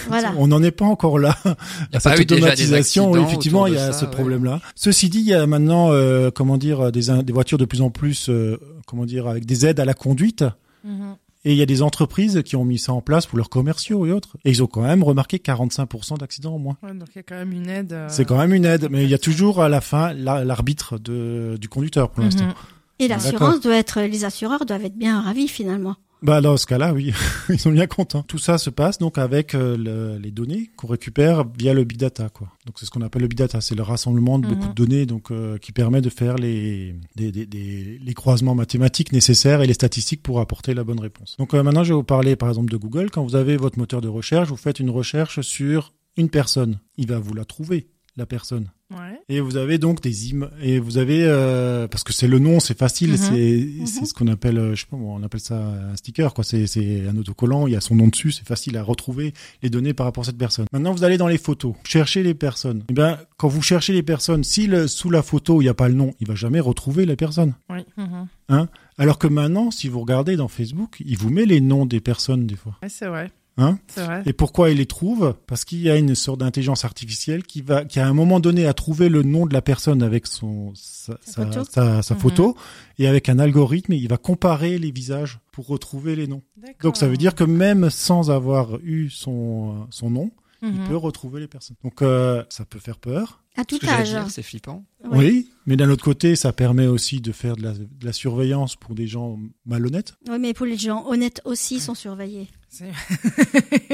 voilà. 0.08 0.34
On 0.38 0.48
n'en 0.48 0.62
est 0.62 0.72
pas 0.72 0.86
encore 0.86 1.18
là. 1.18 1.36
Il 1.46 1.50
y 1.50 1.52
a 1.52 1.54
À 1.98 2.00
pas 2.00 2.12
cette 2.12 2.20
eu 2.22 2.26
déjà 2.26 2.36
des 2.40 2.44
automatisation, 2.44 3.12
oui, 3.12 3.22
effectivement, 3.22 3.66
il 3.68 3.74
y 3.74 3.78
a 3.78 3.92
ça, 3.92 4.00
ce 4.02 4.06
ouais. 4.06 4.12
problème-là. 4.12 4.62
Ceci 4.76 5.10
dit, 5.10 5.20
il 5.20 5.26
y 5.26 5.34
a 5.34 5.48
maintenant, 5.48 5.92
euh, 5.92 6.30
comment 6.30 6.58
dire, 6.58 6.92
des, 6.92 7.10
in- 7.10 7.24
des 7.24 7.34
voitures 7.34 7.58
de 7.58 7.66
plus 7.66 7.82
en 7.82 7.90
plus, 7.90 8.30
euh, 8.30 8.58
comment 8.86 9.06
dire, 9.06 9.28
avec 9.28 9.46
des 9.46 9.66
aides 9.66 9.80
à 9.80 9.86
la 9.86 9.94
conduite. 9.96 10.44
Mhm. 10.84 11.16
Et 11.46 11.54
il 11.54 11.58
y 11.58 11.62
a 11.62 11.66
des 11.66 11.82
entreprises 11.82 12.42
qui 12.44 12.56
ont 12.58 12.66
mis 12.66 12.78
ça 12.78 12.92
en 12.92 13.02
place 13.02 13.26
pour 13.26 13.38
leurs 13.38 13.50
commerciaux 13.50 14.06
et 14.06 14.12
autres. 14.12 14.36
Et 14.44 14.50
ils 14.52 14.62
ont 14.62 14.68
quand 14.68 14.82
même 14.82 15.04
remarqué 15.04 15.38
45% 15.38 16.18
d'accidents 16.18 16.56
au 16.56 16.60
moins. 16.60 16.76
Ouais, 16.84 16.94
donc 16.94 17.08
il 17.14 17.18
y 17.18 17.20
a 17.20 17.24
quand 17.24 17.36
même 17.36 17.54
une 17.54 17.70
aide. 17.70 17.94
euh, 17.94 18.08
C'est 18.10 18.26
quand 18.26 18.38
même 18.38 18.54
une 18.54 18.66
aide, 18.66 18.88
mais 18.92 19.06
il 19.06 19.10
y 19.10 19.14
a 19.14 19.18
toujours 19.18 19.62
à 19.62 19.70
la 19.70 19.80
fin 19.80 20.14
la- 20.14 20.44
l'arbitre 20.44 20.98
du 21.00 21.70
conducteur 21.70 22.10
pour 22.12 22.24
l'instant. 22.24 22.46
Mhm. 22.48 22.54
Et 23.02 23.08
D'accord. 23.08 23.24
l'assurance 23.24 23.62
doit 23.62 23.78
être, 23.78 24.02
les 24.02 24.26
assureurs 24.26 24.66
doivent 24.66 24.84
être 24.84 24.98
bien 24.98 25.22
ravis 25.22 25.48
finalement. 25.48 25.96
Bah 26.22 26.42
dans 26.42 26.58
ce 26.58 26.66
cas-là, 26.66 26.92
oui, 26.94 27.14
ils 27.50 27.60
sont 27.60 27.72
bien 27.72 27.88
contents. 27.88 28.24
Tout 28.24 28.38
ça 28.40 28.58
se 28.58 28.70
passe 28.70 28.98
donc 28.98 29.18
avec 29.18 29.56
euh, 29.56 29.78
le- 29.78 30.18
les 30.22 30.32
données 30.32 30.70
qu'on 30.76 30.88
récupère 30.88 31.46
via 31.58 31.74
le 31.74 31.86
big 31.86 31.98
data, 31.98 32.28
quoi. 32.28 32.50
Donc 32.66 32.78
c'est 32.78 32.86
ce 32.86 32.92
qu'on 32.92 33.02
appelle 33.02 33.22
le 33.22 33.30
big 33.30 33.38
data, 33.38 33.62
c'est 33.62 33.74
le 33.76 33.84
rassemblement 33.84 34.38
de 34.38 34.48
beaucoup 34.48 34.64
Mhm. 34.64 34.70
de 34.70 34.74
données, 34.74 35.06
donc 35.06 35.32
euh, 35.32 35.58
qui 35.58 35.72
permet 35.72 36.02
de 36.02 36.10
faire 36.10 36.36
les 36.36 36.94
des, 37.16 37.32
des, 37.32 37.46
des- 37.46 38.00
les 38.04 38.14
croisements 38.14 38.54
mathématiques 38.54 39.14
nécessaires 39.14 39.62
et 39.62 39.68
les 39.68 39.74
statistiques 39.74 40.22
pour 40.22 40.42
apporter 40.42 40.74
la 40.74 40.84
bonne 40.84 41.00
réponse. 41.00 41.38
Donc 41.40 41.54
euh, 41.54 41.64
maintenant, 41.64 41.86
je 41.86 41.94
vais 41.94 41.98
vous 41.98 42.04
parler 42.04 42.36
par 42.36 42.50
exemple 42.50 42.70
de 42.72 42.78
Google. 42.78 43.10
Quand 43.12 43.24
vous 43.24 43.38
avez 43.38 43.56
votre 43.56 43.80
moteur 43.80 44.02
de 44.02 44.10
recherche, 44.10 44.50
vous 44.50 44.58
faites 44.58 44.82
une 44.82 44.90
recherche 44.90 45.40
sur 45.40 45.94
une 46.18 46.30
personne, 46.30 46.80
il 46.98 47.08
va 47.08 47.18
vous 47.20 47.34
la 47.34 47.46
trouver, 47.46 47.88
la 48.18 48.26
personne. 48.26 48.70
Ouais. 48.92 49.20
Et 49.30 49.40
vous 49.40 49.56
avez 49.58 49.78
donc 49.78 50.02
des 50.02 50.34
im 50.34 50.50
et 50.62 50.80
vous 50.80 50.98
avez 50.98 51.24
euh, 51.24 51.88
parce 51.88 52.04
que 52.04 52.12
c'est 52.12 52.28
le 52.28 52.40
nom, 52.40 52.60
c'est 52.60 52.78
facile, 52.78 53.12
Mhm. 53.12 53.18
c'est 53.18 53.70
c'est 53.86 54.06
ce 54.06 54.14
qu'on 54.16 54.28
appelle, 54.28 54.58
euh, 54.58 54.74
je 54.76 54.82
sais 54.82 54.88
pas, 54.90 54.98
on 54.98 55.22
appelle 55.22 55.40
ça 55.42 55.58
un 55.60 55.96
sticker, 55.96 56.34
quoi. 56.34 56.44
C'est 56.44 56.66
c'est 56.66 57.08
un 57.08 57.16
autocollant, 57.18 57.68
il 57.68 57.74
y 57.74 57.76
a 57.76 57.82
son 57.82 57.96
nom 57.96 58.08
dessus, 58.08 58.32
c'est 58.32 58.48
facile 58.48 58.78
à 58.78 58.84
retrouver 58.84 59.34
les 59.62 59.70
données 59.70 59.94
par 59.94 60.06
rapport 60.08 60.24
à 60.24 60.26
cette 60.26 60.38
personne. 60.38 60.66
Maintenant, 60.74 60.92
vous 60.94 61.04
allez 61.04 61.18
dans 61.18 61.28
les 61.28 61.38
photos, 61.38 61.76
chercher 61.84 62.24
les 62.24 62.34
personnes. 62.34 62.84
Et 62.90 62.94
ben, 62.94 63.20
quand 63.38 63.48
vous 63.48 63.62
cherchez 63.62 63.94
les 63.94 64.04
personnes, 64.04 64.44
si 64.44 64.66
le, 64.66 64.88
sous 64.88 65.10
la 65.12 65.22
photo 65.22 65.62
il 65.62 65.66
n'y 65.66 65.70
a 65.70 65.74
pas 65.76 65.88
le 65.88 65.94
nom, 65.94 66.14
il 66.20 66.28
va 66.28 66.36
jamais 66.36 66.60
retrouver 66.60 67.06
la 67.06 67.16
personne. 67.16 67.54
Oui. 67.70 67.86
Mhm. 67.98 68.68
Alors 68.98 69.20
que 69.20 69.28
maintenant, 69.28 69.70
si 69.72 69.88
vous 69.88 70.00
regardez 70.02 70.36
dans 70.36 70.48
Facebook, 70.48 70.98
il 71.06 71.18
vous 71.18 71.30
met 71.30 71.46
les 71.46 71.62
noms 71.62 71.86
des 71.86 72.02
personnes 72.02 72.48
des 72.48 72.56
fois. 72.56 72.76
Ouais, 72.82 72.90
c'est 72.90 73.08
vrai. 73.08 73.32
Hein. 73.62 73.78
Et 74.26 74.34
pourquoi 74.34 74.70
il 74.70 74.78
les 74.78 74.86
trouve? 74.86 75.36
Parce 75.48 75.66
qu'il 75.66 75.80
y 75.82 75.90
a 75.90 75.98
une 75.98 76.16
sorte 76.16 76.40
d'intelligence 76.40 76.86
artificielle 76.86 77.44
qui 77.44 77.62
va, 77.62 77.84
qui 77.86 78.00
à 78.00 78.08
un 78.08 78.14
moment 78.14 78.40
donné 78.40 78.66
a 78.66 78.74
trouvé 78.74 79.10
le 79.10 79.22
nom 79.24 79.46
de 79.46 79.54
la 79.54 79.62
personne 79.62 80.02
avec 80.02 80.28
son 80.28 80.72
sa, 80.76 81.18
Sa 81.26 81.46
photo. 81.46 81.64
sa- 81.70 82.02
sa 82.02 82.14
Mhm. 82.14 82.20
photo 82.22 82.56
et 82.98 83.08
avec 83.08 83.28
un 83.30 83.38
algorithme, 83.40 83.94
il 83.94 84.08
va 84.08 84.18
comparer 84.18 84.78
les 84.80 84.92
visages 84.92 85.40
pour 85.52 85.68
retrouver 85.68 86.16
les 86.16 86.28
noms. 86.28 86.42
Donc 86.82 86.96
ça 86.98 87.08
veut 87.08 87.18
dire 87.18 87.36
que 87.36 87.44
même 87.44 87.90
sans 87.90 88.32
avoir 88.32 88.78
eu 88.84 89.10
son 89.10 89.88
son 89.90 90.10
nom, 90.10 90.32
il 90.62 90.70
Mhm. 90.74 90.88
peut 90.88 90.96
retrouver 90.98 91.40
les 91.42 91.48
personnes. 91.48 91.76
Donc 91.84 92.02
euh, 92.02 92.44
ça 92.50 92.66
peut 92.66 92.80
faire 92.80 92.98
peur. 92.98 93.44
À 93.58 93.66
tout 93.66 93.80
âge. 93.90 94.16
c'est 94.30 94.42
flippant. 94.44 94.86
Oui. 95.04 95.18
Oui, 95.18 95.50
mais 95.66 95.76
d'un 95.76 95.90
autre 95.90 96.04
côté, 96.04 96.38
ça 96.38 96.54
permet 96.54 96.88
aussi 96.88 97.20
de 97.20 97.34
faire 97.34 97.58
de 97.58 97.64
la, 97.64 97.74
de 97.74 97.88
la 98.06 98.14
surveillance 98.14 98.78
pour 98.78 98.96
des 98.96 99.06
gens 99.08 99.38
malhonnêtes. 99.66 100.14
Oui, 100.30 100.38
mais 100.40 100.54
pour 100.54 100.66
les 100.66 100.78
gens 100.78 101.06
honnêtes 101.08 101.42
aussi 101.44 101.82
sont 101.82 101.96
surveillés. 101.96 102.48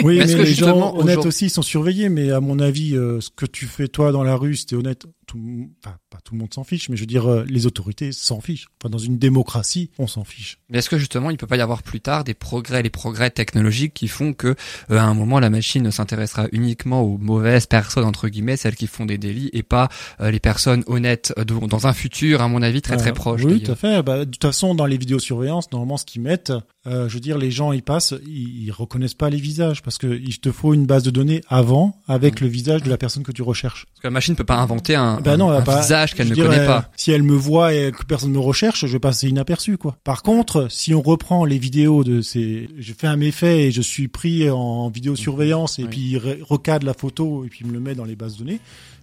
Oui, 0.03 0.17
mais 0.19 0.25
les 0.25 0.27
gens 0.27 0.43
justement, 0.45 0.97
honnêtes 0.97 1.25
aussi 1.25 1.49
sont 1.49 1.61
surveillés. 1.61 2.09
Mais 2.09 2.31
à 2.31 2.39
mon 2.41 2.59
avis, 2.59 2.95
euh, 2.95 3.21
ce 3.21 3.29
que 3.29 3.45
tu 3.45 3.65
fais 3.65 3.87
toi 3.87 4.11
dans 4.11 4.23
la 4.23 4.35
rue, 4.35 4.55
si 4.55 4.65
t'es 4.65 4.75
honnête, 4.75 5.05
tout, 5.27 5.37
le 5.37 5.43
monde- 5.43 5.69
enfin 5.83 5.95
pas 6.09 6.19
tout 6.23 6.33
le 6.33 6.39
monde 6.39 6.53
s'en 6.53 6.63
fiche, 6.63 6.89
mais 6.89 6.95
je 6.95 7.01
veux 7.01 7.07
dire, 7.07 7.25
euh, 7.29 7.43
les 7.47 7.65
autorités 7.65 8.11
s'en 8.11 8.41
fichent. 8.41 8.67
Enfin, 8.81 8.89
dans 8.89 8.97
une 8.99 9.17
démocratie, 9.17 9.89
on 9.97 10.07
s'en 10.07 10.23
fiche. 10.23 10.59
Mais 10.69 10.79
est-ce 10.79 10.89
que 10.89 10.97
justement, 10.97 11.29
il 11.31 11.37
peut 11.37 11.47
pas 11.47 11.57
y 11.57 11.61
avoir 11.61 11.83
plus 11.83 12.01
tard 12.01 12.23
des 12.23 12.33
progrès, 12.33 12.83
les 12.83 12.89
progrès 12.89 13.29
technologiques 13.29 13.93
qui 13.93 14.07
font 14.07 14.33
que 14.33 14.49
euh, 14.49 14.97
à 14.97 15.03
un 15.03 15.13
moment 15.13 15.39
la 15.39 15.49
machine 15.49 15.81
ne 15.83 15.91
s'intéressera 15.91 16.47
uniquement 16.51 17.01
aux 17.01 17.17
mauvaises 17.17 17.65
personnes 17.65 18.05
entre 18.05 18.27
guillemets, 18.27 18.57
celles 18.57 18.75
qui 18.75 18.87
font 18.87 19.05
des 19.05 19.17
délits, 19.17 19.49
et 19.53 19.63
pas 19.63 19.89
euh, 20.21 20.31
les 20.31 20.39
personnes 20.39 20.83
honnêtes 20.87 21.33
euh, 21.37 21.43
dans 21.45 21.87
un 21.87 21.93
futur, 21.93 22.41
à 22.41 22.47
mon 22.47 22.61
avis, 22.61 22.81
très 22.81 22.97
très 22.97 23.09
Euh, 23.11 23.13
proche. 23.13 23.41
Oui, 23.43 23.63
tout 23.63 23.71
à 23.71 23.75
fait. 23.75 24.03
Bah, 24.03 24.19
de 24.25 24.31
toute 24.31 24.41
façon, 24.41 24.75
dans 24.75 24.85
les 24.85 24.97
vidéosurveillances, 24.97 25.71
normalement, 25.71 25.97
ce 25.97 26.05
qu'ils 26.05 26.21
mettent, 26.21 26.53
euh, 26.87 27.09
je 27.09 27.13
veux 27.15 27.19
dire, 27.19 27.37
les 27.37 27.49
gens, 27.51 27.71
ils 27.71 27.81
passent, 27.81 28.13
ils, 28.27 28.65
ils 28.65 28.71
reconnaissent 28.71 29.13
pas 29.15 29.29
les 29.29 29.39
visages 29.39 29.81
parce 29.81 29.97
que 29.97 30.07
il 30.23 30.37
te 30.39 30.51
faut 30.51 30.73
une 30.73 30.85
base 30.85 31.03
de 31.03 31.09
données 31.09 31.41
avant 31.49 31.99
avec 32.07 32.41
le 32.41 32.47
visage 32.47 32.83
de 32.83 32.89
la 32.89 32.97
personne 32.97 33.23
que 33.23 33.31
tu 33.31 33.41
recherches. 33.41 33.85
Parce 33.87 34.01
que 34.01 34.07
la 34.07 34.11
machine 34.11 34.35
peut 34.35 34.43
pas 34.43 34.57
inventer 34.57 34.95
un, 34.95 35.19
Ben 35.19 35.37
non, 35.37 35.51
elle 35.51 35.61
un 35.61 35.63
pas- 35.63 35.81
visage 35.81 36.13
qu'elle 36.13 36.29
ne 36.29 36.35
connaît 36.35 36.65
pas. 36.65 36.91
Si 36.95 37.11
elle 37.11 37.23
me 37.23 37.35
voit 37.35 37.73
et 37.73 37.91
que 37.91 38.03
personne 38.05 38.31
me 38.31 38.39
recherche, 38.39 38.85
je 38.85 38.91
vais 38.91 38.99
passer 38.99 39.27
inaperçu, 39.29 39.77
quoi. 39.77 39.97
Par 40.03 40.21
contre, 40.23 40.67
si 40.69 40.93
on 40.93 41.01
reprend 41.01 41.43
les 41.45 41.57
vidéos 41.57 42.03
de 42.03 42.21
ces, 42.21 42.69
je 42.77 42.93
fais 42.93 43.07
un 43.07 43.17
méfait 43.17 43.63
et 43.65 43.71
je 43.71 43.81
suis 43.81 44.07
pris 44.07 44.49
en 44.49 44.89
vidéosurveillance 44.89 45.79
et 45.79 45.83
Oui. 45.83 45.89
puis 45.89 46.01
il 46.11 46.17
re- 46.19 46.41
recadre 46.43 46.85
la 46.85 46.93
photo 46.93 47.43
et 47.45 47.47
puis 47.49 47.59
il 47.61 47.67
me 47.67 47.73
le 47.73 47.79
met 47.79 47.95
dans 47.95 48.05
les 48.05 48.15
bases 48.15 48.33
de 48.33 48.39
données, 48.43 48.59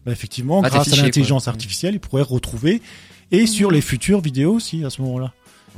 bah 0.07 0.13
effectivement, 0.13 0.61
grâce 0.63 0.85
fiché, 0.89 1.01
à 1.01 1.05
l'intelligence 1.05 1.45
quoi. 1.45 1.53
artificielle, 1.53 1.95
il 1.95 2.01
pourrait 2.01 2.23
retrouver 2.23 2.81
et 3.31 3.47
sur 3.47 3.71
les 3.71 3.81
futures 3.81 4.21
vidéos 4.21 4.53
aussi 4.55 4.85
à 4.85 4.91
ce 4.91 5.01
moment-là. 5.03 5.33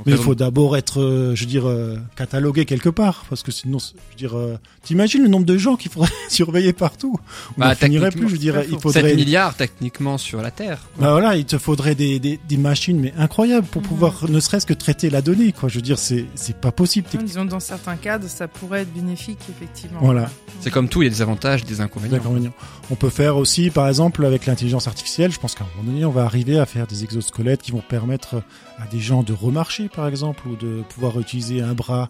Mais 0.05 0.11
il 0.13 0.17
faut 0.17 0.35
d'abord 0.35 0.75
être, 0.77 0.99
euh, 1.01 1.35
je 1.35 1.41
veux 1.41 1.49
dire, 1.49 1.67
euh, 1.67 1.97
catalogué 2.15 2.65
quelque 2.65 2.89
part, 2.89 3.25
parce 3.29 3.43
que 3.43 3.51
sinon, 3.51 3.77
je 3.79 3.93
veux 3.93 4.17
dire, 4.17 4.37
euh, 4.37 4.57
t'imagines 4.83 5.21
le 5.23 5.29
nombre 5.29 5.45
de 5.45 5.57
gens 5.57 5.75
qu'il 5.77 5.89
faudrait 5.91 6.09
surveiller 6.29 6.73
partout 6.73 7.17
On 7.57 7.61
Bah, 7.61 7.75
finirait 7.75 8.11
plus, 8.11 8.27
je 8.29 8.35
dirais, 8.35 8.65
il 8.69 8.77
faux. 8.79 8.91
7 8.91 9.01
faudrait. 9.03 9.15
milliards 9.15 9.55
techniquement 9.55 10.17
sur 10.17 10.41
la 10.41 10.51
Terre. 10.51 10.79
Bah 10.99 11.11
voilà, 11.11 11.35
il 11.37 11.45
te 11.45 11.57
faudrait 11.57 11.95
des, 11.95 12.19
des, 12.19 12.39
des 12.47 12.57
machines 12.57 12.99
mais 12.99 13.13
incroyables 13.17 13.67
pour 13.67 13.81
Mhm. 13.83 13.87
pouvoir 13.87 14.25
ne 14.29 14.39
serait-ce 14.39 14.65
que 14.65 14.73
traiter 14.73 15.09
la 15.09 15.21
donnée, 15.21 15.51
quoi. 15.53 15.69
Je 15.69 15.75
veux 15.75 15.81
dire, 15.81 15.97
c'est 15.99 16.25
c'est 16.35 16.57
pas 16.57 16.71
possible. 16.71 17.07
Ouais, 17.13 17.23
Disons, 17.23 17.45
dans 17.45 17.59
certains 17.59 17.95
cadres, 17.95 18.27
ça 18.27 18.47
pourrait 18.47 18.81
être 18.81 18.93
bénéfique, 18.93 19.39
effectivement. 19.49 19.99
Voilà. 20.01 20.29
C'est 20.61 20.71
comme 20.71 20.89
tout, 20.89 21.01
il 21.03 21.05
y 21.05 21.07
a 21.07 21.11
des 21.11 21.21
avantages, 21.21 21.63
des 21.63 21.79
inconvénients. 21.81 22.17
D'inconvénients. 22.17 22.53
On 22.91 22.95
peut 22.95 23.09
faire 23.09 23.37
aussi, 23.37 23.69
par 23.69 23.87
exemple, 23.87 24.25
avec 24.25 24.45
l'intelligence 24.45 24.87
artificielle, 24.87 25.31
je 25.31 25.39
pense 25.39 25.55
qu'à 25.55 25.63
un 25.63 25.67
moment 25.77 25.91
donné, 25.91 26.05
on 26.05 26.11
va 26.11 26.23
arriver 26.25 26.59
à 26.59 26.65
faire 26.65 26.85
des 26.87 27.03
exosquelettes 27.03 27.61
qui 27.61 27.71
vont 27.71 27.81
permettre 27.87 28.41
à 28.79 28.87
des 28.87 28.99
gens 28.99 29.23
de 29.23 29.33
remarcher, 29.33 29.89
par 29.89 30.07
exemple, 30.07 30.47
ou 30.47 30.55
de 30.55 30.83
pouvoir 30.89 31.19
utiliser 31.19 31.61
un 31.61 31.73
bras 31.73 32.09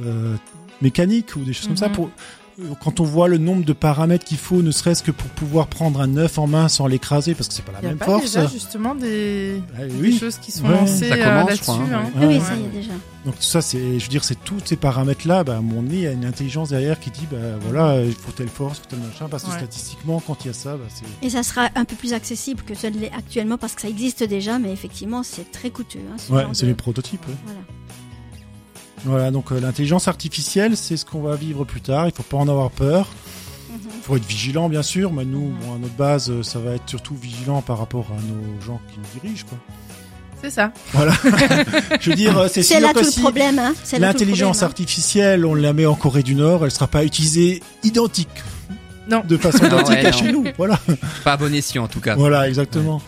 euh, 0.00 0.36
mécanique 0.80 1.36
ou 1.36 1.40
des 1.40 1.52
choses 1.52 1.68
comme 1.68 1.76
ça. 1.76 1.88
Mhm. 1.88 1.94
Pour, 1.94 2.10
quand 2.80 3.00
on 3.00 3.04
voit 3.04 3.28
le 3.28 3.38
nombre 3.38 3.64
de 3.64 3.72
paramètres 3.72 4.24
qu'il 4.24 4.36
faut, 4.38 4.62
ne 4.62 4.70
serait-ce 4.70 5.02
que 5.02 5.10
pour 5.10 5.28
pouvoir 5.30 5.66
prendre 5.66 6.00
un 6.00 6.16
œuf 6.16 6.38
en 6.38 6.46
main 6.46 6.68
sans 6.68 6.86
l'écraser, 6.86 7.34
parce 7.34 7.48
que 7.48 7.54
c'est 7.54 7.64
pas 7.64 7.72
la 7.72 7.78
Il 7.80 7.82
y 7.82 7.86
a 7.86 7.88
même 7.90 7.98
pas 7.98 8.04
force. 8.06 8.22
déjà 8.24 8.46
justement 8.46 8.94
des, 8.94 9.62
Ah 9.78 9.86
des 9.86 10.12
choses 10.12 10.38
qui 10.38 10.52
sont 10.52 10.64
Ouais. 10.64 10.70
lancées 10.72 11.08
Ça 11.08 11.14
euh, 11.14 11.24
commence, 11.24 11.42
je 11.42 11.46
là-dessus. 11.48 11.62
crois, 11.62 11.74
hein, 11.76 11.88
hein. 11.92 12.10
Oui, 12.16 12.26
oui, 12.26 12.34
Ouais. 12.34 12.40
ça 12.40 12.54
y 12.56 12.64
est 12.64 12.68
déjà. 12.80 12.92
Donc 13.26 13.36
tout 13.36 13.42
ça, 13.42 13.60
c'est, 13.60 13.98
je 13.98 14.04
veux 14.04 14.08
dire, 14.10 14.24
c'est 14.24 14.42
tous 14.44 14.60
ces 14.64 14.76
paramètres-là. 14.76 15.44
Bah, 15.44 15.58
à 15.58 15.60
mon 15.60 15.82
nez, 15.82 15.94
il 15.94 16.00
y 16.02 16.06
a 16.06 16.12
une 16.12 16.24
intelligence 16.24 16.70
derrière 16.70 16.98
qui 17.00 17.10
dit, 17.10 17.26
bah 17.30 17.36
voilà, 17.60 18.02
il 18.02 18.12
faut 18.14 18.32
telle 18.32 18.48
force, 18.48 18.78
faut 18.78 18.86
tel 18.88 18.98
machin, 19.00 19.28
parce 19.30 19.42
que 19.44 19.50
Ouais. 19.50 19.58
statistiquement, 19.58 20.22
quand 20.26 20.44
il 20.44 20.48
y 20.48 20.50
a 20.50 20.54
ça, 20.54 20.76
bah, 20.76 20.84
c'est. 20.88 21.04
Et 21.26 21.30
ça 21.30 21.42
sera 21.42 21.68
un 21.74 21.84
peu 21.84 21.96
plus 21.96 22.12
accessible 22.14 22.62
que 22.62 22.74
ce 22.74 22.86
l'est 22.86 23.12
actuellement 23.12 23.58
parce 23.58 23.74
que 23.74 23.82
ça 23.82 23.88
existe 23.88 24.22
déjà, 24.24 24.58
mais 24.58 24.72
effectivement, 24.72 25.22
c'est 25.22 25.50
très 25.52 25.70
coûteux. 25.70 25.98
Hein, 26.10 26.16
ce 26.16 26.32
Ouais, 26.32 26.44
c'est 26.54 26.62
de- 26.62 26.68
les 26.68 26.74
prototypes. 26.74 27.26
ouais. 27.28 27.34
Voilà. 27.44 27.60
Voilà, 29.04 29.30
donc 29.30 29.52
euh, 29.52 29.60
l'intelligence 29.60 30.08
artificielle, 30.08 30.76
c'est 30.76 30.96
ce 30.96 31.04
qu'on 31.04 31.22
va 31.22 31.36
vivre 31.36 31.64
plus 31.64 31.80
tard. 31.80 32.06
Il 32.06 32.12
faut 32.12 32.22
pas 32.22 32.36
en 32.36 32.48
avoir 32.48 32.70
peur. 32.70 33.08
Mhm. 33.70 33.78
Il 33.96 34.02
faut 34.02 34.16
être 34.16 34.26
vigilant, 34.26 34.68
bien 34.68 34.82
sûr. 34.82 35.12
Mais 35.12 35.24
nous, 35.24 35.52
bon, 35.62 35.74
à 35.74 35.78
notre 35.78 35.94
base, 35.94 36.30
euh, 36.30 36.42
ça 36.42 36.58
va 36.58 36.72
être 36.74 36.88
surtout 36.88 37.14
vigilant 37.14 37.62
par 37.62 37.78
rapport 37.78 38.06
à 38.10 38.20
nos 38.20 38.60
gens 38.66 38.80
qui 38.92 38.98
nous 38.98 39.20
dirigent, 39.20 39.46
quoi. 39.48 39.58
C'est 40.42 40.50
ça. 40.50 40.72
Voilà. 40.92 41.12
je 42.00 42.10
veux 42.10 42.16
dire, 42.16 42.38
euh, 42.38 42.48
c'est 42.50 42.62
sûr 42.62 42.80
là 42.80 42.94
que 42.94 43.00
tout 43.00 43.10
si 43.10 43.18
le 43.18 43.24
problème. 43.24 43.58
Hein. 43.58 43.74
le 43.92 43.98
l'intelligence 43.98 44.58
problème, 44.58 44.64
hein. 44.64 44.70
artificielle, 44.70 45.44
on 45.44 45.54
la 45.54 45.72
met 45.74 45.84
en 45.84 45.94
Corée 45.94 46.22
du 46.22 46.34
Nord, 46.34 46.64
elle 46.64 46.70
sera 46.70 46.86
pas 46.86 47.04
utilisée 47.04 47.62
identique. 47.82 48.28
Non. 49.08 49.22
De 49.26 49.36
façon 49.36 49.58
Ah 49.64 49.66
identique 49.66 49.96
ouais, 49.96 50.06
à 50.06 50.10
non. 50.10 50.16
chez 50.16 50.32
nous. 50.32 50.44
Voilà. 50.56 50.80
Pas 51.24 51.34
à 51.34 51.36
bon 51.36 51.52
escient 51.54 51.84
en 51.84 51.88
tout 51.88 52.00
cas. 52.00 52.14
Voilà, 52.14 52.48
exactement. 52.48 53.02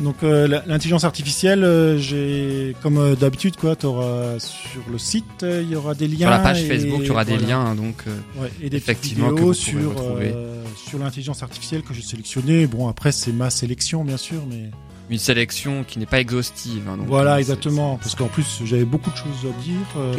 Donc 0.00 0.22
euh, 0.22 0.46
l'intelligence 0.66 1.02
artificielle, 1.02 1.64
euh, 1.64 1.98
j'ai 1.98 2.76
comme 2.82 2.98
euh, 2.98 3.16
d'habitude 3.16 3.56
quoi, 3.56 3.74
t'auras 3.74 4.38
sur 4.38 4.82
le 4.92 4.96
site, 4.96 5.42
euh, 5.42 5.60
il 5.64 5.70
y 5.70 5.76
aura 5.76 5.94
des 5.94 6.06
liens. 6.06 6.18
Sur 6.18 6.30
la 6.30 6.38
page 6.38 6.62
et 6.62 6.68
Facebook, 6.68 7.00
il 7.02 7.06
y 7.06 7.10
aura 7.10 7.24
des 7.24 7.36
voilà. 7.36 7.46
liens, 7.48 7.74
donc 7.74 8.04
euh, 8.06 8.16
Ouais, 8.40 8.50
et 8.62 8.70
des 8.70 8.76
Effectivement, 8.76 9.30
vidéos 9.30 9.52
sur 9.52 9.94
sur 10.76 10.98
l'intelligence 11.00 11.42
artificielle 11.42 11.82
que 11.82 11.92
j'ai 11.94 12.02
sélectionné. 12.02 12.66
Bon 12.68 12.86
après 12.88 13.10
c'est 13.10 13.32
ma 13.32 13.50
sélection 13.50 14.04
bien 14.04 14.16
sûr, 14.16 14.40
mais 14.48 14.70
une 15.10 15.18
sélection 15.18 15.84
qui 15.86 15.98
n'est 15.98 16.06
pas 16.06 16.20
exhaustive. 16.20 16.82
hein, 16.88 16.96
donc, 16.96 17.06
voilà 17.06 17.34
euh, 17.34 17.38
exactement 17.38 17.96
parce 18.02 18.14
qu'en 18.14 18.26
plus 18.26 18.60
j'avais 18.64 18.84
beaucoup 18.84 19.10
de 19.10 19.16
choses 19.16 19.50
à 19.50 19.62
dire. 19.62 19.76
euh, 19.96 20.14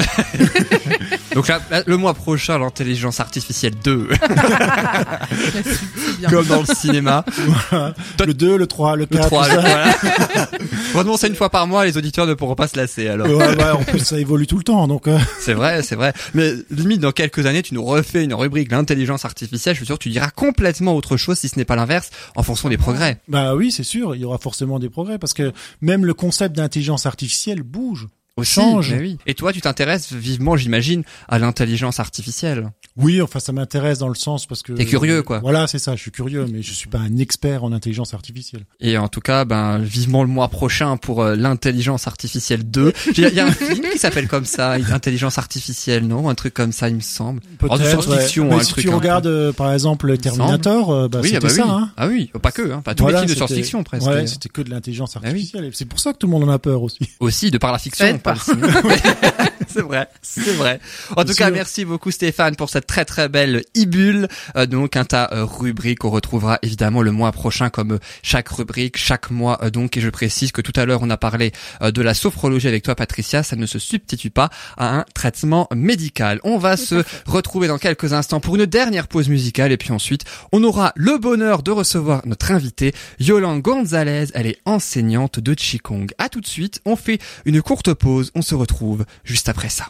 Donc 1.36 1.48
là, 1.48 1.60
là, 1.70 1.84
le 1.86 1.98
mois 1.98 2.14
prochain, 2.14 2.58
l'intelligence 2.58 3.20
artificielle 3.20 3.76
2, 3.84 4.10
La 4.10 5.28
suite, 5.64 5.90
c'est 5.96 6.18
bien. 6.20 6.30
comme 6.30 6.46
dans 6.48 6.62
le 6.62 6.66
cinéma. 6.76 7.24
voilà. 7.70 7.94
Toi- 8.18 8.26
le 8.26 8.34
2, 8.34 8.58
le 8.58 8.68
3, 8.68 8.96
le 8.96 9.02
Le 9.02 9.06
4. 9.08 9.28
3, 9.28 9.46
tout 9.48 9.54
ça. 9.56 9.60
voilà. 9.62 9.94
Vraiment, 10.94 11.18
c'est 11.18 11.28
une 11.28 11.36
fois 11.36 11.50
par 11.50 11.68
mois, 11.68 11.86
les 11.86 11.98
auditeurs 11.98 12.26
ne 12.26 12.34
pourront 12.34 12.56
pas 12.56 12.68
se 12.68 12.78
lasser 12.78 13.08
alors. 13.08 13.28
Ouais, 13.28 13.56
ouais, 13.56 13.70
en 13.72 13.84
plus 13.84 14.00
ça 14.00 14.20
évolue 14.20 14.48
tout 14.48 14.58
le 14.58 14.64
temps 14.64 14.88
donc 14.88 15.08
euh, 15.08 15.18
C'est 15.40 15.54
vrai, 15.54 15.84
c'est 15.84 15.96
vrai. 15.96 16.14
Mais 16.34 16.54
limite, 16.72 17.00
dans 17.00 17.12
quelques 17.12 17.46
années, 17.46 17.62
tu 17.62 17.74
nous 17.74 17.84
refais 17.86 18.24
une 18.24 18.34
rubrique 18.34 18.72
l'intelligence 18.72 19.26
artificielle. 19.26 19.76
Je 19.76 19.80
suis 19.80 19.86
sûr 19.86 19.98
que 19.98 20.04
tu 20.04 20.10
diras 20.10 20.30
complètement 20.32 20.96
autre 20.96 21.18
chose 21.18 21.38
si 21.38 21.48
ce 21.50 21.58
n'est 21.58 21.66
pas 21.66 21.76
l'inverse 21.76 22.10
en 22.36 22.44
fonction 22.44 22.70
des 22.70 22.78
progrès. 22.78 23.18
bah 23.28 23.56
oui, 23.56 23.72
c'est 23.72 23.84
sûr, 23.84 24.16
il 24.16 24.22
y 24.22 24.26
aura 24.26 24.38
forcément 24.40 24.79
des 24.80 24.90
progrès 24.90 25.20
parce 25.20 25.34
que 25.34 25.52
même 25.82 26.06
le 26.06 26.14
concept 26.14 26.56
d'intelligence 26.56 27.06
artificielle 27.06 27.64
bouge. 27.64 28.08
Change. 28.44 28.94
oui. 29.00 29.18
Et 29.28 29.34
toi, 29.34 29.54
tu 29.54 29.62
t'intéresses 29.62 30.12
vivement, 30.14 30.56
j'imagine, 30.58 31.04
à 31.28 31.40
l'intelligence 31.40 32.00
artificielle. 32.00 32.72
Oui, 32.98 33.22
enfin 33.22 33.40
ça 33.40 33.52
m'intéresse 33.54 34.00
dans 34.00 34.10
le 34.10 34.16
sens 34.16 34.46
parce 34.46 34.62
que 34.64 34.74
T'es 34.74 34.86
curieux, 34.86 35.24
quoi. 35.24 35.40
Voilà, 35.40 35.68
c'est 35.68 35.80
ça, 35.80 35.96
je 35.96 36.02
suis 36.02 36.12
curieux 36.12 36.46
mais 36.52 36.62
je 36.62 36.74
suis 36.74 36.90
pas 36.90 36.98
un 37.00 37.18
expert 37.18 37.64
en 37.64 37.72
intelligence 37.72 38.14
artificielle. 38.14 38.66
Et 38.80 38.98
en 38.98 39.08
tout 39.08 39.22
cas, 39.22 39.46
ben, 39.46 39.78
vivement 39.80 40.24
le 40.24 40.30
mois 40.30 40.48
prochain 40.50 40.98
pour 40.98 41.22
euh, 41.24 41.36
l'intelligence 41.36 42.08
artificielle 42.08 42.70
2. 42.70 42.94
Il 43.16 43.20
y, 43.20 43.26
a- 43.26 43.30
il 43.30 43.36
y 43.36 43.40
a 43.40 43.46
un 43.48 43.52
film 43.52 43.86
qui 43.92 44.00
s'appelle 44.00 44.28
comme 44.28 44.46
ça, 44.46 44.72
intelligence 44.92 45.38
artificielle, 45.38 46.06
non? 46.08 46.30
Un 46.30 46.36
truc 46.36 46.54
comme 46.54 46.72
ça, 46.72 46.90
il 46.90 46.96
me 46.96 47.00
semble. 47.02 47.42
Oh, 47.64 47.78
de 47.78 47.84
science-fiction, 47.84 48.44
ouais. 48.46 48.50
hein, 48.50 48.54
Mais 48.56 48.60
le 48.60 48.64
si 48.66 48.72
truc, 48.72 48.84
tu 48.86 48.92
hein. 48.92 48.96
regardes 48.96 49.28
euh, 49.28 49.54
par 49.54 49.72
exemple 49.74 50.18
Terminator, 50.18 50.92
euh, 50.92 51.08
bah, 51.08 51.20
oui, 51.22 51.30
c'était 51.30 51.38
ah 51.38 51.40
bah 51.42 51.50
ça 51.50 51.64
oui. 51.64 51.70
hein. 51.72 51.92
Ah 51.98 52.08
oui, 52.08 52.32
pas 52.42 52.52
que, 52.52 52.72
hein, 52.72 52.82
pas 52.82 52.96
tous 52.96 53.04
Voilà, 53.04 53.22
les 53.22 53.28
films 53.28 53.36
de 53.36 53.40
c'était- 53.40 53.48
science-fiction 53.54 53.84
presque. 53.84 54.08
Ouais, 54.08 54.28
c'était 54.28 54.50
que 54.50 54.62
de 54.62 54.70
l'intelligence 54.70 55.14
Ah 55.16 55.20
oui. 55.24 55.30
artificielle. 55.30 55.70
C'est 55.74 55.86
pour 55.86 56.00
ça 56.00 56.12
que 56.14 56.18
tout 56.18 56.28
le 56.28 56.32
monde 56.32 56.44
en 56.44 56.50
a 56.52 56.60
peur 56.60 56.82
aussi. 56.84 57.00
Aussi, 57.20 57.52
de 57.52 57.58
par 57.58 57.72
la 57.72 57.80
fiction. 57.80 58.06
Faites 58.06 58.22
pas 58.34 58.40
c'est 59.68 59.82
vrai, 59.82 60.08
c'est 60.22 60.54
vrai. 60.54 60.80
En 61.16 61.24
tout 61.24 61.34
cas, 61.34 61.52
merci 61.52 61.86
beaucoup 61.86 62.12
Stéphane 62.12 62.56
pour 62.56 62.70
cette 62.70 62.88
très 62.88 63.06
très 63.06 63.30
belle 63.30 63.64
ibule. 63.76 64.28
Euh, 64.56 64.66
donc 64.66 64.96
un 64.96 65.06
tas 65.06 65.30
euh, 65.32 65.46
rubrique 65.46 66.00
qu'on 66.00 66.10
retrouvera 66.10 66.60
évidemment 66.62 67.02
le 67.02 67.12
mois 67.12 67.32
prochain 67.32 67.70
comme 67.70 67.94
euh, 67.94 68.00
chaque 68.24 68.50
rubrique, 68.50 68.98
chaque 68.98 69.32
mois 69.32 69.60
euh, 69.64 69.70
donc. 69.70 69.98
Et 69.98 70.02
je 70.02 70.10
précise 70.10 70.52
que 70.52 70.62
tout 70.62 70.74
à 70.76 70.86
l'heure 70.86 71.00
on 71.02 71.10
a 71.10 71.18
parlé 71.18 71.52
de 71.82 72.02
la 72.02 72.14
sophrologie 72.14 72.68
avec 72.68 72.84
toi 72.84 72.96
Patricia, 72.96 73.44
ça 73.44 73.56
ne 73.56 73.66
se 73.66 73.80
substitue 73.80 74.30
pas 74.30 74.50
à 74.78 74.96
un 74.96 75.06
traitement 75.14 75.68
médical. 75.74 76.40
On 76.44 76.58
va 76.58 76.78
se 76.78 77.04
retrouver 77.26 77.68
dans 77.68 77.78
quelques 77.78 78.14
instants 78.14 78.40
pour 78.40 78.56
une 78.56 78.66
dernière 78.66 79.08
pause 79.08 79.30
musicale 79.30 79.72
et 79.72 79.78
puis 79.78 79.92
ensuite 79.92 80.24
on 80.52 80.64
aura 80.64 80.94
le 80.96 81.18
bonheur 81.18 81.64
de 81.64 81.72
recevoir 81.72 82.22
notre 82.26 82.52
invitée 82.52 82.94
Yolande 83.20 83.62
Gonzalez. 83.62 84.28
Elle 84.34 84.48
est 84.48 84.60
enseignante 84.66 85.40
de 85.40 85.54
Qigong. 85.54 86.08
À 86.18 86.30
tout 86.30 86.42
de 86.42 86.48
suite, 86.48 86.82
on 86.86 86.96
fait 86.96 87.20
une 87.46 87.62
courte 87.62 87.94
pause, 87.94 88.19
on 88.36 88.42
se 88.42 88.56
retrouve 88.56 89.06
juste 89.24 89.50
après 89.50 89.70
ça. 89.70 89.86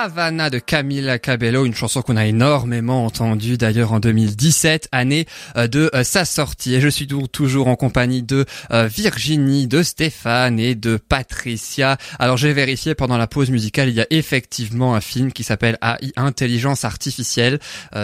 Havana 0.00 0.48
de 0.48 0.58
Camila 0.58 1.18
Cabello, 1.18 1.66
une 1.66 1.74
chanson 1.74 2.00
qu'on 2.00 2.16
a 2.16 2.24
énormément 2.24 3.04
entendue 3.04 3.58
d'ailleurs 3.58 3.92
en 3.92 4.00
2017, 4.00 4.88
année 4.92 5.26
euh, 5.56 5.66
de 5.66 5.90
euh, 5.94 6.04
sa 6.04 6.24
sortie. 6.24 6.74
Et 6.74 6.80
je 6.80 6.88
suis 6.88 7.06
toujours 7.30 7.68
en 7.68 7.76
compagnie 7.76 8.22
de 8.22 8.46
euh, 8.70 8.86
Virginie, 8.86 9.66
de 9.66 9.82
Stéphane 9.82 10.58
et 10.58 10.74
de 10.74 10.96
Patricia. 10.96 11.98
Alors 12.18 12.38
j'ai 12.38 12.54
vérifié 12.54 12.94
pendant 12.94 13.18
la 13.18 13.26
pause 13.26 13.50
musicale, 13.50 13.90
il 13.90 13.94
y 13.94 14.00
a 14.00 14.06
effectivement 14.08 14.94
un 14.94 15.02
film 15.02 15.32
qui 15.32 15.44
s'appelle 15.44 15.76
Intelligence 16.16 16.84
Artificielle. 16.84 17.58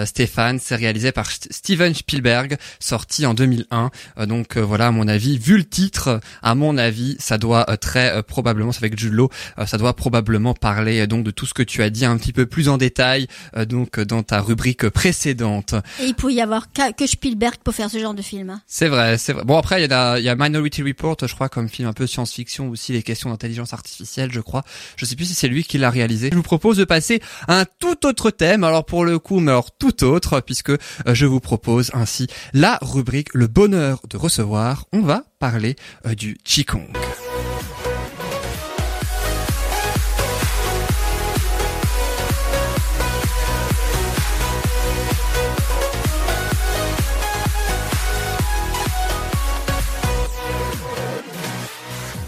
Stéphane, 0.04 0.58
c'est 0.58 0.76
réalisé 0.76 1.12
par 1.12 1.30
St- 1.30 1.50
Steven 1.50 1.94
Spielberg, 1.94 2.58
sorti 2.78 3.24
en 3.24 3.32
2001. 3.32 3.90
Euh, 4.18 4.26
donc 4.26 4.58
voilà, 4.58 4.88
à 4.88 4.90
mon 4.90 5.08
avis, 5.08 5.38
vu 5.38 5.56
le 5.56 5.64
titre, 5.64 6.20
à 6.42 6.54
mon 6.54 6.76
avis, 6.76 7.16
ça 7.18 7.38
doit 7.38 7.64
très 7.78 8.22
probablement, 8.22 8.72
c'est 8.72 8.84
avec 8.84 8.96
euh, 9.02 9.66
ça 9.66 9.78
doit 9.78 9.94
probablement 9.94 10.54
parler 10.54 11.06
donc 11.06 11.24
de 11.24 11.30
tout 11.30 11.46
ce 11.46 11.54
que 11.54 11.62
tu 11.62 11.82
as 11.82 11.85
dit 11.90 12.04
un 12.04 12.16
petit 12.16 12.32
peu 12.32 12.46
plus 12.46 12.68
en 12.68 12.76
détail 12.76 13.26
euh, 13.56 13.64
donc 13.64 13.98
euh, 13.98 14.04
dans 14.04 14.22
ta 14.22 14.40
rubrique 14.40 14.88
précédente. 14.88 15.74
Et 16.00 16.06
il 16.06 16.14
peut 16.14 16.32
y 16.32 16.40
avoir 16.40 16.68
que 16.72 17.06
Spielberg 17.06 17.56
pour 17.62 17.74
faire 17.74 17.90
ce 17.90 17.98
genre 17.98 18.14
de 18.14 18.22
film. 18.22 18.50
hein. 18.50 18.60
C'est 18.66 18.88
vrai, 18.88 19.18
c'est 19.18 19.32
vrai. 19.32 19.44
Bon 19.44 19.56
après 19.56 19.82
il 19.82 19.90
y 19.90 19.92
a 19.92 20.18
il 20.18 20.24
y 20.24 20.28
a 20.28 20.36
Minority 20.36 20.82
Report, 20.82 21.16
je 21.26 21.34
crois 21.34 21.48
comme 21.48 21.68
film 21.68 21.88
un 21.88 21.92
peu 21.92 22.06
science-fiction 22.06 22.68
aussi 22.70 22.92
les 22.92 23.02
questions 23.02 23.30
d'intelligence 23.30 23.72
artificielle, 23.72 24.30
je 24.32 24.40
crois. 24.40 24.62
Je 24.96 25.04
sais 25.04 25.16
plus 25.16 25.26
si 25.26 25.34
c'est 25.34 25.48
lui 25.48 25.64
qui 25.64 25.78
l'a 25.78 25.90
réalisé. 25.90 26.30
Je 26.30 26.36
vous 26.36 26.42
propose 26.42 26.76
de 26.76 26.84
passer 26.84 27.20
à 27.48 27.60
un 27.60 27.64
tout 27.78 28.06
autre 28.06 28.30
thème. 28.30 28.64
Alors 28.64 28.84
pour 28.84 29.04
le 29.04 29.18
coup, 29.18 29.40
mais 29.40 29.50
alors 29.50 29.70
tout 29.76 30.04
autre 30.04 30.40
puisque 30.40 30.70
euh, 30.70 30.76
je 31.06 31.26
vous 31.26 31.40
propose 31.40 31.90
ainsi 31.94 32.26
la 32.52 32.78
rubrique 32.82 33.28
le 33.34 33.46
bonheur 33.46 34.00
de 34.08 34.16
recevoir. 34.16 34.86
On 34.92 35.00
va 35.00 35.24
parler 35.38 35.76
du 36.16 36.36
Qigong. 36.44 36.86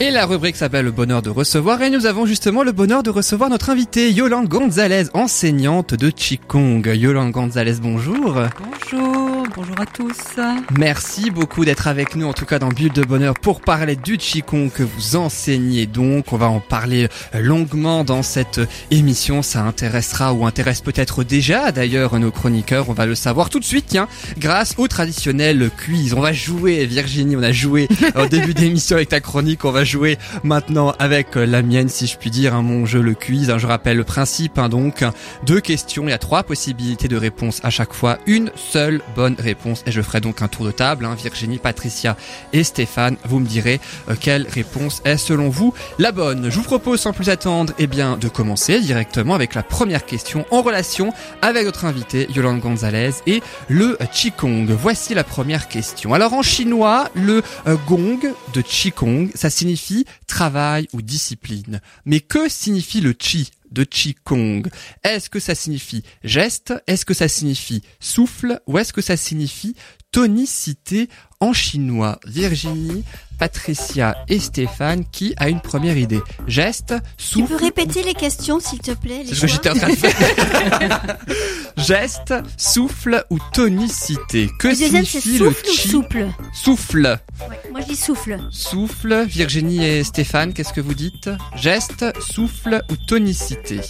Et 0.00 0.12
la 0.12 0.26
rubrique 0.26 0.54
s'appelle 0.54 0.84
le 0.84 0.92
bonheur 0.92 1.22
de 1.22 1.30
recevoir 1.30 1.82
et 1.82 1.90
nous 1.90 2.06
avons 2.06 2.24
justement 2.24 2.62
le 2.62 2.70
bonheur 2.70 3.02
de 3.02 3.10
recevoir 3.10 3.50
notre 3.50 3.68
invitée 3.68 4.12
Yolande 4.12 4.46
Gonzalez, 4.46 5.06
enseignante 5.12 5.92
de 5.94 6.08
Qigong. 6.10 6.86
Yolande 6.86 7.32
Gonzalez, 7.32 7.80
bonjour. 7.82 8.40
Bonjour, 8.60 9.42
bonjour 9.56 9.80
à 9.80 9.86
tous. 9.86 10.40
Merci 10.78 11.32
beaucoup 11.32 11.64
d'être 11.64 11.88
avec 11.88 12.14
nous, 12.14 12.28
en 12.28 12.32
tout 12.32 12.44
cas 12.44 12.60
dans 12.60 12.68
Bulle 12.68 12.92
de 12.92 13.02
Bonheur, 13.02 13.34
pour 13.34 13.60
parler 13.60 13.96
du 13.96 14.18
Qigong 14.18 14.70
que 14.70 14.84
vous 14.84 15.16
enseignez 15.16 15.86
donc. 15.86 16.32
On 16.32 16.36
va 16.36 16.48
en 16.48 16.60
parler 16.60 17.08
longuement 17.34 18.04
dans 18.04 18.22
cette 18.22 18.60
émission. 18.92 19.42
Ça 19.42 19.62
intéressera 19.64 20.32
ou 20.32 20.46
intéresse 20.46 20.80
peut-être 20.80 21.24
déjà 21.24 21.72
d'ailleurs 21.72 22.16
nos 22.20 22.30
chroniqueurs. 22.30 22.88
On 22.88 22.92
va 22.92 23.04
le 23.04 23.16
savoir 23.16 23.50
tout 23.50 23.58
de 23.58 23.64
suite, 23.64 23.86
tiens, 23.88 24.06
grâce 24.38 24.74
au 24.78 24.86
traditionnel 24.86 25.72
quiz. 25.84 26.14
On 26.14 26.20
va 26.20 26.32
jouer, 26.32 26.86
Virginie, 26.86 27.34
on 27.34 27.42
a 27.42 27.50
joué 27.50 27.88
au 28.14 28.26
début 28.26 28.54
d'émission 28.54 28.94
avec 28.94 29.08
ta 29.08 29.18
chronique. 29.18 29.64
On 29.64 29.72
va 29.72 29.88
jouer 29.89 30.19
maintenant 30.44 30.94
avec 31.01 31.36
euh, 31.36 31.44
la 31.44 31.62
mienne, 31.62 31.89
si 31.89 32.06
je 32.06 32.16
puis 32.16 32.31
dire, 32.31 32.55
hein, 32.55 32.62
mon 32.62 32.86
jeu, 32.86 33.01
le 33.01 33.15
quiz. 33.15 33.51
hein. 33.51 33.59
Je 33.59 33.66
rappelle 33.66 33.97
le 33.97 34.05
principe, 34.05 34.59
hein, 34.59 34.69
donc. 34.69 35.05
Deux 35.44 35.60
questions, 35.60 36.05
il 36.05 36.10
y 36.10 36.12
a 36.12 36.19
trois 36.19 36.43
possibilités 36.44 37.09
de 37.09 37.16
réponse 37.16 37.60
à 37.65 37.70
chaque 37.70 37.93
fois. 37.94 38.19
Une 38.27 38.52
seule 38.55 39.01
bonne 39.16 39.35
réponse. 39.39 39.82
Et 39.86 39.90
je 39.90 40.02
ferai 40.02 40.20
donc 40.20 40.43
un 40.43 40.48
tour 40.48 40.65
de 40.66 40.70
table. 40.70 41.05
hein. 41.05 41.16
Virginie, 41.20 41.59
Patricia 41.59 42.16
et 42.52 42.62
Stéphane, 42.62 43.16
vous 43.24 43.40
me 43.40 43.47
direz 43.47 43.81
euh, 44.09 44.15
quelle 44.20 44.47
réponse 44.48 45.01
est 45.05 45.16
selon 45.16 45.48
vous 45.48 45.73
la 45.98 46.12
bonne. 46.12 46.51
Je 46.51 46.56
vous 46.56 46.62
propose 46.62 47.01
sans 47.01 47.12
plus 47.12 47.28
attendre 47.31 47.73
eh 47.78 47.86
bien, 47.86 48.16
de 48.16 48.28
commencer 48.28 48.81
directement 48.81 49.35
avec 49.35 49.55
la 49.55 49.62
première 49.62 50.05
question 50.05 50.44
en 50.51 50.62
relation 50.62 51.12
avec 51.43 51.65
notre 51.65 51.85
invité 51.86 52.28
Yolande 52.35 52.60
Gonzalez 52.60 53.10
et 53.27 53.43
le 53.69 53.97
Qigong. 54.12 54.66
Voici 54.70 55.15
la 55.15 55.24
première 55.24 55.69
question. 55.69 56.12
Alors 56.15 56.35
en 56.35 56.43
chinois, 56.43 57.09
le 57.15 57.43
euh, 57.66 57.77
gong 57.86 58.19
de 58.52 58.60
Qigong, 58.60 59.31
ça 59.35 59.48
signifie 59.51 59.77
travail 60.26 60.88
ou 60.92 61.02
discipline. 61.02 61.80
Mais 62.05 62.20
que 62.20 62.48
signifie 62.48 63.00
le 63.00 63.12
Qi 63.12 63.50
de 63.70 63.84
Qigong? 63.84 64.68
Est-ce 65.05 65.30
que 65.30 65.40
ça 65.40 65.55
signifie 65.55 66.02
geste? 66.24 66.74
Est-ce 66.86 67.05
que 67.05 67.14
ça 67.14 67.28
signifie 67.28 67.82
souffle? 68.00 68.60
Ou 68.66 68.78
est-ce 68.78 68.92
que 68.92 69.02
ça 69.02 69.16
signifie 69.16 69.74
tonicité 70.10 71.09
en 71.40 71.52
chinois 71.52 72.18
Virginie, 72.26 73.05
Patricia 73.39 74.16
et 74.28 74.40
Stéphane, 74.40 75.05
qui 75.12 75.35
a 75.36 75.48
une 75.48 75.60
première 75.60 75.97
idée 75.97 76.20
Geste, 76.48 76.94
Tu 77.16 77.24
souffle 77.39 77.55
peux 77.56 77.64
répéter 77.64 78.02
les 78.02 78.14
questions, 78.14 78.59
s'il 78.59 78.80
te 78.80 78.90
plaît 78.90 79.22
les 79.22 79.28
c'est 79.28 79.35
ce 79.36 79.40
que 79.43 79.47
j'étais 79.47 79.70
en 79.70 79.74
train 79.74 79.90
de 79.90 79.94
faire. 79.94 81.16
Geste, 81.76 82.35
souffle 82.56 83.24
ou 83.30 83.39
tonicité. 83.52 84.48
Que 84.59 84.74
signifie 84.74 85.39
le 85.39 85.51
souffle 85.52 85.66
ou 85.68 85.72
chi 85.72 85.89
souple 85.89 86.26
Souffle. 86.52 87.18
Ouais, 87.48 87.60
Moi, 87.70 87.80
je 87.82 87.86
dis 87.86 87.97
souffle. 87.97 88.40
Souffle. 88.51 89.24
Virginie 89.28 89.85
et 89.85 90.02
Stéphane, 90.02 90.52
qu'est-ce 90.52 90.72
que 90.72 90.80
vous 90.80 90.94
dites? 90.94 91.30
Geste, 91.55 92.05
souffle 92.20 92.82
ou 92.90 92.97
tonicité? 93.06 93.80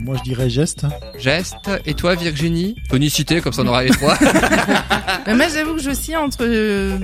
Moi, 0.00 0.16
je 0.16 0.22
dirais 0.22 0.48
geste. 0.48 0.86
Geste. 1.18 1.70
Et 1.84 1.92
toi, 1.92 2.14
Virginie? 2.14 2.76
Tonicité, 2.88 3.42
comme 3.42 3.52
ça 3.52 3.60
on 3.62 3.66
aura 3.66 3.84
les 3.84 3.90
trois. 3.90 4.16
Mais 5.26 5.34
moi, 5.34 5.47
j'avoue 5.52 5.74
que 5.74 5.82
j'oscille 5.82 6.16
entre, 6.16 6.38
euh, 6.42 6.98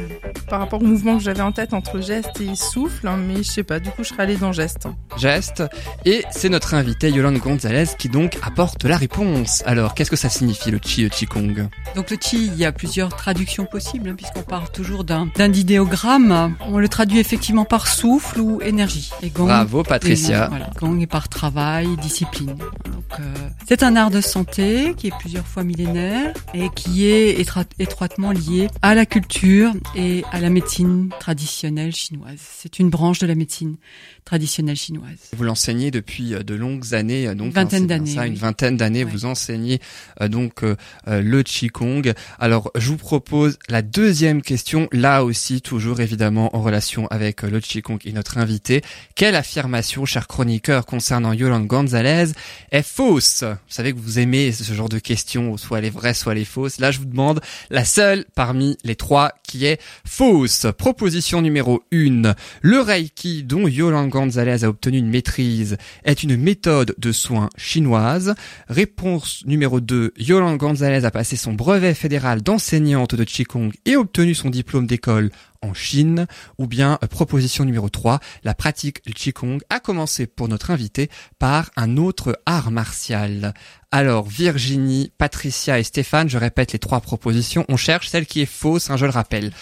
par 0.48 0.60
rapport 0.60 0.82
au 0.82 0.84
mouvement 0.84 1.16
que 1.16 1.22
j'avais 1.22 1.40
en 1.40 1.52
tête, 1.52 1.72
entre 1.74 2.00
geste 2.00 2.40
et 2.40 2.54
souffle, 2.54 3.06
hein, 3.08 3.16
mais 3.16 3.36
je 3.38 3.50
sais 3.50 3.62
pas, 3.62 3.80
du 3.80 3.90
coup, 3.90 4.02
je 4.04 4.08
serais 4.08 4.24
allée 4.24 4.36
dans 4.36 4.52
geste. 4.52 4.86
Geste. 5.16 5.62
Et 6.04 6.24
c'est 6.30 6.48
notre 6.48 6.74
invité 6.74 7.10
Yolande 7.10 7.38
Gonzalez 7.38 7.86
qui 7.98 8.08
donc 8.08 8.38
apporte 8.42 8.84
la 8.84 8.96
réponse. 8.96 9.62
Alors, 9.66 9.94
qu'est-ce 9.94 10.10
que 10.10 10.16
ça 10.16 10.28
signifie 10.28 10.70
le 10.70 10.78
chi, 10.84 11.02
le 11.02 11.08
qigong 11.08 11.68
Donc 11.96 12.10
le 12.10 12.16
chi, 12.20 12.46
il 12.46 12.56
y 12.56 12.64
a 12.64 12.72
plusieurs 12.72 13.14
traductions 13.16 13.64
possibles, 13.66 14.10
hein, 14.10 14.14
puisqu'on 14.16 14.42
parle 14.42 14.70
toujours 14.70 15.04
d'un 15.04 15.26
d'un 15.36 15.52
idéogramme. 15.52 16.54
On 16.60 16.78
le 16.78 16.88
traduit 16.88 17.18
effectivement 17.18 17.64
par 17.64 17.86
souffle 17.86 18.40
ou 18.40 18.60
énergie. 18.62 19.10
Et 19.22 19.30
gong, 19.30 19.46
Bravo, 19.46 19.82
Patricia. 19.82 20.46
et, 20.46 20.48
voilà, 20.48 20.70
gong 20.78 21.00
est 21.00 21.06
par 21.06 21.28
travail, 21.28 21.88
discipline. 22.00 22.54
Donc 22.54 23.20
euh, 23.20 23.34
c'est 23.66 23.82
un 23.82 23.96
art 23.96 24.10
de 24.10 24.20
santé 24.20 24.94
qui 24.96 25.08
est 25.08 25.18
plusieurs 25.18 25.46
fois 25.46 25.64
millénaire 25.64 26.32
et 26.52 26.68
qui 26.74 27.06
est 27.06 27.40
étroitement 27.78 28.30
lié 28.34 28.68
à 28.82 28.94
la 28.94 29.06
culture 29.06 29.72
et 29.94 30.24
à 30.32 30.40
la 30.40 30.50
médecine 30.50 31.10
traditionnelle 31.20 31.94
chinoise. 31.94 32.40
C'est 32.40 32.78
une 32.78 32.90
branche 32.90 33.18
de 33.20 33.26
la 33.26 33.34
médecine 33.34 33.76
traditionnelle 34.24 34.76
chinoise. 34.76 35.18
Vous 35.36 35.44
l'enseignez 35.44 35.90
depuis 35.90 36.34
euh, 36.34 36.42
de 36.42 36.54
longues 36.54 36.94
années, 36.94 37.26
euh, 37.28 37.34
donc 37.34 37.48
Une 37.48 37.52
vingtaine 37.52 37.82
hein, 37.84 37.86
bien 37.86 37.98
d'années, 37.98 38.18
oui. 38.18 38.26
une 38.28 38.34
vingtaine 38.36 38.76
d'années. 38.76 39.04
Ouais. 39.04 39.10
Vous 39.10 39.24
enseignez 39.26 39.80
euh, 40.20 40.28
donc 40.28 40.62
euh, 40.62 40.76
euh, 41.08 41.20
le 41.20 41.42
qigong. 41.42 42.12
Alors, 42.38 42.70
je 42.74 42.88
vous 42.88 42.96
propose 42.96 43.58
la 43.68 43.82
deuxième 43.82 44.42
question, 44.42 44.88
là 44.92 45.24
aussi 45.24 45.60
toujours 45.60 46.00
évidemment 46.00 46.54
en 46.56 46.62
relation 46.62 47.06
avec 47.08 47.42
le 47.42 47.60
qigong 47.60 47.98
et 48.04 48.12
notre 48.12 48.38
invité. 48.38 48.82
Quelle 49.14 49.34
affirmation, 49.34 50.04
cher 50.06 50.26
chroniqueur, 50.26 50.86
concernant 50.86 51.32
Yolande 51.32 51.66
Gonzalez 51.66 52.32
est 52.72 52.82
fausse? 52.86 53.42
Vous 53.42 53.56
savez 53.68 53.92
que 53.92 53.98
vous 53.98 54.18
aimez 54.18 54.52
ce 54.52 54.72
genre 54.72 54.88
de 54.88 54.98
questions, 54.98 55.56
soit 55.56 55.80
les 55.80 55.90
vraies, 55.90 56.14
soit 56.14 56.34
les 56.34 56.44
fausses. 56.44 56.78
Là, 56.78 56.90
je 56.90 56.98
vous 56.98 57.04
demande 57.04 57.40
la 57.70 57.84
seule 57.84 58.24
parmi 58.34 58.78
les 58.84 58.96
trois 58.96 59.32
qui 59.46 59.66
est 59.66 59.80
fausse. 60.06 60.66
Proposition 60.78 61.42
numéro 61.42 61.82
1. 61.92 62.34
Le 62.62 62.80
Reiki, 62.80 63.42
dont 63.42 63.68
Yolande 63.68 64.13
Gonzalez 64.14 64.62
a 64.62 64.68
obtenu 64.68 64.98
une 64.98 65.10
maîtrise, 65.10 65.76
est 66.04 66.22
une 66.22 66.36
méthode 66.36 66.94
de 66.98 67.10
soins 67.10 67.50
chinoise. 67.56 68.36
Réponse 68.68 69.42
numéro 69.44 69.80
2. 69.80 70.12
Yolande 70.16 70.56
Gonzalez 70.56 71.04
a 71.04 71.10
passé 71.10 71.34
son 71.34 71.52
brevet 71.52 71.94
fédéral 71.94 72.40
d'enseignante 72.40 73.16
de 73.16 73.24
Qigong 73.24 73.72
et 73.86 73.96
obtenu 73.96 74.36
son 74.36 74.50
diplôme 74.50 74.86
d'école 74.86 75.30
en 75.62 75.74
Chine. 75.74 76.28
Ou 76.58 76.68
bien, 76.68 77.00
euh, 77.02 77.08
proposition 77.08 77.64
numéro 77.64 77.88
3. 77.88 78.20
La 78.44 78.54
pratique 78.54 79.04
du 79.04 79.14
Qigong 79.14 79.58
a 79.68 79.80
commencé 79.80 80.28
pour 80.28 80.46
notre 80.46 80.70
invité 80.70 81.10
par 81.40 81.72
un 81.74 81.96
autre 81.96 82.38
art 82.46 82.70
martial. 82.70 83.52
Alors, 83.90 84.28
Virginie, 84.28 85.12
Patricia 85.18 85.78
et 85.78 85.84
Stéphane, 85.84 86.28
je 86.28 86.38
répète 86.38 86.72
les 86.72 86.78
trois 86.78 87.00
propositions. 87.00 87.64
On 87.68 87.76
cherche 87.76 88.08
celle 88.08 88.26
qui 88.26 88.40
est 88.40 88.46
fausse, 88.46 88.90
hein, 88.90 88.96
je 88.96 89.06
le 89.06 89.12
rappelle. 89.12 89.52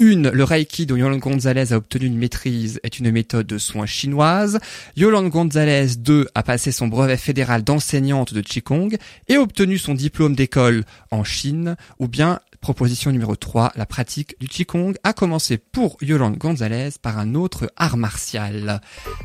Une, 0.00 0.30
le 0.30 0.44
Reiki 0.44 0.86
dont 0.86 0.94
Yolande 0.94 1.18
Gonzalez 1.18 1.72
a 1.72 1.76
obtenu 1.76 2.06
une 2.06 2.18
maîtrise 2.18 2.78
est 2.84 3.00
une 3.00 3.10
méthode 3.10 3.48
de 3.48 3.58
soins 3.58 3.84
chinoise. 3.84 4.60
Yolande 4.96 5.28
Gonzalez, 5.28 5.96
2, 5.96 6.28
a 6.36 6.44
passé 6.44 6.70
son 6.70 6.86
brevet 6.86 7.16
fédéral 7.16 7.64
d'enseignante 7.64 8.32
de 8.32 8.40
Qigong 8.40 8.96
et 9.26 9.38
obtenu 9.38 9.76
son 9.76 9.94
diplôme 9.94 10.36
d'école 10.36 10.84
en 11.10 11.24
Chine. 11.24 11.74
Ou 11.98 12.06
bien, 12.06 12.38
proposition 12.60 13.10
numéro 13.12 13.36
3, 13.36 13.72
la 13.76 13.86
pratique 13.86 14.34
du 14.40 14.48
Qigong 14.48 14.94
a 15.04 15.12
commencé 15.12 15.58
pour 15.58 15.96
Yolande 16.00 16.36
Gonzalez 16.36 16.90
par 17.00 17.18
un 17.18 17.34
autre 17.34 17.70
art 17.76 17.96
martial. 17.96 18.80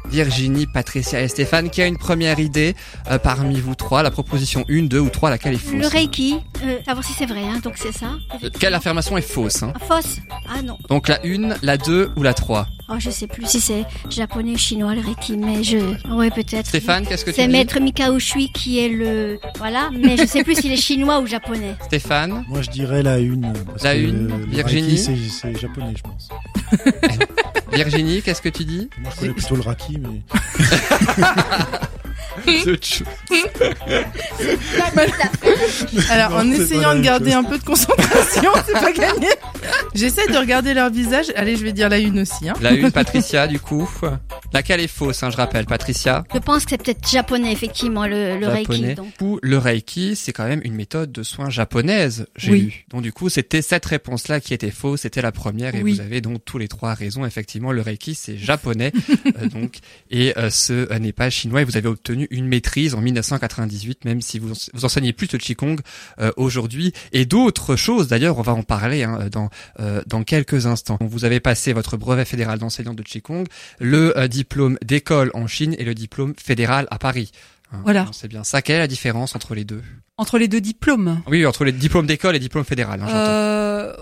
Virginie, 0.10 0.68
Patricia 0.68 1.22
et 1.22 1.28
Stéphane, 1.28 1.70
qui 1.70 1.82
a 1.82 1.88
une 1.88 1.98
première 1.98 2.40
idée 2.40 2.76
euh, 3.10 3.18
parmi 3.18 3.60
vous 3.60 3.76
trois, 3.76 4.04
la 4.04 4.12
proposition 4.12 4.64
1, 4.70 4.84
2 4.84 5.00
ou 5.00 5.10
3, 5.10 5.30
laquelle 5.30 5.56
est 5.56 5.58
fausse? 5.58 5.82
Le 5.82 5.88
Reiki, 5.88 6.36
euh, 6.64 6.78
savoir 6.86 7.06
si 7.06 7.14
c'est 7.14 7.26
vrai, 7.26 7.44
hein, 7.44 7.60
donc 7.64 7.76
c'est 7.78 7.92
ça. 7.92 8.12
Euh, 8.44 8.50
Quelle 8.60 8.74
affirmation 8.74 9.18
est 9.18 9.22
fausse 9.22 9.64
hein? 9.64 9.74
Ah, 9.76 9.80
Fausse 9.80 10.18
Ah 10.50 10.62
non. 10.62 10.78
Donc 10.90 11.08
la 11.08 11.20
1, 11.26 11.58
la 11.62 11.78
2 11.78 12.12
ou 12.16 12.24
la 12.24 12.34
3 12.34 12.68
Oh, 12.90 12.96
je 13.00 13.10
sais 13.10 13.28
plus 13.28 13.46
si 13.48 13.62
c'est 13.62 13.86
japonais, 14.10 14.58
chinois, 14.58 14.94
le 14.94 15.00
Reiki, 15.00 15.38
mais 15.38 15.64
je... 15.64 15.78
Ouais, 16.14 16.30
peut-être. 16.30 16.68
Stéphane, 16.68 17.08
qu'est-ce 17.08 17.24
que 17.24 17.30
tu 17.32 17.38
C'est 17.38 17.48
Maître 17.48 17.80
Mikao 17.80 18.20
Shui 18.20 18.52
qui 18.54 18.78
est 18.80 18.90
le... 18.90 19.40
Voilà, 19.58 19.90
mais 19.94 20.18
je 20.18 20.26
sais 20.26 20.44
plus 20.44 20.56
s'il 20.56 20.72
est 20.72 20.76
chinois 20.78 21.20
ou 21.22 21.26
japonais. 21.26 21.76
Stéphane? 21.86 22.44
Moi, 22.50 22.62
je 22.62 22.70
dirais 22.70 23.02
la 23.02 23.22
une. 23.26 23.54
Parce 23.54 23.84
La 23.84 23.96
que 23.96 24.00
une, 24.00 24.28
le 24.28 24.46
Virginie 24.46 24.98
c'est 24.98 25.58
japonais, 25.60 25.94
je 25.96 26.04
pense. 26.04 26.30
Virginie, 27.72 28.22
qu'est-ce 28.22 28.42
que 28.42 28.50
tu 28.50 28.66
dis? 28.66 28.90
Moi, 29.00 29.12
je 29.16 29.20
connais 29.20 29.34
plutôt 29.34 29.56
le 29.56 29.62
Raki, 29.62 30.00
mais. 30.00 30.22
Alors, 36.10 36.32
Non, 36.32 36.38
en 36.38 36.52
c'est 36.52 36.58
pas 36.58 36.64
essayant 36.64 36.82
la 36.82 36.90
de 36.90 36.94
même 36.96 37.02
garder 37.04 37.32
chose. 37.32 37.40
un 37.40 37.44
peu 37.44 37.58
de 37.58 37.64
concentration, 37.64 38.52
c'est 38.66 38.74
pas 38.74 38.92
gagné. 38.92 39.28
J'essaie 39.96 40.28
de 40.28 40.38
regarder 40.38 40.74
leur 40.74 40.90
visage. 40.90 41.28
Allez, 41.36 41.56
je 41.56 41.64
vais 41.64 41.72
dire 41.74 41.90
la 41.90 42.00
une 42.00 42.20
aussi. 42.20 42.50
Hein. 42.50 42.54
La 42.62 42.72
1, 42.72 42.90
Patricia, 42.92 43.48
du 43.48 43.60
coup. 43.60 43.90
Laquelle 44.52 44.82
est 44.82 44.88
fausse, 44.88 45.24
hein, 45.24 45.30
je 45.30 45.38
rappelle, 45.38 45.66
Patricia 45.66 46.24
Je 46.34 46.40
pense 46.40 46.66
que 46.66 46.72
c'est 46.72 46.84
peut-être 46.84 47.08
japonais, 47.10 47.52
effectivement, 47.52 48.06
le, 48.08 48.38
le 48.40 48.46
japonais. 48.46 48.88
Reiki. 48.88 48.96
Donc. 48.96 49.08
Du 49.08 49.14
coup, 49.18 49.40
le 49.42 49.58
Reiki, 49.58 50.16
c'est 50.16 50.34
quand 50.34 50.48
même 50.48 50.62
une 50.64 50.76
méthode 50.76 51.12
de 51.12 51.24
soins 51.24 51.50
japonaise, 51.50 52.28
j'ai 52.36 52.52
Oui. 52.52 52.62
lu. 52.62 52.86
Donc 52.90 53.02
du 53.02 53.14
coup, 53.14 53.30
c'était 53.30 53.62
cette 53.62 53.86
réponse-là 53.86 54.40
qui 54.40 54.54
était 54.54 54.72
fausse, 54.72 55.02
c'était 55.02 55.22
la 55.22 55.32
première, 55.32 55.76
et 55.76 55.82
Oui. 55.84 55.94
vous 55.94 56.02
avez 56.02 56.22
donc 56.22 56.44
tous 56.46 56.58
les 56.58 56.68
trois 56.68 56.94
raison. 56.94 57.26
Effectivement, 57.26 57.72
le 57.72 57.82
Reiki, 57.82 58.16
c'est 58.16 58.38
japonais, 58.38 58.92
euh, 59.42 59.48
donc, 59.48 59.78
et 60.12 60.38
euh, 60.38 60.50
ce 60.50 60.92
euh, 60.92 61.00
n'est 61.00 61.12
pas 61.14 61.30
chinois. 61.30 61.62
Et 61.62 61.66
vous 61.66 61.78
avez 61.78 61.88
obtenu 61.90 62.23
une 62.32 62.48
maîtrise 62.48 62.96
en 62.96 63.02
1998, 63.02 64.06
même 64.06 64.22
si 64.22 64.40
vous, 64.40 64.54
vous 64.74 64.86
enseignez 64.86 65.14
plus 65.14 65.32
le 65.32 65.38
Qigong 65.40 65.78
euh, 66.20 66.32
aujourd'hui, 66.38 66.94
et 67.12 67.26
d'autres 67.26 67.76
choses. 67.76 68.08
D'ailleurs, 68.08 68.38
on 68.38 68.42
va 68.42 68.54
en 68.54 68.64
parler 68.64 69.04
hein, 69.04 69.28
dans 69.32 69.50
euh, 69.80 70.02
dans 70.08 70.24
quelques 70.24 70.66
instants. 70.66 70.98
Vous 71.02 71.26
avez 71.26 71.40
passé 71.40 71.74
votre 71.74 71.98
brevet 71.98 72.26
fédéral 72.26 72.60
d'enseignant 72.60 72.94
de 72.94 73.04
Qigong, 73.04 73.46
le 73.80 74.18
euh, 74.18 74.28
diplôme 74.28 74.78
d'école 74.84 75.32
en 75.34 75.48
Chine 75.48 75.76
et 75.78 75.84
le 75.84 75.94
diplôme 75.94 76.34
fédéral 76.42 76.88
à 76.92 77.00
Paris. 77.00 77.32
Hein, 77.72 77.80
Voilà. 77.84 78.08
C'est 78.12 78.28
bien 78.28 78.44
ça. 78.44 78.62
Quelle 78.62 78.78
est 78.78 78.80
la 78.80 78.88
différence 78.88 79.36
entre 79.36 79.56
les 79.56 79.64
deux? 79.64 79.82
Entre 80.18 80.38
les 80.38 80.48
deux 80.48 80.62
diplômes, 80.62 81.22
Oui, 81.28 81.44
entre 81.46 81.66
les 81.66 81.72
diplômes 81.72 82.06
d'école 82.06 82.36
et 82.36 82.40
diplômes 82.40 82.66
fédéral. 82.66 83.02
Hein, 83.02 83.94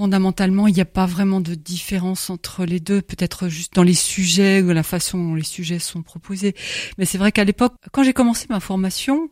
fondamentalement, 0.00 0.66
il 0.66 0.72
n'y 0.72 0.80
a 0.80 0.86
pas 0.86 1.04
vraiment 1.04 1.42
de 1.42 1.54
différence 1.54 2.30
entre 2.30 2.64
les 2.64 2.80
deux, 2.80 3.02
peut-être 3.02 3.48
juste 3.48 3.74
dans 3.74 3.82
les 3.82 3.92
sujets 3.92 4.62
ou 4.62 4.70
la 4.70 4.82
façon 4.82 5.18
dont 5.18 5.34
les 5.34 5.44
sujets 5.44 5.78
sont 5.78 6.02
proposés. 6.02 6.54
Mais 6.96 7.04
c'est 7.04 7.18
vrai 7.18 7.32
qu'à 7.32 7.44
l'époque, 7.44 7.74
quand 7.92 8.02
j'ai 8.02 8.14
commencé 8.14 8.46
ma 8.48 8.60
formation, 8.60 9.28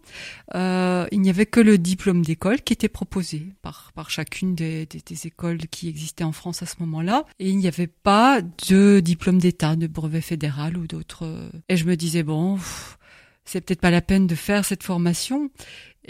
euh, 0.55 1.07
il 1.11 1.23
n'y 1.23 1.31
avait 1.31 1.47
que 1.47 1.61
le 1.61 1.79
diplôme 1.79 2.21
d'école 2.23 2.61
qui 2.61 2.75
était 2.75 2.91
proposé 2.91 3.55
par, 3.63 3.93
par 3.95 4.11
chacune 4.11 4.55
des, 4.55 4.85
des, 4.85 5.27
écoles 5.27 5.61
qui 5.71 5.89
existaient 5.89 6.23
en 6.23 6.33
France 6.33 6.63
à 6.63 6.67
ce 6.67 6.75
moment-là. 6.81 7.25
Et 7.39 7.49
il 7.49 7.57
n'y 7.57 7.67
avait 7.67 7.87
pas 7.87 8.43
de 8.69 9.01
diplôme 9.01 9.39
d'État, 9.39 9.75
de 9.75 9.87
brevet 9.87 10.21
fédéral 10.21 10.77
ou 10.77 10.87
d'autres. 10.87 11.51
Et 11.71 11.79
je 11.79 11.87
me 11.87 11.97
disais, 11.97 12.23
bon, 12.23 12.59
c'est 13.49 13.63
peut-être 13.63 13.81
pas 13.81 13.91
la 13.91 14.03
peine 14.03 14.27
de 14.27 14.35
faire 14.35 14.67
cette 14.67 14.83
formation. 14.83 15.51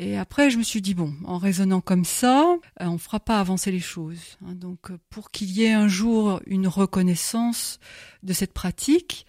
Et 0.00 0.16
après, 0.16 0.48
je 0.50 0.58
me 0.58 0.62
suis 0.62 0.80
dit, 0.80 0.94
bon, 0.94 1.12
en 1.24 1.38
raisonnant 1.38 1.80
comme 1.80 2.04
ça, 2.04 2.44
euh, 2.80 2.86
on 2.86 2.98
fera 2.98 3.18
pas 3.18 3.40
avancer 3.40 3.72
les 3.72 3.80
choses. 3.80 4.38
hein. 4.46 4.54
donc, 4.54 4.90
euh, 4.90 4.98
pour 5.10 5.30
qu'il 5.32 5.50
y 5.50 5.64
ait 5.64 5.72
un 5.72 5.88
jour 5.88 6.40
une 6.46 6.68
reconnaissance 6.68 7.80
de 8.22 8.32
cette 8.32 8.52
pratique, 8.52 9.26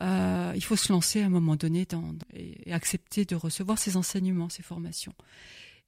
euh, 0.00 0.52
il 0.54 0.62
faut 0.64 0.76
se 0.76 0.92
lancer 0.92 1.22
à 1.22 1.26
un 1.26 1.30
moment 1.30 1.56
donné 1.56 1.86
dans, 1.88 2.14
et, 2.34 2.72
accepter 2.72 3.24
de 3.24 3.34
recevoir 3.34 3.78
ces 3.78 3.96
enseignements, 3.96 4.48
ces 4.48 4.62
formations. 4.62 5.12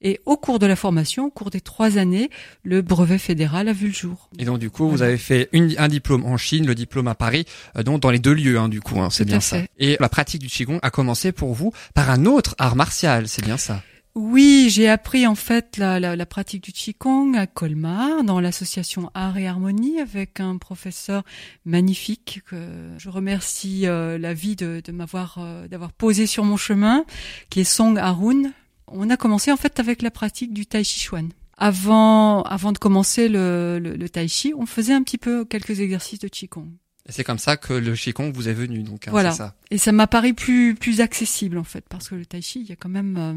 Et 0.01 0.21
au 0.25 0.37
cours 0.37 0.59
de 0.59 0.65
la 0.65 0.75
formation, 0.77 1.25
au 1.25 1.29
cours 1.29 1.49
des 1.49 1.59
trois 1.59 1.97
années, 1.97 2.29
le 2.63 2.81
brevet 2.81 3.17
fédéral 3.17 3.67
a 3.67 3.73
vu 3.73 3.87
le 3.87 3.93
jour. 3.93 4.29
Et 4.39 4.45
donc 4.45 4.59
du 4.59 4.69
coup, 4.69 4.87
vous 4.89 5.01
avez 5.01 5.17
fait 5.17 5.49
une- 5.51 5.75
un 5.77 5.89
diplôme 5.89 6.25
en 6.25 6.37
Chine, 6.37 6.65
le 6.65 6.73
diplôme 6.75 7.07
à 7.09 7.15
Paris, 7.15 7.45
euh, 7.75 7.83
donc 7.83 7.99
dans 8.01 8.09
les 8.09 8.19
deux 8.19 8.33
lieux, 8.33 8.57
hein, 8.57 8.69
du 8.69 8.79
coup, 8.79 9.01
hein, 9.01 9.09
c'est 9.09 9.25
bien 9.25 9.41
ça. 9.41 9.59
fait. 9.59 9.69
Et 9.77 9.97
la 9.99 10.07
pratique 10.07 10.41
du 10.41 10.47
qigong 10.47 10.79
a 10.81 10.89
commencé 10.89 11.31
pour 11.33 11.53
vous 11.53 11.73
par 11.93 12.09
un 12.11 12.25
autre 12.25 12.55
art 12.59 12.75
martial, 12.77 13.27
c'est 13.27 13.43
bien 13.43 13.57
ça. 13.57 13.83
Oui, 14.21 14.67
j'ai 14.69 14.89
appris 14.89 15.25
en 15.25 15.33
fait 15.35 15.77
la, 15.77 15.97
la, 15.97 16.17
la 16.17 16.25
pratique 16.25 16.61
du 16.61 16.73
Qigong 16.73 17.37
à 17.37 17.47
Colmar, 17.47 18.25
dans 18.25 18.41
l'association 18.41 19.09
Art 19.13 19.37
et 19.37 19.47
Harmonie, 19.47 20.01
avec 20.01 20.41
un 20.41 20.57
professeur 20.57 21.23
magnifique 21.63 22.41
que 22.45 22.89
je 22.97 23.07
remercie 23.09 23.87
euh, 23.87 24.17
la 24.17 24.33
vie 24.33 24.57
de, 24.57 24.81
de 24.83 24.91
m'avoir 24.91 25.37
euh, 25.39 25.69
d'avoir 25.69 25.93
posé 25.93 26.27
sur 26.27 26.43
mon 26.43 26.57
chemin, 26.57 27.05
qui 27.49 27.61
est 27.61 27.63
Song 27.63 27.97
Harun. 27.97 28.51
On 28.87 29.09
a 29.09 29.15
commencé 29.15 29.53
en 29.53 29.57
fait 29.57 29.79
avec 29.79 30.01
la 30.01 30.11
pratique 30.11 30.53
du 30.53 30.65
Tai 30.65 30.83
Chi 30.83 30.99
Chuan. 30.99 31.29
Avant, 31.57 32.41
avant 32.43 32.73
de 32.73 32.77
commencer 32.77 33.29
le, 33.29 33.79
le, 33.81 33.95
le 33.95 34.09
Tai 34.09 34.27
Chi, 34.27 34.53
on 34.53 34.65
faisait 34.65 34.93
un 34.93 35.01
petit 35.03 35.17
peu 35.17 35.45
quelques 35.45 35.79
exercices 35.79 36.19
de 36.19 36.27
Qigong. 36.27 36.67
Et 37.07 37.11
c'est 37.13 37.23
comme 37.23 37.39
ça 37.39 37.55
que 37.57 37.73
le 37.73 37.93
qigong 37.95 38.31
vous 38.31 38.49
est 38.49 38.53
venu, 38.53 38.83
donc 38.83 39.07
hein, 39.07 39.11
Voilà. 39.11 39.31
ça. 39.31 39.55
Et 39.71 39.77
ça 39.77 39.91
m'a 39.93 40.07
paru 40.07 40.33
plus 40.33 40.75
plus 40.75 40.99
accessible 41.01 41.57
en 41.57 41.63
fait 41.63 41.85
parce 41.89 42.09
que 42.09 42.15
le 42.15 42.25
tai 42.25 42.41
chi, 42.41 42.59
il 42.59 42.67
y 42.67 42.71
a 42.73 42.75
quand 42.75 42.89
même 42.89 43.17
euh, 43.17 43.33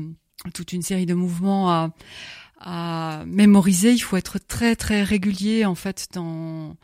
toute 0.55 0.73
une 0.73 0.83
série 0.83 1.07
de 1.07 1.15
mouvements 1.15 1.71
à 1.71 1.91
à 2.63 3.25
mémoriser. 3.27 3.93
Il 3.93 4.01
faut 4.01 4.17
être 4.17 4.39
très 4.39 4.77
très 4.77 5.03
régulier 5.03 5.65
en 5.65 5.75
fait 5.75 6.09
dans 6.15 6.77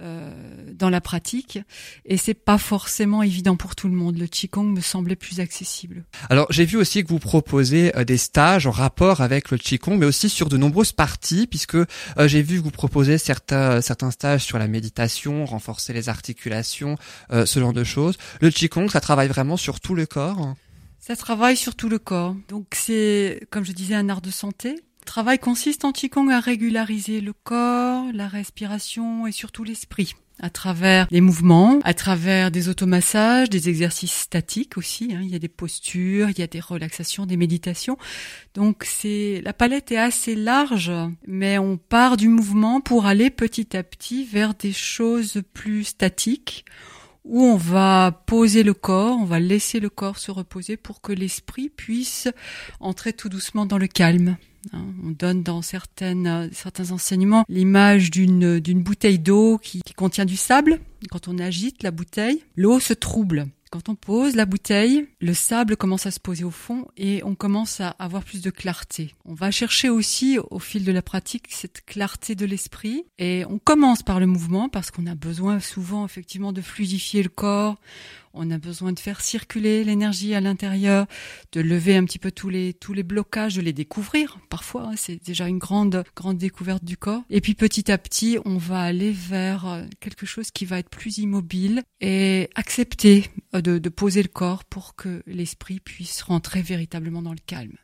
euh, 0.00 0.30
dans 0.74 0.90
la 0.90 1.00
pratique 1.00 1.58
et 2.04 2.16
c'est 2.16 2.34
pas 2.34 2.56
forcément 2.56 3.24
évident 3.24 3.56
pour 3.56 3.74
tout 3.74 3.88
le 3.88 3.94
monde. 3.94 4.16
Le 4.16 4.28
qigong 4.28 4.62
me 4.62 4.80
semblait 4.80 5.16
plus 5.16 5.40
accessible. 5.40 6.04
Alors 6.30 6.46
j'ai 6.50 6.64
vu 6.64 6.76
aussi 6.76 7.02
que 7.02 7.08
vous 7.08 7.18
proposez 7.18 7.96
euh, 7.96 8.04
des 8.04 8.16
stages 8.16 8.68
en 8.68 8.70
rapport 8.70 9.22
avec 9.22 9.50
le 9.50 9.58
qigong, 9.58 9.96
mais 9.96 10.06
aussi 10.06 10.28
sur 10.28 10.48
de 10.48 10.56
nombreuses 10.56 10.92
parties, 10.92 11.48
puisque 11.48 11.74
euh, 11.74 11.86
j'ai 12.26 12.42
vu 12.42 12.58
que 12.58 12.62
vous 12.62 12.70
proposez 12.70 13.18
certains 13.18 13.80
certains 13.80 14.12
stages 14.12 14.44
sur 14.44 14.58
la 14.58 14.68
méditation, 14.68 15.44
renforcer 15.46 15.92
les 15.92 16.08
articulations, 16.08 16.96
euh, 17.32 17.44
ce 17.44 17.58
genre 17.58 17.72
de 17.72 17.82
choses. 17.82 18.18
Le 18.40 18.50
qigong, 18.50 18.88
ça 18.88 19.00
travaille 19.00 19.28
vraiment 19.28 19.56
sur 19.56 19.80
tout 19.80 19.96
le 19.96 20.06
corps? 20.06 20.54
Ça 20.98 21.16
travaille 21.16 21.56
sur 21.56 21.74
tout 21.74 21.88
le 21.88 21.98
corps. 21.98 22.36
Donc 22.48 22.66
c'est, 22.72 23.46
comme 23.50 23.64
je 23.64 23.72
disais, 23.72 23.94
un 23.94 24.08
art 24.08 24.20
de 24.20 24.30
santé. 24.30 24.70
Le 24.72 25.04
travail 25.06 25.38
consiste 25.38 25.84
en 25.84 25.92
Qigong 25.92 26.30
à 26.30 26.40
régulariser 26.40 27.20
le 27.20 27.32
corps, 27.32 28.04
la 28.12 28.28
respiration 28.28 29.26
et 29.26 29.32
surtout 29.32 29.64
l'esprit 29.64 30.14
à 30.40 30.50
travers 30.50 31.06
les 31.10 31.20
mouvements, 31.20 31.80
à 31.82 31.94
travers 31.94 32.50
des 32.50 32.68
automassages, 32.68 33.50
des 33.50 33.68
exercices 33.68 34.12
statiques 34.14 34.76
aussi. 34.78 35.12
hein. 35.14 35.20
Il 35.22 35.30
y 35.30 35.34
a 35.34 35.38
des 35.40 35.48
postures, 35.48 36.30
il 36.30 36.38
y 36.38 36.42
a 36.42 36.46
des 36.46 36.60
relaxations, 36.60 37.26
des 37.26 37.36
méditations. 37.36 37.98
Donc 38.54 38.84
c'est 38.84 39.40
la 39.44 39.52
palette 39.52 39.90
est 39.90 39.96
assez 39.96 40.34
large, 40.34 40.92
mais 41.26 41.58
on 41.58 41.76
part 41.76 42.16
du 42.16 42.28
mouvement 42.28 42.80
pour 42.80 43.06
aller 43.06 43.30
petit 43.30 43.76
à 43.76 43.82
petit 43.82 44.24
vers 44.24 44.54
des 44.54 44.72
choses 44.72 45.42
plus 45.54 45.84
statiques 45.84 46.64
où 47.28 47.42
on 47.42 47.56
va 47.56 48.22
poser 48.26 48.62
le 48.62 48.74
corps, 48.74 49.18
on 49.20 49.24
va 49.24 49.38
laisser 49.38 49.80
le 49.80 49.90
corps 49.90 50.18
se 50.18 50.30
reposer 50.30 50.76
pour 50.76 51.00
que 51.00 51.12
l'esprit 51.12 51.68
puisse 51.68 52.28
entrer 52.80 53.12
tout 53.12 53.28
doucement 53.28 53.66
dans 53.66 53.78
le 53.78 53.86
calme. 53.86 54.36
Hein, 54.72 54.86
On 55.04 55.10
donne 55.10 55.42
dans 55.42 55.62
certaines, 55.62 56.26
euh, 56.26 56.48
certains 56.52 56.90
enseignements 56.90 57.44
l'image 57.48 58.10
d'une 58.10 58.82
bouteille 58.82 59.18
d'eau 59.18 59.58
qui 59.58 59.80
contient 59.96 60.24
du 60.24 60.36
sable. 60.36 60.80
Quand 61.10 61.28
on 61.28 61.38
agite 61.38 61.82
la 61.82 61.90
bouteille, 61.90 62.42
l'eau 62.56 62.80
se 62.80 62.94
trouble. 62.94 63.46
Quand 63.70 63.90
on 63.90 63.94
pose 63.94 64.34
la 64.34 64.46
bouteille, 64.46 65.06
le 65.20 65.34
sable 65.34 65.76
commence 65.76 66.06
à 66.06 66.10
se 66.10 66.20
poser 66.20 66.44
au 66.44 66.50
fond 66.50 66.86
et 66.96 67.22
on 67.24 67.34
commence 67.34 67.80
à 67.80 67.90
avoir 67.90 68.24
plus 68.24 68.40
de 68.40 68.50
clarté. 68.50 69.14
On 69.26 69.34
va 69.34 69.50
chercher 69.50 69.90
aussi 69.90 70.38
au 70.50 70.58
fil 70.58 70.84
de 70.84 70.92
la 70.92 71.02
pratique 71.02 71.46
cette 71.50 71.84
clarté 71.84 72.34
de 72.34 72.46
l'esprit 72.46 73.04
et 73.18 73.44
on 73.46 73.58
commence 73.58 74.02
par 74.02 74.20
le 74.20 74.26
mouvement 74.26 74.70
parce 74.70 74.90
qu'on 74.90 75.06
a 75.06 75.14
besoin 75.14 75.60
souvent 75.60 76.06
effectivement 76.06 76.52
de 76.52 76.62
fluidifier 76.62 77.22
le 77.22 77.28
corps. 77.28 77.76
On 78.34 78.50
a 78.50 78.58
besoin 78.58 78.92
de 78.92 78.98
faire 78.98 79.20
circuler 79.20 79.84
l'énergie 79.84 80.34
à 80.34 80.40
l'intérieur, 80.40 81.06
de 81.52 81.60
lever 81.60 81.96
un 81.96 82.04
petit 82.04 82.18
peu 82.18 82.30
tous 82.30 82.48
les 82.48 82.74
tous 82.74 82.92
les 82.92 83.02
blocages, 83.02 83.56
de 83.56 83.62
les 83.62 83.72
découvrir. 83.72 84.38
Parfois, 84.48 84.88
hein, 84.88 84.94
c'est 84.96 85.24
déjà 85.24 85.48
une 85.48 85.58
grande 85.58 86.04
grande 86.16 86.38
découverte 86.38 86.84
du 86.84 86.96
corps. 86.96 87.22
Et 87.30 87.40
puis 87.40 87.54
petit 87.54 87.90
à 87.90 87.98
petit, 87.98 88.38
on 88.44 88.56
va 88.56 88.80
aller 88.80 89.10
vers 89.10 89.66
euh, 89.66 89.84
quelque 90.00 90.26
chose 90.26 90.50
qui 90.50 90.64
va 90.64 90.78
être 90.78 90.90
plus 90.90 91.18
immobile 91.18 91.82
et 92.00 92.50
accepter 92.54 93.30
euh, 93.54 93.60
de, 93.60 93.78
de 93.78 93.88
poser 93.88 94.22
le 94.22 94.28
corps 94.28 94.64
pour 94.64 94.94
que 94.94 95.22
l'esprit 95.26 95.80
puisse 95.80 96.22
rentrer 96.22 96.62
véritablement 96.62 97.22
dans 97.22 97.32
le 97.32 97.38
calme. 97.44 97.76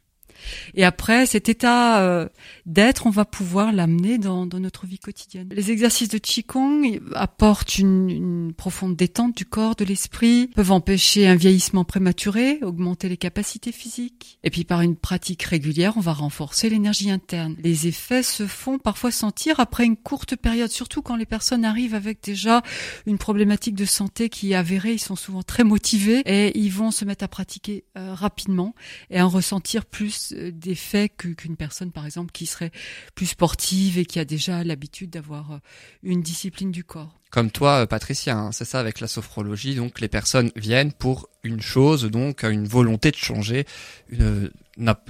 Et 0.75 0.85
après, 0.85 1.27
cet 1.27 1.49
état 1.49 2.01
euh, 2.01 2.29
d'être, 2.67 3.07
on 3.07 3.11
va 3.11 3.25
pouvoir 3.25 3.73
l'amener 3.73 4.19
dans, 4.19 4.47
dans 4.47 4.61
notre 4.61 4.87
vie 4.87 4.99
quotidienne. 4.99 5.49
Les 5.53 5.71
exercices 5.71 6.09
de 6.09 6.19
Qigong 6.19 7.01
apportent 7.15 7.79
une, 7.79 8.11
une 8.11 8.53
profonde 8.53 8.97
détente 8.97 9.37
du 9.37 9.45
corps, 9.45 9.77
de 9.77 9.85
l'esprit, 9.85 10.49
peuvent 10.49 10.73
empêcher 10.73 11.27
un 11.27 11.35
vieillissement 11.35 11.85
prématuré, 11.85 12.59
augmenter 12.63 13.09
les 13.09 13.17
capacités 13.17 13.73
physiques. 13.73 14.39
Et 14.43 14.51
puis 14.51 14.65
par 14.65 14.81
une 14.81 14.97
pratique 14.97 15.43
régulière, 15.43 15.97
on 15.97 16.01
va 16.01 16.13
renforcer 16.13 16.71
l'énergie 16.71 17.11
interne. 17.11 17.57
Les 17.63 17.87
effets 17.87 18.23
se 18.23 18.47
font 18.47 18.79
parfois 18.79 19.11
sentir 19.11 19.61
après 19.61 19.85
une 19.85 19.97
courte 19.97 20.37
période, 20.37 20.71
surtout 20.71 21.03
quand 21.03 21.17
les 21.17 21.27
personnes 21.27 21.65
arrivent 21.65 21.95
avec 21.95 22.23
déjà 22.23 22.63
une 23.07 23.19
problématique 23.19 23.75
de 23.75 23.85
santé 23.85 24.29
qui 24.29 24.53
est 24.53 24.55
avérée. 24.55 24.95
Ils 24.95 24.99
sont 24.99 25.17
souvent 25.17 25.43
très 25.43 25.65
motivés 25.65 26.23
et 26.27 26.59
ils 26.59 26.73
vont 26.73 26.91
se 26.91 27.05
mettre 27.05 27.25
à 27.25 27.29
pratiquer 27.29 27.85
euh, 27.97 28.15
rapidement 28.15 28.75
et 29.11 29.21
en 29.21 29.29
ressentir 29.29 29.85
plus 29.85 30.24
euh, 30.33 30.51
d'effets 30.51 31.09
que- 31.09 31.29
qu'une 31.29 31.57
personne, 31.57 31.93
par 31.93 32.07
exemple, 32.07 32.33
qui 32.33 32.47
serait 32.47 32.71
plus 33.15 33.27
sportive 33.27 33.99
et 33.99 34.05
qui 34.05 34.19
a 34.19 34.25
déjà 34.25 34.65
l'habitude 34.65 35.11
d'avoir 35.11 35.53
euh, 35.53 35.59
une 36.03 36.23
discipline 36.23 36.71
du 36.71 36.85
corps. 36.85 37.21
Comme 37.31 37.51
toi, 37.51 37.83
euh, 37.83 37.87
Patricia, 37.87 38.37
hein, 38.37 38.53
c'est 38.53 38.65
ça 38.65 38.81
avec 38.81 39.01
la 39.01 39.09
sophrologie. 39.09 39.75
Donc 39.75 40.01
les 40.01 40.09
personnes 40.09 40.51
viennent 40.57 40.93
pour 40.93 41.29
une 41.43 41.61
chose, 41.61 42.05
donc 42.05 42.45
une 42.45 42.67
volonté 42.67 43.11
de 43.11 43.17
changer, 43.17 43.67
une, 44.09 44.51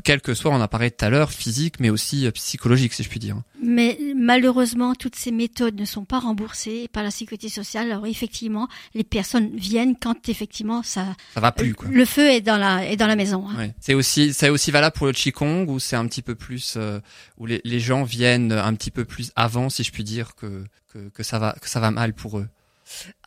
quel 0.02 0.20
que 0.20 0.34
soit, 0.34 0.50
on 0.50 0.60
a 0.60 0.68
parlé 0.68 0.90
tout 0.90 1.04
à 1.04 1.10
l'heure, 1.10 1.30
physique, 1.32 1.80
mais 1.80 1.90
aussi 1.90 2.26
euh, 2.26 2.30
psychologique, 2.32 2.92
si 2.92 3.02
je 3.02 3.08
puis 3.08 3.18
dire. 3.20 3.36
Mais 3.62 3.98
malheureusement, 4.14 4.94
toutes 4.94 5.16
ces 5.16 5.30
méthodes 5.30 5.78
ne 5.78 5.84
sont 5.84 6.04
pas 6.04 6.18
remboursées 6.18 6.88
par 6.92 7.02
la 7.02 7.10
sécurité 7.10 7.48
sociale. 7.48 7.90
Alors 7.90 8.06
effectivement, 8.06 8.68
les 8.94 9.04
personnes 9.04 9.50
viennent 9.56 9.96
quand 9.96 10.28
effectivement 10.28 10.82
ça, 10.82 11.06
Ça 11.34 11.40
va 11.40 11.52
plus, 11.52 11.74
quoi. 11.74 11.88
le 11.90 12.04
feu 12.04 12.28
est 12.30 12.40
dans 12.40 12.56
la 12.58 12.84
est 12.86 12.96
dans 12.96 13.06
la 13.06 13.16
maison. 13.16 13.48
hein. 13.48 13.56
Ouais. 13.56 13.74
C'est 13.80 13.94
aussi, 13.94 14.32
c'est 14.34 14.50
aussi 14.50 14.70
valable 14.70 14.94
pour 14.96 15.06
le 15.06 15.12
qigong 15.12 15.66
où 15.68 15.78
c'est 15.78 15.96
un 15.96 16.06
petit 16.06 16.22
peu 16.22 16.34
plus, 16.34 16.74
euh, 16.76 17.00
où 17.38 17.46
les, 17.46 17.60
les 17.64 17.80
gens 17.80 18.04
viennent 18.04 18.52
un 18.52 18.74
petit 18.74 18.90
peu 18.90 19.04
plus 19.04 19.30
avant, 19.36 19.70
si 19.70 19.82
je 19.84 19.92
puis 19.92 20.04
dire, 20.04 20.34
que 20.34 20.64
que, 20.92 21.08
que 21.08 21.22
ça 21.22 21.38
va 21.38 21.56
que 21.60 21.68
ça 21.68 21.80
va 21.80 21.90
mal 21.90 22.12
pour 22.14 22.38
eux? 22.38 22.48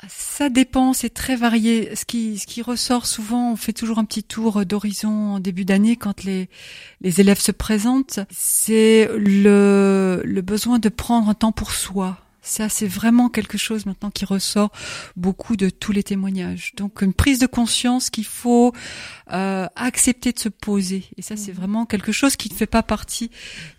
Ça 0.08 0.50
dépend, 0.50 0.94
c'est 0.94 1.10
très 1.10 1.36
varié. 1.36 1.96
Ce 1.96 2.06
qui, 2.06 2.38
ce 2.38 2.46
qui 2.46 2.62
ressort 2.62 3.06
souvent, 3.06 3.54
on 3.54 3.56
fait 3.56 3.74
toujours 3.74 4.00
un 4.00 4.06
petit 4.06 4.24
tour 4.24 4.66
d'horizon 4.66 5.34
en 5.34 5.40
début 5.40 5.66
d'année 5.66 5.96
quand 5.96 6.24
les, 6.24 6.50
les 7.02 7.22
élèves 7.22 7.40
se 7.40 7.52
présentent. 7.52 8.20
C'est 8.30 9.10
le, 9.16 10.22
le 10.24 10.42
besoin 10.42 10.80
de 10.80 10.90
prendre 10.90 11.30
un 11.30 11.34
temps 11.34 11.52
pour 11.52 11.72
soi. 11.72 12.18
Ça, 12.48 12.70
c'est 12.70 12.88
vraiment 12.88 13.28
quelque 13.28 13.58
chose 13.58 13.86
maintenant 13.86 14.10
qui 14.10 14.24
ressort 14.24 14.72
beaucoup 15.18 15.58
de 15.58 15.70
tous 15.70 15.92
les 15.92 16.02
témoignages. 16.02 16.72
Donc, 16.78 17.02
une 17.02 17.14
prise 17.14 17.40
de 17.40 17.46
conscience 17.46 18.10
qu'il 18.10 18.26
faut 18.26 18.74
euh, 19.34 19.68
accepter 19.76 20.32
de 20.32 20.40
se 20.40 20.48
poser. 20.48 21.04
Et 21.18 21.22
ça, 21.22 21.36
c'est 21.36 21.52
vraiment 21.52 21.86
quelque 21.86 22.14
chose 22.14 22.38
qui 22.38 22.50
ne 22.50 22.56
fait 22.56 22.66
pas 22.66 22.84
partie 22.84 23.30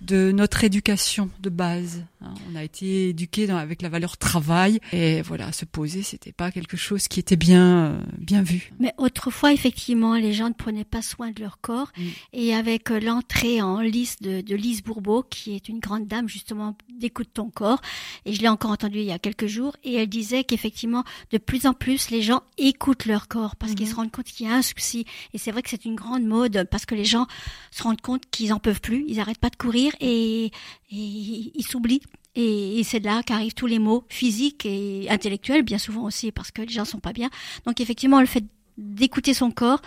de 0.02 0.32
notre 0.32 0.64
éducation 0.64 1.30
de 1.40 1.48
base. 1.48 2.04
hein. 2.20 2.34
On 2.52 2.56
a 2.56 2.62
été 2.62 3.08
éduqué 3.08 3.46
dans, 3.46 3.56
avec 3.56 3.80
la 3.80 3.88
valeur 3.88 4.18
travail 4.18 4.80
et 4.92 5.22
voilà, 5.22 5.50
se 5.52 5.64
poser, 5.64 6.02
c'était 6.02 6.32
pas 6.32 6.50
quelque 6.50 6.76
chose 6.76 7.08
qui 7.08 7.20
était 7.20 7.36
bien 7.36 7.86
euh, 7.86 8.00
bien 8.18 8.42
vu. 8.42 8.72
Mais 8.78 8.92
autrefois, 8.98 9.52
effectivement, 9.52 10.14
les 10.14 10.34
gens 10.34 10.48
ne 10.48 10.54
prenaient 10.54 10.84
pas 10.84 11.00
soin 11.00 11.30
de 11.30 11.40
leur 11.40 11.60
corps. 11.60 11.90
Mm. 11.96 12.02
Et 12.34 12.54
avec 12.54 12.90
euh, 12.90 13.00
l'entrée 13.00 13.62
en 13.62 13.80
lice 13.80 14.16
de, 14.20 14.42
de 14.42 14.54
Lise 14.54 14.82
Bourbeau, 14.82 15.22
qui 15.22 15.54
est 15.54 15.70
une 15.70 15.78
grande 15.78 16.06
dame 16.06 16.28
justement 16.28 16.76
d'écoute 16.98 17.30
ton 17.32 17.48
corps, 17.48 17.80
et 18.26 18.34
je 18.34 18.42
l'ai 18.42 18.48
encore 18.58 18.72
entendue 18.72 18.98
il 18.98 19.04
y 19.04 19.12
a 19.12 19.20
quelques 19.20 19.46
jours, 19.46 19.76
et 19.84 19.94
elle 19.94 20.08
disait 20.08 20.42
qu'effectivement, 20.42 21.04
de 21.30 21.38
plus 21.38 21.66
en 21.66 21.74
plus, 21.74 22.10
les 22.10 22.22
gens 22.22 22.42
écoutent 22.56 23.06
leur 23.06 23.28
corps 23.28 23.54
parce 23.54 23.74
qu'ils 23.74 23.86
se 23.86 23.94
rendent 23.94 24.10
compte 24.10 24.26
qu'il 24.26 24.48
y 24.48 24.50
a 24.50 24.54
un 24.54 24.62
souci. 24.62 25.06
Et 25.32 25.38
c'est 25.38 25.52
vrai 25.52 25.62
que 25.62 25.70
c'est 25.70 25.84
une 25.84 25.94
grande 25.94 26.24
mode 26.24 26.66
parce 26.68 26.84
que 26.84 26.96
les 26.96 27.04
gens 27.04 27.28
se 27.70 27.84
rendent 27.84 28.00
compte 28.00 28.24
qu'ils 28.32 28.52
en 28.52 28.58
peuvent 28.58 28.80
plus, 28.80 29.04
ils 29.06 29.20
arrêtent 29.20 29.38
pas 29.38 29.50
de 29.50 29.56
courir 29.56 29.92
et, 30.00 30.46
et 30.46 30.50
ils 30.90 31.66
s'oublient. 31.66 32.02
Et, 32.34 32.82
c'est 32.84 33.00
de 33.00 33.04
là 33.04 33.22
qu'arrivent 33.22 33.54
tous 33.54 33.66
les 33.66 33.78
mots 33.78 34.04
physiques 34.08 34.66
et 34.66 35.06
intellectuels, 35.08 35.62
bien 35.62 35.78
souvent 35.78 36.04
aussi, 36.04 36.32
parce 36.32 36.50
que 36.50 36.62
les 36.62 36.68
gens 36.68 36.84
sont 36.84 37.00
pas 37.00 37.12
bien. 37.12 37.30
Donc 37.64 37.80
effectivement, 37.80 38.20
le 38.20 38.26
fait 38.26 38.44
d'écouter 38.76 39.34
son 39.34 39.50
corps 39.50 39.82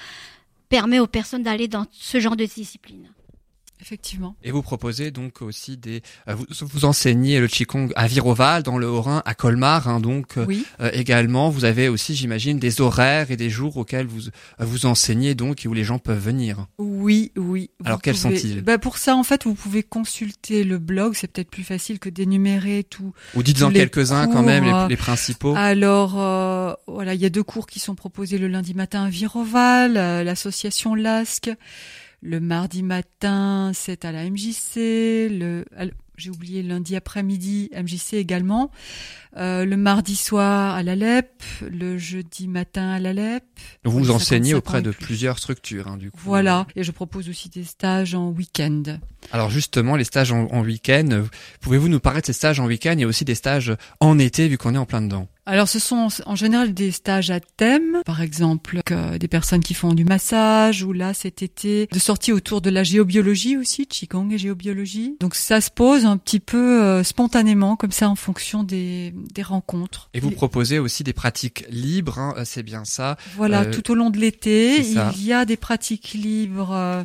permet 0.70 1.00
aux 1.00 1.08
personnes 1.08 1.44
d'aller 1.44 1.68
dans 1.68 1.86
ce 1.92 2.20
genre 2.20 2.36
de 2.38 2.46
discipline. 2.46 3.10
Effectivement. 3.82 4.36
Et 4.44 4.52
vous 4.52 4.62
proposez 4.62 5.12
donc 5.12 5.42
aussi 5.42 5.76
des, 5.78 6.02
euh, 6.28 6.36
vous, 6.36 6.46
vous 6.62 6.86
enseignez 6.86 7.40
le 7.40 7.48
qigong 7.48 7.90
à 7.96 8.08
Viroval, 8.08 8.64
dans 8.64 8.78
le 8.78 8.88
Haut-Rhin, 8.88 9.24
à 9.26 9.34
Colmar, 9.34 9.88
hein, 9.88 10.00
donc 10.00 10.38
euh, 10.38 10.46
Oui. 10.48 10.66
euh, 10.82 10.92
également. 10.94 11.50
Vous 11.50 11.66
avez 11.66 11.90
aussi, 11.90 12.16
j'imagine, 12.16 12.60
des 12.60 12.80
horaires 12.82 13.32
et 13.32 13.38
des 13.38 13.50
jours 13.50 13.78
auxquels 13.78 14.06
vous 14.08 14.28
euh, 14.28 14.32
vous 14.60 14.86
enseignez 14.86 15.34
donc 15.36 15.66
et 15.66 15.68
où 15.68 15.74
les 15.74 15.84
gens 15.84 15.98
peuvent 16.00 16.24
venir. 16.24 16.68
Oui, 16.78 17.32
oui. 17.36 17.72
Vous 17.80 17.88
Alors, 17.88 18.02
quels 18.02 18.16
pouvez- 18.16 18.38
sont-ils? 18.38 18.62
Bah, 18.62 18.78
Pour 18.78 18.98
ça, 18.98 19.16
en 19.16 19.24
fait, 19.24 19.46
vous 19.46 19.56
pouvez 19.56 19.82
consulter 19.84 20.64
le 20.64 20.78
blog. 20.78 21.14
C'est 21.16 21.28
peut-être 21.32 21.50
plus 21.50 21.64
facile 21.64 21.98
que 22.00 22.10
d'énumérer 22.10 22.84
tout. 22.88 23.14
Ou 23.36 23.44
dites-en 23.44 23.72
quelques-uns 23.72 24.28
quand 24.28 24.44
même, 24.44 24.64
les, 24.66 24.90
les 24.90 24.98
principaux. 24.98 25.56
Alors, 25.56 26.20
euh, 26.20 26.74
voilà, 26.88 27.14
il 27.16 27.22
y 27.22 27.26
a 27.26 27.30
deux 27.30 27.44
cours 27.44 27.66
qui 27.68 27.80
sont 27.80 27.96
proposés 27.96 28.38
le 28.38 28.48
lundi 28.48 28.74
matin 28.74 29.06
à 29.06 29.10
Viroval, 29.10 29.94
l'association 29.94 30.94
LASC. 30.96 31.50
Le 32.22 32.40
mardi 32.40 32.84
matin, 32.84 33.72
c'est 33.74 34.06
à 34.06 34.12
la 34.12 34.30
MJC. 34.30 35.28
Le, 35.30 35.66
j'ai 36.18 36.30
oublié 36.30 36.62
lundi 36.62 36.96
après-midi, 36.96 37.72
MJC 37.74 38.14
également. 38.14 38.70
Euh, 39.38 39.66
le 39.66 39.78
mardi 39.78 40.16
soir 40.16 40.76
à 40.76 40.84
l'ALEP. 40.84 41.44
Le 41.62 41.98
jeudi 41.98 42.48
matin 42.48 42.90
à 42.90 43.00
l'ALEP. 43.00 43.44
Vous 43.84 43.92
vous 43.92 44.12
enseignez 44.12 44.52
55 44.52 44.58
auprès 44.58 44.80
et 44.80 44.82
de 44.82 44.92
plus. 44.92 45.06
plusieurs 45.06 45.40
structures, 45.40 45.88
hein, 45.88 45.98
du 45.98 46.12
coup. 46.12 46.20
Voilà. 46.24 46.68
Et 46.76 46.84
je 46.84 46.92
propose 46.92 47.30
aussi 47.30 47.50
des 47.50 47.64
stages 47.64 48.16
en 48.16 48.30
week-end. 48.30 48.84
Alors 49.32 49.50
justement, 49.50 49.96
les 49.96 50.04
stages 50.04 50.32
en, 50.32 50.48
en 50.48 50.62
week-end, 50.62 51.26
pouvez-vous 51.62 51.88
nous 51.88 52.00
parler 52.00 52.22
de 52.22 52.26
ces 52.26 52.34
stages 52.34 52.60
en 52.60 52.66
week-end 52.66 52.98
a 53.02 53.06
aussi 53.06 53.26
des 53.26 53.36
stages 53.36 53.76
en 54.00 54.20
été, 54.20 54.48
vu 54.48 54.58
qu'on 54.58 54.76
est 54.76 54.78
en 54.78 54.86
plein 54.86 55.02
dedans? 55.02 55.28
Alors, 55.48 55.68
ce 55.68 55.80
sont 55.80 56.08
en 56.28 56.36
général 56.36 56.74
des 56.74 56.92
stages 56.92 57.32
à 57.32 57.40
thème, 57.40 58.02
par 58.06 58.22
exemple, 58.22 58.82
que 58.86 59.18
des 59.18 59.28
personnes 59.28 59.62
qui 59.62 59.74
font 59.74 59.94
du 59.94 60.06
massage, 60.06 60.84
ou 60.84 60.94
là, 60.94 61.16
cet 61.16 61.42
été, 61.42 61.88
de 61.92 62.00
sorties 62.00 62.32
autour 62.32 62.62
de 62.62 62.70
la 62.70 62.84
géobiologie 62.84 63.58
aussi, 63.58 63.88
Qigong 63.88 64.32
et 64.32 64.38
géobiologie. 64.38 65.18
Donc, 65.20 65.34
ça 65.34 65.60
se 65.60 65.72
pose 65.72 66.06
un 66.06 66.18
petit 66.18 66.40
peu 66.40 66.84
euh, 66.84 67.04
spontanément, 67.04 67.76
comme 67.76 67.92
ça, 67.92 68.08
en 68.08 68.16
fonction 68.16 68.64
des, 68.64 69.16
des 69.34 69.42
rencontres. 69.44 70.10
Et 70.14 70.20
vous 70.20 70.32
proposez 70.32 70.80
aussi 70.80 71.04
des 71.04 71.14
pratiques 71.14 71.66
libres, 71.70 72.20
hein, 72.20 72.34
euh, 72.38 72.44
c'est 72.46 72.64
bien 72.64 72.86
ça. 72.86 73.18
Voilà, 73.36 73.62
Euh, 73.62 73.72
tout 73.72 73.92
au 73.92 73.96
long 73.96 74.10
de 74.10 74.18
l'été, 74.18 74.80
il 74.82 75.24
y 75.26 75.34
a 75.34 75.46
des 75.46 75.58
pratiques 75.58 76.14
libres 76.14 76.72
euh, 76.74 77.04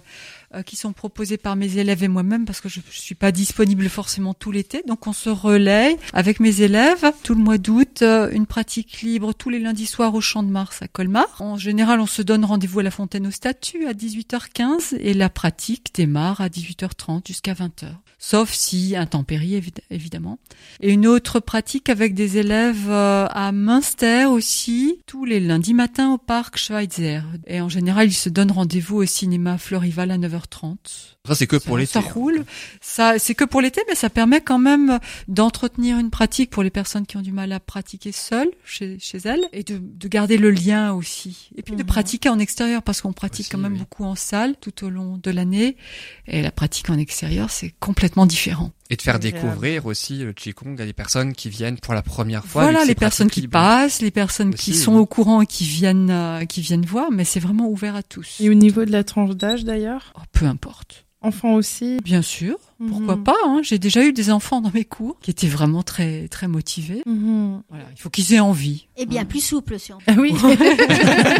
euh, 0.55 0.63
qui 0.63 0.77
sont 0.77 0.93
proposées 0.93 1.37
par 1.37 1.57
mes 1.57 1.77
élèves 1.79 2.03
et 2.03 2.09
moi-même 2.09 2.45
parce 2.45 2.61
que 2.61 2.69
je, 2.69 2.81
je 2.91 3.01
suis 3.01 3.15
pas 3.15 3.33
disponible 3.33 3.89
forcément 3.89 4.35
tout 4.35 4.53
l'été. 4.53 4.83
Donc 4.87 5.07
on 5.07 5.13
se 5.13 5.29
relaie 5.31 5.97
avec 6.13 6.41
mes 6.41 6.61
élèves 6.63 7.05
tout 7.23 7.35
le 7.35 7.41
mois 7.41 7.59
d'août, 7.59 8.03
une 8.03 8.47
pratique 8.47 9.03
libre 9.03 9.33
tous 9.33 9.51
les 9.51 9.59
lundis 9.59 9.87
soirs 9.87 10.15
au 10.15 10.21
Champ 10.21 10.43
de 10.43 10.51
Mars 10.51 10.83
à 10.83 10.89
Colmar. 10.89 11.27
En 11.41 11.57
général, 11.57 12.01
on 12.01 12.07
se 12.07 12.23
donne 12.23 12.45
rendez-vous 12.45 12.81
à 12.81 12.83
la 12.83 12.91
Fontaine 12.91 13.27
aux 13.27 13.31
Statues 13.31 13.87
à 13.87 13.93
18h15 13.93 14.97
et 14.99 15.15
la 15.15 15.29
pratique 15.29 15.95
démarre 15.95 16.41
à 16.41 16.49
18h30 16.49 17.27
jusqu'à 17.27 17.55
20h. 17.55 17.89
Sauf 18.29 18.53
si 18.53 18.97
intempérie 18.97 19.55
évid- 19.57 19.79
évidemment. 19.89 20.41
Et 20.81 20.93
une 20.93 21.07
autre 21.07 21.39
pratique 21.39 21.89
avec 21.89 22.13
des 22.13 22.39
élèves 22.39 22.89
euh, 22.91 23.29
à 23.31 23.53
Münster 23.53 24.25
aussi, 24.25 25.01
tous 25.07 25.25
les 25.25 25.39
lundis 25.39 25.75
matins 25.75 26.11
au 26.13 26.19
parc 26.19 26.57
Schweitzer. 26.59 27.23
Et 27.47 27.61
en 27.61 27.69
général, 27.69 28.09
ils 28.09 28.13
se 28.15 28.29
donnent 28.29 28.51
rendez-vous 28.51 28.97
au 28.97 29.07
cinéma 29.07 29.59
Florival 29.59 30.11
à 30.11 30.19
9h30. 30.19 30.75
Ça, 31.25 31.35
c'est 31.37 31.47
que 31.47 31.57
pour 31.57 31.79
l'été. 31.79 31.93
Ça 31.93 32.01
roule. 32.01 32.45
Ça, 32.81 33.19
c'est 33.19 33.35
que 33.37 33.45
pour 33.45 33.61
l'été, 33.61 33.81
mais 33.89 33.95
ça 33.95 34.11
permet 34.11 34.41
quand 34.41 34.59
même 34.59 34.99
d'entretenir 35.29 35.99
une 35.99 36.11
pratique 36.11 36.51
pour 36.51 36.63
les 36.65 36.71
personnes 36.71 37.07
qui 37.07 37.17
ont 37.17 37.23
du 37.23 37.33
mal 37.33 37.53
à 37.53 37.61
pratiquer 37.61 38.11
seules 38.13 38.51
chez, 38.65 38.97
chez 39.01 39.19
elles 39.25 39.45
et 39.53 39.63
de, 39.63 39.79
de 39.81 40.09
garder 40.09 40.37
le 40.37 40.51
lien 40.51 40.93
aussi. 40.95 41.51
Et 41.57 41.63
puis 41.63 41.75
de 41.77 41.83
Mhm. 41.83 41.87
pratiquer 41.87 42.29
en 42.29 42.39
extérieur 42.41 42.83
parce 42.83 43.01
qu'on 43.01 43.13
pratique 43.13 43.45
Aussi, 43.47 43.51
quand 43.51 43.59
même 43.59 43.75
oui. 43.75 43.79
beaucoup 43.81 44.05
en 44.05 44.15
salle 44.17 44.57
tout 44.61 44.85
au 44.85 44.91
long 44.91 45.19
de 45.23 45.31
l'année. 45.31 45.77
Et 46.27 46.43
la 46.43 46.51
pratique 46.53 46.91
en 46.91 46.99
extérieur, 46.99 47.51
c'est 47.51 47.73
complètement 47.81 48.16
différent. 48.25 48.71
Et 48.89 48.97
de 48.97 49.03
faire 49.03 49.17
Agréable. 49.17 49.41
découvrir 49.43 49.85
aussi 49.85 50.19
le 50.19 50.33
Qigong 50.33 50.81
à 50.81 50.87
des 50.87 50.93
personnes 50.95 51.35
qui 51.35 51.51
viennent 51.51 51.77
pour 51.79 51.93
la 51.93 52.01
première 52.03 52.47
fois. 52.47 52.63
Voilà, 52.63 52.85
les 52.87 52.95
personnes 52.95 53.29
qui 53.29 53.47
passent, 53.49 54.01
les 54.01 54.11
personnes 54.13 54.55
qui 54.55 54.75
sont 54.75 54.95
oui. 54.95 55.01
au 55.01 55.07
courant 55.07 55.43
et 55.43 55.47
qui 55.47 55.65
viennent, 55.65 56.11
euh, 56.11 56.45
qui 56.47 56.61
viennent 56.63 56.87
voir, 56.87 57.11
mais 57.11 57.25
c'est 57.25 57.41
vraiment 57.41 57.69
ouvert 57.69 57.97
à 57.97 58.03
tous. 58.03 58.37
Et 58.41 58.49
au 58.49 58.55
niveau 58.55 58.85
de 58.87 58.93
la 58.93 59.05
tranche 59.05 59.35
d'âge 59.37 59.65
d'ailleurs, 59.65 60.15
Oh, 60.17 60.23
peu 60.33 60.47
importe. 60.47 61.05
enfants 61.21 61.55
aussi. 61.55 61.99
Bien 62.05 62.23
sûr, 62.23 62.57
pourquoi 62.89 63.17
Mhm. 63.17 63.25
pas. 63.25 63.35
Hein. 63.45 63.61
J'ai 63.65 63.81
déjà 63.81 64.05
eu 64.05 64.13
des 64.13 64.31
enfants 64.31 64.61
dans 64.61 64.71
mes 64.73 64.85
cours 64.85 65.19
qui 65.21 65.33
étaient 65.33 65.49
vraiment 65.49 65.83
très 65.83 66.29
très 66.29 66.47
motivés. 66.47 67.03
Mhm. 67.07 67.63
Voilà, 67.69 67.85
il 67.93 68.01
faut 68.01 68.11
qu'ils 68.11 68.33
aient 68.35 68.39
envie. 68.41 68.87
Et 68.97 69.07
bien 69.07 69.23
Hein. 69.23 69.25
plus 69.25 69.41
souple, 69.45 69.77
si 69.81 69.93
on 69.93 69.99
Ah 70.07 70.15
oui. 70.17 70.33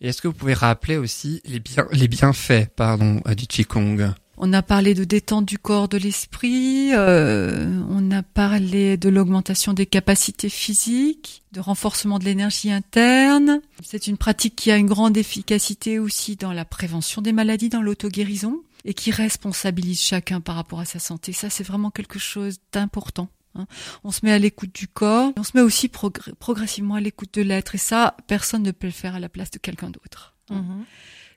Et 0.00 0.08
est-ce 0.08 0.22
que 0.22 0.28
vous 0.28 0.34
pouvez 0.34 0.54
rappeler 0.54 0.96
aussi 0.96 1.42
les, 1.44 1.58
bien, 1.58 1.86
les 1.92 2.06
bienfaits 2.08 2.68
pardon, 2.76 3.20
euh, 3.26 3.34
du 3.34 3.46
Qigong? 3.48 4.12
On 4.40 4.52
a 4.52 4.62
parlé 4.62 4.94
de 4.94 5.02
détente 5.04 5.46
du 5.46 5.58
corps, 5.58 5.88
de 5.88 5.98
l'esprit. 5.98 6.90
euh, 6.94 7.82
on 7.90 8.10
a 8.12 8.22
parlé 8.22 8.96
de 8.96 9.08
l'augmentation 9.08 9.72
des 9.72 9.86
capacités 9.86 10.48
physiques, 10.48 11.42
de 11.52 11.60
renforcement 11.60 12.18
de 12.20 12.24
l'énergie 12.24 12.70
interne. 12.70 13.60
C'est 13.82 14.06
une 14.06 14.16
pratique 14.16 14.54
qui 14.54 14.70
a 14.70 14.76
une 14.76 14.86
grande 14.86 15.16
efficacité 15.16 15.98
aussi 15.98 16.36
dans 16.36 16.52
la 16.52 16.64
prévention 16.64 17.20
des 17.20 17.32
maladies, 17.32 17.68
dans 17.68 17.82
l'auto-guérison, 17.82 18.62
et 18.84 18.94
qui 18.94 19.10
responsabilise 19.10 20.00
chacun 20.00 20.40
par 20.40 20.54
rapport 20.54 20.78
à 20.80 20.84
sa 20.84 21.00
santé. 21.00 21.32
Ça, 21.32 21.50
c'est 21.50 21.64
vraiment 21.64 21.90
quelque 21.90 22.18
chose 22.20 22.58
d'important. 22.72 23.28
hein. 23.56 23.66
On 24.04 24.12
se 24.12 24.20
met 24.24 24.30
à 24.32 24.38
l'écoute 24.38 24.72
du 24.72 24.86
corps, 24.86 25.32
on 25.36 25.42
se 25.42 25.50
met 25.54 25.62
aussi 25.62 25.88
progr- 25.88 26.32
progressivement 26.38 26.94
à 26.94 27.00
l'écoute 27.00 27.34
de 27.34 27.42
l'être, 27.42 27.74
et 27.74 27.78
ça, 27.78 28.16
personne 28.28 28.62
ne 28.62 28.70
peut 28.70 28.86
le 28.86 28.92
faire 28.92 29.16
à 29.16 29.20
la 29.20 29.28
place 29.28 29.50
de 29.50 29.58
quelqu'un 29.58 29.90
d'autre. 29.90 30.34
Mhm. 30.50 30.84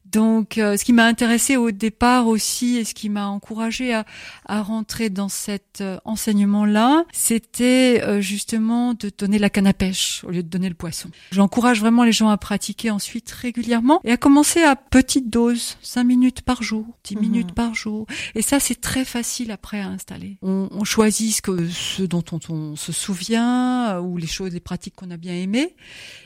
Donc, 0.06 0.57
euh, 0.57 0.76
ce 0.76 0.84
qui 0.84 0.91
m'a 0.94 1.06
intéressé 1.06 1.56
au 1.56 1.72
départ 1.72 2.28
aussi 2.28 2.76
et 2.78 2.84
ce 2.84 2.94
qui 2.94 3.07
m'a 3.10 3.28
encouragé 3.28 3.94
à, 3.94 4.06
à 4.45 4.61
rentrer 4.61 5.10
dans 5.10 5.30
cet 5.30 5.80
euh, 5.80 5.98
enseignement-là, 6.03 7.06
c'était 7.14 8.02
euh, 8.03 8.19
justement 8.19 8.94
de 8.94 9.10
donner 9.18 9.40
la 9.40 9.49
canne 9.49 9.68
à 9.68 9.73
pêche 9.73 10.23
au 10.28 10.32
lieu 10.32 10.44
de 10.44 10.49
donner 10.49 10.68
le 10.68 10.76
poisson. 10.76 11.10
J'encourage 11.32 11.80
vraiment 11.80 12.03
les 12.03 12.11
gens 12.11 12.28
à 12.30 12.38
pratiquer 12.38 12.90
ensuite 12.91 13.32
régulièrement 13.32 14.02
et 14.03 14.11
à 14.11 14.18
commencer 14.18 14.61
à 14.64 14.76
petite 14.76 15.30
dose, 15.30 15.78
5 15.82 16.03
minutes 16.03 16.41
par 16.41 16.61
jour, 16.61 16.86
10 17.06 17.15
Mhm. 17.15 17.22
minutes 17.22 17.52
par 17.53 17.73
jour. 17.73 18.06
Et 18.36 18.41
ça, 18.41 18.60
c'est 18.60 18.82
très 18.82 19.06
facile 19.06 19.52
après 19.52 19.80
à 19.80 19.88
installer. 19.88 20.38
On, 20.41 20.68
on 20.72 20.84
choisit 20.84 21.36
ce, 21.36 21.41
que, 21.41 21.68
ce 21.69 22.03
dont 22.03 22.23
on, 22.34 22.40
on 22.53 22.76
se 22.76 22.91
souvient 22.91 23.91
euh, 23.91 24.02
ou 24.02 24.18
les 24.18 24.28
choses, 24.28 24.52
les 24.52 24.60
pratiques 24.60 24.95
qu'on 24.95 25.11
a 25.11 25.18
bien 25.18 25.36
aimées. 25.36 25.76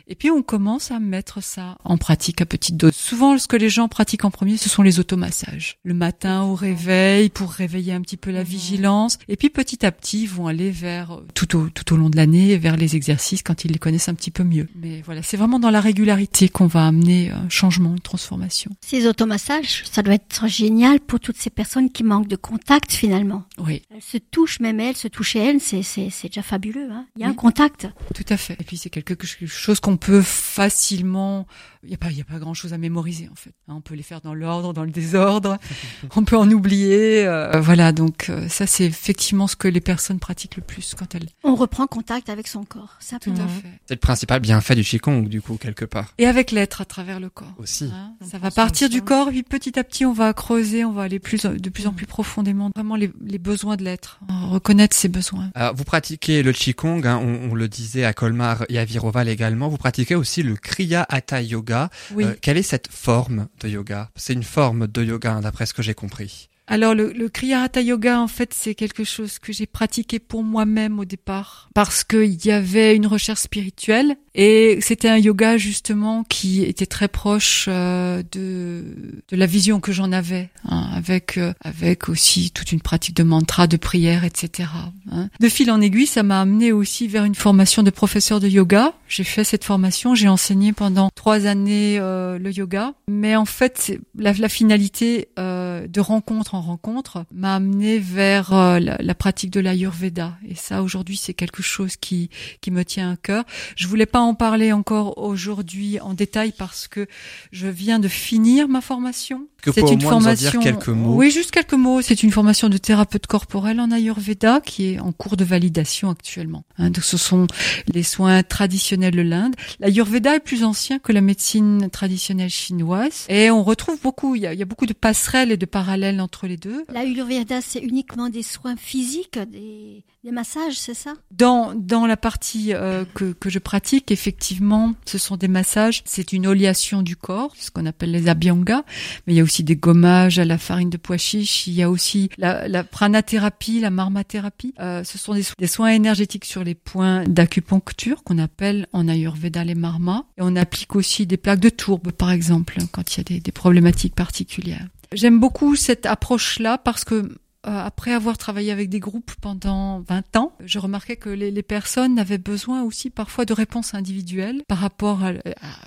Et 0.08 0.16
puis 0.16 0.30
on 0.30 0.42
commence 0.44 0.92
à 0.92 1.00
mettre 1.00 1.42
ça 1.42 1.78
en 1.84 1.98
pratique 1.98 2.42
à 2.42 2.46
petite 2.46 2.78
dose. 2.78 2.94
Souvent, 2.94 3.38
ce 3.38 3.48
que 3.48 3.56
les 3.58 3.70
gens 3.70 3.88
pratiquent 3.88 4.26
en 4.26 4.32
premier, 4.32 4.58
ce 4.58 4.70
sont 4.70 4.84
les 4.84 5.00
automassages. 5.00 5.78
Le 5.84 5.94
matin 5.94 6.44
au 6.44 6.54
réveil 6.56 7.30
pour 7.30 7.52
réveiller 7.52 7.94
un 7.94 8.02
petit 8.02 8.18
peu 8.18 8.32
la 8.32 8.42
Mhm. 8.42 8.46
vigilance. 8.46 9.18
Et 9.28 9.36
puis 9.36 9.50
petit 9.50 9.86
à 9.86 9.92
petit, 9.92 10.24
ils 10.24 10.30
vont 10.30 10.48
aller 10.48 10.70
vers 10.72 11.20
tout 11.34 11.56
au 11.58 11.70
tout 11.70 11.94
au 11.94 11.98
long 11.98 12.10
de 12.10 12.18
l'année 12.18 12.58
vers 12.58 12.78
les 12.78 12.96
exercices 12.96 13.42
quand 13.42 13.66
ils 13.66 13.72
les 13.72 13.80
connaissent 13.80 14.10
un 14.10 14.14
petit 14.14 14.32
peu 14.32 14.44
mieux. 14.44 14.68
Mais 14.76 15.02
voilà, 15.06 15.24
c'est 15.24 15.38
vraiment 15.38 15.60
dans 15.60 15.72
la 15.72 15.82
régularité 15.82 16.50
qu'on 16.50 16.68
va 16.68 16.86
amener 16.88 17.32
un 17.32 17.50
changement, 17.50 17.92
une 17.92 18.00
transformation. 18.00 18.72
Ces 18.82 19.08
automassages, 19.08 19.84
ça 19.92 20.04
doit 20.04 20.14
être 20.14 20.48
génial 20.48 21.00
pour 21.00 21.20
toutes 21.20 21.38
ces 21.38 21.50
personnes 21.50 21.90
qui 21.90 22.04
manquent 22.04 22.28
de 22.28 22.36
contact 22.36 22.92
finalement. 22.92 23.44
Oui, 23.58 23.82
Elles 23.94 24.02
se 24.02 24.18
touchent, 24.18 24.60
même 24.60 24.80
elles 24.80 24.96
se 24.96 25.08
touchent 25.08 25.36
elles, 25.36 25.60
c'est, 25.62 25.82
déjà 26.24 26.42
fabuleux. 26.44 26.90
Hein. 26.92 27.06
Il 27.16 27.22
y 27.22 27.24
a 27.24 27.28
Oui. 27.28 27.32
un 27.32 27.36
contact. 27.36 27.88
tout 28.14 28.26
à 28.30 28.38
fait. 28.38 28.56
Et 28.60 28.64
puis 28.64 28.78
c'est 28.78 28.90
quelque 28.90 29.16
chose 29.48 29.80
qu'on 29.80 29.95
peut 29.98 30.22
facilement. 30.22 31.46
Il 31.84 31.92
y 31.92 31.94
a 31.94 31.98
pas, 31.98 32.10
il 32.10 32.18
y 32.18 32.22
a 32.22 32.24
pas 32.26 32.40
grand 32.40 32.56
chose 32.56 32.74
à 32.74 32.80
mémoriser 32.80 33.30
en 33.32 33.36
fait. 33.36 33.52
Hein, 33.68 33.76
On 33.78 33.82
peut 33.82 33.94
les 33.94 34.02
faire 34.02 34.20
dans 34.20 34.34
l'ordre, 34.34 34.74
dans 34.74 34.84
le 34.84 34.90
désordre. 34.90 35.58
On 36.16 36.24
peut 36.24 36.36
en 36.38 36.50
oublier. 36.50 37.26
euh, 37.28 37.60
voilà, 37.62 37.92
donc 37.92 38.30
euh, 38.30 38.50
ça 38.50 38.66
c'est 38.66 38.86
effectivement 38.86 39.46
ce 39.48 39.56
que 39.56 39.68
les 39.68 39.82
personnes 39.82 40.20
pratiquent 40.20 40.56
le 40.56 40.64
plus 40.64 40.96
quand 40.98 41.14
elles. 41.14 41.28
On 41.44 41.54
reprend 41.54 41.86
contact 41.86 42.30
avec 42.30 42.48
son 42.48 42.64
corps. 42.64 42.96
Tout 43.00 43.06
Simplement. 43.06 43.44
à 43.46 43.48
fait. 43.48 43.68
C'est 43.86 43.94
le 43.94 44.00
principal 44.00 44.40
bienfait 44.40 44.74
du 44.74 44.84
Qigong, 44.84 45.28
du 45.28 45.42
coup, 45.44 45.58
quelque 45.58 45.86
part. 45.86 46.14
Et 46.18 46.26
avec 46.26 46.50
l'être 46.52 46.82
à 46.82 46.86
travers 46.86 47.20
le 47.20 47.30
corps. 47.30 47.54
Aussi. 47.60 47.92
Hein, 47.94 48.14
On 48.20 48.26
ça 48.26 48.40
va 48.40 48.50
partir 48.50 48.90
du 48.90 49.04
corps, 49.04 49.30
puis 49.30 49.44
petit 49.44 49.78
à 49.78 49.84
petit, 49.84 50.06
on 50.06 50.14
va 50.14 50.34
creuser, 50.34 50.86
on 50.86 50.92
va 50.92 51.04
aller 51.04 51.20
plus, 51.20 51.46
de 51.46 51.70
plus 51.70 51.86
en 51.86 51.94
plus 51.94 52.08
profondément, 52.08 52.72
vraiment 52.76 52.96
les, 52.96 53.12
les 53.24 53.38
besoins 53.40 53.76
de 53.76 53.84
l'être, 53.84 54.20
hein, 54.28 54.48
reconnaître 54.48 54.96
ses 54.96 55.08
besoins. 55.10 55.52
Alors, 55.54 55.76
vous 55.76 55.84
pratiquez 55.84 56.42
le 56.42 56.52
Qigong, 56.52 57.06
hein, 57.06 57.20
on, 57.22 57.52
on 57.52 57.54
le 57.56 57.68
disait 57.68 58.06
à 58.06 58.14
Colmar 58.14 58.66
et 58.70 58.80
à 58.80 58.86
Viroval 58.86 59.30
également. 59.30 59.70
Vous 59.70 59.78
pratiquez 59.86 60.16
aussi 60.16 60.42
le 60.42 60.56
Kriya 60.56 61.06
Hatha 61.10 61.44
Yoga. 61.44 61.92
Oui. 62.16 62.24
Euh, 62.24 62.34
quelle 62.42 62.58
est 62.58 62.64
cette 62.64 62.88
forme 62.88 63.50
de 63.62 63.70
yoga? 63.70 64.10
C'est 64.16 64.34
une 64.34 64.42
forme 64.42 64.88
de 64.88 65.04
yoga, 65.04 65.34
hein, 65.34 65.42
d'après 65.42 65.68
ce 65.68 65.76
que 65.76 65.84
j'ai 65.84 65.94
compris. 65.94 66.50
Alors 66.66 66.96
le, 66.96 67.14
le 67.14 67.30
Kriya 67.30 67.62
Hatha 67.62 67.82
Yoga, 67.82 68.20
en 68.20 68.28
fait, 68.28 68.52
c'est 68.56 68.74
quelque 68.74 69.04
chose 69.04 69.38
que 69.38 69.54
j'ai 69.54 69.68
pratiqué 69.68 70.18
pour 70.18 70.42
moi-même 70.44 70.98
au 70.98 71.06
départ, 71.06 71.70
parce 71.76 72.04
qu'il 72.04 72.44
y 72.44 72.52
avait 72.52 72.96
une 72.96 73.06
recherche 73.06 73.42
spirituelle 73.42 74.18
et 74.36 74.80
c'était 74.82 75.10
un 75.10 75.18
yoga 75.18 75.58
justement 75.58 76.24
qui 76.26 76.64
était 76.64 76.86
très 76.86 77.08
proche 77.08 77.66
euh, 77.70 78.22
de 78.32 78.84
de 79.30 79.36
la 79.36 79.46
vision 79.46 79.80
que 79.80 79.92
j'en 79.92 80.12
avais, 80.12 80.50
hein, 80.68 80.90
avec 80.94 81.38
euh, 81.38 81.54
avec 81.64 82.10
aussi 82.10 82.52
toute 82.52 82.72
une 82.72 82.82
pratique 82.82 83.16
de 83.16 83.24
mantra, 83.24 83.68
de 83.68 83.78
prière, 83.78 84.24
etc. 84.24 84.70
hein. 85.12 85.30
De 85.40 85.50
fil 85.50 85.72
en 85.72 85.80
aiguille, 85.82 86.06
ça 86.06 86.24
m'a 86.24 86.42
amené 86.42 86.72
aussi 86.72 87.08
vers 87.08 87.24
une 87.24 87.36
formation 87.36 87.82
de 87.82 87.90
professeur 87.90 88.40
de 88.40 88.48
yoga. 88.48 88.94
J'ai 89.08 89.24
fait 89.24 89.44
cette 89.44 89.64
formation, 89.64 90.16
j'ai 90.16 90.28
enseigné 90.28 90.74
pendant 90.74 91.10
trois 91.16 91.46
années 91.46 91.98
euh, 92.00 92.38
le 92.38 92.52
yoga, 92.52 92.94
mais 93.08 93.36
en 93.36 93.46
fait, 93.46 93.98
la, 94.18 94.34
la 94.34 94.50
finalité 94.50 95.30
euh, 95.40 95.88
de 95.88 96.02
rencontre 96.02 96.56
en 96.56 96.62
rencontre 96.62 97.26
m'a 97.34 97.56
amené 97.56 98.00
vers 98.00 98.54
euh, 98.54 98.80
la, 98.80 98.98
la 99.00 99.16
pratique 99.16 99.52
de 99.52 99.60
l'Ayurveda. 99.60 100.38
Et 100.48 100.56
ça, 100.56 100.82
aujourd'hui, 100.82 101.18
c'est 101.18 101.34
quelque 101.34 101.64
chose 101.64 101.96
qui 101.96 102.30
qui 102.62 102.72
me 102.72 102.84
tient 102.84 103.12
à 103.12 103.16
cœur. 103.16 103.44
Je 103.76 103.88
voulais 103.88 104.06
pas 104.06 104.25
en 104.26 104.34
parler 104.34 104.72
encore 104.72 105.18
aujourd'hui 105.18 106.00
en 106.00 106.14
détail 106.14 106.52
parce 106.52 106.88
que 106.88 107.08
je 107.52 107.68
viens 107.68 108.00
de 108.00 108.08
finir 108.08 108.68
ma 108.68 108.82
formation. 108.82 109.48
Que 109.66 109.72
C'est 109.72 109.82
pour 109.82 109.90
au 109.90 109.94
une 109.94 110.04
moins 110.04 110.20
nous 110.20 110.28
en 110.28 110.34
dire 110.34 110.52
formation. 110.52 110.62
quelques 110.62 110.88
mots. 110.90 111.16
Oui, 111.16 111.32
juste 111.32 111.52
quelques 111.52 111.74
mots. 111.74 112.02
C'est 112.02 112.22
une 112.24 112.32
formation 112.32 112.70
de 112.70 112.78
thérapeute 112.78 113.26
corporel 113.28 113.80
en 113.80 113.90
Ayurveda 113.92 114.62
qui 114.62 114.94
est 114.94 115.00
en 115.00 115.12
cours 115.12 115.36
de 115.38 115.44
validation 115.44 116.10
actuellement. 116.12 116.64
Hein, 116.78 116.92
donc, 116.92 117.04
ce 117.04 117.18
sont 117.18 117.48
les 117.92 118.04
soins 118.04 118.44
traditionnels 118.44 119.16
de 119.16 119.22
l'Inde. 119.24 119.56
L'Ayurveda 119.80 120.36
est 120.36 120.40
plus 120.40 120.64
ancien 120.64 121.00
que 121.00 121.12
la 121.12 121.22
médecine 121.22 121.90
traditionnelle 121.90 122.50
chinoise 122.52 123.26
et 123.28 123.50
on 123.50 123.64
retrouve 123.64 124.00
beaucoup. 124.02 124.36
Il 124.36 124.44
y 124.44 124.48
a, 124.48 124.54
il 124.54 124.60
y 124.60 124.62
a 124.62 124.66
beaucoup 124.66 124.86
de 124.86 124.94
passerelles 124.94 125.52
et 125.52 125.58
de 125.58 125.66
parallèles 125.66 126.22
entre 126.22 126.46
les 126.48 126.58
deux. 126.58 126.86
La 126.94 127.00
Ayurveda, 127.02 127.60
c'est 127.62 127.80
uniquement 127.80 128.30
des 128.30 128.44
soins 128.44 128.76
physiques, 128.78 129.40
des, 129.52 130.04
des 130.24 130.32
massages, 130.32 130.76
c'est 130.78 130.94
ça? 130.94 131.14
Dans 131.32 131.74
dans 131.76 132.06
la 132.06 132.18
partie 132.18 132.74
euh, 132.74 133.04
que 133.16 133.34
que 133.34 133.50
je 133.50 133.60
pratique, 133.60 134.12
effectivement, 134.12 134.94
ce 135.06 135.18
sont 135.18 135.38
des 135.38 135.48
massages. 135.48 136.02
C'est 136.06 136.34
une 136.34 136.46
oliation 136.48 137.02
du 137.02 137.16
corps, 137.16 137.54
ce 137.60 137.72
qu'on 137.72 137.86
appelle 137.86 138.12
les 138.12 138.28
abhyanga. 138.28 138.84
Mais 139.26 139.34
il 139.34 139.38
y 139.38 139.40
a 139.40 139.44
aussi 139.44 139.55
des 139.64 139.76
gommages 139.76 140.40
à 140.40 140.46
la 140.46 140.58
farine 140.58 140.90
de 140.90 140.98
pois 140.98 141.18
chiche. 141.18 141.68
Il 141.68 141.74
y 141.74 141.84
a 141.84 141.90
aussi 141.90 142.30
la, 142.38 142.68
la 142.68 142.84
pranathérapie, 142.84 143.80
la 143.80 143.90
marmathérapie. 143.90 144.74
Euh, 144.80 145.04
ce 145.04 145.18
sont 145.18 145.34
des, 145.34 145.44
des 145.58 145.68
soins 145.68 145.90
énergétiques 145.90 146.46
sur 146.46 146.64
les 146.64 146.76
points 146.76 147.24
d'acupuncture 147.26 148.24
qu'on 148.24 148.38
appelle 148.38 148.88
en 148.94 149.08
Ayurveda 149.08 149.64
les 149.64 149.76
marmas. 149.76 150.26
Et 150.38 150.42
on 150.42 150.56
applique 150.56 150.96
aussi 150.96 151.26
des 151.26 151.38
plaques 151.38 151.60
de 151.60 151.70
tourbe, 151.70 152.12
par 152.12 152.32
exemple, 152.32 152.78
quand 152.92 153.16
il 153.16 153.18
y 153.18 153.22
a 153.22 153.24
des, 153.24 153.40
des 153.40 153.52
problématiques 153.52 154.16
particulières. 154.16 154.88
J'aime 155.14 155.40
beaucoup 155.40 155.76
cette 155.76 156.06
approche-là 156.06 156.78
parce 156.78 157.04
que 157.04 157.38
après 157.66 158.14
avoir 158.14 158.38
travaillé 158.38 158.72
avec 158.72 158.90
des 158.90 159.00
groupes 159.00 159.32
pendant 159.42 160.02
20 160.02 160.36
ans, 160.36 160.54
je 160.64 160.80
remarquais 160.80 161.16
que 161.16 161.30
les, 161.30 161.52
les 161.52 161.64
personnes 161.64 162.20
avaient 162.20 162.38
besoin 162.38 162.84
aussi 162.84 163.10
parfois 163.10 163.46
de 163.46 163.54
réponses 163.54 163.94
individuelles 163.94 164.62
par 164.68 164.80
rapport 164.80 165.24
à, 165.24 165.34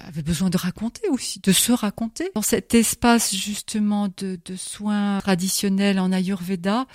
avaient 0.06 0.22
besoin 0.22 0.50
de 0.50 0.56
raconter 0.56 1.02
aussi, 1.10 1.40
de 1.40 1.52
se 1.52 1.72
raconter. 1.72 2.30
Dans 2.34 2.42
cet 2.42 2.74
espace 2.74 3.34
justement 3.34 4.08
de, 4.16 4.38
de 4.44 4.56
soins 4.56 5.18
traditionnels 5.20 5.98
en 6.00 6.12
Ayurveda, 6.12 6.86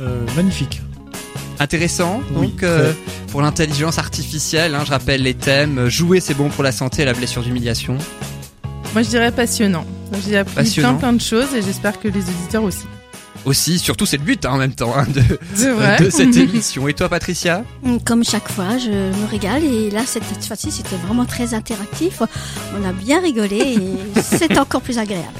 Euh, 0.00 0.24
magnifique. 0.36 0.80
Intéressant, 1.60 2.22
Oui, 2.36 2.50
donc 2.52 2.62
euh, 2.62 2.92
pour 3.32 3.42
l'intelligence 3.42 3.98
artificielle, 3.98 4.76
hein, 4.76 4.84
je 4.86 4.90
rappelle 4.92 5.22
les 5.22 5.34
thèmes, 5.34 5.78
euh, 5.78 5.90
jouer 5.90 6.20
c'est 6.20 6.34
bon 6.34 6.50
pour 6.50 6.62
la 6.62 6.70
santé 6.70 7.02
et 7.02 7.04
la 7.04 7.14
blessure 7.14 7.42
d'humiliation. 7.42 7.98
Moi, 8.94 9.02
je 9.02 9.08
dirais 9.08 9.32
passionnant. 9.32 9.84
J'ai 10.24 10.38
appris 10.38 10.54
Passionnant. 10.54 10.90
plein 10.90 10.98
plein 10.98 11.12
de 11.14 11.20
choses 11.20 11.52
et 11.54 11.62
j'espère 11.62 11.98
que 12.00 12.06
les 12.08 12.20
auditeurs 12.20 12.62
aussi. 12.62 12.86
Aussi, 13.48 13.78
surtout 13.78 14.04
c'est 14.04 14.18
le 14.18 14.24
but 14.24 14.44
hein, 14.44 14.50
en 14.50 14.56
même 14.58 14.74
temps 14.74 14.94
hein, 14.94 15.06
de, 15.08 15.70
vrai. 15.70 15.98
de 15.98 16.10
cette 16.10 16.36
émission. 16.36 16.86
Et 16.86 16.92
toi 16.92 17.08
Patricia 17.08 17.64
Comme 18.04 18.22
chaque 18.22 18.46
fois, 18.46 18.76
je 18.76 18.90
me 18.90 19.26
régale 19.30 19.64
et 19.64 19.88
là, 19.88 20.02
cette 20.04 20.22
fois-ci, 20.24 20.70
c'était 20.70 20.96
vraiment 20.96 21.24
très 21.24 21.54
interactif. 21.54 22.20
On 22.78 22.86
a 22.86 22.92
bien 22.92 23.22
rigolé 23.22 23.56
et 23.56 24.20
c'est 24.20 24.58
encore 24.58 24.82
plus 24.82 24.98
agréable. 24.98 25.32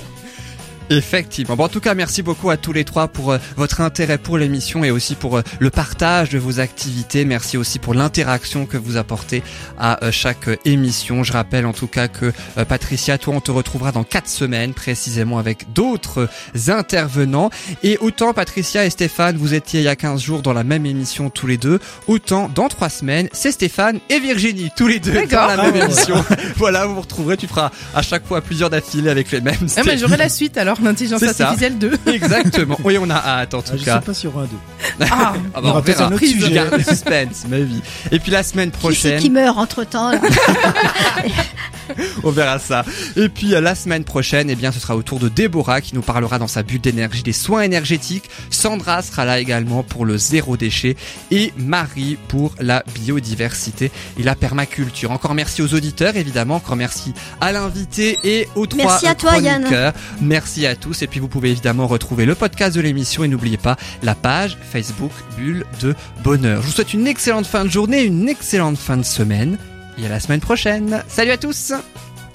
Effectivement. 0.90 1.56
Bon, 1.56 1.64
en 1.64 1.68
tout 1.68 1.80
cas, 1.80 1.94
merci 1.94 2.22
beaucoup 2.22 2.50
à 2.50 2.56
tous 2.56 2.72
les 2.72 2.84
trois 2.84 3.08
pour 3.08 3.32
euh, 3.32 3.38
votre 3.56 3.80
intérêt 3.80 4.18
pour 4.18 4.38
l'émission 4.38 4.84
et 4.84 4.90
aussi 4.90 5.14
pour 5.14 5.36
euh, 5.38 5.42
le 5.58 5.70
partage 5.70 6.30
de 6.30 6.38
vos 6.38 6.60
activités. 6.60 7.24
Merci 7.24 7.56
aussi 7.56 7.78
pour 7.78 7.94
l'interaction 7.94 8.64
que 8.66 8.76
vous 8.76 8.96
apportez 8.96 9.42
à 9.78 10.04
euh, 10.04 10.10
chaque 10.12 10.48
émission. 10.64 11.22
Je 11.24 11.32
rappelle 11.32 11.66
en 11.66 11.72
tout 11.72 11.86
cas 11.88 12.08
que 12.08 12.32
euh, 12.56 12.64
Patricia, 12.64 13.18
toi, 13.18 13.34
on 13.36 13.40
te 13.40 13.50
retrouvera 13.50 13.92
dans 13.92 14.04
quatre 14.04 14.28
semaines 14.28 14.74
précisément 14.74 15.38
avec 15.38 15.72
d'autres 15.72 16.28
intervenants. 16.68 17.50
Et 17.82 17.98
autant 17.98 18.32
Patricia 18.32 18.84
et 18.84 18.90
Stéphane, 18.90 19.36
vous 19.36 19.54
étiez 19.54 19.80
il 19.80 19.84
y 19.84 19.88
a 19.88 19.96
15 19.96 20.20
jours 20.22 20.42
dans 20.42 20.52
la 20.52 20.64
même 20.64 20.86
émission 20.86 21.30
tous 21.30 21.46
les 21.46 21.56
deux, 21.58 21.80
autant 22.06 22.50
dans 22.54 22.68
trois 22.68 22.88
semaines, 22.88 23.28
c'est 23.32 23.52
Stéphane 23.52 24.00
et 24.08 24.20
Virginie, 24.20 24.70
tous 24.76 24.86
les 24.86 25.00
deux 25.00 25.26
dans 25.26 25.46
la 25.46 25.54
Ah 25.58 25.62
même 25.62 25.74
ouais. 25.74 25.84
émission. 25.84 26.24
voilà, 26.56 26.86
vous 26.86 26.94
vous 26.94 27.00
retrouverez, 27.02 27.36
tu 27.36 27.46
feras 27.46 27.70
à 27.94 28.02
chaque 28.02 28.26
fois 28.26 28.40
plusieurs 28.40 28.70
d'affilée 28.70 29.10
avec 29.10 29.30
les 29.30 29.40
mêmes. 29.40 29.66
Ah, 29.76 29.82
mais 29.84 29.98
j'aurai 29.98 30.16
la 30.16 30.28
suite 30.28 30.56
alors, 30.58 30.77
l'intelligence 30.84 31.22
artificielle 31.22 31.78
2. 31.78 31.92
Exactement. 32.12 32.78
Oui, 32.84 32.98
on 33.00 33.08
a 33.10 33.14
hâte 33.16 33.54
en 33.54 33.58
Ah, 33.60 33.70
tout 33.70 33.78
je 33.78 33.84
cas. 33.84 34.00
sais 34.00 34.06
pas 34.06 34.14
s'il 34.14 34.30
y 34.30 34.32
aura 34.32 34.42
un 34.42 34.46
deux. 34.46 34.56
Ah, 35.10 35.34
Ah 35.54 35.60
bah, 35.60 35.72
on 35.76 35.80
verra. 35.80 36.06
un 36.06 36.12
autre 36.12 36.24
sujet. 36.24 36.62
Le 36.76 36.82
suspense, 36.82 37.44
ma 37.48 37.58
vie. 37.58 37.80
Et 38.10 38.18
puis 38.18 38.30
la 38.30 38.42
semaine 38.42 38.70
prochaine, 38.70 39.20
qui 39.20 39.30
meurt 39.30 39.56
entre-temps 39.58 40.10
là 40.12 40.18
on 42.22 42.30
verra 42.30 42.58
ça. 42.58 42.84
Et 43.16 43.28
puis 43.28 43.54
euh, 43.54 43.60
la 43.60 43.74
semaine 43.74 44.04
prochaine, 44.04 44.50
eh 44.50 44.54
bien, 44.54 44.72
ce 44.72 44.80
sera 44.80 44.94
au 44.96 45.02
tour 45.02 45.18
de 45.18 45.28
Déborah 45.28 45.80
qui 45.80 45.94
nous 45.94 46.02
parlera 46.02 46.38
dans 46.38 46.46
sa 46.46 46.62
bulle 46.62 46.80
d'énergie 46.80 47.22
des 47.22 47.32
soins 47.32 47.62
énergétiques. 47.62 48.28
Sandra 48.50 49.02
sera 49.02 49.24
là 49.24 49.38
également 49.38 49.82
pour 49.82 50.04
le 50.04 50.18
zéro 50.18 50.56
déchet 50.56 50.96
et 51.30 51.52
Marie 51.56 52.18
pour 52.28 52.54
la 52.60 52.82
biodiversité 52.94 53.90
et 54.18 54.22
la 54.22 54.34
permaculture. 54.34 55.10
Encore 55.12 55.34
merci 55.34 55.62
aux 55.62 55.72
auditeurs, 55.74 56.16
évidemment. 56.16 56.56
Encore 56.56 56.76
merci 56.76 57.14
à 57.40 57.52
l'invité 57.52 58.18
et 58.24 58.48
aux 58.54 58.66
trois 58.66 58.84
Merci 58.84 59.06
à 59.06 59.14
toi, 59.14 59.38
Yann. 59.38 59.92
Merci 60.20 60.66
à 60.66 60.67
tous. 60.74 61.02
Et 61.02 61.06
puis 61.06 61.20
vous 61.20 61.28
pouvez 61.28 61.50
évidemment 61.50 61.86
retrouver 61.86 62.26
le 62.26 62.34
podcast 62.34 62.74
de 62.76 62.80
l'émission 62.80 63.24
et 63.24 63.28
n'oubliez 63.28 63.56
pas 63.56 63.76
la 64.02 64.14
page 64.14 64.58
Facebook 64.70 65.12
Bulle 65.36 65.64
de 65.80 65.94
Bonheur. 66.22 66.62
Je 66.62 66.66
vous 66.66 66.72
souhaite 66.72 66.94
une 66.94 67.06
excellente 67.06 67.46
fin 67.46 67.64
de 67.64 67.70
journée, 67.70 68.02
une 68.02 68.28
excellente 68.28 68.78
fin 68.78 68.96
de 68.96 69.02
semaine 69.02 69.58
et 69.98 70.06
à 70.06 70.08
la 70.08 70.20
semaine 70.20 70.40
prochaine. 70.40 71.02
Salut 71.08 71.30
à 71.30 71.38
tous 71.38 71.72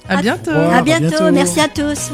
à 0.08 0.20
bientôt. 0.20 0.50
À 0.50 0.76
à 0.76 0.82
bientôt, 0.82 1.08
bientôt. 1.08 1.32
merci 1.32 1.60
à 1.60 1.68
tous. 1.68 2.12